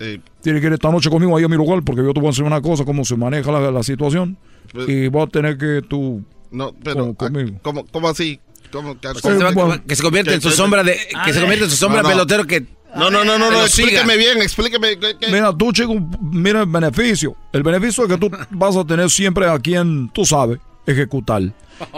Eh, 0.00 0.20
Tienes 0.42 0.60
que 0.60 0.68
ir 0.68 0.72
esta 0.74 0.90
noche 0.92 1.10
conmigo 1.10 1.36
ahí 1.36 1.42
a 1.42 1.48
mi 1.48 1.56
lugar, 1.56 1.82
porque 1.82 2.02
yo 2.04 2.12
te 2.14 2.20
voy 2.20 2.28
a 2.28 2.30
enseñar 2.30 2.52
una 2.52 2.60
cosa, 2.62 2.84
cómo 2.84 3.04
se 3.04 3.16
maneja 3.16 3.50
la, 3.50 3.70
la 3.72 3.82
situación. 3.82 4.36
Pues- 4.72 4.88
y 4.88 5.08
vas 5.08 5.24
a 5.24 5.26
tener 5.28 5.58
que 5.58 5.82
tú... 5.88 6.22
no, 6.52 6.72
pero. 6.84 7.14
Con- 7.14 7.32
conmigo. 7.32 7.50
ah, 7.56 7.60
¿Cómo, 7.62 7.84
cómo 7.86 8.08
así? 8.08 8.38
¿Cómo, 8.70 8.98
que- 9.00 9.08
se 9.14 9.34
va- 9.38 9.50
bueno. 9.52 9.82
que 9.86 9.96
se 9.96 10.02
convierte 10.02 10.34
en 10.34 10.40
su 10.42 10.50
sombra 10.50 10.84
de. 10.84 10.96
Que 11.24 11.32
se 11.32 11.40
convierte 11.40 11.64
en 11.64 11.70
su 11.70 11.76
sombra 11.76 12.02
No, 12.02 12.08
no. 12.10 12.14
pelotero 12.14 12.46
que. 12.46 12.66
No, 12.98 13.10
no, 13.10 13.24
no, 13.24 13.38
no, 13.38 13.50
no, 13.50 13.62
explíqueme 13.62 14.16
bien, 14.16 14.42
explíqueme. 14.42 14.96
Mira, 15.30 15.52
tú, 15.56 15.72
chico, 15.72 15.94
mira 16.20 16.60
el 16.62 16.66
beneficio. 16.66 17.34
El 17.52 17.62
beneficio 17.62 18.04
es 18.04 18.10
que 18.10 18.18
tú 18.18 18.30
vas 18.50 18.76
a 18.76 18.84
tener 18.84 19.08
siempre 19.10 19.48
a 19.48 19.58
quien, 19.58 20.08
tú 20.10 20.24
sabes, 20.24 20.58
ejecutar. 20.86 21.42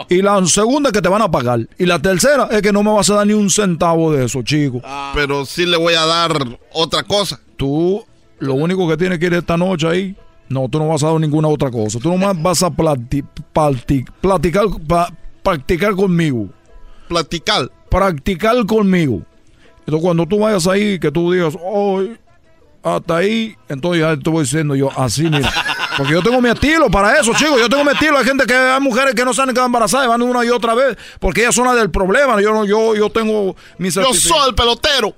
Y 0.09 0.21
la 0.21 0.45
segunda 0.45 0.89
es 0.89 0.93
que 0.93 1.01
te 1.01 1.09
van 1.09 1.23
a 1.23 1.31
pagar. 1.31 1.67
Y 1.79 1.85
la 1.87 1.99
tercera 1.99 2.47
es 2.51 2.61
que 2.61 2.71
no 2.71 2.83
me 2.83 2.91
vas 2.91 3.09
a 3.09 3.15
dar 3.15 3.27
ni 3.27 3.33
un 3.33 3.49
centavo 3.49 4.11
de 4.13 4.25
eso, 4.25 4.43
chico. 4.43 4.79
Pero 5.15 5.43
sí 5.45 5.65
le 5.65 5.75
voy 5.77 5.95
a 5.95 6.05
dar 6.05 6.33
otra 6.71 7.01
cosa. 7.03 7.39
Tú, 7.57 8.05
lo 8.39 8.53
único 8.53 8.87
que 8.87 8.95
tienes 8.97 9.17
que 9.17 9.25
ir 9.25 9.33
esta 9.33 9.57
noche 9.57 9.87
ahí, 9.87 10.15
no, 10.49 10.69
tú 10.69 10.77
no 10.77 10.87
vas 10.89 11.01
a 11.03 11.07
dar 11.09 11.19
ninguna 11.19 11.47
otra 11.47 11.71
cosa. 11.71 11.97
Tú 11.99 12.09
nomás 12.09 12.39
vas 12.43 12.61
a 12.61 12.69
plati- 12.69 13.25
plati- 13.53 14.05
platicar, 14.21 14.65
pa- 14.87 15.11
practicar 15.41 15.95
conmigo. 15.95 16.49
Platicar. 17.07 17.71
Practicar 17.89 18.65
conmigo. 18.67 19.21
Entonces, 19.81 20.01
cuando 20.01 20.25
tú 20.25 20.39
vayas 20.39 20.67
ahí, 20.67 20.99
que 20.99 21.11
tú 21.11 21.31
digas, 21.31 21.55
hoy, 21.61 22.17
hasta 22.83 23.17
ahí, 23.17 23.55
entonces 23.69 24.01
ya 24.01 24.17
te 24.17 24.29
voy 24.29 24.43
diciendo 24.43 24.75
yo, 24.75 24.89
así, 24.97 25.23
mira. 25.23 25.51
Porque 25.97 26.13
yo 26.13 26.21
tengo 26.21 26.39
mi 26.41 26.49
estilo 26.49 26.89
para 26.89 27.19
eso, 27.19 27.33
chicos. 27.33 27.59
Yo 27.59 27.67
tengo 27.67 27.83
mi 27.83 27.91
estilo. 27.91 28.17
Hay 28.17 28.23
gente 28.23 28.45
que, 28.45 28.53
hay 28.55 28.79
mujeres 28.79 29.13
que 29.13 29.25
no 29.25 29.33
saben 29.33 29.53
quedar 29.53 29.65
embarazadas 29.65 30.05
y 30.05 30.09
van 30.09 30.21
una 30.21 30.43
y 30.45 30.49
otra 30.49 30.73
vez, 30.73 30.97
porque 31.19 31.41
ellas 31.41 31.53
son 31.53 31.65
las 31.67 31.75
del 31.75 31.91
problema. 31.91 32.39
Yo, 32.41 32.53
no- 32.53 32.65
yo, 32.65 32.95
yo 32.95 33.09
tengo 33.09 33.55
mi 33.77 33.89
Yo 33.91 34.13
soy 34.13 34.49
el 34.49 34.55
pelotero. 34.55 35.13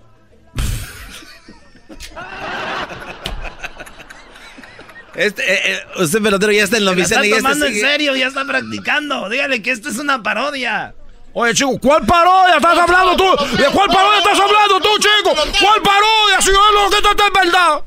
Este, 5.15 5.43
eh, 5.43 5.59
eh, 5.97 6.01
usted 6.03 6.21
pelotero 6.23 6.51
ya 6.51 6.63
está 6.63 6.77
en 6.77 6.85
la 6.85 6.91
Se 6.93 6.97
la 6.97 7.03
está 7.03 7.19
oficina 7.19 7.29
ya 7.29 7.37
está. 7.37 7.49
tomando 7.49 7.65
en 7.67 7.79
serio, 7.79 8.15
ya 8.15 8.27
está 8.27 8.45
practicando. 8.45 9.29
Dígale 9.29 9.61
que 9.61 9.71
esto 9.71 9.89
es 9.89 9.99
una 9.99 10.23
parodia. 10.23 10.95
Oye, 11.35 11.53
chico, 11.53 11.79
¿cuál 11.81 12.05
parodia 12.05 12.57
estás 12.57 12.77
hablando 12.77 13.15
tú? 13.17 13.57
¿De 13.57 13.65
cuál 13.71 13.87
parodia 13.89 14.19
estás 14.19 14.39
hablando 14.39 14.79
tú, 14.79 14.89
chico? 14.99 15.33
¿Cuál 15.61 15.81
parodia? 15.81 16.41
Si 16.41 16.51
yo 16.51 16.71
lo 16.71 16.89
que 16.89 16.95
esto 16.97 17.09
es 17.11 17.33
verdad. 17.33 17.83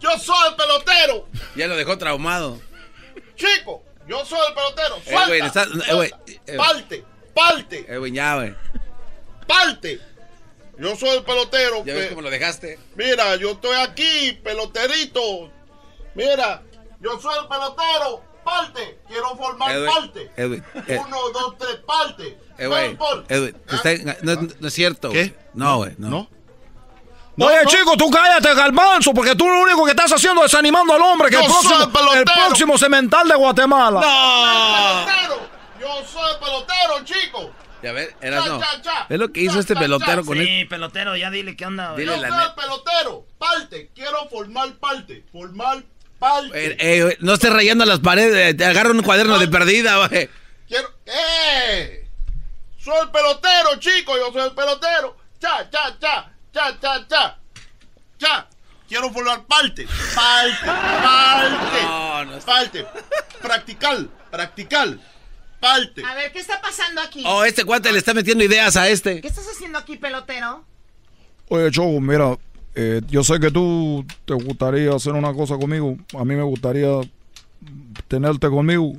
Yo 0.00 0.10
soy 0.18 0.48
el 0.48 0.56
pelotero. 0.56 1.28
Ya 1.56 1.66
lo 1.66 1.76
dejó 1.76 1.98
traumado. 1.98 2.58
Chico, 3.36 3.82
yo 4.06 4.24
soy 4.24 4.38
el 4.48 4.54
pelotero. 4.54 4.96
Eh, 5.04 5.26
Suelta, 5.26 5.46
está- 5.46 5.62
eh, 5.90 5.94
güey, 5.94 6.10
eh, 6.46 6.56
Parte, 6.56 7.04
parte, 7.34 7.86
Eh, 7.88 7.98
güey, 7.98 8.12
ya, 8.12 8.34
güey. 8.36 8.54
parte. 9.46 10.00
Yo 10.78 10.94
soy 10.96 11.18
el 11.18 11.24
pelotero. 11.24 11.84
Ya 11.84 11.94
ves 11.94 12.08
cómo 12.10 12.22
lo 12.22 12.30
dejaste. 12.30 12.78
Mira, 12.94 13.36
yo 13.36 13.50
estoy 13.52 13.76
aquí, 13.76 14.32
peloterito. 14.44 15.50
Mira, 16.14 16.62
yo 17.00 17.20
soy 17.20 17.34
el 17.42 17.48
pelotero. 17.48 18.24
Parte. 18.48 18.98
Quiero 19.08 19.36
formar 19.36 19.72
parte. 19.84 20.30
güey, 20.36 20.62
eh. 20.86 21.00
Uno, 21.06 21.16
dos, 21.32 21.56
tres, 21.58 21.76
parte. 21.86 22.38
Eh, 22.58 23.52
te 23.66 23.76
está 23.76 23.92
enga- 23.92 24.18
no, 24.22 24.48
no 24.60 24.68
es 24.68 24.74
cierto. 24.74 25.10
¿Qué? 25.10 25.34
No, 25.54 25.76
güey, 25.78 25.94
no. 25.98 26.08
¿No? 26.08 26.28
Oye, 27.46 27.62
no. 27.62 27.70
chico, 27.70 27.96
tú 27.96 28.10
cállate, 28.10 28.52
Galbanzo, 28.52 29.12
porque 29.14 29.36
tú 29.36 29.48
lo 29.48 29.60
único 29.60 29.84
que 29.84 29.90
estás 29.92 30.12
haciendo 30.12 30.44
es 30.44 30.52
animando 30.54 30.92
al 30.94 31.02
hombre 31.02 31.28
que 31.28 31.34
Yo 31.36 31.40
el 31.42 31.46
próximo, 31.46 31.74
el 31.84 31.90
pelotero. 31.92 32.18
el 32.18 32.24
próximo 32.24 32.78
cemental 32.78 33.28
de 33.28 33.34
Guatemala. 33.36 34.00
Pelotero. 35.06 35.48
Yo 35.80 36.04
soy 36.06 36.32
el 36.32 36.38
pelotero, 36.40 37.04
chico. 37.04 37.50
Ya 37.80 37.92
ves, 37.92 38.12
eras 38.20 38.44
no. 38.44 38.58
Cha, 38.58 38.66
cha, 38.66 38.82
cha. 38.82 39.06
¿Ves 39.08 39.18
lo 39.20 39.28
que 39.32 39.40
hizo 39.42 39.54
Cha, 39.54 39.60
este 39.60 39.74
cha, 39.74 39.80
pelotero 39.80 40.22
cha. 40.22 40.26
con 40.26 40.38
él? 40.38 40.46
Sí, 40.46 40.64
pelotero, 40.64 41.14
ya 41.16 41.30
dile 41.30 41.54
qué 41.56 41.64
onda. 41.64 41.92
güey. 41.92 42.00
Dile 42.04 42.16
Yo 42.16 42.22
la 42.22 42.28
soy 42.28 42.46
pelotero. 42.56 43.24
Parte. 43.38 43.90
Quiero 43.94 44.28
formar 44.28 44.72
parte. 44.80 45.24
Formar 45.30 45.74
parte. 45.74 45.86
Eh, 46.54 46.76
eh, 46.80 47.16
no 47.20 47.34
estés 47.34 47.52
rayando 47.52 47.84
las 47.84 48.00
paredes. 48.00 48.56
Te 48.56 48.64
agarra 48.64 48.90
un 48.90 49.02
cuaderno 49.02 49.38
de 49.38 49.48
perdida, 49.48 50.06
güey. 50.08 50.28
Quiero. 50.66 50.90
¡Eh! 51.06 52.06
Soy 52.78 52.94
el 53.02 53.10
pelotero, 53.10 53.76
chico. 53.78 54.16
Yo 54.16 54.32
soy 54.32 54.48
el 54.48 54.54
pelotero. 54.54 55.16
cha, 55.40 55.68
cha, 55.70 55.96
cha, 56.00 56.32
cha, 56.52 56.78
cha, 56.80 57.06
cha, 57.08 57.38
cha. 58.18 58.48
Quiero 58.88 59.10
volar 59.10 59.44
parte, 59.44 59.86
parte, 60.14 60.64
parte, 60.66 61.82
No, 61.82 62.24
no 62.24 62.36
está- 62.38 62.52
parte. 62.52 62.86
Practical, 63.42 64.10
practical, 64.30 65.00
parte. 65.60 66.02
A 66.04 66.14
ver, 66.14 66.32
¿qué 66.32 66.38
está 66.40 66.60
pasando 66.60 67.02
aquí? 67.02 67.22
Oh, 67.26 67.44
este 67.44 67.64
cuate 67.64 67.92
le 67.92 67.98
está 67.98 68.14
metiendo 68.14 68.42
ideas 68.44 68.76
a 68.76 68.88
este. 68.88 69.20
¿Qué 69.20 69.28
estás 69.28 69.46
haciendo 69.46 69.78
aquí, 69.78 69.96
pelotero? 69.98 70.64
Oye, 71.50 71.70
Choco, 71.70 72.00
mira, 72.00 72.36
eh, 72.80 73.00
yo 73.08 73.24
sé 73.24 73.40
que 73.40 73.50
tú 73.50 74.06
te 74.24 74.34
gustaría 74.34 74.94
hacer 74.94 75.14
una 75.14 75.34
cosa 75.34 75.58
conmigo. 75.58 75.96
A 76.16 76.24
mí 76.24 76.36
me 76.36 76.44
gustaría 76.44 76.86
tenerte 78.06 78.48
conmigo 78.48 78.92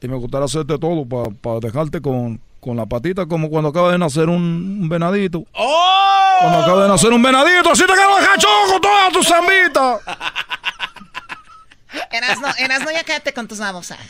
y 0.00 0.08
me 0.08 0.16
gustaría 0.16 0.46
hacerte 0.46 0.76
todo 0.76 1.06
para 1.06 1.60
dejarte 1.60 2.00
con, 2.00 2.40
con 2.58 2.76
la 2.76 2.84
patita 2.84 3.26
como 3.26 3.48
cuando 3.48 3.68
acaba 3.68 3.92
de 3.92 3.98
nacer 3.98 4.28
un, 4.28 4.80
un 4.82 4.88
venadito. 4.88 5.44
¡Oh! 5.52 6.38
Cuando 6.40 6.58
acaba 6.62 6.82
de 6.82 6.88
nacer 6.88 7.12
un 7.12 7.22
venadito, 7.22 7.70
así 7.70 7.82
te 7.82 7.92
quiero 7.92 8.16
dejar, 8.16 8.38
Choco, 8.38 8.80
toda 8.80 9.10
tu 9.12 9.22
zambita. 9.22 10.00
Erasno, 12.10 12.48
Erasno, 12.58 12.90
ya 12.90 13.04
cállate 13.04 13.32
con 13.32 13.46
tus 13.46 13.60
babosas. 13.60 14.00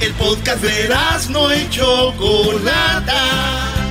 El 0.00 0.12
podcast 0.12 0.62
de 0.62 0.94
no 1.30 1.52
y 1.52 1.68
Chocolata. 1.70 3.85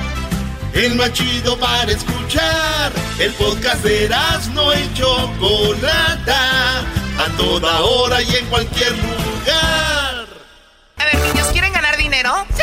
El 0.76 0.94
más 0.94 1.10
chido 1.14 1.58
para 1.58 1.90
escuchar. 1.90 2.92
El 3.18 3.32
podcast 3.32 3.82
de 3.82 4.10
no 4.52 4.74
y 4.74 4.92
Chocolata. 4.92 6.80
A 7.18 7.36
toda 7.38 7.80
hora 7.80 8.20
y 8.20 8.36
en 8.36 8.46
cualquier 8.46 8.92
lugar. 8.92 10.26
A 10.98 11.04
ver, 11.04 11.14
niños, 11.14 11.48
¿quieren 11.48 11.72
ganar 11.72 11.96
dinero? 11.96 12.46
¡Sí! 12.50 12.62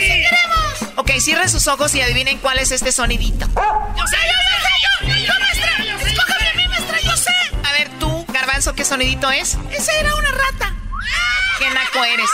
¡Sí 0.00 0.22
queremos! 0.28 0.98
Ok, 0.98 1.10
cierren 1.20 1.48
sus 1.48 1.66
ojos 1.68 1.94
y 1.94 2.02
adivinen 2.02 2.36
cuál 2.36 2.58
es 2.58 2.70
este 2.70 2.92
sonidito. 2.92 3.46
¡Yo 3.46 4.06
sé, 4.06 4.16
yo 4.26 5.08
sé, 5.08 5.08
yo! 5.08 5.16
¡Yo, 5.16 5.32
maestra! 5.40 5.70
¡Escógeme 6.06 6.48
a 6.50 6.54
mí, 6.54 6.68
maestra! 6.68 7.00
¡Yo 7.00 7.16
sé! 7.16 7.34
A 7.64 7.72
ver, 7.72 7.88
tú, 7.98 8.26
Garbanzo, 8.28 8.74
¿qué 8.74 8.84
sonidito 8.84 9.30
es? 9.30 9.56
¡Esa 9.70 9.92
era 9.92 10.14
una 10.16 10.32
rata! 10.32 10.74
¿Qué 11.58 11.70
naco 11.70 12.04
eres? 12.04 12.28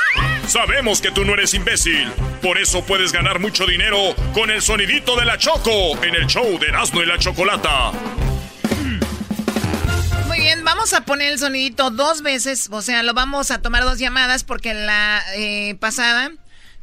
Sabemos 0.49 1.01
que 1.03 1.11
tú 1.11 1.25
no 1.25 1.35
eres 1.35 1.53
imbécil. 1.55 2.11
Por 2.43 2.59
eso 2.59 2.83
puedes 2.85 3.13
ganar 3.13 3.39
mucho 3.39 3.67
dinero 3.67 3.99
con 4.33 4.51
el 4.51 4.63
sonidito 4.63 5.15
de 5.17 5.27
la 5.27 5.37
Choco 5.37 6.03
en 6.03 6.15
el 6.15 6.27
show 6.27 6.59
de 6.59 6.69
Erasmo 6.69 7.03
y 7.03 7.07
la 7.07 7.19
Chocolata. 7.19 7.93
Muy 10.27 10.39
bien, 10.39 10.65
vamos 10.65 10.95
a 10.95 11.03
poner 11.03 11.33
el 11.33 11.39
sonidito 11.39 11.91
dos 11.91 12.23
veces. 12.23 12.69
O 12.73 12.81
sea, 12.81 13.03
lo 13.03 13.13
vamos 13.13 13.51
a 13.51 13.61
tomar 13.61 13.83
dos 13.85 13.99
llamadas 13.99 14.43
porque 14.43 14.73
la 14.73 15.23
eh, 15.37 15.75
pasada 15.81 16.31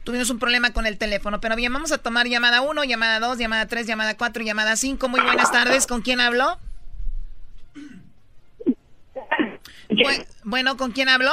tuvimos 0.03 0.29
un 0.29 0.37
problema 0.37 0.71
con 0.71 0.85
el 0.85 0.99
teléfono. 0.99 1.41
Pero 1.41 1.55
bien, 1.55 1.73
vamos 1.73 1.91
a 1.91 1.97
tomar 1.97 2.27
llamada 2.27 2.61
1, 2.61 2.83
llamada 2.83 3.19
2, 3.19 3.39
llamada 3.39 3.65
3, 3.67 3.87
llamada 3.87 4.15
4 4.15 4.43
y 4.43 4.45
llamada 4.45 4.75
5. 4.75 5.09
Muy 5.09 5.21
buenas 5.21 5.51
tardes. 5.51 5.87
¿Con 5.87 6.01
quién 6.03 6.21
habló? 6.21 6.59
Bu- 9.89 10.25
bueno, 10.43 10.77
¿con 10.77 10.91
quién 10.91 11.09
habló? 11.09 11.31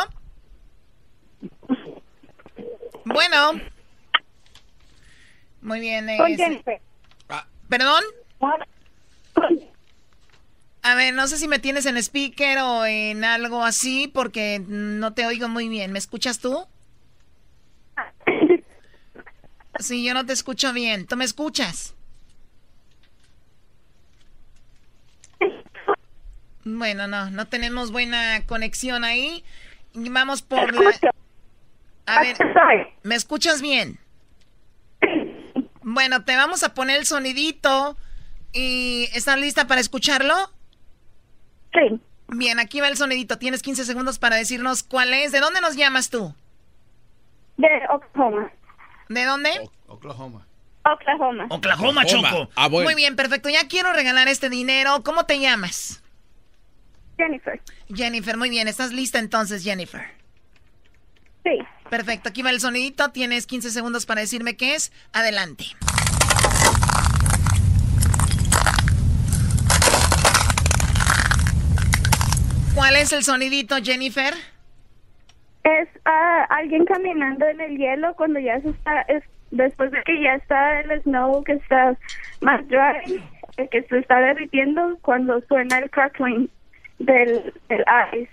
Bueno. 3.04 3.52
Muy 5.60 5.80
bien. 5.80 6.08
eh. 6.08 6.18
Jennifer. 6.36 6.80
¿Perdón? 7.68 8.02
A 10.82 10.94
ver, 10.94 11.14
no 11.14 11.26
sé 11.28 11.38
si 11.38 11.46
me 11.48 11.58
tienes 11.60 11.86
en 11.86 11.96
speaker 11.96 12.58
o 12.58 12.84
en 12.84 13.24
algo 13.24 13.64
así 13.64 14.08
porque 14.08 14.60
no 14.66 15.14
te 15.14 15.26
oigo 15.26 15.48
muy 15.48 15.68
bien. 15.68 15.92
¿Me 15.92 15.98
escuchas 15.98 16.40
tú? 16.40 16.66
Sí, 19.78 20.04
yo 20.04 20.12
no 20.12 20.26
te 20.26 20.32
escucho 20.32 20.72
bien. 20.72 21.06
¿Tú 21.06 21.16
me 21.16 21.24
escuchas? 21.24 21.94
Bueno, 26.64 27.06
no, 27.06 27.30
no 27.30 27.46
tenemos 27.46 27.90
buena 27.90 28.44
conexión 28.46 29.04
ahí. 29.04 29.44
Y 29.94 30.08
Vamos 30.08 30.42
por 30.42 30.72
la... 30.74 30.92
A 32.06 32.20
ver, 32.20 32.36
¿me 33.02 33.14
escuchas 33.14 33.62
bien? 33.62 33.98
Bueno, 35.82 36.24
te 36.24 36.36
vamos 36.36 36.62
a 36.62 36.74
poner 36.74 36.98
el 36.98 37.06
sonidito. 37.06 37.96
¿Y 38.52 39.08
estás 39.14 39.38
lista 39.38 39.66
para 39.66 39.80
escucharlo? 39.80 40.34
Sí. 41.72 42.00
Bien, 42.28 42.58
aquí 42.58 42.80
va 42.80 42.88
el 42.88 42.96
sonidito. 42.96 43.38
Tienes 43.38 43.62
15 43.62 43.84
segundos 43.84 44.18
para 44.18 44.36
decirnos 44.36 44.82
cuál 44.82 45.12
es. 45.14 45.32
¿De 45.32 45.40
dónde 45.40 45.60
nos 45.60 45.76
llamas 45.76 46.10
tú? 46.10 46.34
De 47.56 47.68
Oklahoma. 47.90 48.50
¿De 49.08 49.24
dónde? 49.24 49.50
Oklahoma. 49.86 50.46
Oklahoma. 50.84 51.46
Oklahoma, 51.48 52.04
Choco. 52.04 52.48
Ah, 52.56 52.68
bueno. 52.68 52.88
Muy 52.88 52.94
bien, 52.94 53.16
perfecto. 53.16 53.48
Ya 53.48 53.68
quiero 53.68 53.92
regalar 53.92 54.28
este 54.28 54.48
dinero. 54.48 55.02
¿Cómo 55.04 55.26
te 55.26 55.38
llamas? 55.38 56.02
Jennifer. 57.16 57.60
Jennifer, 57.94 58.36
muy 58.36 58.50
bien. 58.50 58.68
¿Estás 58.68 58.92
lista 58.92 59.18
entonces, 59.18 59.62
Jennifer? 59.62 60.21
Sí. 61.44 61.58
Perfecto, 61.90 62.28
aquí 62.28 62.42
va 62.42 62.50
el 62.50 62.60
sonidito. 62.60 63.10
Tienes 63.10 63.46
15 63.46 63.70
segundos 63.70 64.06
para 64.06 64.20
decirme 64.20 64.56
qué 64.56 64.74
es. 64.74 64.92
Adelante. 65.12 65.64
¿Cuál 72.74 72.96
es 72.96 73.12
el 73.12 73.22
sonidito, 73.22 73.76
Jennifer? 73.82 74.32
Es 75.64 75.88
ah, 76.04 76.46
alguien 76.48 76.84
caminando 76.84 77.46
en 77.46 77.60
el 77.60 77.76
hielo 77.76 78.14
cuando 78.16 78.40
ya 78.40 78.60
se 78.60 78.70
está, 78.70 79.02
es, 79.02 79.22
después 79.50 79.90
de 79.92 80.02
que 80.04 80.20
ya 80.20 80.34
está 80.34 80.80
el 80.80 81.02
snow, 81.02 81.44
que 81.44 81.52
está 81.52 81.96
más 82.40 82.66
dry, 82.68 83.22
que 83.70 83.82
se 83.82 83.98
está 83.98 84.18
derritiendo, 84.20 84.98
cuando 85.02 85.40
suena 85.42 85.78
el 85.78 85.90
crackling 85.90 86.48
del, 86.98 87.52
del 87.68 87.84
ice. 88.12 88.30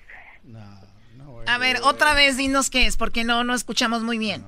A 1.50 1.58
ver, 1.58 1.78
otra 1.82 2.14
vez 2.14 2.38
dinos 2.38 2.70
qué 2.70 2.86
es, 2.86 2.96
porque 2.96 3.24
no, 3.24 3.44
no 3.44 3.56
escuchamos 3.56 4.04
muy 4.04 4.20
bien. 4.20 4.46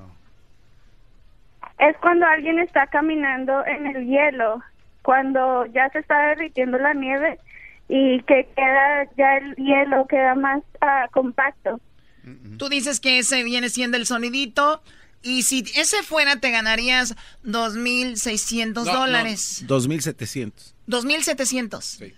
Es 1.80 1.96
cuando 2.00 2.24
alguien 2.26 2.60
está 2.60 2.86
caminando 2.86 3.66
en 3.66 3.88
el 3.88 4.06
hielo, 4.06 4.62
cuando 5.02 5.66
ya 5.66 5.90
se 5.90 5.98
está 5.98 6.28
derritiendo 6.28 6.78
la 6.78 6.94
nieve 6.94 7.40
y 7.88 8.22
que 8.22 8.48
queda 8.54 9.04
ya 9.18 9.36
el 9.38 9.56
hielo 9.56 10.06
queda 10.06 10.36
más 10.36 10.62
ah, 10.80 11.08
compacto. 11.10 11.80
Tú 12.56 12.68
dices 12.68 13.00
que 13.00 13.18
ese 13.18 13.42
viene 13.42 13.68
siendo 13.68 13.96
el 13.96 14.06
sonidito. 14.06 14.80
Y 15.24 15.42
si 15.42 15.64
ese 15.74 16.04
fuera, 16.04 16.36
te 16.36 16.52
ganarías 16.52 17.16
2.600 17.44 18.74
No, 18.74 18.84
dólares. 18.84 19.62
no, 19.62 19.68
2700. 19.68 20.74
2.700. 20.86 22.14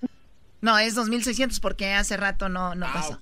No, 0.61 0.78
es 0.78 0.97
2.600 0.97 1.59
porque 1.61 1.93
hace 1.93 2.18
rato 2.18 2.51
no, 2.51 2.74
no 2.74 2.87
pasó. 2.93 3.18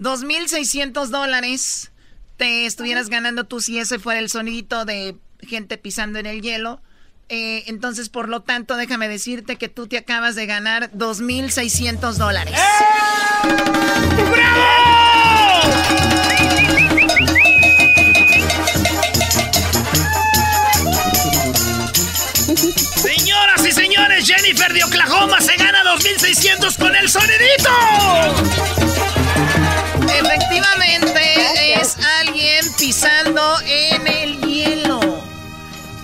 2.600 0.00 1.08
dólares 1.08 1.90
te 2.36 2.66
estuvieras 2.66 3.08
ganando 3.08 3.44
tú 3.44 3.60
si 3.60 3.78
ese 3.78 3.98
fuera 3.98 4.20
el 4.20 4.30
sonidito 4.30 4.84
de 4.84 5.16
gente 5.40 5.76
pisando 5.76 6.18
en 6.18 6.26
el 6.26 6.40
hielo. 6.40 6.80
Eh, 7.28 7.64
entonces, 7.66 8.08
por 8.08 8.28
lo 8.28 8.40
tanto, 8.40 8.76
déjame 8.76 9.08
decirte 9.08 9.56
que 9.56 9.68
tú 9.68 9.86
te 9.86 9.98
acabas 9.98 10.34
de 10.34 10.46
ganar 10.46 10.90
2.600 10.92 12.14
dólares. 12.14 12.58
Señoras 22.94 23.66
y 23.66 23.72
señores, 23.72 24.26
Jennifer 24.26 24.72
de 24.72 24.84
Oklahoma 24.84 25.40
se 25.40 25.56
gana 25.56 25.82
2.600 25.84 26.78
con 26.78 26.96
el 26.96 27.08
sonidito. 27.10 28.87
Pisando 32.88 33.42
en 33.66 34.06
el 34.06 34.40
hielo. 34.40 35.22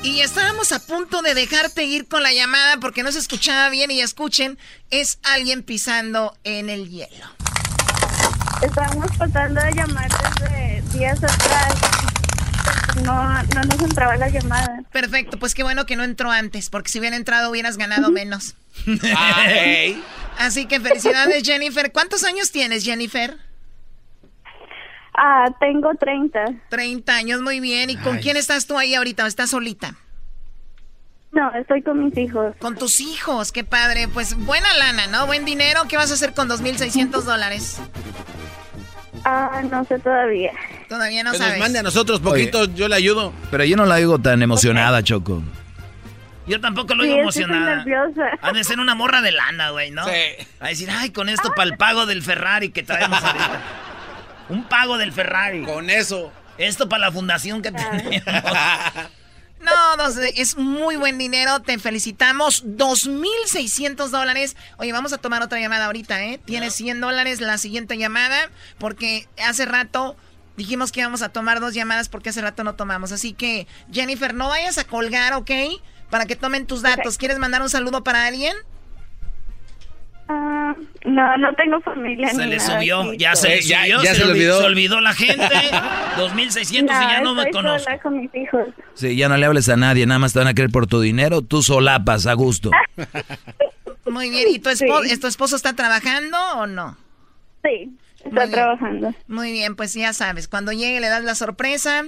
Y 0.02 0.20
estábamos 0.20 0.70
a 0.70 0.80
punto 0.80 1.22
de 1.22 1.32
dejarte 1.32 1.84
ir 1.84 2.06
con 2.06 2.22
la 2.22 2.30
llamada 2.34 2.76
porque 2.76 3.02
no 3.02 3.10
se 3.10 3.20
escuchaba 3.20 3.70
bien 3.70 3.90
y 3.90 4.02
escuchen, 4.02 4.58
es 4.90 5.18
alguien 5.22 5.62
pisando 5.62 6.36
en 6.44 6.68
el 6.68 6.90
hielo. 6.90 7.26
Estábamos 8.60 9.10
tratando 9.16 9.62
de 9.62 9.72
llamar 9.72 10.10
desde 10.10 10.82
días 10.92 11.24
atrás. 11.24 11.74
No, 13.02 13.42
no 13.42 13.62
nos 13.62 13.80
entraba 13.80 14.18
la 14.18 14.28
llamada. 14.28 14.82
Perfecto, 14.92 15.38
pues 15.38 15.54
qué 15.54 15.62
bueno 15.62 15.86
que 15.86 15.96
no 15.96 16.04
entró 16.04 16.30
antes, 16.30 16.68
porque 16.68 16.90
si 16.90 16.98
hubiera 16.98 17.16
entrado 17.16 17.48
hubieras 17.50 17.78
ganado 17.78 18.10
menos. 18.10 18.56
Así 20.36 20.66
que 20.66 20.80
felicidades 20.80 21.44
Jennifer. 21.44 21.92
¿Cuántos 21.92 22.24
años 22.24 22.50
tienes 22.50 22.84
Jennifer? 22.84 23.38
Ah, 25.16 25.46
tengo 25.60 25.92
30. 25.94 26.44
30 26.70 27.14
años, 27.14 27.40
muy 27.40 27.60
bien. 27.60 27.90
¿Y 27.90 27.96
con 27.96 28.18
quién 28.18 28.36
estás 28.36 28.66
tú 28.66 28.76
ahí 28.78 28.94
ahorita? 28.94 29.24
¿O 29.24 29.26
¿Estás 29.26 29.50
solita? 29.50 29.94
No, 31.32 31.52
estoy 31.54 31.82
con 31.82 32.04
mis 32.04 32.16
hijos. 32.16 32.54
Con 32.58 32.76
tus 32.76 33.00
hijos, 33.00 33.50
qué 33.52 33.64
padre. 33.64 34.08
Pues 34.08 34.34
buena 34.34 34.72
lana, 34.76 35.06
¿no? 35.08 35.26
Buen 35.26 35.44
dinero. 35.44 35.82
¿Qué 35.88 35.96
vas 35.96 36.10
a 36.10 36.14
hacer 36.14 36.32
con 36.34 36.48
2.600 36.48 37.22
dólares? 37.22 37.80
Ah, 39.24 39.62
no 39.70 39.84
sé 39.84 39.98
todavía. 39.98 40.52
Todavía 40.88 41.24
no 41.24 41.32
que 41.32 41.38
sabes. 41.38 41.54
nos 41.54 41.60
mande 41.60 41.78
a 41.78 41.82
nosotros 41.82 42.20
poquito, 42.20 42.66
yo 42.74 42.88
le 42.88 42.94
ayudo. 42.96 43.32
Pero 43.50 43.64
yo 43.64 43.76
no 43.76 43.86
la 43.86 43.96
digo 43.96 44.18
tan 44.18 44.42
emocionada, 44.42 45.02
Choco. 45.02 45.42
Yo 46.46 46.60
tampoco 46.60 46.94
lo 46.94 47.04
Sí, 47.04 47.08
digo 47.10 47.28
estoy 47.30 47.44
emocionada. 47.44 47.76
nerviosa. 47.84 48.30
Ha 48.42 48.52
de 48.52 48.62
ser 48.64 48.78
una 48.78 48.94
morra 48.94 49.22
de 49.22 49.32
lana, 49.32 49.70
güey, 49.70 49.90
¿no? 49.90 50.04
Sí. 50.04 50.46
A 50.60 50.68
decir, 50.68 50.90
ay, 50.90 51.10
con 51.10 51.28
esto 51.30 51.50
para 51.56 51.70
el 51.70 51.76
pago 51.78 52.04
del 52.04 52.22
Ferrari 52.22 52.68
que 52.70 52.82
traemos 52.82 53.22
ahorita. 53.22 53.60
Un 54.48 54.64
pago 54.64 54.98
del 54.98 55.12
Ferrari. 55.12 55.64
Con 55.64 55.90
eso. 55.90 56.32
Esto 56.58 56.88
para 56.88 57.06
la 57.06 57.12
fundación 57.12 57.62
que 57.62 57.72
tenemos. 57.72 58.22
No, 59.64 59.72
es 60.36 60.58
muy 60.58 60.96
buen 60.96 61.16
dinero, 61.16 61.60
te 61.60 61.78
felicitamos. 61.78 62.66
2.600 62.66 64.08
dólares. 64.08 64.56
Oye, 64.76 64.92
vamos 64.92 65.14
a 65.14 65.18
tomar 65.18 65.42
otra 65.42 65.58
llamada 65.58 65.86
ahorita, 65.86 66.22
¿eh? 66.22 66.38
Tienes 66.44 66.74
100 66.74 67.00
dólares 67.00 67.40
la 67.40 67.56
siguiente 67.56 67.96
llamada, 67.96 68.50
porque 68.76 69.26
hace 69.42 69.64
rato 69.64 70.16
dijimos 70.58 70.92
que 70.92 71.00
íbamos 71.00 71.22
a 71.22 71.30
tomar 71.30 71.60
dos 71.60 71.72
llamadas 71.72 72.10
porque 72.10 72.28
hace 72.28 72.42
rato 72.42 72.62
no 72.62 72.74
tomamos. 72.74 73.10
Así 73.10 73.32
que, 73.32 73.66
Jennifer, 73.90 74.34
no 74.34 74.48
vayas 74.48 74.76
a 74.76 74.84
colgar, 74.84 75.32
¿ok? 75.32 75.50
Para 76.10 76.26
que 76.26 76.36
tomen 76.36 76.66
tus 76.66 76.82
datos. 76.82 77.16
¿Quieres 77.16 77.38
mandar 77.38 77.62
un 77.62 77.70
saludo 77.70 78.04
para 78.04 78.26
alguien? 78.26 78.54
Ah, 80.28 80.74
no, 81.04 81.36
no 81.36 81.52
tengo 81.54 81.80
familia. 81.82 82.30
Se 82.30 82.38
ni 82.44 82.50
le 82.50 82.56
nada 82.56 82.78
subió, 82.78 83.12
ya 83.14 83.36
se 83.36 83.48
le 83.48 83.62
ya- 83.62 83.80
subió, 83.82 84.02
ya 84.02 84.14
se, 84.14 84.20
se 84.20 84.24
le 84.24 84.30
olvidó. 84.32 84.54
olvidó. 84.56 84.60
Se 84.60 84.66
olvidó 84.66 85.00
la 85.00 85.12
gente. 85.12 85.48
2600 86.16 86.96
y 86.96 87.00
ya 87.10 87.20
no 87.20 87.34
me 87.34 87.50
conozco. 87.50 87.84
sola 87.84 87.98
con 88.00 88.18
mis 88.20 88.34
hijos. 88.34 88.66
Sí, 88.94 89.14
ya 89.16 89.28
no 89.28 89.36
le 89.36 89.44
hables 89.46 89.68
a 89.68 89.76
nadie, 89.76 90.06
nada 90.06 90.18
más 90.18 90.32
te 90.32 90.38
van 90.38 90.48
a 90.48 90.54
querer 90.54 90.70
por 90.70 90.86
tu 90.86 91.00
dinero, 91.00 91.42
tú 91.42 91.62
solapas 91.62 92.26
a 92.26 92.32
gusto. 92.34 92.70
Muy 94.06 94.30
bien. 94.30 94.48
¿Y 94.50 94.58
tu, 94.58 94.70
espo- 94.70 95.20
¿tu 95.20 95.26
esposo 95.26 95.56
está 95.56 95.74
trabajando 95.74 96.36
o 96.56 96.66
no? 96.66 96.96
Sí, 97.62 97.86
Muy 98.24 98.28
está 98.28 98.40
bien. 98.44 98.50
trabajando. 98.52 99.14
Muy 99.28 99.52
bien, 99.52 99.76
pues 99.76 99.94
ya 99.94 100.12
sabes, 100.12 100.48
cuando 100.48 100.72
llegue 100.72 101.00
le 101.00 101.08
das 101.08 101.24
la 101.24 101.34
sorpresa. 101.34 102.04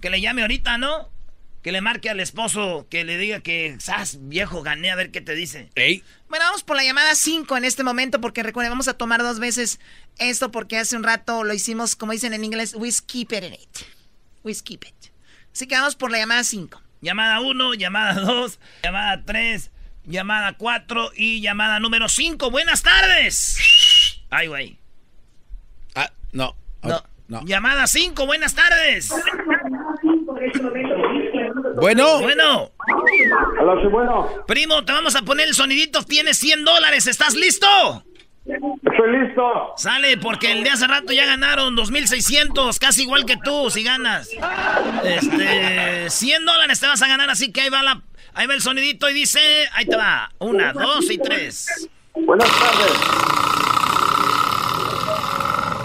Que 0.00 0.10
le 0.10 0.20
llame 0.20 0.42
ahorita, 0.42 0.78
¿no? 0.78 1.08
Que 1.62 1.72
le 1.72 1.82
marque 1.82 2.08
al 2.08 2.20
esposo, 2.20 2.86
que 2.88 3.04
le 3.04 3.18
diga 3.18 3.40
que, 3.40 3.76
¡sas, 3.80 4.18
viejo, 4.22 4.62
gané! 4.62 4.90
A 4.90 4.96
ver 4.96 5.10
qué 5.10 5.20
te 5.20 5.34
dice. 5.34 5.68
Ey. 5.74 6.02
Bueno, 6.28 6.46
vamos 6.46 6.62
por 6.62 6.76
la 6.76 6.84
llamada 6.84 7.14
5 7.14 7.54
en 7.56 7.64
este 7.64 7.84
momento 7.84 8.20
porque 8.20 8.42
recuerden, 8.42 8.72
vamos 8.72 8.88
a 8.88 8.94
tomar 8.94 9.22
dos 9.22 9.40
veces 9.40 9.78
esto 10.18 10.50
porque 10.50 10.78
hace 10.78 10.96
un 10.96 11.02
rato 11.02 11.44
lo 11.44 11.52
hicimos, 11.52 11.96
como 11.96 12.12
dicen 12.12 12.32
en 12.32 12.44
inglés, 12.44 12.74
we 12.74 12.90
skip 12.90 13.32
it 13.32 13.44
in 13.44 13.52
it. 13.52 13.78
We 14.42 14.54
skip 14.54 14.84
it. 14.84 15.12
Así 15.52 15.66
que 15.66 15.74
vamos 15.74 15.96
por 15.96 16.10
la 16.10 16.18
llamada 16.18 16.44
5. 16.44 16.80
Llamada 17.02 17.40
1, 17.40 17.74
llamada 17.74 18.14
2, 18.14 18.58
llamada 18.82 19.22
3, 19.24 19.70
llamada 20.04 20.54
4 20.56 21.12
y 21.14 21.40
llamada 21.40 21.78
número 21.80 22.08
5. 22.08 22.50
¡Buenas 22.50 22.82
tardes! 22.82 23.58
Ay, 24.30 24.46
güey. 24.46 24.78
Ah, 25.94 26.10
no. 26.32 26.56
No. 26.82 27.02
No. 27.28 27.44
Llamada 27.44 27.86
5, 27.86 28.26
buenas 28.26 28.54
tardes. 28.54 29.12
Bueno. 31.80 32.20
Bueno. 32.20 32.70
Hola, 33.60 33.82
sí, 33.82 33.88
bueno. 33.88 34.28
Primo, 34.46 34.84
te 34.84 34.92
vamos 34.92 35.16
a 35.16 35.22
poner 35.22 35.48
el 35.48 35.54
sonidito. 35.54 36.02
Tienes 36.02 36.38
100 36.38 36.64
dólares. 36.64 37.06
¿Estás 37.06 37.34
listo? 37.34 37.66
Estoy 38.46 39.18
listo. 39.18 39.42
Sale, 39.76 40.16
porque 40.16 40.52
el 40.52 40.64
de 40.64 40.70
hace 40.70 40.86
rato 40.86 41.12
ya 41.12 41.26
ganaron 41.26 41.76
2.600, 41.76 42.78
casi 42.78 43.02
igual 43.02 43.24
que 43.24 43.36
tú, 43.36 43.70
si 43.70 43.84
ganas. 43.84 44.30
Este, 45.04 46.10
100 46.10 46.46
dólares 46.46 46.80
te 46.80 46.86
vas 46.86 47.00
a 47.02 47.08
ganar, 47.08 47.30
así 47.30 47.52
que 47.52 47.60
ahí 47.60 47.68
va, 47.68 47.82
la, 47.82 48.00
ahí 48.34 48.46
va 48.46 48.54
el 48.54 48.60
sonidito 48.62 49.08
y 49.08 49.14
dice, 49.14 49.40
ahí 49.72 49.84
te 49.84 49.96
va, 49.96 50.30
una, 50.38 50.72
dos 50.72 51.10
y 51.10 51.18
tres. 51.18 51.88
Buenas 52.14 52.48
tardes. 52.58 52.92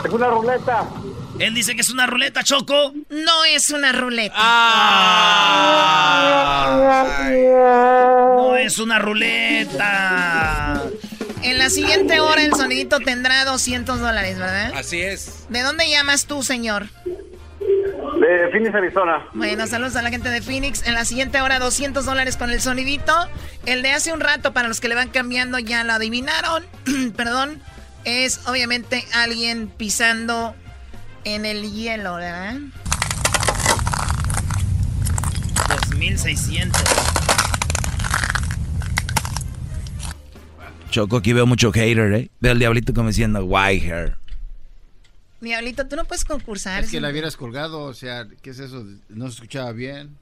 Es 0.05 0.11
una 0.11 0.27
ruleta. 0.29 0.87
Él 1.39 1.53
dice 1.53 1.75
que 1.75 1.81
es 1.81 1.89
una 1.89 2.07
ruleta, 2.07 2.43
Choco. 2.43 2.93
No 3.09 3.45
es 3.45 3.69
una 3.69 3.91
ruleta. 3.91 4.35
No 8.31 8.55
es 8.55 8.79
una 8.79 8.99
ruleta. 8.99 10.81
En 11.43 11.57
la 11.57 11.69
siguiente 11.69 12.19
hora 12.21 12.41
el 12.41 12.53
sonidito 12.53 12.99
tendrá 12.99 13.43
200 13.45 13.99
dólares, 13.99 14.39
¿verdad? 14.39 14.73
Así 14.75 15.01
es. 15.01 15.45
¿De 15.49 15.61
dónde 15.61 15.89
llamas 15.89 16.25
tú, 16.25 16.41
señor? 16.41 16.87
De 17.59 18.49
Phoenix, 18.51 18.73
Arizona. 18.73 19.27
Bueno, 19.33 19.67
saludos 19.67 19.95
a 19.97 20.01
la 20.01 20.09
gente 20.09 20.29
de 20.29 20.41
Phoenix. 20.41 20.87
En 20.87 20.93
la 20.93 21.03
siguiente 21.03 21.41
hora, 21.41 21.59
200 21.59 22.05
dólares 22.05 22.37
con 22.37 22.49
el 22.49 22.61
sonidito. 22.61 23.13
El 23.65 23.81
de 23.81 23.91
hace 23.91 24.13
un 24.13 24.21
rato, 24.21 24.53
para 24.53 24.69
los 24.69 24.79
que 24.79 24.87
le 24.87 24.95
van 24.95 25.09
cambiando, 25.09 25.59
ya 25.59 25.83
lo 25.83 25.93
adivinaron. 25.93 26.65
Perdón. 27.15 27.61
Es 28.05 28.41
obviamente 28.47 29.03
alguien 29.13 29.67
pisando 29.67 30.55
en 31.25 31.45
el 31.45 31.71
hielo, 31.71 32.15
¿verdad? 32.15 32.55
2.600. 35.89 36.71
Choco, 40.91 41.17
aquí 41.17 41.33
veo 41.33 41.45
mucho 41.45 41.71
hater, 41.73 42.13
¿eh? 42.13 42.29
Veo 42.39 42.53
al 42.53 42.59
diablito 42.59 42.93
como 42.93 43.09
diciendo, 43.09 43.43
why 43.43 43.79
hair. 43.81 44.15
Diablito, 45.41 45.85
tú 45.87 45.95
no 45.97 46.05
puedes 46.05 46.23
concursar. 46.23 46.83
Es 46.83 46.89
que 46.89 46.97
sí. 46.97 47.01
la 47.01 47.09
hubieras 47.09 47.35
colgado, 47.35 47.81
o 47.81 47.93
sea, 47.93 48.25
¿qué 48.41 48.51
es 48.51 48.59
eso? 48.59 48.85
No 49.09 49.25
se 49.27 49.33
escuchaba 49.35 49.71
bien. 49.73 50.15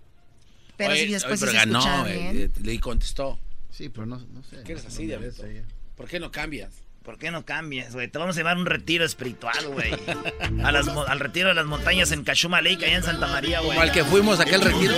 Pero 0.76 0.92
Oye, 0.94 1.06
si 1.06 1.12
después 1.14 1.42
oye, 1.44 1.52
pero 1.52 1.62
se 1.64 1.70
escuchaba 1.70 1.98
ganó, 1.98 2.06
bien. 2.06 2.38
eh, 2.38 2.50
Le 2.64 2.80
contestó. 2.80 3.38
Sí, 3.70 3.90
pero 3.90 4.06
no, 4.08 4.18
no 4.18 4.44
sé. 4.44 4.64
¿Qué 4.66 4.72
eres 4.72 4.86
así, 4.86 5.04
No, 5.04 5.08
diablito? 5.10 5.44
no 5.44 5.50
sé. 5.50 5.64
¿Por 5.96 6.08
qué 6.08 6.20
no 6.20 6.32
cambias? 6.32 6.72
¿Por 7.04 7.18
qué 7.18 7.32
no 7.32 7.44
cambias, 7.46 7.94
güey? 7.94 8.08
Te 8.08 8.18
vamos 8.18 8.36
a 8.38 8.40
llevar 8.40 8.56
a 8.56 8.60
un 8.60 8.66
retiro 8.66 9.04
espiritual, 9.04 9.68
güey. 9.68 9.92
A 10.64 10.72
las 10.72 10.86
mo- 10.86 11.04
al 11.06 11.20
retiro 11.20 11.50
de 11.50 11.54
las 11.56 11.66
montañas 11.66 12.12
en 12.14 12.24
Cachuma 12.24 12.62
Lake, 12.62 12.86
allá 12.86 12.96
en 12.96 13.04
Santa 13.04 13.28
María, 13.28 13.60
güey. 13.60 13.72
Como 13.72 13.82
al 13.82 13.92
que 13.92 14.06
fuimos 14.06 14.40
a 14.40 14.44
aquel 14.44 14.62
retiro. 14.62 14.94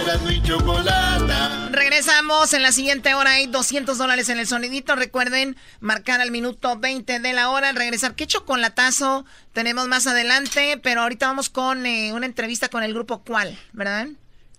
Regresamos 1.71 2.53
en 2.53 2.61
la 2.61 2.71
siguiente 2.71 3.13
hora. 3.15 3.31
Hay 3.31 3.47
200 3.47 3.97
dólares 3.97 4.29
en 4.29 4.37
el 4.39 4.45
sonidito. 4.47 4.95
Recuerden 4.95 5.55
marcar 5.79 6.21
al 6.21 6.29
minuto 6.31 6.77
20 6.77 7.19
de 7.19 7.33
la 7.33 7.49
hora. 7.49 7.69
al 7.69 7.75
Regresar. 7.75 8.13
¿Qué 8.15 8.27
chocolatazo 8.27 9.25
tenemos 9.53 9.87
más 9.87 10.05
adelante? 10.05 10.79
Pero 10.83 11.01
ahorita 11.01 11.27
vamos 11.27 11.49
con 11.49 11.85
eh, 11.85 12.13
una 12.13 12.25
entrevista 12.27 12.69
con 12.69 12.83
el 12.83 12.93
grupo 12.93 13.23
¿Cuál? 13.23 13.57
¿Verdad? 13.73 14.07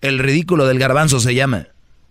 El 0.01 0.19
ridículo 0.19 0.67
del 0.67 0.79
garbanzo 0.79 1.21
se 1.21 1.35
llama. 1.35 1.69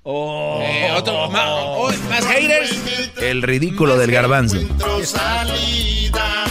Oh. 0.07 0.60
Eh, 0.61 0.91
otro, 0.95 1.30
ma- 1.32 1.56
oh, 1.56 1.91
más 2.10 2.26
haters. 2.27 2.72
El 3.18 3.41
ridículo 3.41 3.98
del 3.98 4.11
garbanzo. 4.11 4.57
Salida. 5.03 6.45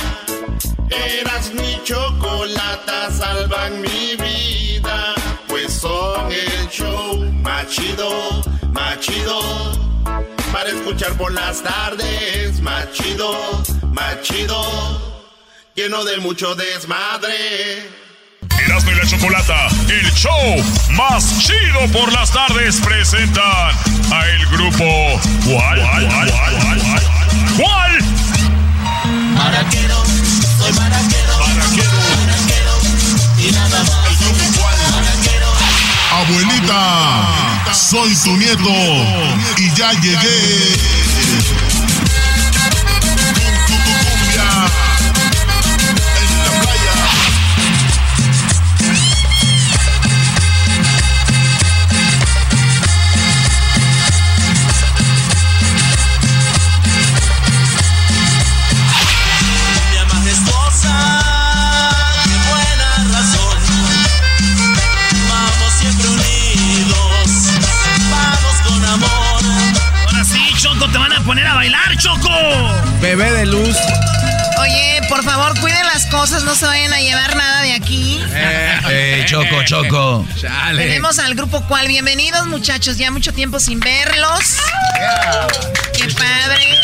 Eras 0.90 1.52
mi 1.54 1.80
chocolata, 1.84 3.12
salvan 3.12 3.80
mi 3.80 4.16
vida. 4.16 5.14
Pues 5.46 5.72
son 5.72 6.32
el 6.32 6.68
show 6.68 7.16
más 7.42 7.68
chido, 7.68 8.42
más 8.72 8.98
chido. 8.98 9.40
Para 10.52 10.70
escuchar 10.70 11.12
por 11.16 11.32
las 11.32 11.62
tardes, 11.62 12.60
más 12.60 12.90
chido, 12.92 13.36
más 13.92 14.20
chido. 14.22 14.60
Lleno 15.76 16.04
de 16.04 16.16
mucho 16.18 16.56
desmadre. 16.56 17.88
Erasmo 18.64 18.92
y 18.92 18.94
la 18.94 19.06
Chocolata, 19.06 19.66
el 19.88 20.10
show 20.12 20.64
más 20.90 21.38
chido 21.38 21.86
por 21.92 22.10
las 22.12 22.30
tardes, 22.30 22.80
presentan 22.80 23.44
a 24.10 24.26
el 24.26 24.46
grupo 24.46 25.20
¿Cuál? 25.44 25.80
¿Cuál? 25.80 26.08
¿Cuál? 26.08 26.30
¿Cuál? 26.30 26.78
¿Cuál? 26.78 27.02
¿Cuál? 27.58 28.04
Maraquero, 29.34 30.02
soy 30.58 30.72
maraquero. 30.72 31.38
Maraquero. 31.38 31.92
Y 33.38 33.52
nada 33.52 33.84
más. 33.84 33.90
El 34.08 34.16
grupo 34.16 34.60
cual. 34.60 34.76
Maraquero. 34.92 35.48
Abuelita, 36.12 37.74
soy 37.74 38.14
tu 38.16 38.36
nieto 38.36 38.70
y 39.58 39.70
ya 39.74 39.92
llegué. 40.00 40.74
Bebé 73.04 73.30
de 73.32 73.44
luz. 73.44 73.76
Oye, 74.58 75.00
por 75.10 75.22
favor, 75.22 75.60
cuiden 75.60 75.84
las 75.84 76.06
cosas. 76.06 76.42
No 76.44 76.54
se 76.54 76.64
vayan 76.64 76.90
a 76.94 77.00
llevar 77.00 77.36
nada 77.36 77.60
de 77.60 77.74
aquí. 77.74 78.18
Eh, 78.32 79.22
Choco, 79.26 79.62
Choco. 79.66 80.26
Chale. 80.40 80.84
Tenemos 80.86 81.18
al 81.18 81.34
grupo 81.34 81.62
¿Cuál? 81.68 81.86
Bienvenidos, 81.86 82.46
muchachos. 82.46 82.96
Ya 82.96 83.10
mucho 83.10 83.34
tiempo 83.34 83.60
sin 83.60 83.78
verlos. 83.78 84.56
Qué 85.92 86.06
padre. 86.14 86.80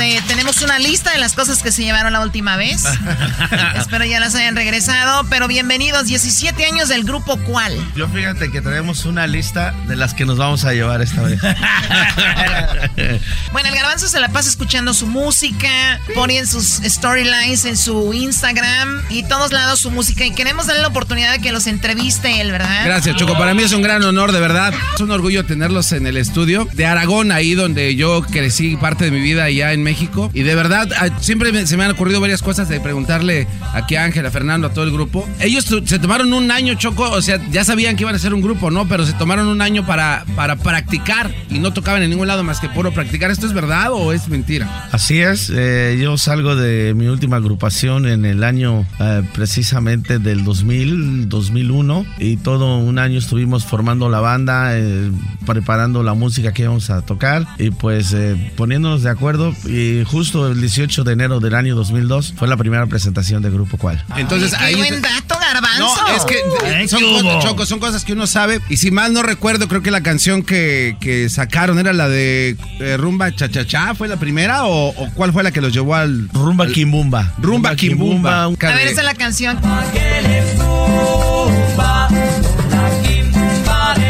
Este, 0.00 0.22
tenemos 0.28 0.62
una 0.62 0.78
lista 0.78 1.12
de 1.12 1.18
las 1.18 1.34
cosas 1.34 1.62
que 1.62 1.70
se 1.70 1.82
llevaron 1.82 2.14
la 2.14 2.22
última 2.22 2.56
vez. 2.56 2.84
Espero 3.76 4.06
ya 4.06 4.18
las 4.18 4.34
hayan 4.34 4.56
regresado. 4.56 5.26
Pero 5.28 5.46
bienvenidos, 5.46 6.06
17 6.06 6.64
años 6.64 6.88
del 6.88 7.04
grupo 7.04 7.38
¿Cuál? 7.44 7.76
Yo 7.94 8.08
fíjate 8.08 8.50
que 8.50 8.62
tenemos 8.62 9.04
una 9.04 9.26
lista 9.26 9.74
de 9.88 9.96
las 9.96 10.14
que 10.14 10.24
nos 10.24 10.38
vamos 10.38 10.64
a 10.64 10.72
llevar 10.72 11.02
esta 11.02 11.20
vez. 11.22 11.38
bueno, 13.52 13.68
el 13.68 13.74
garbanzo 13.74 14.08
se 14.08 14.20
la 14.20 14.30
pasa 14.30 14.48
escuchando 14.48 14.94
su 14.94 15.06
música, 15.06 16.00
pone 16.14 16.46
sus 16.46 16.80
storylines 16.82 17.66
en 17.66 17.76
su 17.76 18.14
Instagram 18.14 19.02
y 19.10 19.24
todos 19.24 19.52
lados 19.52 19.80
su 19.80 19.90
música. 19.90 20.24
Y 20.24 20.32
queremos 20.32 20.66
darle 20.66 20.82
la 20.82 20.88
oportunidad 20.88 21.32
de 21.32 21.40
que 21.40 21.52
los 21.52 21.66
entreviste 21.66 22.40
él, 22.40 22.52
¿verdad? 22.52 22.86
Gracias, 22.86 23.16
Choco. 23.16 23.36
Para 23.36 23.52
mí 23.52 23.64
es 23.64 23.72
un 23.72 23.82
gran 23.82 24.02
honor, 24.02 24.32
de 24.32 24.40
verdad. 24.40 24.72
Es 24.94 25.00
un 25.00 25.10
orgullo 25.10 25.44
tenerlos 25.44 25.92
en 25.92 26.06
el 26.06 26.16
estudio 26.16 26.66
de 26.72 26.86
Aragón, 26.86 27.32
ahí 27.32 27.54
donde 27.54 27.94
yo 27.96 28.22
crecí 28.22 28.76
parte 28.76 29.04
de 29.04 29.10
mi 29.10 29.20
vida 29.20 29.44
allá 29.44 29.72
en 29.72 29.82
México. 29.82 29.89
Y 30.32 30.42
de 30.42 30.54
verdad, 30.54 30.88
ah, 30.98 31.08
siempre 31.20 31.66
se 31.66 31.76
me 31.76 31.84
han 31.84 31.90
ocurrido 31.90 32.20
varias 32.20 32.42
cosas 32.42 32.68
de 32.68 32.80
preguntarle 32.80 33.46
aquí 33.72 33.96
a 33.96 34.04
Ángel, 34.04 34.24
a 34.26 34.30
Fernando, 34.30 34.68
a 34.68 34.72
todo 34.72 34.84
el 34.84 34.92
grupo. 34.92 35.28
Ellos 35.40 35.66
se 35.84 35.98
tomaron 35.98 36.32
un 36.32 36.50
año, 36.50 36.74
Choco, 36.74 37.10
o 37.10 37.22
sea, 37.22 37.40
ya 37.50 37.64
sabían 37.64 37.96
que 37.96 38.04
iban 38.04 38.14
a 38.14 38.18
ser 38.18 38.34
un 38.34 38.40
grupo, 38.40 38.70
¿no? 38.70 38.88
Pero 38.88 39.06
se 39.06 39.12
tomaron 39.14 39.48
un 39.48 39.62
año 39.62 39.86
para, 39.86 40.24
para 40.36 40.56
practicar 40.56 41.34
y 41.48 41.58
no 41.58 41.72
tocaban 41.72 42.02
en 42.02 42.10
ningún 42.10 42.28
lado 42.28 42.44
más 42.44 42.60
que 42.60 42.68
puro 42.68 42.92
practicar. 42.92 43.30
¿Esto 43.30 43.46
es 43.46 43.52
verdad 43.52 43.92
o 43.92 44.12
es 44.12 44.28
mentira? 44.28 44.88
Así 44.92 45.20
es, 45.20 45.50
eh, 45.54 45.98
yo 46.00 46.16
salgo 46.18 46.56
de 46.56 46.94
mi 46.94 47.06
última 47.06 47.36
agrupación 47.36 48.06
en 48.06 48.24
el 48.24 48.44
año 48.44 48.86
eh, 49.00 49.22
precisamente 49.34 50.18
del 50.18 50.44
2000, 50.44 51.28
2001 51.28 52.06
y 52.18 52.36
todo 52.36 52.78
un 52.78 52.98
año 52.98 53.18
estuvimos 53.18 53.64
formando 53.64 54.08
la 54.08 54.20
banda, 54.20 54.78
eh, 54.78 55.10
preparando 55.46 56.02
la 56.02 56.14
música 56.14 56.52
que 56.52 56.62
íbamos 56.62 56.90
a 56.90 57.02
tocar 57.02 57.46
y 57.58 57.70
pues 57.70 58.14
poniéndonos 58.56 59.02
de 59.02 59.10
acuerdo 59.10 59.54
y 59.66 59.79
justo 60.06 60.48
el 60.48 60.60
18 60.60 61.04
de 61.04 61.12
enero 61.12 61.40
del 61.40 61.54
año 61.54 61.74
2002 61.74 62.34
fue 62.36 62.48
la 62.48 62.56
primera 62.56 62.86
presentación 62.86 63.42
de 63.42 63.50
Grupo 63.50 63.76
Cual. 63.76 64.04
Entonces 64.16 64.54
Ay, 64.58 64.74
qué 64.74 64.80
buen 64.80 65.02
dato, 65.02 65.36
garbanzo. 65.38 65.96
No, 66.06 66.16
es 66.16 66.24
que 66.24 66.88
son, 66.88 67.02
cosas, 67.02 67.68
son 67.68 67.78
cosas 67.78 68.04
que 68.04 68.12
uno 68.12 68.26
sabe 68.26 68.60
y 68.68 68.76
si 68.76 68.90
mal 68.90 69.12
no 69.12 69.22
recuerdo 69.22 69.68
creo 69.68 69.82
que 69.82 69.90
la 69.90 70.02
canción 70.02 70.42
que, 70.42 70.96
que 71.00 71.28
sacaron 71.28 71.78
era 71.78 71.92
la 71.92 72.08
de 72.08 72.56
Rumba 72.98 73.34
Cha 73.34 73.48
Cha 73.50 73.66
Cha, 73.66 73.94
¿fue 73.94 74.08
la 74.08 74.16
primera 74.16 74.64
o, 74.64 74.94
cuál 75.14 75.32
fue 75.32 75.42
la 75.42 75.50
que 75.50 75.60
los 75.60 75.72
llevó 75.72 75.94
al 75.94 76.28
Rumba 76.32 76.66
Kimbumba? 76.68 77.34
Rumba 77.38 77.74
Kimbumba. 77.76 78.44
A 78.44 78.48
ver, 78.48 78.88
esa 78.88 79.00
es 79.00 79.06
la 79.06 79.14
canción. 79.14 79.58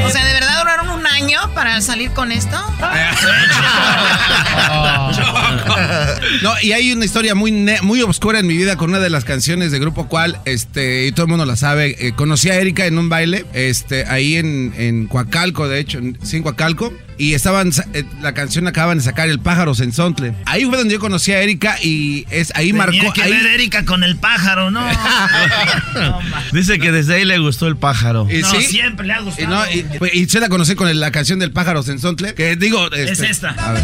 O 0.05 0.13
sea, 0.13 0.30
año 1.21 1.39
para 1.55 1.81
salir 1.81 2.11
con 2.13 2.33
esto? 2.33 2.57
no, 6.43 6.53
y 6.63 6.73
hay 6.73 6.93
una 6.93 7.05
historia 7.05 7.35
muy, 7.35 7.53
muy 7.83 8.03
oscura 8.03 8.39
en 8.39 8.47
mi 8.47 8.57
vida 8.57 8.77
con 8.77 8.91
una 8.91 9.01
de 9.01 9.11
las 9.11 9.25
canciones 9.25 9.71
de 9.71 9.79
Grupo 9.79 10.09
Cual, 10.09 10.41
este, 10.47 11.07
y 11.07 11.13
todo 11.13 11.25
el 11.25 11.31
mundo 11.31 11.45
la 11.45 11.57
sabe. 11.57 11.97
Eh, 11.99 12.13
conocí 12.13 12.49
a 12.49 12.55
Erika 12.55 12.87
en 12.87 12.99
un 12.99 13.09
baile, 13.09 13.45
este, 13.53 14.07
ahí 14.07 14.37
en, 14.37 14.73
en 14.77 15.07
Coacalco, 15.07 15.69
de 15.69 15.81
hecho, 15.81 15.99
en, 15.99 16.19
sí, 16.23 16.41
Coacalco 16.41 16.93
y 17.21 17.35
estaban 17.35 17.71
eh, 17.93 18.05
la 18.23 18.33
canción 18.33 18.67
acaban 18.67 18.97
de 18.97 19.05
sacar 19.05 19.29
el 19.29 19.41
pájaro 19.41 19.75
Sensontle. 19.75 20.35
Ahí 20.47 20.65
fue 20.65 20.79
donde 20.79 20.95
yo 20.95 21.01
conocí 21.01 21.33
a 21.33 21.43
Erika 21.43 21.77
y 21.83 22.25
es 22.31 22.51
ahí 22.55 22.73
marcó 22.73 23.13
que 23.13 23.23
ahí... 23.23 23.31
ver 23.31 23.47
Erika 23.47 23.85
con 23.85 24.03
el 24.05 24.17
pájaro, 24.17 24.71
no. 24.71 24.83
Dice 26.53 26.79
que 26.79 26.91
desde 26.91 27.17
ahí 27.17 27.27
le 27.27 27.39
gustó 27.39 27.67
el 27.67 27.77
pájaro. 27.77 28.27
¿Y 28.31 28.41
no, 28.41 28.49
siempre 28.63 29.07
le 29.07 29.13
ha 29.13 29.21
gustado. 29.21 29.65
Y, 30.15 30.27
se 30.31 30.41
la 30.41 30.49
conocí 30.49 30.75
con 30.75 30.99
la 30.99 31.11
canción 31.11 31.39
del 31.39 31.53
pájaro 31.53 31.83
Sensontle, 31.83 32.35
que 32.35 32.57
digo, 32.57 32.91
es 32.91 33.11
este, 33.11 33.29
esta. 33.29 33.51
A 33.51 33.73
ver. 33.73 33.83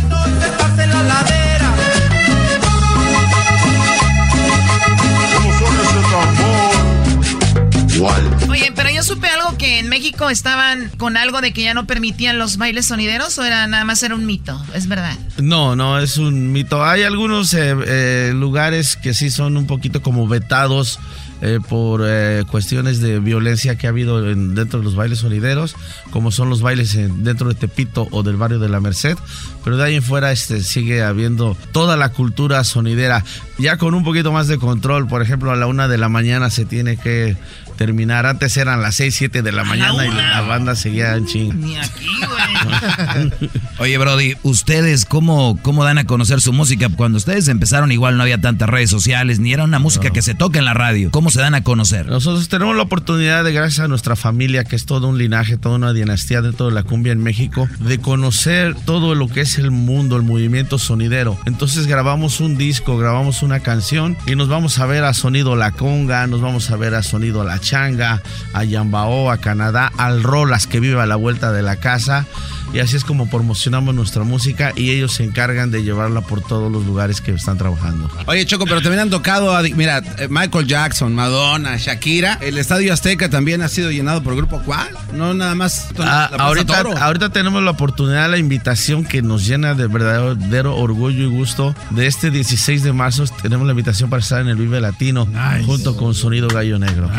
Oye, 8.49 8.73
pero 8.75 8.86
supe 9.07 9.29
algo 9.29 9.57
que 9.57 9.79
en 9.79 9.89
México 9.89 10.31
estaban 10.31 10.91
con 10.99 11.17
algo 11.17 11.41
de 11.41 11.53
que 11.53 11.63
ya 11.63 11.75
no 11.75 11.87
permitían 11.87 12.41
los 12.41 12.57
bailes 12.57 12.87
sonideros 12.87 13.39
o 13.39 13.45
era 13.45 13.69
nada 13.69 13.85
más 13.85 14.03
era 14.03 14.17
un 14.17 14.27
mito, 14.27 14.61
es 14.75 14.89
verdad. 14.89 15.17
No, 15.39 15.77
no 15.77 16.01
es 16.01 16.17
un 16.17 16.51
mito. 16.51 16.85
Hay 16.85 17.05
algunos 17.05 17.55
eh, 17.55 17.77
eh, 17.87 18.33
lugares 18.35 18.97
que 18.97 19.15
sí 19.15 19.31
son 19.31 19.57
un 19.57 19.69
poquito 19.69 20.03
como 20.03 20.27
vetados 20.27 20.99
eh, 21.41 21.61
por 21.69 22.05
cuestiones 22.47 23.01
de 23.01 23.21
violencia 23.21 23.77
que 23.77 23.87
ha 23.87 23.91
habido 23.91 24.21
dentro 24.23 24.81
de 24.81 24.85
los 24.85 24.97
bailes 24.97 25.21
sonideros, 25.21 25.77
como 26.11 26.33
son 26.33 26.51
los 26.51 26.61
bailes 26.61 26.95
dentro 27.23 27.49
de 27.49 27.55
Tepito 27.55 28.09
o 28.11 28.25
del 28.25 28.37
barrio 28.37 28.59
de 28.59 28.69
la 28.69 28.81
Merced, 28.81 29.17
pero 29.63 29.77
de 29.77 29.85
ahí 29.85 29.95
en 29.95 30.03
fuera 30.03 30.33
este, 30.33 30.65
sigue 30.65 31.05
habiendo 31.05 31.57
toda 31.71 31.97
la 31.97 32.09
cultura 32.09 32.65
sonidera, 32.65 33.23
ya 33.59 33.77
con 33.77 33.95
un 33.95 34.03
poquito 34.03 34.33
más 34.33 34.49
de 34.49 34.59
control, 34.59 35.07
por 35.07 35.23
ejemplo 35.23 35.53
a 35.53 35.57
la 35.57 35.67
una 35.69 35.87
de 35.87 35.99
la 35.99 36.09
mañana 36.09 36.51
se 36.51 36.65
tiene 36.65 36.97
que 36.97 37.37
terminar. 37.77 38.27
Antes 38.27 38.57
eran 38.57 38.83
las 38.83 38.97
6, 38.97 39.15
7 39.15 39.43
de 39.43 39.53
la 39.53 39.65
mañana 39.65 40.07
y 40.07 40.11
la 40.11 40.41
banda 40.43 40.75
seguía 40.75 41.15
en 41.15 41.27
ching. 41.27 41.61
Ni 41.61 41.77
aquí, 41.77 42.09
güey. 42.19 43.33
Oye, 43.79 43.99
Brody, 43.99 44.35
¿ustedes 44.43 45.05
cómo, 45.05 45.59
cómo 45.63 45.85
dan 45.85 45.99
a 45.99 46.05
conocer 46.05 46.41
su 46.41 46.53
música? 46.53 46.89
Cuando 46.89 47.19
ustedes 47.19 47.49
empezaron 47.49 47.93
igual 47.93 48.17
no 48.17 48.23
había 48.23 48.41
tantas 48.41 48.69
redes 48.69 48.91
sociales, 48.91 49.39
ni 49.39 49.53
era 49.53 49.65
una 49.65 49.79
música 49.79 50.11
que 50.11 50.23
se 50.23 50.35
toca 50.35 50.59
en 50.59 50.65
la 50.65 50.75
radio. 50.75 51.11
¿Cómo 51.11 51.31
se 51.31 51.41
dan 51.41 51.55
a 51.55 51.63
conocer? 51.63 52.07
Nosotros 52.07 52.49
tenemos 52.49 52.77
la 52.77 52.83
oportunidad 52.83 53.45
de, 53.45 53.53
gracias 53.53 53.85
a 53.85 53.89
nuestra 53.89 54.17
familia, 54.17 54.65
que 54.65 54.77
es 54.77 54.87
todo 54.87 55.09
un 55.09 55.19
linaje, 55.19 55.57
toda 55.57 55.77
una 55.77 55.93
dinastía 55.93 56.43
dentro 56.43 56.67
de 56.67 56.73
la 56.73 56.83
cumbia 56.83 57.13
en 57.13 57.23
México, 57.23 57.69
de 57.81 57.99
conocer 57.99 58.75
todo 58.85 59.15
lo 59.15 59.29
que 59.29 59.43
es 59.43 59.59
el 59.59 59.71
mundo, 59.71 60.17
el 60.17 60.23
movimiento 60.23 60.79
sonidero. 60.79 61.39
Entonces 61.47 61.87
grabamos 61.87 62.41
un 62.41 62.57
disco, 62.57 62.97
grabamos 62.97 63.43
una 63.43 63.61
canción 63.61 64.17
y 64.27 64.35
nos 64.35 64.49
vamos 64.49 64.79
a 64.79 64.87
ver 64.87 65.05
a 65.05 65.15
Sonido 65.15 65.57
La 65.57 65.73
Conga, 65.73 66.27
nos 66.27 66.41
vamos 66.41 66.71
a 66.71 66.77
ver 66.77 66.95
a 66.95 67.03
Sonido 67.03 67.45
La 67.45 67.59
Changa, 67.67 68.23
a 68.53 68.63
Yambao, 68.63 69.29
a 69.33 69.39
Canadá, 69.39 69.91
al 69.99 70.23
Rolas 70.23 70.69
que 70.69 70.79
vive 70.79 71.03
a 71.03 71.07
la 71.07 71.17
vuelta 71.17 71.51
de 71.51 71.63
la 71.63 71.77
casa 71.77 72.25
y 72.73 72.81
así 72.81 72.97
es 72.97 73.05
como 73.05 73.29
promocionamos 73.29 73.95
nuestra 73.95 74.25
música 74.25 74.73
y 74.77 74.91
ellos 74.91 75.15
se 75.15 75.25
encargan 75.25 75.71
de 75.71 75.83
llevarla 75.83 76.21
por 76.21 76.43
todos 76.43 76.71
los 76.71 76.85
lugares 76.85 77.21
que 77.21 77.33
están 77.33 77.59
trabajando. 77.59 78.11
Oye, 78.27 78.45
Choco, 78.47 78.65
pero 78.65 78.81
también 78.81 79.01
han 79.01 79.11
tocado, 79.11 79.57
mira, 79.75 80.03
eh, 80.19 80.29
Michael 80.29 80.67
Jackson, 80.67 81.15
Madonna, 81.15 81.77
Shakira. 81.77 82.39
El 82.41 82.59
Estadio 82.59 82.93
Azteca 82.93 83.31
también 83.31 83.63
ha 83.63 83.69
sido 83.69 83.91
llenado 83.91 84.23
por 84.23 84.33
el 84.33 84.39
grupo 84.39 84.57
¿Cuál? 84.65 84.89
No 85.13 85.35
nada 85.35 85.55
más. 85.55 85.89
Ah, 85.99 86.31
ahorita, 86.39 86.81
ahorita 87.01 87.31
tenemos 87.31 87.63
la 87.63 87.71
oportunidad, 87.71 88.31
la 88.31 88.39
invitación 88.39 89.05
que 89.05 89.23
nos 89.23 89.47
llena 89.47 89.75
de 89.75 89.87
verdadero 89.87 90.77
orgullo 90.77 91.25
y 91.25 91.27
gusto. 91.27 91.75
De 91.91 92.07
este 92.07 92.31
16 92.31 92.83
de 92.83 92.93
marzo 92.93 93.25
tenemos 93.43 93.67
la 93.67 93.73
invitación 93.73 94.11
para 94.11 94.21
estar 94.21 94.41
en 94.41 94.49
el 94.49 94.57
Vive 94.57 94.81
Latino 94.81 95.29
junto 95.65 95.97
con 95.97 96.15
Sonido 96.15 96.49
Gallo 96.49 96.79
Negro. 96.79 97.11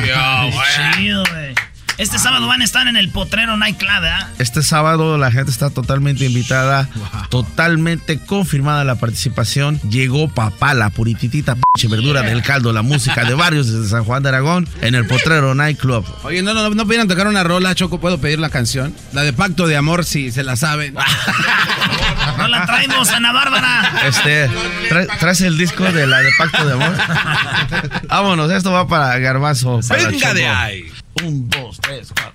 Este 1.98 2.20
sábado 2.20 2.46
van 2.46 2.62
a 2.62 2.64
estar 2.64 2.88
en 2.88 2.96
el 2.96 3.10
Potrero 3.10 3.58
Nightclub, 3.58 4.04
¿eh? 4.04 4.26
Este 4.38 4.62
sábado 4.62 5.18
la 5.18 5.32
gente 5.32 5.50
está 5.50 5.72
totalmente 5.72 6.26
invitada, 6.26 6.88
totalmente 7.30 8.20
confirmada 8.20 8.84
la 8.84 8.96
participación. 8.96 9.80
Llegó 9.90 10.30
papá, 10.30 10.76
la 10.76 10.92
purititita 10.92 11.56
pinche 11.56 11.88
verdura 11.88 12.22
del 12.22 12.44
caldo, 12.44 12.72
la 12.72 12.84
música 12.84 13.26
de 13.26 13.34
varios 13.34 13.72
desde 13.72 13.90
San 13.90 14.04
Juan 14.04 14.22
de 14.22 14.30
Aragón 14.30 14.70
en 14.82 14.94
el 14.94 15.08
Potrero 15.08 15.56
Nightclub. 15.56 16.06
Oye, 16.24 16.44
no, 16.44 16.54
no, 16.54 16.70
no 16.70 16.86
pudieran 16.86 17.08
tocar 17.08 17.28
una 17.28 17.44
rola, 17.44 17.74
Choco, 17.74 18.00
¿puedo 18.00 18.20
pedir 18.20 18.38
la 18.38 18.52
canción? 18.52 18.94
La 19.14 19.24
de 19.24 19.34
Pacto 19.34 19.66
de 19.66 19.76
Amor, 19.76 20.06
si 20.06 20.32
se 20.32 20.44
la 20.44 20.56
saben. 20.56 20.94
no 22.38 22.48
la 22.48 22.66
traemos, 22.68 23.10
Ana 23.10 23.32
Bárbara. 23.32 23.92
Este, 24.06 24.50
traes 25.20 25.42
el 25.42 25.58
disco 25.58 25.84
de 25.84 26.06
la 26.06 26.20
de 26.20 26.30
Pacto 26.38 26.64
de 26.64 26.74
Amor. 26.74 26.96
Vámonos, 28.08 28.52
esto 28.52 28.72
va 28.72 28.88
para 28.88 29.18
Garbazo. 29.18 29.80
Venga 29.90 30.36
de 30.36 30.48
ahí. 30.48 30.92
Un, 31.24 31.50
dos, 31.50 31.80
tres, 31.82 32.12
cuatro. 32.14 32.34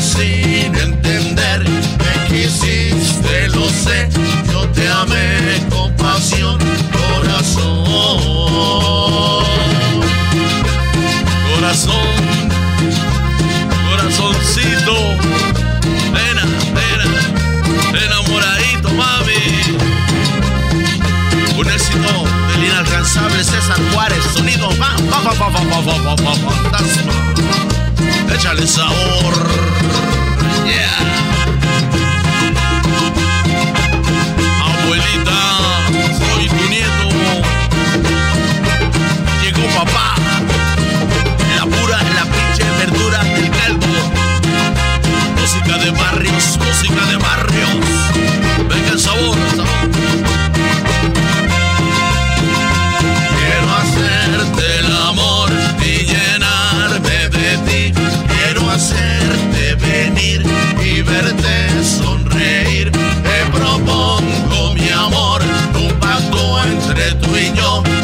Sin 0.00 0.74
entender. 0.74 1.62
Me 1.68 2.26
quisiste, 2.26 3.48
lo 3.48 3.68
sé. 3.68 4.08
Yo 4.50 4.66
te 4.70 4.88
amé 4.88 5.62
con 5.68 5.94
pasión, 5.96 6.58
corazón. 6.90 7.84
Corazón, 11.54 12.08
corazoncito. 13.90 14.96
Pena, 16.14 16.44
pena, 16.74 17.06
enamoradito, 18.02 18.88
mami. 18.94 19.44
Un 21.58 21.70
éxito 21.70 22.24
del 22.48 22.64
inalcanzable 22.64 23.44
César 23.44 23.78
Juárez. 23.92 24.24
Sonido, 24.32 24.70
va, 24.80 24.96
va, 25.12 25.20
va, 25.20 25.32
va, 25.34 25.48
va, 25.50 25.60
va, 25.60 25.80
va, 25.80 26.14
va, 26.14 26.14
va, 26.14 26.50
fantasma. 26.52 27.12
Échale 28.34 28.66
sabor. 28.66 29.69
Tú 67.14 67.36
y 67.36 67.52
yo. 67.56 67.99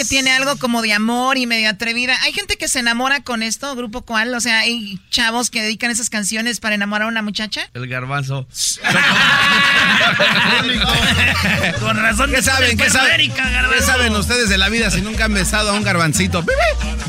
Que 0.00 0.04
tiene 0.06 0.32
algo 0.32 0.56
como 0.56 0.80
de 0.80 0.94
amor 0.94 1.36
y 1.36 1.46
medio 1.46 1.68
atrevida. 1.68 2.16
Hay 2.22 2.32
gente 2.32 2.56
que 2.56 2.68
se 2.68 2.78
enamora 2.78 3.22
con 3.22 3.42
esto, 3.42 3.76
grupo 3.76 4.00
cual, 4.00 4.34
o 4.34 4.40
sea, 4.40 4.60
hay 4.60 4.98
chavos 5.10 5.50
que 5.50 5.60
dedican 5.62 5.90
esas 5.90 6.08
canciones 6.08 6.58
para 6.58 6.74
enamorar 6.74 7.04
a 7.06 7.10
una 7.10 7.20
muchacha. 7.20 7.68
El 7.74 7.86
garbanzo. 7.86 8.46
Con 11.80 11.96
razón 11.96 12.30
¿Qué 12.30 12.36
que 12.36 12.42
saben? 12.42 12.76
¿Qué 12.78 12.84
¿Qué 12.84 12.90
saben? 12.90 13.32
¿Qué 13.32 13.82
saben 13.84 14.14
ustedes 14.14 14.48
de 14.48 14.58
la 14.58 14.68
vida 14.68 14.90
si 14.90 15.00
nunca 15.00 15.24
han 15.26 15.34
besado 15.34 15.70
a 15.70 15.72
un 15.74 15.82
garbancito? 15.82 16.44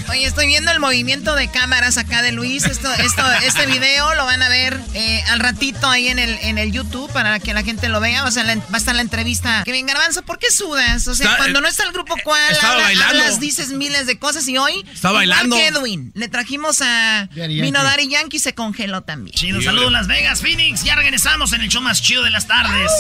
Oye, 0.10 0.26
estoy 0.26 0.48
viendo 0.48 0.72
el 0.72 0.80
movimiento 0.80 1.36
de 1.36 1.50
cámaras 1.50 1.98
acá 1.98 2.22
de 2.22 2.32
Luis. 2.32 2.66
Esto, 2.66 2.92
esto, 2.94 3.24
este 3.46 3.66
video 3.68 4.14
lo 4.16 4.26
van 4.26 4.42
a 4.42 4.50
ver 4.50 4.80
eh, 4.94 5.24
al 5.30 5.40
ratito 5.40 5.90
ahí 5.90 6.08
en 6.10 6.20
el, 6.20 6.38
en 6.42 6.58
el 6.58 6.72
YouTube 6.72 7.12
para 7.14 7.40
que 7.40 7.54
la 7.54 7.64
gente 7.64 7.88
lo 7.90 8.00
vea. 8.00 8.26
O 8.26 8.32
sea, 8.32 8.44
la- 8.44 8.56
va 8.56 8.64
a 8.74 8.78
estar 8.78 8.96
la 8.96 9.02
entrevista. 9.02 9.62
Kevin 9.64 9.86
Garbanzo, 9.86 10.24
¿por 10.24 10.40
qué 10.40 10.52
sudas? 10.52 11.08
O 11.08 11.16
sea, 11.16 11.26
Está- 11.28 11.38
cuando 11.38 11.62
no 11.62 11.68
está 11.68 11.84
el 11.84 11.92
grupo 11.94 12.16
cual, 12.24 12.58
bailando. 12.82 13.24
hablas, 13.24 13.40
dices 13.40 13.70
miles 13.70 14.08
de 14.08 14.20
cosas 14.20 14.48
y 14.48 14.58
hoy. 14.58 14.86
Está 14.94 15.10
igual 15.10 15.28
bailando. 15.28 15.56
que 15.56 15.68
Edwin. 15.68 16.12
Le 16.16 16.28
trajimos 16.28 16.82
a 16.82 17.30
Vino 17.34 17.48
Yankee. 17.48 17.72
Daddy 17.72 18.08
Yankee 18.08 18.40
se 18.40 18.54
congeló 18.54 19.02
también. 19.04 19.36
Chido, 19.36 19.62
saludos 19.62 19.92
Las 19.92 20.08
Vegas, 20.08 20.42
Phoenix. 20.42 20.84
Ya 20.84 20.96
regresamos 20.96 21.54
en 21.54 21.62
el 21.62 21.70
show 21.70 21.82
más 21.82 22.02
chido 22.02 22.24
de 22.24 22.30
las 22.30 22.48
tardes. 22.48 22.92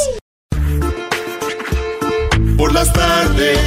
Por 2.57 2.73
las 2.73 2.93
tardes 2.93 3.57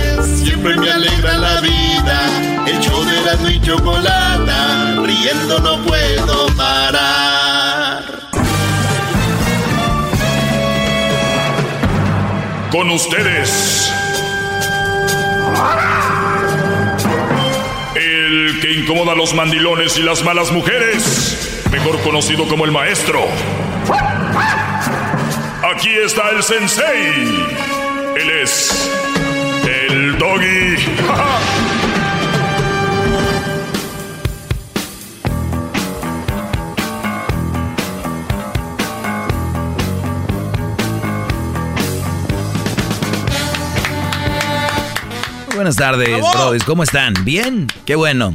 siempre 0.45 0.77
me 0.77 0.91
alegra 0.91 1.36
la 1.36 1.61
vida. 1.61 2.65
El 2.66 2.78
show 2.81 3.05
de 3.05 3.20
la 3.23 3.51
y 3.51 3.61
chocolata, 3.61 5.03
riendo 5.03 5.59
no 5.59 5.85
puedo 5.85 6.47
parar. 6.57 8.05
Con 12.70 12.91
ustedes. 12.91 13.93
Que 18.65 18.73
incomoda 18.73 19.12
a 19.12 19.15
los 19.15 19.35
mandilones 19.35 19.99
y 19.99 20.03
las 20.03 20.24
malas 20.24 20.51
mujeres. 20.51 21.61
Mejor 21.70 22.01
conocido 22.01 22.49
como 22.49 22.65
el 22.65 22.73
maestro. 22.73 23.20
Aquí 25.70 25.91
está 25.91 26.31
el 26.31 26.43
sensei. 26.43 27.45
Él 28.16 28.31
es 28.43 28.91
el 29.66 30.16
doggy. 30.16 30.77
Buenas 45.55 45.77
tardes, 45.77 46.24
brodis. 46.32 46.65
¿Cómo 46.65 46.82
están? 46.82 47.12
¿Bien? 47.24 47.66
Qué 47.85 47.95
bueno. 47.95 48.35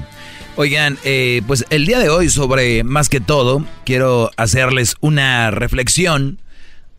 Oigan, 0.56 0.98
eh, 1.06 1.42
pues 1.48 1.66
el 1.70 1.86
día 1.86 2.00
de 2.00 2.10
hoy 2.10 2.30
sobre 2.30 2.84
más 2.84 3.08
que 3.08 3.22
todo 3.22 3.64
quiero 3.86 4.30
hacerles 4.36 4.96
una 5.00 5.52
reflexión 5.52 6.42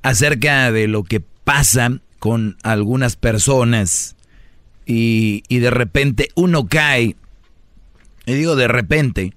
acerca 0.02 0.72
de 0.72 0.88
lo 0.88 1.04
que 1.04 1.20
pasa 1.20 1.98
con 2.18 2.56
algunas 2.62 3.16
personas 3.16 4.16
y, 4.86 5.42
y 5.48 5.58
de 5.58 5.70
repente 5.70 6.30
uno 6.34 6.66
cae, 6.68 7.16
y 8.24 8.32
digo 8.32 8.56
de 8.56 8.66
repente, 8.68 9.34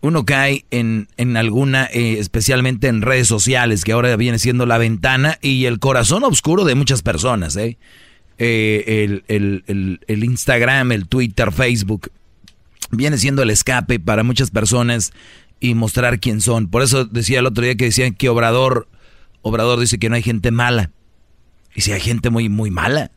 uno 0.00 0.24
cae 0.24 0.64
en, 0.72 1.06
en 1.16 1.36
alguna, 1.36 1.84
eh, 1.92 2.16
especialmente 2.18 2.88
en 2.88 3.02
redes 3.02 3.28
sociales, 3.28 3.84
que 3.84 3.92
ahora 3.92 4.16
viene 4.16 4.40
siendo 4.40 4.66
la 4.66 4.78
ventana 4.78 5.38
y 5.40 5.66
el 5.66 5.78
corazón 5.78 6.24
oscuro 6.24 6.64
de 6.64 6.74
muchas 6.74 7.02
personas, 7.02 7.54
¿eh? 7.56 7.78
Eh, 8.38 9.04
el, 9.04 9.24
el- 9.28 9.62
el- 9.68 10.00
el 10.08 10.24
Instagram, 10.24 10.90
el 10.90 11.06
Twitter, 11.06 11.52
Facebook, 11.52 12.08
viene 12.92 13.18
siendo 13.18 13.42
el 13.42 13.50
escape 13.50 13.98
para 13.98 14.22
muchas 14.22 14.50
personas 14.50 15.12
y 15.58 15.74
mostrar 15.74 16.20
quién 16.20 16.40
son. 16.40 16.68
Por 16.68 16.82
eso 16.82 17.06
decía 17.06 17.40
el 17.40 17.46
otro 17.46 17.64
día 17.64 17.74
que 17.74 17.86
decían 17.86 18.14
que 18.14 18.28
Obrador, 18.28 18.88
Obrador 19.40 19.80
dice 19.80 19.98
que 19.98 20.08
no 20.08 20.14
hay 20.14 20.22
gente 20.22 20.50
mala. 20.50 20.92
Y 21.74 21.80
si 21.80 21.92
hay 21.92 22.00
gente 22.00 22.30
muy, 22.30 22.48
muy 22.48 22.70
mala. 22.70 23.10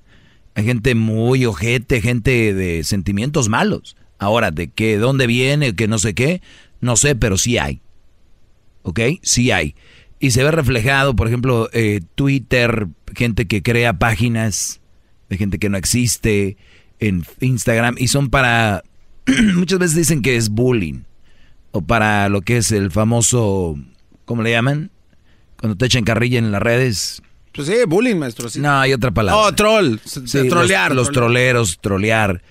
Hay 0.55 0.63
gente 0.63 0.95
muy 0.95 1.45
ojete, 1.45 2.01
gente 2.01 2.53
de 2.53 2.83
sentimientos 2.85 3.49
malos. 3.49 3.97
Ahora, 4.17 4.51
de 4.51 4.69
qué, 4.69 4.97
dónde 4.97 5.27
viene, 5.27 5.75
que 5.75 5.89
no 5.89 5.99
sé 5.99 6.13
qué, 6.15 6.41
no 6.79 6.95
sé, 6.95 7.15
pero 7.15 7.37
sí 7.37 7.57
hay. 7.57 7.81
¿Ok? 8.83 9.01
Sí 9.21 9.51
hay. 9.51 9.75
Y 10.19 10.31
se 10.31 10.43
ve 10.43 10.51
reflejado, 10.51 11.15
por 11.17 11.27
ejemplo, 11.27 11.69
eh, 11.73 11.99
Twitter, 12.15 12.87
gente 13.13 13.47
que 13.47 13.61
crea 13.61 13.99
páginas 13.99 14.79
de 15.29 15.37
gente 15.37 15.59
que 15.59 15.67
no 15.67 15.77
existe 15.77 16.55
en 16.99 17.25
Instagram 17.41 17.95
y 17.97 18.07
son 18.07 18.29
para, 18.29 18.83
muchas 19.55 19.79
veces 19.79 19.95
dicen 19.95 20.21
que 20.21 20.35
es 20.35 20.49
bullying 20.49 21.03
o 21.71 21.81
para 21.81 22.29
lo 22.29 22.41
que 22.41 22.57
es 22.57 22.71
el 22.71 22.89
famoso, 22.89 23.77
¿cómo 24.23 24.43
le 24.43 24.51
llaman? 24.51 24.91
Cuando 25.59 25.77
te 25.77 25.85
echan 25.85 26.03
carrilla 26.03 26.39
en 26.39 26.51
las 26.51 26.61
redes. 26.61 27.21
Pues 27.53 27.67
sí, 27.67 27.73
bullying, 27.87 28.15
maestro. 28.15 28.47
No, 28.55 28.79
hay 28.79 28.93
otra 28.93 29.11
palabra. 29.11 29.41
Oh, 29.41 29.51
troll. 29.53 29.97
trolear. 30.49 30.95
Los, 30.95 31.11
troleros, 31.11 31.79
trolear. 31.81 32.41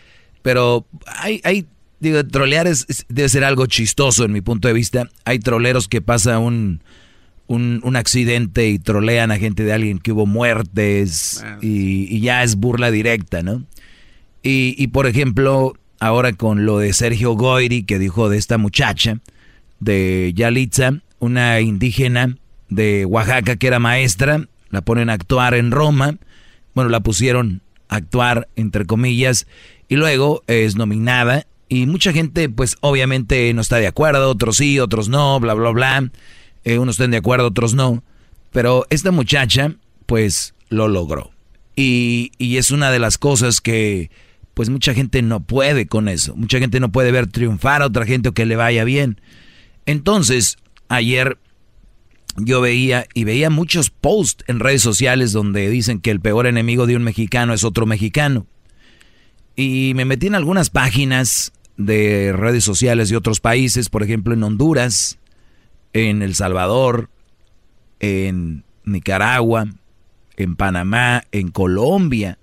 Pero 0.42 0.86
hay, 1.06 1.40
hay 1.44 1.66
digo, 2.00 2.24
trolear 2.26 2.66
es, 2.66 2.86
debe 3.08 3.28
ser 3.28 3.44
algo 3.44 3.66
chistoso 3.66 4.24
en 4.24 4.32
mi 4.32 4.40
punto 4.40 4.68
de 4.68 4.74
vista. 4.74 5.08
Hay 5.24 5.38
troleros 5.38 5.88
que 5.88 6.02
pasa 6.02 6.38
un, 6.38 6.82
un, 7.46 7.96
accidente 7.96 8.68
y 8.68 8.78
trolean 8.78 9.30
a 9.30 9.38
gente 9.38 9.64
de 9.64 9.72
alguien 9.72 9.98
que 9.98 10.12
hubo 10.12 10.26
muertes 10.26 11.44
y, 11.62 12.20
ya 12.20 12.42
es 12.42 12.56
burla 12.56 12.90
directa, 12.90 13.42
¿no? 13.42 13.64
Y, 14.42 14.74
y, 14.76 14.88
por 14.88 15.06
ejemplo, 15.06 15.74
ahora 16.00 16.32
con 16.32 16.66
lo 16.66 16.78
de 16.78 16.92
Sergio 16.92 17.32
Goyri 17.32 17.84
que 17.84 17.98
dijo 17.98 18.28
de 18.28 18.38
esta 18.38 18.58
muchacha, 18.58 19.18
de 19.80 20.32
Yalitza, 20.34 21.00
una 21.18 21.60
indígena 21.60 22.36
de 22.68 23.04
Oaxaca 23.04 23.56
que 23.56 23.66
era 23.66 23.78
maestra, 23.78 24.46
la 24.70 24.82
ponen 24.82 25.10
a 25.10 25.14
actuar 25.14 25.54
en 25.54 25.70
Roma, 25.70 26.16
bueno, 26.74 26.90
la 26.90 27.00
pusieron 27.00 27.62
a 27.88 27.96
actuar 27.96 28.48
entre 28.56 28.86
comillas, 28.86 29.46
y 29.88 29.96
luego 29.96 30.42
es 30.46 30.76
nominada 30.76 31.46
y 31.68 31.86
mucha 31.86 32.12
gente 32.12 32.48
pues 32.48 32.76
obviamente 32.80 33.52
no 33.54 33.60
está 33.60 33.76
de 33.76 33.86
acuerdo, 33.86 34.30
otros 34.30 34.56
sí, 34.56 34.78
otros 34.78 35.08
no, 35.08 35.40
bla, 35.40 35.54
bla, 35.54 35.70
bla. 35.70 36.10
Eh, 36.64 36.78
unos 36.78 36.94
estén 36.94 37.10
de 37.10 37.18
acuerdo, 37.18 37.48
otros 37.48 37.74
no. 37.74 38.02
Pero 38.52 38.86
esta 38.90 39.10
muchacha, 39.10 39.74
pues, 40.06 40.54
lo 40.68 40.88
logró. 40.88 41.30
Y, 41.76 42.32
y, 42.38 42.56
es 42.56 42.70
una 42.70 42.90
de 42.90 42.98
las 42.98 43.18
cosas 43.18 43.60
que, 43.60 44.10
pues, 44.54 44.70
mucha 44.70 44.94
gente 44.94 45.22
no 45.22 45.40
puede 45.40 45.86
con 45.86 46.08
eso. 46.08 46.34
Mucha 46.36 46.58
gente 46.58 46.80
no 46.80 46.90
puede 46.90 47.12
ver 47.12 47.26
triunfar 47.26 47.82
a 47.82 47.86
otra 47.86 48.06
gente 48.06 48.30
o 48.30 48.32
que 48.32 48.46
le 48.46 48.56
vaya 48.56 48.84
bien. 48.84 49.20
Entonces, 49.86 50.56
ayer 50.88 51.38
yo 52.36 52.60
veía 52.60 53.06
y 53.14 53.24
veía 53.24 53.50
muchos 53.50 53.90
posts 53.90 54.44
en 54.48 54.60
redes 54.60 54.82
sociales 54.82 55.32
donde 55.32 55.68
dicen 55.70 56.00
que 56.00 56.10
el 56.10 56.20
peor 56.20 56.46
enemigo 56.46 56.86
de 56.86 56.96
un 56.96 57.02
mexicano 57.02 57.54
es 57.54 57.64
otro 57.64 57.86
mexicano. 57.86 58.46
Y 59.56 59.92
me 59.94 60.04
metí 60.04 60.26
en 60.26 60.34
algunas 60.34 60.70
páginas 60.70 61.52
de 61.76 62.32
redes 62.32 62.64
sociales 62.64 63.08
de 63.08 63.16
otros 63.16 63.40
países, 63.40 63.88
por 63.88 64.02
ejemplo 64.02 64.34
en 64.34 64.42
Honduras, 64.42 65.18
en 65.92 66.22
El 66.22 66.34
Salvador, 66.34 67.08
en 68.00 68.64
Nicaragua, 68.84 69.68
en 70.36 70.56
Panamá, 70.56 71.24
en 71.30 71.50
Colombia, 71.50 72.38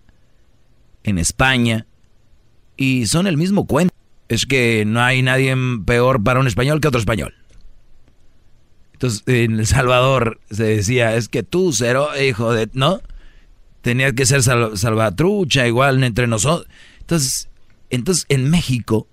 en 1.03 1.17
España, 1.17 1.85
y 2.77 3.07
son 3.07 3.27
el 3.27 3.37
mismo 3.37 3.65
cuento. 3.67 3.93
Es 4.29 4.45
que 4.45 4.85
no 4.85 5.01
hay 5.01 5.21
nadie 5.21 5.55
peor 5.85 6.23
para 6.23 6.39
un 6.39 6.47
español 6.47 6.79
que 6.79 6.87
otro 6.87 6.99
español. 6.99 7.33
Entonces, 8.93 9.23
en 9.25 9.59
El 9.59 9.67
Salvador 9.67 10.39
se 10.49 10.63
decía, 10.63 11.15
es 11.15 11.27
que 11.27 11.43
tú, 11.43 11.73
cero, 11.73 12.09
hijo 12.21 12.53
de... 12.53 12.69
¿No? 12.73 13.01
Tenías 13.81 14.13
que 14.13 14.27
ser 14.27 14.43
salvatrucha, 14.43 15.67
igual 15.67 16.03
entre 16.03 16.27
nosotros. 16.27 16.67
Entonces, 16.99 17.49
entonces, 17.89 18.25
en 18.29 18.49
México, 18.49 19.07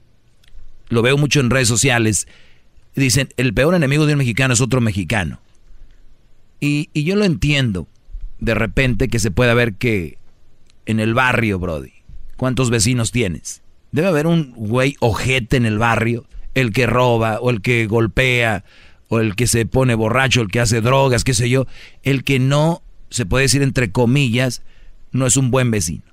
lo 0.89 1.03
veo 1.03 1.17
mucho 1.17 1.41
en 1.41 1.51
redes 1.51 1.69
sociales, 1.69 2.29
dicen, 2.95 3.29
el 3.37 3.55
peor 3.55 3.75
enemigo 3.75 4.07
de 4.07 4.13
un 4.13 4.19
mexicano 4.19 4.55
es 4.55 4.61
otro 4.61 4.81
mexicano. 4.81 5.41
Y, 6.61 6.91
yo 6.95 7.17
lo 7.17 7.25
entiendo, 7.25 7.87
de 8.41 8.55
repente, 8.55 9.09
que 9.09 9.19
se 9.19 9.31
pueda 9.31 9.55
ver 9.55 9.75
que 9.75 10.19
en 10.87 11.01
el 11.01 11.15
barrio, 11.15 11.59
Brody, 11.59 11.93
¿cuántos 12.39 12.71
vecinos 12.71 13.13
tienes? 13.13 13.61
Debe 13.93 14.09
haber 14.09 14.27
un 14.27 14.53
güey 14.53 14.97
ojete 15.01 15.59
en 15.59 15.67
el 15.67 15.77
barrio, 15.77 16.25
el 16.55 16.73
que 16.73 16.87
roba, 16.87 17.39
o 17.41 17.51
el 17.51 17.61
que 17.61 17.87
golpea, 17.87 18.65
o 19.09 19.21
el 19.21 19.37
que 19.37 19.47
se 19.47 19.67
pone 19.67 19.95
borracho, 19.95 20.41
el 20.41 20.49
que 20.49 20.61
hace 20.61 20.81
drogas, 20.81 21.25
qué 21.25 21.35
sé 21.35 21.51
yo, 21.51 21.67
el 22.03 22.25
que 22.25 22.39
no, 22.39 22.83
se 23.11 23.27
puede 23.27 23.43
decir 23.43 23.63
entre 23.63 23.93
comillas, 23.93 24.63
no 25.13 25.27
es 25.27 25.37
un 25.37 25.51
buen 25.51 25.71
vecino. 25.71 26.05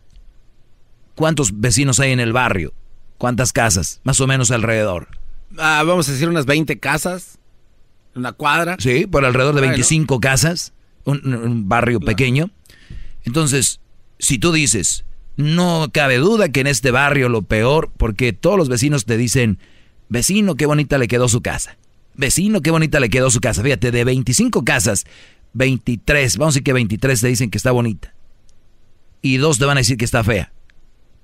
¿Cuántos 1.15 1.61
vecinos 1.61 2.01
hay 2.01 2.11
en 2.11 2.19
el 2.19 2.33
barrio? 2.33 2.73
¿Cuántas 3.17 3.53
casas? 3.53 4.01
Más 4.03 4.19
o 4.19 4.27
menos 4.27 4.51
alrededor. 4.51 5.07
Ah, 5.57 5.83
vamos 5.85 6.09
a 6.09 6.11
decir 6.11 6.27
unas 6.27 6.45
20 6.45 6.79
casas, 6.79 7.37
una 8.15 8.33
cuadra. 8.33 8.75
Sí, 8.79 9.07
por 9.07 9.23
alrededor 9.23 9.55
de 9.55 9.61
25 9.61 10.19
casas, 10.19 10.73
un, 11.05 11.69
barrio 11.69 11.99
pequeño. 11.99 12.49
Entonces, 13.23 13.79
si 14.19 14.39
tú 14.39 14.51
dices, 14.51 15.05
no 15.37 15.89
cabe 15.93 16.17
duda 16.17 16.49
que 16.49 16.61
en 16.61 16.67
este 16.67 16.91
barrio 16.91 17.29
lo 17.29 17.41
peor, 17.41 17.91
porque 17.97 18.33
todos 18.33 18.57
los 18.57 18.69
vecinos 18.69 19.05
te 19.05 19.17
dicen, 19.17 19.59
vecino, 20.09 20.55
qué 20.55 20.65
bonita 20.65 20.97
le 20.97 21.07
quedó 21.07 21.27
su 21.27 21.41
casa. 21.41 21.77
Vecino, 22.15 22.61
qué 22.61 22.71
bonita 22.71 22.99
le 22.99 23.09
quedó 23.09 23.29
su 23.29 23.41
casa. 23.41 23.61
Fíjate, 23.61 23.91
de 23.91 24.03
25 24.05 24.63
casas, 24.63 25.05
23, 25.53 26.37
vamos 26.37 26.53
a 26.53 26.55
decir 26.55 26.63
que 26.63 26.73
23 26.73 27.21
te 27.21 27.27
dicen 27.27 27.49
que 27.49 27.57
está 27.57 27.71
bonita. 27.71 28.13
Y 29.21 29.37
dos 29.37 29.57
te 29.57 29.65
van 29.65 29.77
a 29.77 29.81
decir 29.81 29.97
que 29.97 30.05
está 30.05 30.23
fea. 30.23 30.53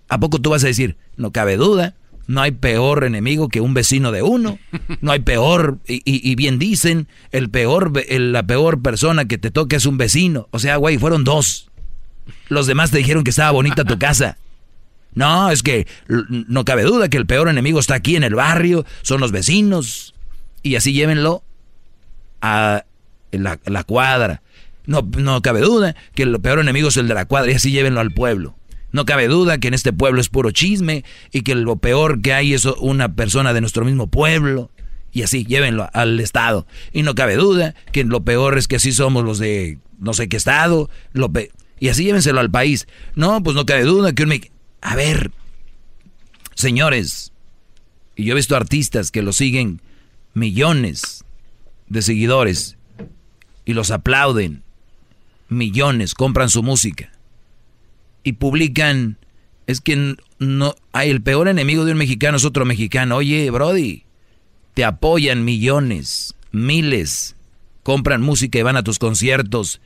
¿A 0.10 0.20
poco 0.20 0.40
tú 0.40 0.50
vas 0.50 0.64
a 0.64 0.68
decir, 0.68 0.98
no 1.16 1.32
cabe 1.32 1.56
duda? 1.56 1.96
No 2.28 2.42
hay 2.42 2.52
peor 2.52 3.04
enemigo 3.04 3.48
que 3.50 3.62
un 3.62 3.74
vecino 3.74 4.12
de 4.12 4.22
uno. 4.22 4.60
No 5.02 5.12
hay 5.12 5.20
peor, 5.20 5.80
y, 5.88 6.36
bien 6.36 6.60
dicen, 6.60 7.08
el 7.32 7.50
peor, 7.50 7.92
la 8.10 8.44
peor 8.44 8.82
persona 8.82 9.26
que 9.26 9.38
te 9.38 9.52
toque 9.52 9.78
es 9.78 9.86
un 9.86 9.98
vecino. 9.98 10.48
O 10.52 10.60
sea, 10.60 10.78
güey, 10.78 10.98
fueron 10.98 11.24
dos. 11.24 11.71
Los 12.50 12.68
demás 12.68 12.92
te 12.92 12.98
dijeron 12.98 13.24
que 13.24 13.30
estaba 13.30 13.52
bonita 13.52 13.84
tu 13.84 13.98
casa. 13.98 14.38
No, 15.14 15.52
es 15.52 15.62
que 15.62 15.88
no 16.08 16.64
cabe 16.64 16.84
duda 16.84 17.10
que 17.10 17.18
el 17.18 17.26
peor 17.26 17.50
enemigo 17.50 17.80
está 17.80 17.96
aquí 17.96 18.16
en 18.16 18.24
el 18.24 18.36
barrio, 18.36 18.86
son 19.02 19.20
los 19.20 19.32
vecinos. 19.32 20.14
Y 20.64 20.76
así 20.76 20.94
llévenlo 20.94 21.44
a 22.42 22.86
la, 23.32 23.60
la 23.66 23.84
cuadra. 23.84 24.42
No, 24.86 25.08
no 25.18 25.42
cabe 25.42 25.62
duda 25.62 25.96
que 26.16 26.24
el 26.24 26.40
peor 26.40 26.60
enemigo 26.60 26.88
es 26.90 26.98
el 26.98 27.08
de 27.08 27.14
la 27.14 27.26
cuadra 27.26 27.52
y 27.52 27.56
así 27.56 27.72
llévenlo 27.72 28.00
al 28.00 28.12
pueblo. 28.12 28.56
No 28.92 29.06
cabe 29.06 29.28
duda 29.28 29.58
que 29.58 29.70
en 29.70 29.74
este 29.74 29.94
pueblo 29.94 30.20
es 30.20 30.30
puro 30.30 30.52
chisme 30.52 31.06
y 31.32 31.42
que 31.42 31.56
lo 31.56 31.78
peor 31.78 32.22
que 32.22 32.34
hay 32.34 32.54
es 32.54 32.66
una 32.66 33.16
persona 33.16 33.54
de 33.54 33.62
nuestro 33.62 33.86
mismo 33.86 34.08
pueblo. 34.08 34.70
Y 35.14 35.24
así, 35.24 35.46
llévenlo 35.46 35.90
al 35.94 36.20
Estado. 36.20 36.68
Y 36.94 37.04
no 37.04 37.16
cabe 37.16 37.36
duda 37.36 37.76
que 37.92 38.04
lo 38.04 38.24
peor 38.24 38.58
es 38.58 38.68
que 38.68 38.78
así 38.78 38.92
somos 38.92 39.24
los 39.24 39.40
de 39.40 39.78
no 40.00 40.14
sé 40.14 40.30
qué 40.30 40.38
Estado. 40.38 40.90
Lo 41.14 41.32
y 41.82 41.90
así 41.90 42.04
llévenselo 42.06 42.40
al 42.40 42.52
país. 42.52 42.88
No, 43.16 43.42
pues 43.42 43.56
no 43.56 43.66
cabe 43.66 43.84
duda 43.84 44.14
que 44.14 44.22
un... 44.24 44.40
A 44.82 44.96
ver, 44.96 45.32
señores, 46.54 47.34
y 48.16 48.24
yo 48.24 48.34
he 48.34 48.36
visto 48.36 48.56
artistas 48.56 49.10
que 49.10 49.24
lo 49.24 49.34
siguen 49.34 49.82
millones 50.36 51.26
de 51.88 52.04
seguidores 52.04 52.78
y 53.66 53.74
los 53.74 53.90
aplauden. 53.90 54.62
Millones 55.50 56.14
compran 56.14 56.50
su 56.50 56.62
música 56.62 57.12
y 58.24 58.34
publican, 58.34 59.18
es 59.66 59.82
que 59.82 60.16
no 60.38 60.76
hay 60.94 61.10
el 61.10 61.24
peor 61.24 61.48
enemigo 61.48 61.84
de 61.84 61.94
un 61.94 61.98
mexicano 61.98 62.38
es 62.38 62.46
otro 62.46 62.64
mexicano. 62.64 63.16
Oye, 63.16 63.50
Brody, 63.50 64.04
te 64.76 64.86
apoyan 64.86 65.44
millones, 65.44 66.36
miles, 66.52 67.36
compran 67.82 68.22
música 68.22 68.60
y 68.60 68.62
van 68.62 68.78
a 68.78 68.84
tus 68.84 69.00
conciertos, 69.00 69.82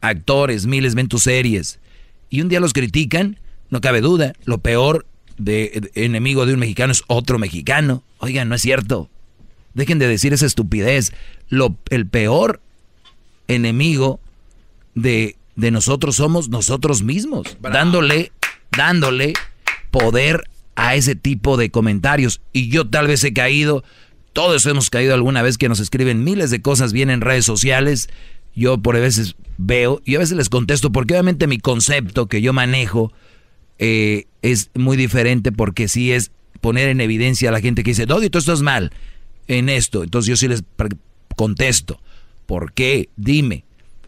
actores, 0.00 0.66
miles 0.66 0.94
ven 0.94 1.08
tus 1.08 1.24
series. 1.24 1.80
Y 2.28 2.40
un 2.40 2.48
día 2.48 2.60
los 2.60 2.72
critican, 2.72 3.38
no 3.70 3.80
cabe 3.80 4.00
duda, 4.00 4.34
lo 4.44 4.58
peor 4.58 5.06
de, 5.38 5.90
enemigo 5.94 6.46
de 6.46 6.54
un 6.54 6.60
mexicano 6.60 6.92
es 6.92 7.02
otro 7.06 7.38
mexicano. 7.38 8.02
Oigan, 8.18 8.48
no 8.48 8.54
es 8.54 8.62
cierto. 8.62 9.10
Dejen 9.74 9.98
de 9.98 10.08
decir 10.08 10.32
esa 10.32 10.46
estupidez. 10.46 11.12
Lo, 11.48 11.76
el 11.90 12.06
peor 12.06 12.60
enemigo 13.48 14.20
de 14.94 15.36
de 15.60 15.70
nosotros 15.70 16.16
somos 16.16 16.48
nosotros 16.48 17.02
mismos, 17.02 17.58
dándole, 17.60 18.32
dándole 18.76 19.34
poder 19.90 20.44
a 20.74 20.94
ese 20.94 21.14
tipo 21.14 21.56
de 21.56 21.70
comentarios. 21.70 22.40
Y 22.52 22.68
yo 22.68 22.88
tal 22.88 23.06
vez 23.06 23.22
he 23.24 23.32
caído, 23.32 23.84
todos 24.32 24.64
hemos 24.66 24.90
caído 24.90 25.14
alguna 25.14 25.42
vez 25.42 25.58
que 25.58 25.68
nos 25.68 25.80
escriben 25.80 26.24
miles 26.24 26.50
de 26.50 26.62
cosas 26.62 26.92
bien 26.92 27.10
en 27.10 27.20
redes 27.20 27.44
sociales. 27.44 28.08
Yo 28.60 28.76
por 28.76 28.94
veces 28.94 29.36
veo 29.56 30.02
y 30.04 30.16
a 30.16 30.18
veces 30.18 30.36
les 30.36 30.50
contesto 30.50 30.92
porque 30.92 31.14
obviamente 31.14 31.46
mi 31.46 31.56
concepto 31.56 32.26
que 32.26 32.42
yo 32.42 32.52
manejo 32.52 33.10
eh, 33.78 34.26
es 34.42 34.70
muy 34.74 34.98
diferente 34.98 35.50
porque 35.50 35.88
sí 35.88 36.12
es 36.12 36.30
poner 36.60 36.90
en 36.90 37.00
evidencia 37.00 37.48
a 37.48 37.52
la 37.52 37.62
gente 37.62 37.82
que 37.82 37.92
dice, 37.92 38.04
Dodi, 38.04 38.28
tú 38.28 38.36
estás 38.36 38.60
mal. 38.60 38.92
en 39.48 39.70
esto. 39.70 40.04
Entonces 40.04 40.28
yo 40.28 40.36
sí 40.36 40.46
les 40.46 40.62
contesto. 41.36 42.02
¿Por 42.44 42.74
qué? 42.74 43.08
Dime. 43.16 43.64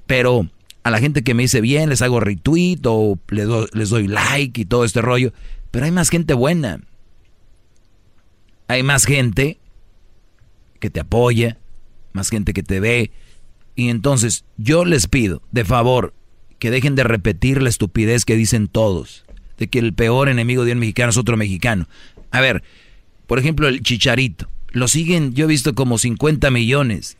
Pero 0.06 0.50
a 0.82 0.90
la 0.90 0.98
gente 0.98 1.22
que 1.24 1.32
me 1.32 1.44
dice 1.44 1.62
bien, 1.62 1.88
les 1.88 2.02
hago 2.02 2.20
retweet 2.20 2.80
o 2.84 3.18
les, 3.30 3.48
les 3.72 3.88
doy 3.88 4.08
like 4.08 4.60
y 4.60 4.64
todo 4.66 4.84
este 4.84 5.00
rollo. 5.00 5.32
Pero 5.70 5.86
hay 5.86 5.92
más 5.92 6.10
gente 6.10 6.34
buena. 6.34 6.78
Hay 8.68 8.82
más 8.82 9.06
gente 9.06 9.58
que 10.78 10.90
te 10.90 11.00
apoya, 11.00 11.56
más 12.12 12.28
gente 12.28 12.52
que 12.52 12.62
te 12.62 12.80
ve. 12.80 13.12
Y 13.74 13.88
entonces 13.88 14.44
yo 14.56 14.84
les 14.84 15.06
pido, 15.06 15.42
de 15.50 15.64
favor, 15.64 16.14
que 16.58 16.70
dejen 16.70 16.94
de 16.94 17.04
repetir 17.04 17.62
la 17.62 17.68
estupidez 17.68 18.24
que 18.24 18.36
dicen 18.36 18.68
todos, 18.68 19.24
de 19.58 19.68
que 19.68 19.78
el 19.78 19.94
peor 19.94 20.28
enemigo 20.28 20.64
de 20.64 20.72
un 20.72 20.78
mexicano 20.78 21.10
es 21.10 21.16
otro 21.16 21.36
mexicano. 21.36 21.88
A 22.30 22.40
ver, 22.40 22.62
por 23.26 23.38
ejemplo, 23.38 23.68
el 23.68 23.82
chicharito. 23.82 24.48
Lo 24.70 24.88
siguen, 24.88 25.34
yo 25.34 25.44
he 25.44 25.48
visto 25.48 25.74
como 25.74 25.98
50 25.98 26.50
millones. 26.50 27.16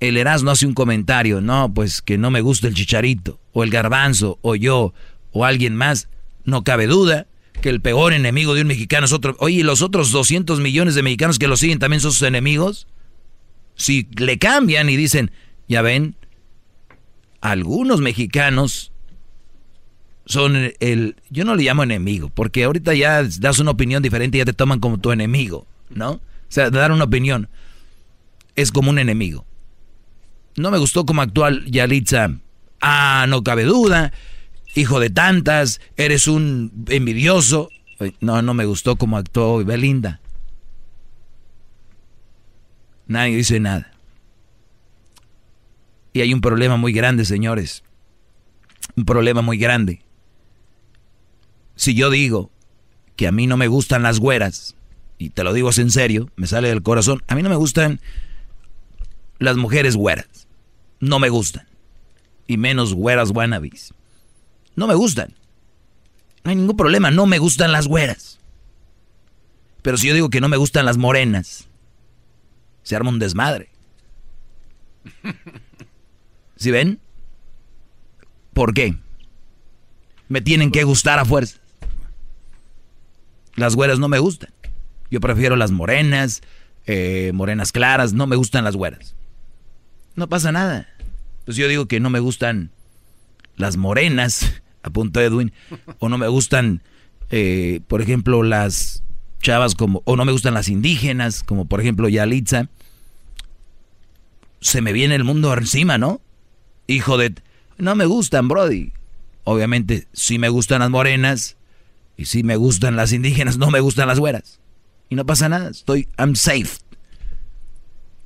El 0.00 0.16
Erasmo 0.16 0.50
hace 0.50 0.66
un 0.66 0.74
comentario, 0.74 1.40
no, 1.40 1.72
pues 1.72 2.02
que 2.02 2.18
no 2.18 2.30
me 2.30 2.42
gusta 2.42 2.68
el 2.68 2.74
chicharito, 2.74 3.38
o 3.52 3.62
el 3.62 3.70
garbanzo, 3.70 4.38
o 4.42 4.54
yo, 4.54 4.92
o 5.32 5.44
alguien 5.44 5.74
más. 5.74 6.08
No 6.44 6.64
cabe 6.64 6.86
duda 6.86 7.26
que 7.62 7.70
el 7.70 7.80
peor 7.80 8.12
enemigo 8.12 8.54
de 8.54 8.62
un 8.62 8.68
mexicano 8.68 9.06
es 9.06 9.12
otro. 9.12 9.36
Oye, 9.38 9.56
¿y 9.56 9.62
los 9.62 9.82
otros 9.82 10.10
200 10.10 10.60
millones 10.60 10.94
de 10.94 11.02
mexicanos 11.02 11.38
que 11.38 11.48
lo 11.48 11.56
siguen 11.56 11.78
también 11.78 12.00
son 12.00 12.12
sus 12.12 12.22
enemigos? 12.22 12.86
Si 13.76 14.08
le 14.16 14.38
cambian 14.38 14.88
y 14.90 14.96
dicen, 14.96 15.30
ya 15.68 15.82
ven, 15.82 16.16
algunos 17.40 18.00
mexicanos 18.00 18.92
son 20.24 20.72
el, 20.80 21.16
yo 21.30 21.44
no 21.44 21.54
le 21.54 21.62
llamo 21.62 21.84
enemigo, 21.84 22.30
porque 22.30 22.64
ahorita 22.64 22.94
ya 22.94 23.22
das 23.22 23.58
una 23.60 23.70
opinión 23.70 24.02
diferente 24.02 24.38
y 24.38 24.40
ya 24.40 24.44
te 24.44 24.52
toman 24.52 24.80
como 24.80 24.98
tu 24.98 25.12
enemigo, 25.12 25.66
¿no? 25.90 26.12
O 26.12 26.20
sea, 26.48 26.70
dar 26.70 26.90
una 26.90 27.04
opinión 27.04 27.48
es 28.56 28.72
como 28.72 28.90
un 28.90 28.98
enemigo. 28.98 29.46
No 30.56 30.70
me 30.70 30.78
gustó 30.78 31.04
como 31.04 31.22
actual 31.22 31.64
Yalitza. 31.66 32.30
Ah, 32.80 33.26
no 33.28 33.44
cabe 33.44 33.64
duda. 33.64 34.12
Hijo 34.74 35.00
de 35.00 35.10
tantas, 35.10 35.80
eres 35.96 36.26
un 36.26 36.72
envidioso. 36.88 37.68
No, 38.20 38.42
no 38.42 38.54
me 38.54 38.64
gustó 38.64 38.96
como 38.96 39.18
actuó 39.18 39.64
Belinda. 39.64 40.20
Nadie 43.06 43.36
dice 43.36 43.60
nada. 43.60 43.92
Y 46.12 46.22
hay 46.22 46.32
un 46.32 46.40
problema 46.40 46.76
muy 46.76 46.92
grande, 46.92 47.24
señores. 47.24 47.82
Un 48.96 49.04
problema 49.04 49.42
muy 49.42 49.58
grande. 49.58 50.02
Si 51.74 51.94
yo 51.94 52.10
digo 52.10 52.50
que 53.16 53.26
a 53.26 53.32
mí 53.32 53.46
no 53.46 53.56
me 53.56 53.68
gustan 53.68 54.02
las 54.02 54.18
güeras, 54.18 54.74
y 55.18 55.30
te 55.30 55.44
lo 55.44 55.52
digo 55.52 55.70
en 55.76 55.90
serio, 55.90 56.30
me 56.36 56.46
sale 56.46 56.68
del 56.68 56.82
corazón, 56.82 57.22
a 57.28 57.34
mí 57.34 57.42
no 57.42 57.48
me 57.48 57.56
gustan 57.56 58.00
las 59.38 59.56
mujeres 59.56 59.96
güeras. 59.96 60.48
No 61.00 61.18
me 61.18 61.28
gustan. 61.28 61.66
Y 62.46 62.56
menos 62.56 62.94
güeras 62.94 63.30
wannabes. 63.30 63.92
No 64.74 64.86
me 64.86 64.94
gustan. 64.94 65.34
No 66.44 66.50
hay 66.50 66.56
ningún 66.56 66.76
problema, 66.76 67.10
no 67.10 67.26
me 67.26 67.38
gustan 67.38 67.72
las 67.72 67.88
güeras. 67.88 68.38
Pero 69.82 69.96
si 69.96 70.08
yo 70.08 70.14
digo 70.14 70.30
que 70.30 70.40
no 70.40 70.48
me 70.48 70.56
gustan 70.56 70.86
las 70.86 70.96
morenas, 70.96 71.68
se 72.86 72.94
arma 72.94 73.10
un 73.10 73.18
desmadre. 73.18 73.68
¿Sí 76.54 76.70
ven? 76.70 77.00
¿Por 78.52 78.74
qué? 78.74 78.94
Me 80.28 80.40
tienen 80.40 80.70
que 80.70 80.84
gustar 80.84 81.18
a 81.18 81.24
fuerza. 81.24 81.58
Las 83.56 83.74
güeras 83.74 83.98
no 83.98 84.06
me 84.06 84.20
gustan. 84.20 84.50
Yo 85.10 85.18
prefiero 85.20 85.56
las 85.56 85.72
morenas, 85.72 86.42
eh, 86.86 87.32
morenas 87.34 87.72
claras, 87.72 88.12
no 88.12 88.28
me 88.28 88.36
gustan 88.36 88.62
las 88.62 88.76
güeras. 88.76 89.16
No 90.14 90.28
pasa 90.28 90.52
nada. 90.52 90.88
Pues 91.44 91.56
yo 91.56 91.66
digo 91.66 91.86
que 91.86 91.98
no 91.98 92.08
me 92.08 92.20
gustan 92.20 92.70
las 93.56 93.76
morenas, 93.76 94.62
apuntó 94.84 95.20
Edwin, 95.20 95.52
o 95.98 96.08
no 96.08 96.18
me 96.18 96.28
gustan, 96.28 96.82
eh, 97.30 97.80
por 97.88 98.00
ejemplo, 98.00 98.44
las 98.44 99.02
chavas 99.40 99.74
como, 99.74 100.02
o 100.04 100.16
no 100.16 100.24
me 100.24 100.32
gustan 100.32 100.54
las 100.54 100.68
indígenas, 100.68 101.42
como 101.42 101.66
por 101.66 101.80
ejemplo 101.80 102.08
Yalitza 102.08 102.68
se 104.60 104.80
me 104.80 104.92
viene 104.92 105.14
el 105.14 105.24
mundo 105.24 105.52
encima, 105.54 105.98
¿no? 105.98 106.20
Hijo 106.86 107.18
de... 107.18 107.34
No 107.78 107.94
me 107.94 108.06
gustan, 108.06 108.48
Brody. 108.48 108.92
Obviamente, 109.44 110.08
sí 110.12 110.38
me 110.38 110.48
gustan 110.48 110.80
las 110.80 110.90
morenas 110.90 111.56
y 112.16 112.24
sí 112.24 112.42
me 112.42 112.56
gustan 112.56 112.96
las 112.96 113.12
indígenas, 113.12 113.58
no 113.58 113.70
me 113.70 113.80
gustan 113.80 114.08
las 114.08 114.18
güeras. 114.18 114.58
Y 115.08 115.14
no 115.14 115.24
pasa 115.24 115.48
nada, 115.48 115.70
estoy... 115.70 116.08
I'm 116.18 116.34
safe. 116.34 116.78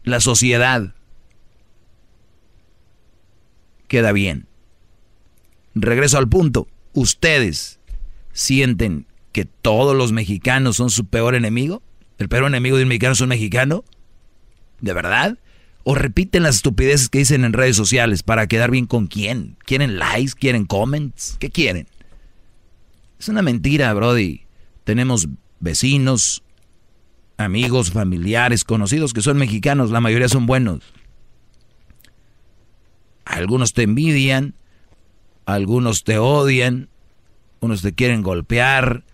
La 0.04 0.20
sociedad 0.20 0.94
queda 3.88 4.12
bien. 4.12 4.46
Regreso 5.74 6.16
al 6.16 6.28
punto. 6.28 6.68
Ustedes 6.94 7.80
sienten 8.32 9.06
que 9.32 9.44
todos 9.44 9.96
los 9.96 10.12
mexicanos 10.12 10.76
son 10.76 10.90
su 10.90 11.06
peor 11.06 11.34
enemigo. 11.34 11.82
¿El 12.18 12.28
peor 12.28 12.44
enemigo 12.44 12.76
de 12.76 12.82
un 12.82 12.88
mexicano 12.88 13.12
es 13.12 13.20
un 13.20 13.28
mexicano? 13.28 13.84
¿De 14.80 14.92
verdad? 14.92 15.38
o 15.82 15.94
repiten 15.94 16.42
las 16.42 16.56
estupideces 16.56 17.08
que 17.08 17.18
dicen 17.18 17.44
en 17.44 17.52
redes 17.52 17.76
sociales 17.76 18.22
para 18.22 18.46
quedar 18.46 18.70
bien 18.70 18.86
con 18.86 19.06
quién. 19.06 19.56
¿Quieren 19.64 19.98
likes? 19.98 20.32
¿Quieren 20.38 20.66
comments? 20.66 21.36
¿Qué 21.38 21.50
quieren? 21.50 21.86
Es 23.18 23.28
una 23.28 23.42
mentira, 23.42 23.92
Brody. 23.94 24.42
Tenemos 24.84 25.28
vecinos, 25.58 26.42
amigos, 27.36 27.90
familiares, 27.90 28.64
conocidos 28.64 29.12
que 29.12 29.22
son 29.22 29.36
mexicanos, 29.38 29.90
la 29.90 30.00
mayoría 30.00 30.28
son 30.28 30.46
buenos. 30.46 30.80
Algunos 33.24 33.72
te 33.72 33.82
envidian, 33.82 34.54
algunos 35.46 36.04
te 36.04 36.18
odian, 36.18 36.88
unos 37.60 37.82
te 37.82 37.94
quieren 37.94 38.22
golpear, 38.22 39.04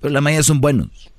pero 0.00 0.12
la 0.12 0.20
mayoría 0.20 0.42
son 0.42 0.60
buenos. 0.60 1.10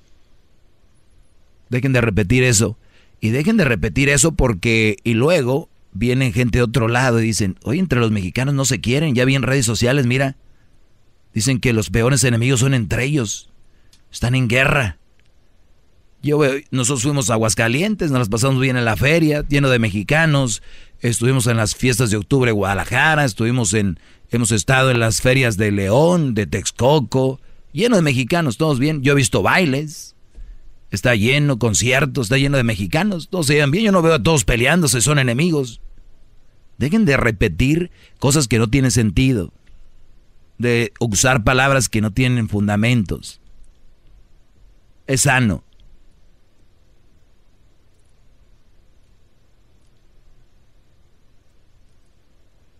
Dejen 1.69 1.93
de 1.93 2.01
repetir 2.01 2.43
eso. 2.43 2.77
Y 3.21 3.29
dejen 3.29 3.57
de 3.57 3.65
repetir 3.65 4.09
eso 4.09 4.31
porque, 4.31 4.97
y 5.03 5.13
luego 5.13 5.69
vienen 5.91 6.33
gente 6.33 6.59
de 6.59 6.63
otro 6.63 6.87
lado 6.87 7.19
y 7.19 7.25
dicen, 7.25 7.57
oye, 7.63 7.79
entre 7.79 7.99
los 7.99 8.11
mexicanos 8.11 8.53
no 8.53 8.65
se 8.65 8.79
quieren, 8.79 9.15
ya 9.15 9.25
vi 9.25 9.35
en 9.35 9.43
redes 9.43 9.65
sociales, 9.65 10.05
mira, 10.05 10.37
dicen 11.33 11.59
que 11.59 11.73
los 11.73 11.89
peores 11.89 12.23
enemigos 12.23 12.61
son 12.61 12.73
entre 12.73 13.03
ellos, 13.03 13.49
están 14.11 14.35
en 14.35 14.47
guerra. 14.47 14.97
Yo, 16.21 16.39
nosotros 16.71 17.03
fuimos 17.03 17.29
a 17.29 17.33
Aguascalientes, 17.33 18.11
nos 18.11 18.19
las 18.19 18.29
pasamos 18.29 18.61
bien 18.61 18.77
en 18.77 18.85
la 18.85 18.97
feria, 18.97 19.45
lleno 19.47 19.69
de 19.69 19.79
mexicanos, 19.79 20.61
estuvimos 20.99 21.47
en 21.47 21.57
las 21.57 21.75
fiestas 21.75 22.11
de 22.11 22.17
octubre 22.17 22.51
en 22.51 22.57
Guadalajara, 22.57 23.25
estuvimos 23.25 23.73
en, 23.73 23.99
hemos 24.29 24.51
estado 24.51 24.91
en 24.91 24.99
las 24.99 25.21
ferias 25.21 25.57
de 25.57 25.71
León, 25.71 26.33
de 26.33 26.45
Texcoco, 26.45 27.39
lleno 27.71 27.95
de 27.95 28.01
mexicanos, 28.01 28.57
todos 28.57 28.79
bien, 28.79 29.01
yo 29.01 29.13
he 29.13 29.15
visto 29.15 29.41
bailes, 29.41 30.15
Está 30.91 31.15
lleno, 31.15 31.59
conciertos, 31.59 32.25
está 32.25 32.37
lleno 32.37 32.57
de 32.57 32.63
mexicanos. 32.63 33.29
Todos 33.29 33.47
se 33.47 33.53
llevan 33.53 33.71
bien. 33.71 33.85
Yo 33.85 33.91
no 33.91 34.01
veo 34.01 34.15
a 34.15 34.23
todos 34.23 34.43
peleándose, 34.43 35.01
son 35.01 35.19
enemigos. 35.19 35.81
Dejen 36.77 37.05
de 37.05 37.17
repetir 37.17 37.91
cosas 38.17 38.47
que 38.47 38.57
no 38.57 38.69
tienen 38.69 38.91
sentido. 38.91 39.53
De 40.57 40.91
usar 40.99 41.43
palabras 41.43 41.89
que 41.89 42.01
no 42.01 42.11
tienen 42.11 42.49
fundamentos. 42.49 43.39
Es 45.05 45.21
sano. 45.21 45.63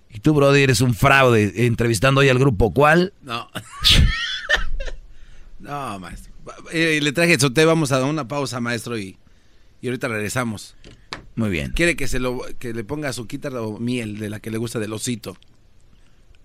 Y 0.10 0.20
tú, 0.20 0.34
brother, 0.34 0.64
eres 0.64 0.82
un 0.82 0.95
fraude 0.95 1.68
entrevistando 1.68 2.22
hoy 2.22 2.30
al 2.30 2.40
grupo. 2.40 2.74
¿Cuál? 2.74 3.14
No. 3.22 3.48
no, 5.60 5.99
maestro. 5.99 6.31
Eh, 6.72 6.99
le 7.02 7.11
traje 7.11 7.40
soté, 7.40 7.65
vamos 7.65 7.91
a 7.91 7.99
dar 7.99 8.10
una 8.10 8.27
pausa, 8.27 8.60
maestro, 8.60 8.98
y, 8.98 9.18
y 9.81 9.88
ahorita 9.88 10.07
regresamos. 10.07 10.76
Muy 11.36 11.49
bien. 11.49 11.72
¿Quiere 11.72 11.95
que 11.95 12.07
se 12.07 12.19
lo 12.19 12.41
que 12.60 12.73
le 12.73 12.84
ponga 12.84 13.10
azuquita 13.10 13.49
o 13.61 13.80
miel 13.80 14.19
de 14.19 14.30
la 14.30 14.40
que 14.40 14.52
le 14.52 14.57
gusta 14.57 14.80
del 14.80 14.94
osito? 14.94 15.38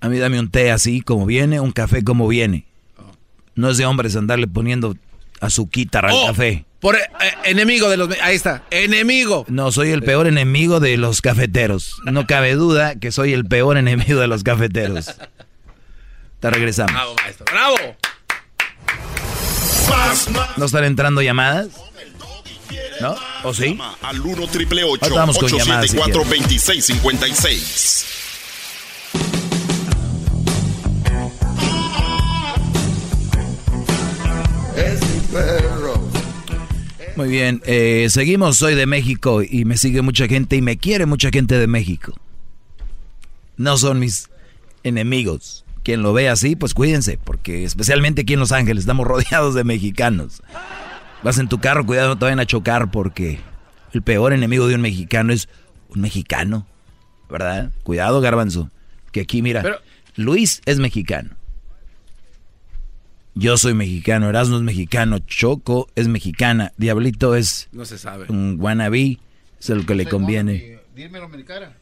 A 0.01 0.09
mí 0.09 0.19
dame 0.19 0.39
un 0.39 0.51
té 0.51 0.71
así 0.71 1.01
como 1.01 1.27
viene, 1.27 1.61
un 1.61 1.73
café 1.73 2.05
como 2.05 2.29
viene. 2.29 2.67
Oh. 2.99 3.11
No 3.55 3.71
es 3.71 3.77
de 3.79 3.87
hombres 3.87 4.15
andarle 4.17 4.47
poniendo 4.47 4.97
azuquita 5.41 6.01
al 6.01 6.13
oh, 6.13 6.27
café. 6.27 6.65
Por 6.79 6.97
eh, 6.97 7.01
enemigo 7.45 7.89
de 7.89 7.97
los 7.97 8.11
ahí 8.21 8.37
está, 8.37 8.65
enemigo. 8.71 9.47
No, 9.49 9.73
soy 9.73 9.91
el 9.91 10.03
peor 10.03 10.27
enemigo 10.27 10.81
de 10.81 10.97
los 10.97 11.23
cafeteros. 11.23 11.97
No 12.05 12.27
cabe 12.27 12.55
duda 12.55 12.99
que 12.99 13.11
soy 13.11 13.33
el 13.33 13.47
peor 13.47 13.77
enemigo 13.79 14.21
de 14.21 14.29
los 14.29 14.45
cafeteros. 14.45 15.07
Te 16.41 16.51
regresamos. 16.51 16.93
Bravo, 16.93 17.15
maestro. 17.23 17.47
Bravo. 17.51 17.77
¿No 20.57 20.67
están 20.67 20.85
entrando 20.85 21.23
llamadas? 21.23 21.69
¿No? 23.01 23.17
¿O 23.43 23.53
sí? 23.53 23.79
Al 24.03 24.21
1 24.21 24.47
triple 24.49 24.85
874 24.85 26.25
2656. 26.25 28.07
Muy 35.35 35.43
Muy 37.17 37.29
bien, 37.29 37.63
eh, 37.67 38.07
seguimos, 38.11 38.57
soy 38.57 38.75
de 38.75 38.87
México 38.87 39.43
y 39.43 39.65
me 39.65 39.77
sigue 39.77 40.03
mucha 40.03 40.27
gente 40.29 40.57
y 40.57 40.63
me 40.63 40.77
quiere 40.77 41.07
mucha 41.07 41.31
gente 41.31 41.59
de 41.59 41.67
México. 41.67 42.13
No 43.57 43.77
son 43.77 43.99
mis 43.99 44.31
enemigos. 44.85 45.64
Quien 45.85 46.03
lo 46.03 46.13
ve 46.13 46.29
así, 46.29 46.57
pues 46.57 46.75
cuídense, 46.75 47.19
porque 47.23 47.65
especialmente 47.65 48.23
aquí 48.23 48.33
en 48.33 48.41
Los 48.41 48.53
Ángeles 48.53 48.83
estamos 48.83 49.07
rodeados 49.07 49.55
de 49.55 49.63
mexicanos. 49.65 50.43
Vas 51.23 51.39
en 51.39 51.49
tu 51.49 51.59
carro, 51.59 51.87
cuidado, 51.87 52.09
no 52.09 52.19
te 52.19 52.25
vayan 52.25 52.41
a 52.41 52.47
chocar 52.47 52.91
porque 52.91 53.39
el 53.93 54.03
peor 54.03 54.33
enemigo 54.33 54.67
de 54.67 54.75
un 54.75 54.81
mexicano 54.81 55.33
es 55.33 55.49
un 55.91 56.01
mexicano, 56.01 56.67
¿verdad? 57.31 57.71
Cuidado, 57.83 58.21
garbanzo, 58.21 58.71
que 59.13 59.21
aquí 59.21 59.43
mira, 59.43 59.79
Luis 60.17 60.61
es 60.67 60.79
mexicano. 60.79 61.31
Yo 63.35 63.57
soy 63.57 63.75
mexicano, 63.75 64.29
Erasmo 64.29 64.57
es 64.57 64.63
mexicano, 64.63 65.19
Choco 65.19 65.89
es 65.97 66.09
mexicana, 66.09 66.73
Diablito 66.77 67.35
es 67.35 67.69
No 67.73 67.85
se 67.85 67.99
sabe. 67.99 68.27
un 68.29 68.57
wannabe, 68.61 69.19
es 69.61 69.71
el 69.71 69.87
que 69.87 69.95
le 69.95 70.07
conviene. 70.07 70.79
Dímelo 70.95 71.29
mi 71.29 71.43
cara. 71.43 71.77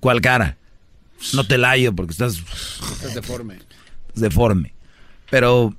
¿Cuál 0.00 0.20
cara? 0.20 0.56
No 1.34 1.46
te 1.46 1.58
layo 1.58 1.92
porque 1.94 2.12
estás 2.12 2.36
Estás 2.92 3.14
deforme. 3.14 3.58
deforme. 4.14 4.74
Pero, 5.30 5.74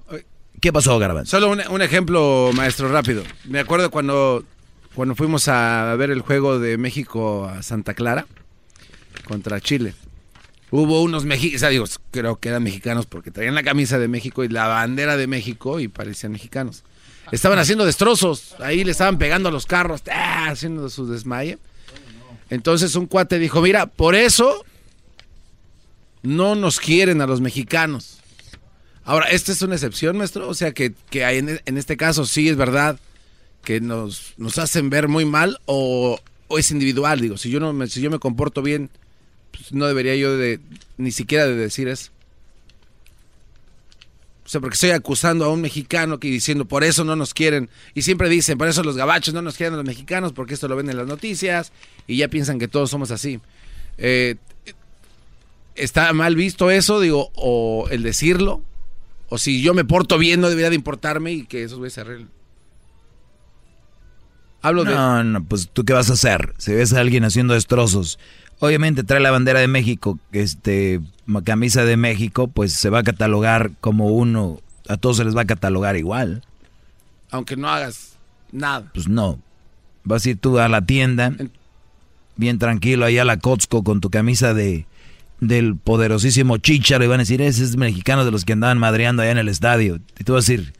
¿qué 0.59 0.73
pasó, 0.73 0.97
Garbanzo? 0.99 1.31
Solo 1.39 1.51
un, 1.51 1.61
un 1.69 1.81
ejemplo, 1.81 2.51
maestro, 2.53 2.89
rápido. 2.91 3.23
Me 3.45 3.59
acuerdo 3.59 3.89
cuando, 3.91 4.43
cuando 4.93 5.15
fuimos 5.15 5.47
a 5.47 5.95
ver 5.97 6.11
el 6.11 6.21
juego 6.21 6.59
de 6.59 6.77
México 6.77 7.45
a 7.45 7.63
Santa 7.63 7.93
Clara 7.93 8.27
contra 9.25 9.61
Chile. 9.61 9.93
Hubo 10.69 11.01
unos 11.01 11.23
mexicanos, 11.23 11.69
digo, 11.71 11.85
creo 12.11 12.39
que 12.39 12.49
eran 12.49 12.61
mexicanos 12.63 13.05
porque 13.05 13.31
traían 13.31 13.55
la 13.55 13.63
camisa 13.63 13.99
de 13.99 14.09
México 14.09 14.43
y 14.43 14.49
la 14.49 14.67
bandera 14.67 15.15
de 15.15 15.25
México 15.27 15.79
y 15.79 15.87
parecían 15.87 16.33
mexicanos. 16.33 16.83
Estaban 17.31 17.57
haciendo 17.59 17.85
destrozos, 17.85 18.55
ahí 18.59 18.83
le 18.83 18.91
estaban 18.91 19.17
pegando 19.17 19.47
a 19.47 19.51
los 19.51 19.65
carros, 19.65 20.01
¡ah! 20.11 20.47
haciendo 20.49 20.89
su 20.89 21.07
desmaye. 21.07 21.57
Entonces 22.49 22.95
un 22.95 23.05
cuate 23.05 23.39
dijo, 23.39 23.61
mira, 23.61 23.85
por 23.85 24.13
eso 24.15 24.65
no 26.23 26.55
nos 26.55 26.79
quieren 26.79 27.21
a 27.21 27.27
los 27.27 27.41
mexicanos. 27.41 28.19
Ahora, 29.03 29.27
¿esta 29.29 29.51
es 29.51 29.61
una 29.61 29.75
excepción, 29.75 30.17
maestro? 30.17 30.49
O 30.49 30.53
sea, 30.53 30.73
que, 30.73 30.93
que 31.09 31.23
hay 31.23 31.37
en, 31.37 31.61
en 31.65 31.77
este 31.77 31.95
caso 31.95 32.25
sí 32.25 32.49
es 32.49 32.57
verdad 32.57 32.99
que 33.63 33.81
nos, 33.81 34.33
nos 34.37 34.57
hacen 34.57 34.89
ver 34.89 35.07
muy 35.07 35.25
mal 35.25 35.59
o, 35.65 36.19
o 36.47 36.57
es 36.59 36.71
individual. 36.71 37.19
Digo, 37.21 37.37
si 37.37 37.49
yo, 37.49 37.59
no 37.59 37.73
me, 37.73 37.87
si 37.87 38.01
yo 38.01 38.09
me 38.09 38.19
comporto 38.19 38.61
bien, 38.61 38.89
pues 39.51 39.71
no 39.71 39.87
debería 39.87 40.15
yo 40.15 40.37
de 40.37 40.59
ni 40.97 41.11
siquiera 41.11 41.45
de 41.45 41.55
decir 41.55 41.87
eso. 41.87 42.11
O 44.45 44.49
sea, 44.49 44.61
porque 44.61 44.75
estoy 44.75 44.91
acusando 44.91 45.43
a 45.43 45.49
un 45.49 45.59
mexicano 45.59 46.19
que 46.19 46.29
diciendo 46.29 46.63
por 46.63 46.85
eso 46.85 47.03
no 47.03 47.17
nos 47.17 47.33
quieren. 47.33 47.69
Y 47.93 48.03
siempre 48.03 48.29
dicen, 48.29 48.57
por 48.57 48.69
eso 48.69 48.81
los 48.81 48.95
gabachos 48.95 49.33
no 49.33 49.41
nos 49.41 49.57
quieren 49.57 49.73
a 49.73 49.77
los 49.77 49.85
mexicanos, 49.85 50.31
porque 50.31 50.53
esto 50.53 50.69
lo 50.69 50.77
ven 50.77 50.89
en 50.89 50.95
las 50.95 51.07
noticias 51.07 51.73
y 52.07 52.15
ya 52.15 52.29
piensan 52.29 52.59
que 52.59 52.69
todos 52.69 52.89
somos 52.89 53.11
así. 53.11 53.41
Eh, 53.97 54.35
¿Está 55.77 56.11
mal 56.13 56.35
visto 56.35 56.71
eso, 56.71 56.99
digo, 56.99 57.31
o 57.35 57.87
el 57.89 58.03
decirlo? 58.03 58.61
O 59.29 59.37
si 59.37 59.61
yo 59.61 59.73
me 59.73 59.85
porto 59.85 60.17
bien, 60.17 60.41
no 60.41 60.49
debería 60.49 60.69
de 60.69 60.75
importarme 60.75 61.31
y 61.33 61.45
que 61.45 61.63
esos 61.63 61.77
güeyes 61.77 61.93
se 61.93 62.01
arreglen. 62.01 62.29
Hablo 64.61 64.83
de... 64.83 64.95
No, 64.95 65.23
no, 65.23 65.43
pues 65.43 65.69
tú 65.71 65.85
qué 65.85 65.93
vas 65.93 66.09
a 66.09 66.13
hacer 66.13 66.53
si 66.57 66.73
ves 66.73 66.93
a 66.93 66.99
alguien 66.99 67.23
haciendo 67.23 67.53
destrozos. 67.53 68.17
Obviamente 68.59 69.03
trae 69.03 69.19
la 69.19 69.31
bandera 69.31 69.59
de 69.59 69.67
México, 69.67 70.17
este, 70.31 70.99
camisa 71.43 71.85
de 71.85 71.95
México, 71.95 72.47
pues 72.47 72.73
se 72.73 72.89
va 72.89 72.99
a 72.99 73.03
catalogar 73.03 73.71
como 73.79 74.07
uno, 74.07 74.59
a 74.87 74.97
todos 74.97 75.17
se 75.17 75.25
les 75.25 75.37
va 75.37 75.41
a 75.41 75.45
catalogar 75.45 75.95
igual. 75.95 76.43
Aunque 77.29 77.55
no 77.55 77.69
hagas 77.69 78.17
nada. 78.51 78.89
Pues 78.93 79.07
no. 79.07 79.39
Vas 80.03 80.25
a 80.25 80.29
ir 80.31 80.37
tú 80.37 80.57
a 80.57 80.69
la 80.69 80.81
tienda, 80.81 81.33
bien 82.35 82.57
tranquilo, 82.57 83.05
allá 83.05 83.21
a 83.21 83.25
la 83.25 83.37
Costco 83.37 83.83
con 83.83 84.01
tu 84.01 84.09
camisa 84.09 84.55
de 84.55 84.87
del 85.39 85.75
poderosísimo 85.75 86.57
Chicharo 86.57 87.03
y 87.03 87.07
van 87.07 87.19
a 87.19 87.23
decir, 87.23 87.41
ese 87.41 87.63
es 87.63 87.75
mexicano 87.77 88.25
de 88.25 88.31
los 88.31 88.43
que 88.45 88.53
andaban 88.53 88.77
madreando 88.79 89.21
allá 89.21 89.31
en 89.31 89.37
el 89.37 89.49
estadio. 89.49 89.99
Y 90.19 90.23
tú 90.23 90.33
vas 90.33 90.47
a 90.49 90.51
decir, 90.53 90.73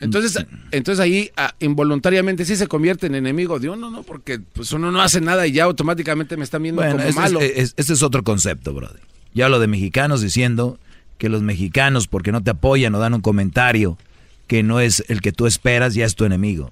Entonces, 0.00 0.46
entonces 0.70 1.00
ahí 1.00 1.30
ah, 1.36 1.54
involuntariamente 1.60 2.44
sí 2.44 2.56
se 2.56 2.66
convierte 2.66 3.06
en 3.08 3.14
enemigo 3.14 3.58
de 3.58 3.68
uno, 3.68 3.90
¿no? 3.90 4.02
Porque 4.04 4.38
pues 4.38 4.72
uno 4.72 4.90
no 4.90 5.02
hace 5.02 5.20
nada 5.20 5.46
y 5.46 5.52
ya 5.52 5.64
automáticamente 5.64 6.36
me 6.36 6.44
están 6.44 6.62
viendo 6.62 6.80
Bueno, 6.80 6.92
como 6.96 7.02
ese 7.02 7.10
es, 7.10 7.16
malo. 7.16 7.40
es- 7.40 7.74
ese 7.76 7.92
es 7.92 8.02
otro 8.02 8.22
concepto, 8.24 8.72
brother. 8.72 9.00
Ya 9.34 9.44
hablo 9.46 9.58
de 9.60 9.66
mexicanos 9.66 10.20
diciendo 10.22 10.78
que 11.18 11.28
los 11.28 11.42
mexicanos, 11.42 12.06
porque 12.06 12.32
no 12.32 12.42
te 12.42 12.50
apoyan 12.50 12.94
o 12.94 12.98
dan 13.00 13.12
un 13.14 13.20
comentario 13.20 13.98
que 14.46 14.62
no 14.62 14.80
es 14.80 15.04
el 15.08 15.20
que 15.20 15.32
tú 15.32 15.46
esperas, 15.46 15.94
ya 15.94 16.06
es 16.06 16.14
tu 16.14 16.24
enemigo. 16.24 16.70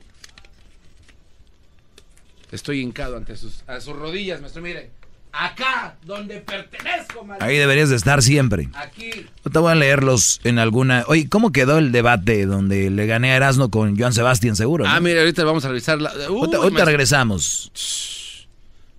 Estoy 2.52 2.81
hincado 2.81 3.16
ante 3.16 3.36
sus, 3.36 3.62
a 3.66 3.81
sus 3.81 3.97
rodillas, 3.97 4.40
maestro. 4.40 4.62
Mire, 4.62 4.90
acá 5.38 5.96
donde 6.04 6.40
pertenezco, 6.40 7.24
maldito. 7.24 7.44
Ahí 7.44 7.56
deberías 7.56 7.90
de 7.90 7.96
estar 7.96 8.22
siempre. 8.22 8.68
Aquí. 8.74 9.10
Yo 9.44 9.50
te 9.50 9.58
voy 9.58 9.72
a 9.72 9.74
leerlos 9.74 10.40
en 10.44 10.58
alguna... 10.58 11.04
Oye, 11.08 11.28
¿cómo 11.28 11.52
quedó 11.52 11.78
el 11.78 11.92
debate 11.92 12.46
donde 12.46 12.90
le 12.90 13.06
gané 13.06 13.32
a 13.32 13.36
Erasmo 13.36 13.70
con 13.70 13.98
Joan 13.98 14.12
Sebastián 14.12 14.56
seguro? 14.56 14.84
Ah, 14.86 14.96
no? 14.96 15.02
mire, 15.02 15.20
ahorita 15.20 15.44
vamos 15.44 15.64
a 15.64 15.68
revisar 15.68 16.00
la. 16.00 16.12
Uy, 16.30 16.54
ahorita 16.54 16.84
regresamos. 16.84 17.70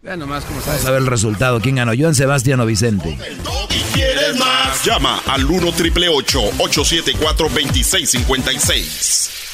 Vean 0.01 0.19
nomás 0.19 0.45
cómo 0.45 0.61
Vamos 0.65 0.85
a 0.85 0.91
ver 0.91 1.01
el 1.01 1.07
resultado. 1.07 1.59
¿Quién 1.59 1.75
ganó? 1.75 1.91
¿Joan 1.97 2.15
Sebastián 2.15 2.59
o 2.59 2.65
Vicente? 2.65 3.17
¿Quieres 3.93 4.37
más? 4.37 4.85
Llama 4.85 5.21
al 5.25 5.45
1 5.45 5.71
triple 5.73 6.07
874 6.07 7.49
2656. 7.49 9.46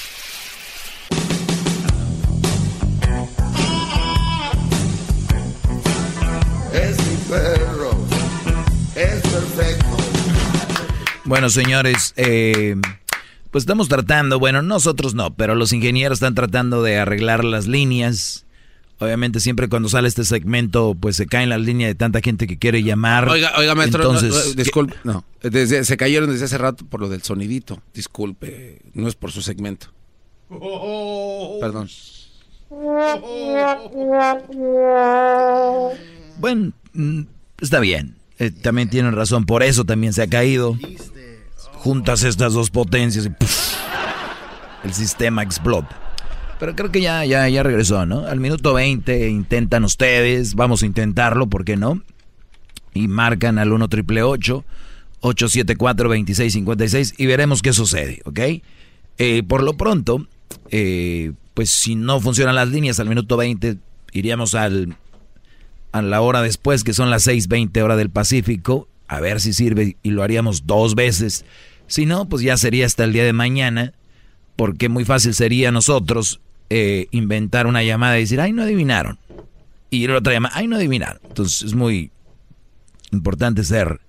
Bueno, 11.34 11.50
señores, 11.50 12.14
eh, 12.16 12.76
pues 13.50 13.64
estamos 13.64 13.90
tratando, 13.90 14.38
bueno, 14.38 14.62
nosotros 14.62 15.16
no, 15.16 15.34
pero 15.34 15.56
los 15.56 15.74
ingenieros 15.74 16.18
están 16.18 16.36
tratando 16.36 16.84
de 16.84 17.00
arreglar 17.00 17.44
las 17.44 17.66
líneas. 17.66 18.46
Obviamente 19.00 19.40
siempre 19.40 19.68
cuando 19.68 19.90
sale 19.90 20.08
este 20.08 20.26
segmento, 20.26 20.94
pues 20.94 21.16
se 21.16 21.26
caen 21.26 21.50
las 21.50 21.60
líneas 21.60 21.90
de 21.90 21.96
tanta 21.96 22.22
gente 22.22 22.46
que 22.46 22.60
quiere 22.60 22.84
llamar. 22.84 23.28
Oiga, 23.30 23.52
oiga, 23.58 23.74
maestro, 23.74 24.04
Entonces, 24.04 24.32
no, 24.32 24.54
disculpe. 24.54 24.94
No, 25.04 25.26
desde- 25.42 25.84
se 25.86 25.98
cayeron 25.98 26.30
desde 26.30 26.46
hace 26.46 26.60
rato 26.60 26.86
por 26.86 27.00
lo 27.00 27.10
del 27.10 27.24
sonidito. 27.24 27.82
Disculpe, 27.96 28.84
no 28.94 29.08
es 29.08 29.16
por 29.16 29.32
su 29.32 29.42
segmento. 29.42 29.88
Perdón. 31.60 31.90
Bueno, 36.38 36.74
mm, 36.94 37.22
está 37.60 37.80
bien. 37.80 38.18
Eh, 38.40 38.52
también 38.52 38.90
tienen 38.90 39.16
razón, 39.16 39.46
por 39.46 39.64
eso 39.64 39.86
también 39.86 40.12
se 40.12 40.22
ha 40.22 40.28
caído. 40.28 40.78
Juntas 41.84 42.24
estas 42.24 42.54
dos 42.54 42.70
potencias 42.70 43.26
y 43.26 44.88
el 44.88 44.94
sistema 44.94 45.44
explota. 45.44 46.00
Pero 46.58 46.78
creo 46.78 46.92
que 46.92 47.02
ya, 47.02 47.26
ya, 47.26 47.50
ya 47.50 47.62
regresó, 47.62 48.06
¿no? 48.06 48.26
Al 48.26 48.40
minuto 48.40 48.74
20 48.74 49.28
intentan 49.28 49.84
ustedes, 49.84 50.56
vamos 50.56 50.82
a 50.82 50.86
intentarlo, 50.86 51.48
¿por 51.48 51.66
qué 51.66 51.76
no? 51.76 52.02
Y 52.94 53.10
marcan 53.10 53.60
al 53.60 53.74
1 53.74 53.90
triple 53.90 54.24
874 54.24 56.08
2656 56.08 57.16
y 57.18 57.26
veremos 57.26 57.62
qué 57.62 57.74
sucede, 57.74 58.22
¿ok? 58.24 58.40
Eh, 59.18 59.44
por 59.44 59.62
lo 59.62 59.74
pronto, 59.74 60.26
eh, 60.70 61.34
pues 61.54 61.70
si 61.70 61.96
no 61.96 62.22
funcionan 62.22 62.56
las 62.56 62.70
líneas 62.70 63.02
al 63.02 63.10
minuto 63.10 63.36
20, 63.36 63.76
iríamos 64.14 64.56
al, 64.56 64.96
a 65.92 66.02
la 66.02 66.22
hora 66.22 66.42
después, 66.42 66.86
que 66.86 66.94
son 66.94 67.10
las 67.10 67.28
6.20 67.28 67.82
hora 67.82 67.98
del 67.98 68.10
Pacífico, 68.10 68.88
a 69.10 69.20
ver 69.20 69.42
si 69.42 69.52
sirve 69.52 69.98
y 70.02 70.12
lo 70.12 70.24
haríamos 70.24 70.66
dos 70.66 70.96
veces. 70.96 71.44
Si 71.94 72.08
no, 72.08 72.26
pues 72.28 72.42
ya 72.42 72.58
sería 72.58 72.88
hasta 72.88 73.04
el 73.04 73.14
día 73.14 73.24
de 73.24 73.34
mañana, 73.34 73.94
porque 74.56 74.90
muy 74.90 75.06
fácil 75.06 75.36
sería 75.36 75.72
nosotros 75.72 76.40
eh, 76.72 77.06
inventar 77.12 77.68
una 77.68 77.84
llamada 77.84 78.18
y 78.18 78.22
decir, 78.22 78.42
ay, 78.42 78.52
no 78.52 78.64
adivinaron. 78.64 79.20
Y 79.92 80.08
la 80.08 80.18
otra 80.18 80.34
llamada, 80.34 80.56
ay, 80.58 80.68
no 80.68 80.78
adivinaron. 80.78 81.20
Entonces 81.24 81.62
es 81.62 81.76
muy 81.76 82.10
importante 83.12 83.64
ser 83.64 84.00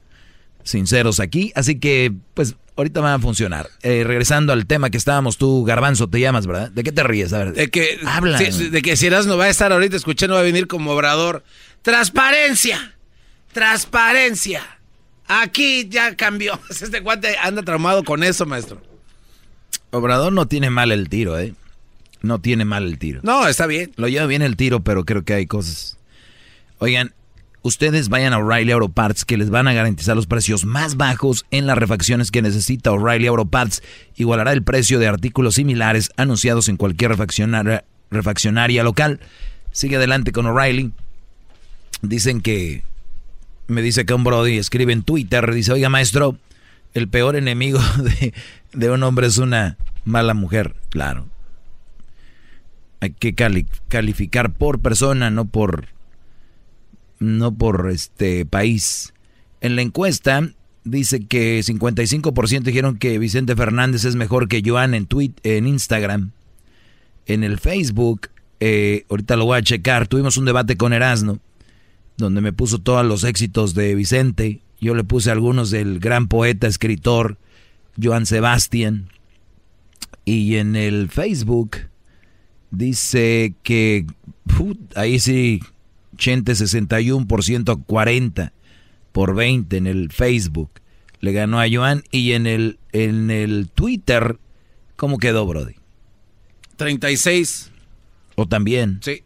sinceros 0.62 1.20
aquí, 1.20 1.52
así 1.55 1.78
que 1.78 2.11
pues 2.32 2.55
ahorita 2.77 3.02
van 3.02 3.12
a 3.12 3.19
funcionar. 3.19 3.69
Eh, 3.82 4.02
regresando 4.02 4.55
al 4.55 4.65
tema 4.65 4.89
que 4.89 4.97
estábamos, 4.97 5.36
tú, 5.36 5.62
Garbanzo, 5.65 6.09
te 6.09 6.20
llamas, 6.20 6.47
¿verdad? 6.47 6.70
¿De 6.70 6.85
qué 6.85 6.90
te 6.90 7.02
ríes? 7.02 7.35
A 7.35 7.39
ver. 7.44 7.52
De 7.52 7.69
que, 7.70 8.01
Habla. 8.06 8.39
si- 8.39 8.70
de 8.70 8.81
que 8.81 8.97
si 8.97 9.11
no 9.11 9.36
va 9.36 9.44
a 9.44 9.48
estar 9.51 9.73
ahorita 9.73 9.94
escuchando, 9.94 10.36
va 10.36 10.40
a 10.40 10.44
venir 10.44 10.69
como 10.69 10.93
obrador. 10.93 11.44
¡Transparencia! 11.82 12.94
¡Transparencia! 13.52 14.62
Aquí 15.26 15.88
ya 15.88 16.14
cambió. 16.16 16.59
Este 16.70 17.01
guante 17.01 17.36
anda 17.42 17.62
traumado 17.62 18.05
con 18.05 18.22
eso, 18.22 18.46
maestro. 18.46 18.80
Obrador 19.90 20.32
no 20.32 20.46
tiene 20.46 20.70
mal 20.70 20.92
el 20.92 21.09
tiro, 21.09 21.38
¿eh? 21.38 21.55
No 22.20 22.40
tiene 22.40 22.64
mal 22.64 22.84
el 22.84 22.98
tiro. 22.98 23.20
No, 23.22 23.46
está 23.46 23.66
bien. 23.66 23.92
Lo 23.96 24.09
lleva 24.09 24.26
bien 24.26 24.42
el 24.42 24.56
tiro, 24.56 24.80
pero 24.80 25.05
creo 25.05 25.24
que 25.24 25.34
hay 25.34 25.46
cosas. 25.46 25.98
Oigan, 26.78 27.14
ustedes 27.62 28.09
vayan 28.09 28.32
a 28.32 28.38
O'Reilly 28.38 28.72
Auto 28.72 28.88
Parts 28.88 29.24
que 29.24 29.36
les 29.36 29.51
van 29.51 29.68
a 29.68 29.72
garantizar 29.72 30.16
los 30.16 30.26
precios 30.26 30.64
más 30.64 30.96
bajos 30.96 31.44
en 31.51 31.66
las 31.66 31.78
refacciones 31.78 32.30
que 32.30 32.42
necesita 32.42 32.92
O'Reilly 32.92 33.26
Auto 33.26 33.46
Parts. 33.46 33.82
Igualará 34.16 34.52
el 34.52 34.62
precio 34.62 34.98
de 34.98 35.06
artículos 35.06 35.56
similares 35.56 36.10
anunciados 36.16 36.68
en 36.68 36.76
cualquier 36.76 37.10
refaccionaria, 37.10 37.84
refaccionaria 38.10 38.82
local. 38.82 39.20
Sigue 39.70 39.96
adelante 39.96 40.32
con 40.32 40.46
O'Reilly. 40.46 40.92
Dicen 42.02 42.40
que 42.40 42.84
me 43.66 43.82
dice 43.82 44.05
que 44.05 44.15
un 44.15 44.24
Brody 44.24 44.59
escribe 44.59 44.93
en 44.93 45.03
Twitter, 45.03 45.53
dice, 45.53 45.73
oiga 45.73 45.89
maestro, 45.89 46.39
el 46.93 47.09
peor 47.09 47.36
enemigo 47.36 47.81
de, 48.73 48.91
un 48.91 49.03
hombre 49.03 49.27
es 49.27 49.39
una 49.39 49.77
mala 50.05 50.35
mujer. 50.35 50.74
Claro. 50.91 51.27
Hay 53.01 53.11
que 53.11 53.35
calificar 53.35 54.53
por 54.53 54.81
persona, 54.81 55.31
no 55.31 55.45
por 55.45 55.89
no 57.19 57.55
por 57.55 57.91
este 57.91 58.47
país. 58.47 59.12
En 59.61 59.77
la 59.77 59.82
encuesta 59.82 60.49
dice 60.85 61.27
que 61.27 61.61
55% 61.61 62.62
dijeron 62.62 62.99
que 62.99 63.19
Vicente 63.19 63.57
Fernández 63.57 64.05
es 64.05 64.16
mejor 64.16 64.49
que 64.49 64.62
Joan 64.65 64.95
en 64.95 65.07
tweet, 65.07 65.32
en 65.43 65.66
Instagram. 65.66 66.32
En 67.27 67.43
el 67.43 67.59
Facebook, 67.59 68.28
eh, 68.61 69.05
ahorita 69.09 69.36
lo 69.36 69.47
voy 69.47 69.59
a 69.59 69.62
checar, 69.62 70.07
tuvimos 70.07 70.36
un 70.36 70.45
debate 70.45 70.77
con 70.77 70.93
Erasno, 70.93 71.41
donde 72.16 72.41
me 72.41 72.53
puso 72.53 72.78
todos 72.78 73.05
los 73.05 73.24
éxitos 73.24 73.74
de 73.74 73.95
Vicente. 73.95 74.61
Yo 74.81 74.95
le 74.95 75.05
puse 75.05 75.31
algunos 75.31 75.70
del 75.70 75.99
gran 75.99 76.28
poeta, 76.28 76.66
escritor, 76.66 77.39
Joan 78.01 78.27
Sebastián. 78.27 79.09
Y 80.24 80.57
en 80.57 80.77
el 80.77 81.11
Facebook 81.11 81.78
dice 82.70 83.55
que 83.62 84.07
ahí 84.95 85.19
sí 85.19 85.61
Chente 86.16 86.53
61% 86.53 87.85
40 87.85 88.53
por 89.12 89.35
20 89.35 89.77
en 89.77 89.86
el 89.86 90.11
Facebook. 90.12 90.70
Le 91.20 91.32
ganó 91.32 91.61
a 91.61 91.66
Joan 91.70 92.05
y 92.11 92.32
en 92.32 92.47
el, 92.47 92.78
en 92.93 93.31
el 93.31 93.70
Twitter, 93.70 94.39
¿cómo 94.97 95.19
quedó, 95.19 95.47
Brody? 95.47 95.74
36. 96.77 97.70
¿O 98.36 98.47
también? 98.47 99.01
Sí. 99.03 99.23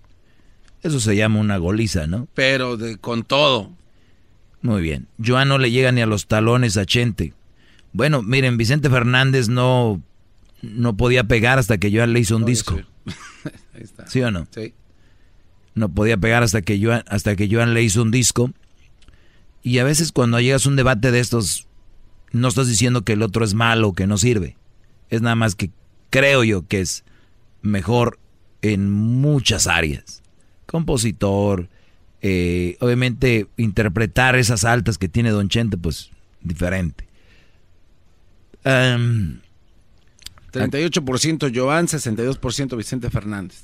Eso 0.83 1.01
se 1.01 1.17
llama 1.17 1.41
una 1.41 1.57
goliza, 1.57 2.07
¿no? 2.07 2.29
Pero 2.35 2.77
de, 2.77 2.99
con 2.99 3.25
todo. 3.25 3.71
Muy 4.63 4.83
bien. 4.83 5.09
Joan 5.25 5.49
no 5.49 5.59
le 5.59 5.71
llega 5.71 5.93
ni 5.93 6.01
a 6.01 6.07
los 6.07 6.27
talones 6.27 6.77
a 6.77 6.87
Chente. 6.87 7.35
Bueno, 7.93 8.23
miren, 8.23 8.57
Vicente 8.57 8.91
Fernández 8.91 9.49
no, 9.49 10.03
no 10.63 10.97
podía 10.97 11.25
pegar 11.25 11.59
hasta 11.59 11.79
que 11.79 11.91
Joan 11.91 12.13
le 12.13 12.21
hizo 12.21 12.37
un 12.37 12.45
disco. 12.45 12.75
Ahí 13.75 13.83
está. 13.83 14.07
¿Sí 14.07 14.21
o 14.23 14.31
no? 14.31 14.47
Sí 14.51 14.75
no 15.79 15.89
podía 15.89 16.17
pegar 16.17 16.43
hasta 16.43 16.63
que 16.63 16.83
Joan, 16.83 17.05
hasta 17.09 17.37
que 17.37 17.49
Joan 17.51 17.73
le 17.73 17.83
hizo 17.83 18.03
un 18.03 18.11
disco. 18.11 18.53
Y 19.63 19.79
a 19.79 19.85
veces 19.85 20.13
cuando 20.13 20.41
llegas 20.41 20.67
a 20.67 20.69
un 20.69 20.77
debate 20.77 21.11
de 21.11 21.21
estos, 21.21 21.67
no 22.33 22.49
estás 22.49 22.69
diciendo 22.69 23.03
que 23.03 23.15
el 23.15 23.23
otro 23.23 23.45
es 23.45 23.55
malo, 23.55 23.93
que 23.93 24.07
no 24.07 24.19
sirve. 24.19 24.57
Es 25.09 25.23
nada 25.23 25.35
más 25.35 25.55
que 25.55 25.71
creo 26.11 26.45
yo 26.45 26.67
que 26.67 26.81
es 26.81 27.05
mejor 27.63 28.19
en 28.61 28.91
muchas 28.91 29.67
áreas. 29.67 30.23
Compositor, 30.69 31.69
eh, 32.21 32.77
obviamente 32.81 33.47
interpretar 33.57 34.37
esas 34.37 34.65
altas 34.65 34.99
que 34.99 35.09
tiene 35.09 35.31
Don 35.31 35.49
Chente, 35.49 35.79
pues 35.79 36.11
diferente. 36.43 37.07
38% 38.65 41.53
Joan, 41.55 41.87
62% 41.87 42.77
Vicente 42.77 43.09
Fernández. 43.09 43.63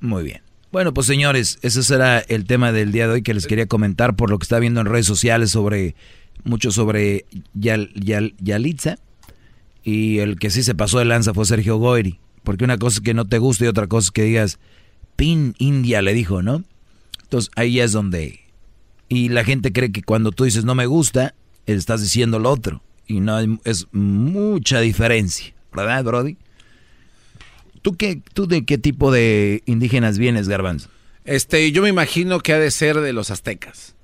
Muy 0.00 0.22
bien. 0.22 0.42
Bueno, 0.70 0.94
pues 0.94 1.08
señores, 1.08 1.58
ese 1.62 1.82
será 1.82 2.20
el 2.20 2.44
tema 2.44 2.70
del 2.70 2.92
día 2.92 3.08
de 3.08 3.14
hoy 3.14 3.22
que 3.22 3.34
les 3.34 3.48
quería 3.48 3.66
comentar 3.66 4.14
por 4.14 4.30
lo 4.30 4.38
que 4.38 4.44
está 4.44 4.60
viendo 4.60 4.80
en 4.80 4.86
redes 4.86 5.06
sociales 5.06 5.50
sobre 5.50 5.96
mucho 6.44 6.70
sobre 6.70 7.26
Yal, 7.54 7.90
Yalitza 8.38 8.98
y 9.82 10.18
el 10.18 10.38
que 10.38 10.50
sí 10.50 10.62
se 10.62 10.76
pasó 10.76 11.00
de 11.00 11.06
lanza 11.06 11.34
fue 11.34 11.44
Sergio 11.44 11.78
Goyri, 11.78 12.20
porque 12.44 12.62
una 12.64 12.78
cosa 12.78 12.98
es 12.98 13.00
que 13.00 13.14
no 13.14 13.26
te 13.26 13.38
gusta 13.38 13.64
y 13.64 13.68
otra 13.68 13.88
cosa 13.88 14.06
es 14.06 14.10
que 14.12 14.22
digas 14.22 14.60
Pin 15.20 15.54
India 15.58 16.00
le 16.00 16.14
dijo, 16.14 16.40
¿no? 16.40 16.64
Entonces 17.24 17.50
ahí 17.54 17.74
ya 17.74 17.84
es 17.84 17.92
donde 17.92 18.40
y 19.06 19.28
la 19.28 19.44
gente 19.44 19.70
cree 19.70 19.92
que 19.92 20.02
cuando 20.02 20.32
tú 20.32 20.44
dices 20.44 20.64
no 20.64 20.74
me 20.74 20.86
gusta, 20.86 21.34
estás 21.66 22.00
diciendo 22.00 22.38
lo 22.38 22.50
otro 22.50 22.82
y 23.06 23.20
no 23.20 23.38
es 23.64 23.86
mucha 23.92 24.80
diferencia, 24.80 25.52
¿verdad, 25.74 26.04
Brody? 26.04 26.38
¿Tú, 27.82 27.98
qué, 27.98 28.22
¿Tú 28.32 28.46
de 28.46 28.64
qué 28.64 28.78
tipo 28.78 29.12
de 29.12 29.62
indígenas 29.66 30.16
vienes, 30.16 30.48
Garbanzo? 30.48 30.88
Este, 31.26 31.70
yo 31.70 31.82
me 31.82 31.90
imagino 31.90 32.40
que 32.40 32.54
ha 32.54 32.58
de 32.58 32.70
ser 32.70 32.98
de 33.00 33.12
los 33.12 33.30
aztecas. 33.30 33.96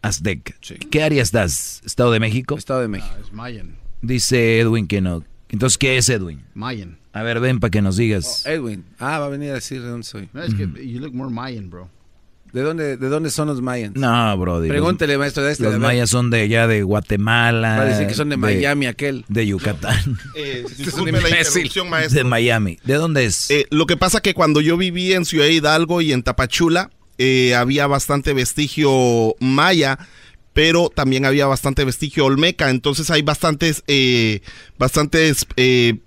Azteca. 0.00 0.54
¿Qué 0.90 1.02
área 1.02 1.22
estás? 1.22 1.82
¿Estado 1.84 2.12
de 2.12 2.18
México? 2.18 2.56
Estado 2.56 2.80
de 2.80 2.88
México. 2.88 3.14
es 3.22 3.30
Mayan. 3.30 3.76
Dice 4.00 4.58
Edwin 4.58 4.86
que 4.86 5.02
no. 5.02 5.22
Entonces, 5.52 5.78
¿qué 5.78 5.96
es 5.96 6.08
Edwin? 6.08 6.42
Mayan. 6.54 6.98
A 7.12 7.22
ver, 7.22 7.38
ven 7.38 7.60
para 7.60 7.70
que 7.70 7.82
nos 7.82 7.96
digas. 7.96 8.42
Oh, 8.46 8.50
Edwin. 8.50 8.84
Ah, 8.98 9.20
va 9.20 9.26
a 9.26 9.28
venir 9.28 9.50
a 9.50 9.54
decir 9.54 9.82
de 9.82 9.88
dónde 9.88 10.06
soy. 10.06 10.28
No, 10.32 10.42
es 10.42 10.54
que 10.54 10.66
you 10.84 10.98
look 10.98 11.14
more 11.14 11.30
Mayan, 11.30 11.70
bro. 11.70 11.88
¿De 12.52 12.60
dónde, 12.60 12.98
¿De 12.98 13.08
dónde 13.08 13.30
son 13.30 13.48
los 13.48 13.62
mayas? 13.62 13.92
No, 13.94 14.36
bro. 14.36 14.60
Pregúntele, 14.60 15.16
maestro, 15.16 15.42
de 15.42 15.52
este. 15.52 15.64
Los 15.64 15.78
mayas 15.78 16.10
son 16.10 16.28
de 16.28 16.42
allá 16.42 16.66
de 16.66 16.82
Guatemala. 16.82 17.78
Va 17.78 17.82
a 17.82 17.86
decir 17.86 18.06
que 18.06 18.14
son 18.14 18.28
de 18.28 18.36
Miami, 18.36 18.86
aquel. 18.86 19.24
De 19.28 19.46
Yucatán. 19.46 20.18
Eh, 20.34 20.64
disculpe 20.78 21.12
la 21.12 21.28
interrupción, 21.38 21.88
maestro. 21.88 22.18
De 22.18 22.24
Miami. 22.24 22.78
¿De 22.84 22.94
dónde 22.94 23.24
es? 23.24 23.50
Eh, 23.50 23.66
lo 23.70 23.86
que 23.86 23.96
pasa 23.96 24.20
que 24.20 24.34
cuando 24.34 24.60
yo 24.60 24.76
viví 24.76 25.12
en 25.12 25.24
Ciudad 25.24 25.46
Hidalgo 25.46 26.00
y 26.00 26.12
en 26.12 26.22
Tapachula, 26.22 26.90
eh, 27.18 27.54
había 27.54 27.86
bastante 27.86 28.32
vestigio 28.34 29.34
maya, 29.40 29.98
pero 30.52 30.90
también 30.94 31.24
había 31.24 31.46
bastante 31.46 31.84
vestigio 31.84 32.26
olmeca. 32.26 32.70
Entonces 32.70 33.10
hay 33.10 33.22
bastantes, 33.22 33.82
eh, 33.86 34.40
bastantes, 34.78 35.46
eh, 35.56 35.98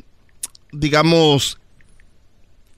digamos, 0.72 1.58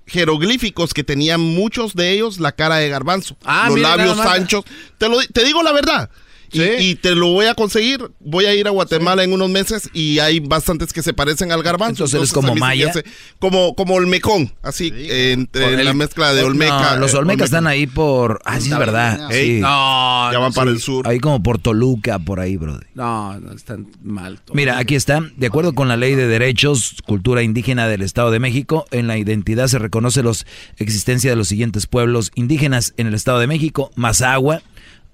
jeroglíficos 0.06 0.94
que 0.94 1.04
tenían 1.04 1.42
muchos 1.42 1.94
de 1.94 2.12
ellos 2.12 2.40
la 2.40 2.54
cara 2.54 2.78
de 2.78 2.90
garbanzo. 2.90 3.38
Ah, 3.44 3.66
los 3.68 3.76
mira, 3.76 3.96
labios 3.96 4.20
anchos. 4.20 4.64
Te, 4.98 5.10
lo, 5.10 5.20
te 5.22 5.44
digo 5.44 5.62
la 5.64 5.74
verdad. 5.74 6.10
Y, 6.52 6.62
y 6.62 6.96
te 6.96 7.14
lo 7.16 7.28
voy 7.28 7.46
a 7.48 7.54
conseguir. 7.56 8.00
Voy 8.20 8.46
a 8.46 8.54
ir 8.56 8.68
a 8.68 8.72
Guatemala 8.72 9.24
en 9.24 9.34
unos 9.34 9.50
meses 9.50 9.90
y 9.94 10.20
hay 10.20 10.40
bastantes 10.40 10.94
que 10.94 11.04
se 11.04 11.14
parecen 11.14 11.52
al 11.52 11.64
garbanzo. 11.64 12.06
Entonces 12.06 12.16
eres 12.20 12.32
como 12.34 12.56
maya. 12.56 12.90
hace 12.90 13.04
como, 13.40 13.76
como 13.76 13.96
olmecón, 13.96 14.54
así, 14.62 14.92
eh, 14.94 15.32
entre 15.34 15.74
El- 15.74 15.86
la 15.86 15.94
mezcla 15.94 16.34
de 16.34 16.44
olmeca. 16.44 16.94
No, 16.96 17.00
los 17.02 17.14
eh, 17.14 17.18
olmecas 17.18 17.46
están 17.46 17.68
ahí 17.68 17.88
por. 17.88 18.40
Ah, 18.46 18.60
sí, 18.60 18.72
es 18.72 18.78
verdad. 18.78 19.32
Ey, 19.32 19.56
Sí. 19.58 19.60
No, 19.62 20.32
ya 20.32 20.40
van 20.40 20.50
no, 20.50 20.54
para 20.54 20.72
sí. 20.72 20.76
el 20.78 20.82
sur. 20.82 21.08
Ahí 21.08 21.20
como 21.20 21.42
por 21.44 21.60
Toluca, 21.60 22.20
por 22.20 22.40
ahí, 22.40 22.58
brother. 22.58 22.88
No, 22.96 23.40
no, 23.40 23.52
están 23.54 23.88
mal. 24.04 24.40
Mira, 24.54 24.78
aquí 24.78 24.96
está. 24.96 25.22
De 25.36 25.48
acuerdo 25.48 25.74
con 25.76 25.88
la 25.88 25.98
Ley 25.98 26.16
de 26.16 26.28
Derechos, 26.28 26.96
Cultura 27.06 27.44
Indígena 27.44 27.88
del 27.88 28.02
Estado 28.02 28.32
de 28.32 28.40
México, 28.40 28.86
en 28.92 29.08
la 29.08 29.18
identidad 29.18 29.68
se 29.68 29.80
reconoce 29.80 30.24
la 30.24 30.32
existencia 30.78 31.30
de 31.30 31.36
los 31.36 31.48
siguientes 31.48 31.88
pueblos 31.88 32.32
indígenas 32.36 32.94
en 32.98 33.08
el 33.08 33.14
Estado 33.14 33.40
de 33.40 33.48
México: 33.48 33.92
Mazahua, 33.96 34.62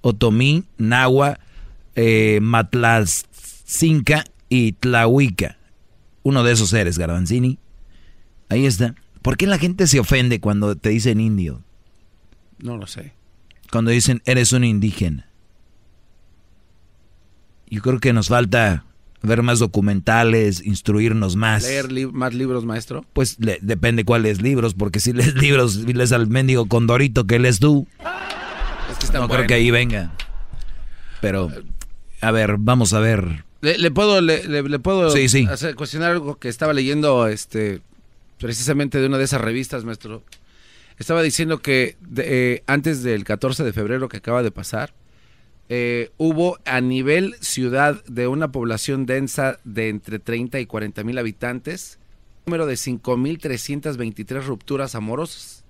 Otomí, 0.06 0.64
Nahua, 0.76 1.38
eh, 1.96 2.38
Matlazinca 2.42 4.24
y 4.50 4.72
Tlahuica. 4.72 5.56
Uno 6.22 6.44
de 6.44 6.52
esos 6.52 6.72
eres, 6.74 6.98
Garbanzini. 6.98 7.58
Ahí 8.50 8.66
está. 8.66 8.94
¿Por 9.22 9.38
qué 9.38 9.46
la 9.46 9.56
gente 9.58 9.86
se 9.86 9.98
ofende 10.00 10.40
cuando 10.40 10.76
te 10.76 10.90
dicen 10.90 11.20
indio? 11.20 11.62
No 12.58 12.76
lo 12.76 12.86
sé. 12.86 13.14
Cuando 13.72 13.90
dicen 13.90 14.20
eres 14.26 14.52
un 14.52 14.64
indígena. 14.64 15.28
Yo 17.68 17.80
creo 17.80 17.98
que 17.98 18.12
nos 18.12 18.28
falta 18.28 18.84
ver 19.22 19.42
más 19.42 19.58
documentales, 19.58 20.64
instruirnos 20.64 21.34
más. 21.34 21.62
Leer 21.64 21.90
li- 21.90 22.06
más 22.06 22.34
libros, 22.34 22.64
maestro. 22.66 23.04
Pues 23.14 23.36
le- 23.40 23.58
depende 23.62 24.04
cuáles 24.04 24.42
libros, 24.42 24.74
porque 24.74 25.00
si 25.00 25.12
lees 25.14 25.34
libros, 25.42 25.76
lees 25.76 26.12
al 26.12 26.26
mendigo 26.28 26.66
Condorito 26.66 27.26
que 27.26 27.38
lees 27.38 27.58
tú, 27.58 27.86
Es 28.00 28.33
no 29.12 29.28
creo 29.28 29.46
que 29.46 29.54
ahí 29.54 29.70
venga. 29.70 30.12
Pero, 31.20 31.50
a 32.20 32.30
ver, 32.30 32.56
vamos 32.58 32.92
a 32.92 33.00
ver. 33.00 33.44
¿Le, 33.60 33.78
le 33.78 33.90
puedo, 33.90 34.20
le, 34.20 34.44
le- 34.46 34.62
le 34.62 34.78
puedo 34.78 35.10
Sí, 35.10 35.28
sí. 35.28 35.46
hacer- 35.48 35.74
cuestionar 35.74 36.10
algo 36.12 36.36
que 36.38 36.48
estaba 36.48 36.72
leyendo 36.74 37.26
este, 37.28 37.80
precisamente 38.38 38.98
de 39.00 39.06
una 39.06 39.18
de 39.18 39.24
esas 39.24 39.40
revistas, 39.40 39.84
maestro? 39.84 40.22
Estaba 40.98 41.22
diciendo 41.22 41.60
que 41.60 41.96
de- 42.00 42.54
eh, 42.56 42.62
antes 42.66 43.02
del 43.02 43.24
14 43.24 43.64
de 43.64 43.72
febrero 43.72 44.08
que 44.08 44.18
acaba 44.18 44.42
de 44.42 44.50
pasar, 44.50 44.92
eh, 45.70 46.10
hubo 46.18 46.58
a 46.66 46.80
nivel 46.82 47.36
ciudad 47.40 48.04
de 48.04 48.26
una 48.28 48.52
población 48.52 49.06
densa 49.06 49.58
de 49.64 49.88
entre 49.88 50.18
30 50.18 50.60
y 50.60 50.66
40 50.66 51.02
mil 51.04 51.16
habitantes, 51.16 51.98
número 52.44 52.66
de 52.66 52.76
5.323 52.76 54.44
rupturas 54.44 54.94
amorosas. 54.94 55.63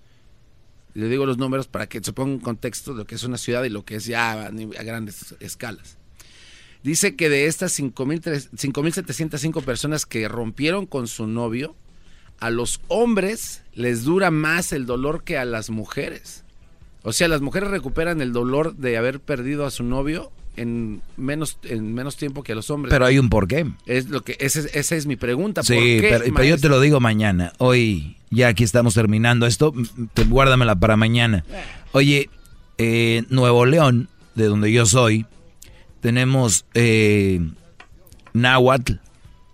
Le 0.95 1.09
digo 1.09 1.27
los 1.27 1.39
números 1.39 1.67
para 1.67 1.89
que 1.89 2.03
se 2.03 2.13
ponga 2.13 2.35
en 2.35 2.41
contexto 2.41 2.93
de 2.93 2.99
lo 2.99 3.07
que 3.07 3.17
es 3.17 3.25
una 3.25 3.37
ciudad 3.37 3.65
y 3.65 3.69
lo 3.69 3.85
que 3.85 3.97
es 3.97 4.07
ya 4.07 4.33
a, 4.33 4.47
a 4.47 4.83
grandes 4.83 5.35
escalas. 5.41 5.99
Dice 6.83 7.17
que 7.17 7.29
de 7.29 7.47
estas 7.47 7.79
5.300 7.79 8.51
5.705 8.51 9.63
personas 9.65 10.07
que 10.07 10.29
rompieron 10.29 10.87
con 10.87 11.09
su 11.09 11.27
novio, 11.27 11.75
a 12.41 12.51
los 12.51 12.81
hombres 12.89 13.63
les 13.75 14.05
dura 14.05 14.31
más 14.31 14.73
el 14.73 14.87
dolor 14.87 15.25
que 15.25 15.39
a 15.39 15.45
las 15.45 15.71
mujeres. 15.71 16.45
O 17.03 17.13
sea, 17.13 17.29
las 17.29 17.41
mujeres 17.41 17.71
recuperan 17.71 18.21
el 18.21 18.33
dolor 18.33 18.77
de 18.77 18.97
haber 18.97 19.21
perdido 19.21 19.67
a 19.67 19.71
su 19.71 19.83
novio 19.83 20.31
en 20.57 21.03
menos 21.17 21.59
en 21.65 21.95
menos 21.95 22.17
tiempo 22.17 22.43
que 22.43 22.55
los 22.55 22.71
hombres. 22.71 22.93
Pero 22.93 23.07
hay 23.07 23.19
un 23.19 23.29
porqué. 23.29 23.67
Es 23.87 24.09
lo 24.09 24.23
que 24.23 24.37
ese, 24.41 24.69
esa 24.79 24.97
es 24.97 25.07
mi 25.07 25.17
pregunta. 25.17 25.63
Sí, 25.63 25.75
¿Por 25.75 25.83
qué, 25.83 26.09
pero, 26.11 26.35
pero 26.35 26.45
yo 26.45 26.59
te 26.59 26.69
lo 26.69 26.81
digo 26.81 27.01
mañana. 27.01 27.53
Hoy 27.59 28.17
ya 28.31 28.49
aquí 28.49 28.65
estamos 28.65 28.95
terminando 28.95 29.47
esto. 29.47 29.73
te- 30.15 30.25
Guárdamela 30.25 30.75
para 30.77 30.97
mañana. 30.97 31.45
Oye, 31.93 32.29
eh, 32.79 33.25
Nuevo 33.31 33.67
León, 33.67 34.09
de 34.35 34.45
donde 34.47 34.73
yo 34.73 34.87
soy, 34.87 35.27
tenemos 36.01 36.65
eh, 36.75 37.41
náhuatl, 38.33 38.95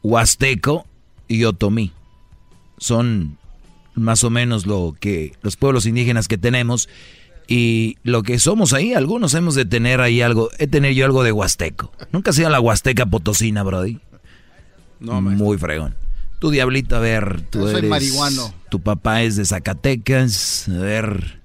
huasteco 0.03 0.87
y 1.29 1.45
otomí. 1.45 1.93
Son 2.79 3.37
más 3.95 4.25
o 4.25 4.31
menos 4.31 4.67
lo 4.67 4.97
que 4.99 5.33
los 5.43 5.57
pueblos 5.57 5.85
indígenas 5.87 6.29
que 6.29 6.39
tenemos 6.39 6.89
y 7.51 7.99
lo 8.05 8.23
que 8.23 8.39
somos 8.39 8.73
ahí. 8.73 8.95
Algunos 8.95 9.35
hemos 9.35 9.57
de 9.57 9.65
tener 9.65 10.01
ahí 10.01 10.23
algo. 10.23 10.49
He 10.59 10.69
tener 10.69 10.95
yo 10.95 11.05
algo 11.05 11.25
de 11.25 11.33
huasteco. 11.33 11.93
Nunca 12.13 12.31
has 12.31 12.39
ido 12.39 12.47
a 12.47 12.51
la 12.51 12.61
huasteca 12.61 13.07
potosina, 13.07 13.65
Brody. 13.65 13.99
No, 15.01 15.21
Muy 15.21 15.59
fregón. 15.59 15.97
Tu 16.39 16.51
diablito, 16.51 16.97
a 16.97 17.01
ver, 17.01 17.43
tú 17.51 17.61
Yo 17.61 17.67
soy 17.67 17.79
eres... 17.81 17.91
marihuano. 17.91 18.55
Tu 18.71 18.81
papá 18.81 19.23
es 19.23 19.37
de 19.37 19.45
Zacatecas, 19.45 20.69
a 20.69 20.79
ver... 20.79 21.41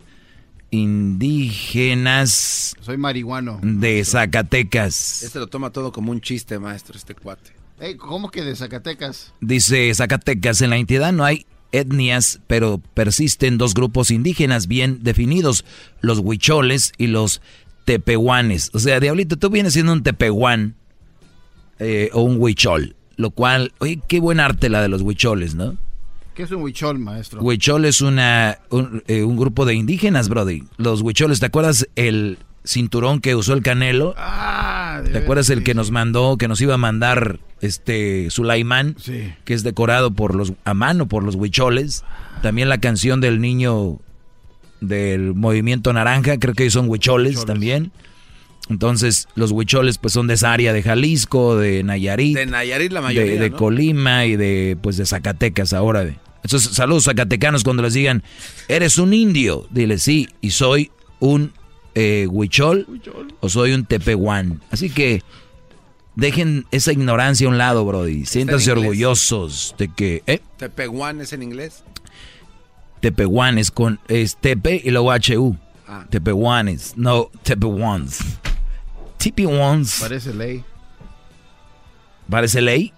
Indígenas 0.71 2.75
Soy 2.81 2.97
marihuano. 2.97 3.59
de 3.63 4.03
Zacatecas. 4.03 5.23
Este 5.23 5.39
lo 5.39 5.47
toma 5.47 5.69
todo 5.71 5.91
como 5.91 6.11
un 6.11 6.21
chiste, 6.21 6.59
maestro, 6.59 6.97
este 6.97 7.15
cuate. 7.15 7.51
¿Cómo 7.97 8.29
que 8.29 8.43
de 8.43 8.55
Zacatecas? 8.55 9.33
Dice 9.41 9.93
Zacatecas, 9.95 10.61
en 10.61 10.71
la 10.71 10.77
entidad 10.77 11.13
no 11.13 11.23
hay 11.23 11.45
etnias, 11.79 12.39
pero 12.47 12.81
persisten 12.93 13.57
dos 13.57 13.73
grupos 13.73 14.11
indígenas 14.11 14.67
bien 14.67 14.99
definidos, 15.01 15.65
los 16.01 16.19
huicholes 16.19 16.93
y 16.97 17.07
los 17.07 17.41
tepehuanes. 17.85 18.71
O 18.73 18.79
sea, 18.79 18.99
Diablito, 18.99 19.37
tú 19.37 19.49
vienes 19.49 19.73
siendo 19.73 19.93
un 19.93 20.03
tepehuán 20.03 20.75
eh, 21.79 22.09
o 22.13 22.21
un 22.21 22.37
huichol, 22.39 22.95
lo 23.15 23.31
cual, 23.31 23.73
oye, 23.79 23.99
qué 24.07 24.19
buen 24.19 24.39
arte 24.39 24.69
la 24.69 24.81
de 24.81 24.89
los 24.89 25.01
huicholes, 25.01 25.55
¿no? 25.55 25.77
¿Qué 26.33 26.43
es 26.43 26.51
un 26.51 26.63
huichol, 26.63 26.99
maestro? 26.99 27.41
Huichol 27.41 27.85
es 27.85 28.01
una, 28.01 28.59
un, 28.69 29.03
eh, 29.07 29.23
un 29.23 29.37
grupo 29.37 29.65
de 29.65 29.73
indígenas, 29.73 30.27
Brody. 30.27 30.63
Los 30.77 31.01
huicholes, 31.01 31.39
¿te 31.39 31.45
acuerdas 31.45 31.87
el 31.95 32.37
cinturón 32.65 33.21
que 33.21 33.35
usó 33.35 33.53
el 33.53 33.61
Canelo? 33.61 34.13
Ah, 34.17 35.01
¿Te 35.11 35.17
acuerdas 35.17 35.49
el 35.49 35.63
que 35.63 35.73
nos 35.73 35.91
mandó, 35.91 36.37
que 36.37 36.47
nos 36.47 36.59
iba 36.61 36.73
a 36.73 36.77
mandar 36.77 37.39
este 37.61 38.29
Sulaimán? 38.31 38.95
Sí. 38.99 39.33
Que 39.45 39.53
es 39.53 39.63
decorado 39.63 40.11
por 40.11 40.35
los, 40.35 40.53
a 40.65 40.73
mano 40.73 41.07
por 41.07 41.23
los 41.23 41.35
huicholes. 41.35 42.03
También 42.41 42.69
la 42.69 42.79
canción 42.79 43.21
del 43.21 43.39
niño 43.41 43.99
del 44.81 45.33
movimiento 45.33 45.93
naranja, 45.93 46.37
creo 46.37 46.53
que 46.53 46.69
son 46.69 46.89
huicholes, 46.89 47.45
también. 47.45 47.91
Entonces, 48.69 49.27
los 49.35 49.51
huicholes 49.51 49.97
pues 49.99 50.13
son 50.13 50.25
de 50.27 50.33
esa 50.33 50.51
área 50.51 50.73
de 50.73 50.81
Jalisco, 50.81 51.55
de 51.55 51.83
Nayarit. 51.83 52.35
De 52.35 52.45
Nayarit 52.47 52.91
la 52.91 53.01
mayoría, 53.01 53.33
de, 53.33 53.39
de 53.39 53.49
¿no? 53.51 53.57
Colima 53.57 54.25
y 54.25 54.35
de 54.35 54.75
pues 54.81 54.97
de 54.97 55.05
Zacatecas 55.05 55.71
ahora. 55.73 56.03
de- 56.03 56.17
Entonces, 56.43 56.71
saludos 56.73 57.03
zacatecanos 57.05 57.63
cuando 57.63 57.83
les 57.83 57.93
digan, 57.93 58.23
eres 58.67 58.97
un 58.97 59.13
indio. 59.13 59.67
Dile, 59.69 59.99
sí, 59.99 60.29
y 60.41 60.49
soy 60.51 60.89
un 61.19 61.51
eh, 61.95 62.27
huichol 62.29 62.87
o 63.39 63.49
soy 63.49 63.73
un 63.73 63.85
tepehuán. 63.85 64.61
Así 64.69 64.89
que 64.89 65.23
dejen 66.15 66.65
esa 66.71 66.91
ignorancia 66.91 67.47
a 67.47 67.49
un 67.49 67.57
lado, 67.57 67.85
Brody. 67.85 68.25
Siéntanse 68.25 68.71
orgullosos 68.71 69.75
de 69.77 69.87
que... 69.87 70.23
¿eh? 70.27 70.41
Tepehuán 70.57 71.21
es 71.21 71.33
en 71.33 71.43
inglés. 71.43 71.83
Tepehuanes 72.99 73.71
con 73.71 73.99
es 74.07 74.37
tepe 74.37 74.81
y 74.83 74.91
luego 74.91 75.11
HU. 75.11 75.57
Ah. 75.87 76.05
Tepehuanes, 76.09 76.93
no 76.97 77.29
tepehuans. 77.43 78.19
Tepehuans. 79.17 79.99
Parece 79.99 80.33
ley. 80.33 80.63
¿Parece 82.29 82.61
ley? 82.61 82.93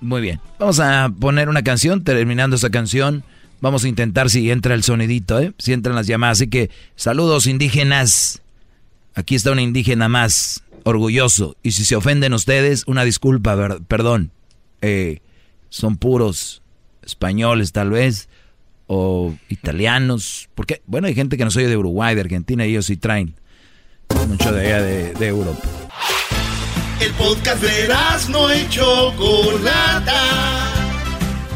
Muy 0.00 0.20
bien. 0.20 0.40
Vamos 0.58 0.80
a 0.80 1.10
poner 1.18 1.48
una 1.48 1.62
canción. 1.62 2.04
Terminando 2.04 2.56
esa 2.56 2.70
canción, 2.70 3.24
vamos 3.62 3.84
a 3.84 3.88
intentar 3.88 4.28
si 4.28 4.50
entra 4.50 4.74
el 4.74 4.82
sonidito, 4.82 5.40
¿eh? 5.40 5.54
Si 5.56 5.72
entran 5.72 5.96
las 5.96 6.06
llamadas. 6.06 6.38
Así 6.38 6.48
que, 6.48 6.68
saludos 6.96 7.46
indígenas. 7.46 8.42
Aquí 9.14 9.36
está 9.36 9.52
un 9.52 9.60
indígena 9.60 10.08
más, 10.08 10.64
orgulloso. 10.82 11.56
Y 11.62 11.72
si 11.72 11.86
se 11.86 11.96
ofenden 11.96 12.34
ustedes, 12.34 12.84
una 12.86 13.04
disculpa, 13.04 13.78
perdón. 13.88 14.32
Eh, 14.82 15.20
son 15.70 15.96
puros 15.96 16.60
españoles, 17.02 17.72
tal 17.72 17.90
vez, 17.90 18.28
o 18.88 19.34
italianos. 19.48 20.50
Porque, 20.54 20.82
bueno, 20.86 21.06
hay 21.06 21.14
gente 21.14 21.38
que 21.38 21.44
nos 21.44 21.56
oye 21.56 21.68
de 21.68 21.76
Uruguay, 21.76 22.16
de 22.16 22.22
Argentina, 22.22 22.66
y 22.66 22.70
ellos 22.70 22.86
sí 22.86 22.96
traen 22.96 23.36
mucho 24.28 24.52
de 24.52 24.66
allá 24.66 24.82
de, 24.82 25.26
Europa. 25.26 25.62
El 27.00 27.12
podcast 27.12 27.62
de 27.62 27.88
no 28.28 28.54
y 28.54 28.68
Chocolata. 28.68 30.81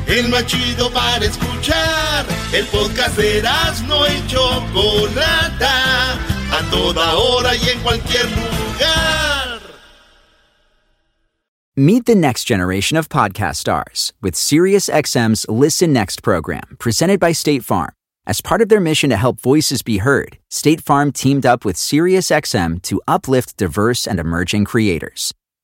El 0.06 0.28
más 0.28 0.46
chido 0.46 0.90
para 0.92 1.24
escuchar. 1.24 2.24
El 2.52 2.64
podcast 2.66 3.16
de 3.16 3.42
no 3.88 4.06
y 4.06 4.26
Chocolata. 4.28 6.12
A 6.52 6.70
toda 6.70 7.16
hora 7.16 7.54
y 7.56 7.68
en 7.70 7.80
cualquier 7.80 8.24
lugar. 8.30 9.60
Meet 11.78 12.06
the 12.06 12.14
next 12.14 12.44
generation 12.44 12.96
of 12.96 13.08
podcast 13.08 13.56
stars 13.56 14.14
with 14.22 14.34
SiriusXM's 14.34 15.46
Listen 15.48 15.92
Next 15.92 16.22
program, 16.22 16.76
presented 16.78 17.20
by 17.20 17.32
State 17.32 17.64
Farm. 17.64 17.92
As 18.26 18.40
part 18.40 18.62
of 18.62 18.68
their 18.68 18.80
mission 18.80 19.10
to 19.10 19.16
help 19.16 19.40
voices 19.40 19.82
be 19.82 19.98
heard, 19.98 20.38
State 20.50 20.80
Farm 20.80 21.12
teamed 21.12 21.44
up 21.44 21.64
with 21.64 21.76
SiriusXM 21.76 22.80
to 22.82 23.00
uplift 23.06 23.56
diverse 23.56 24.06
and 24.06 24.18
emerging 24.18 24.64
creators. 24.64 25.34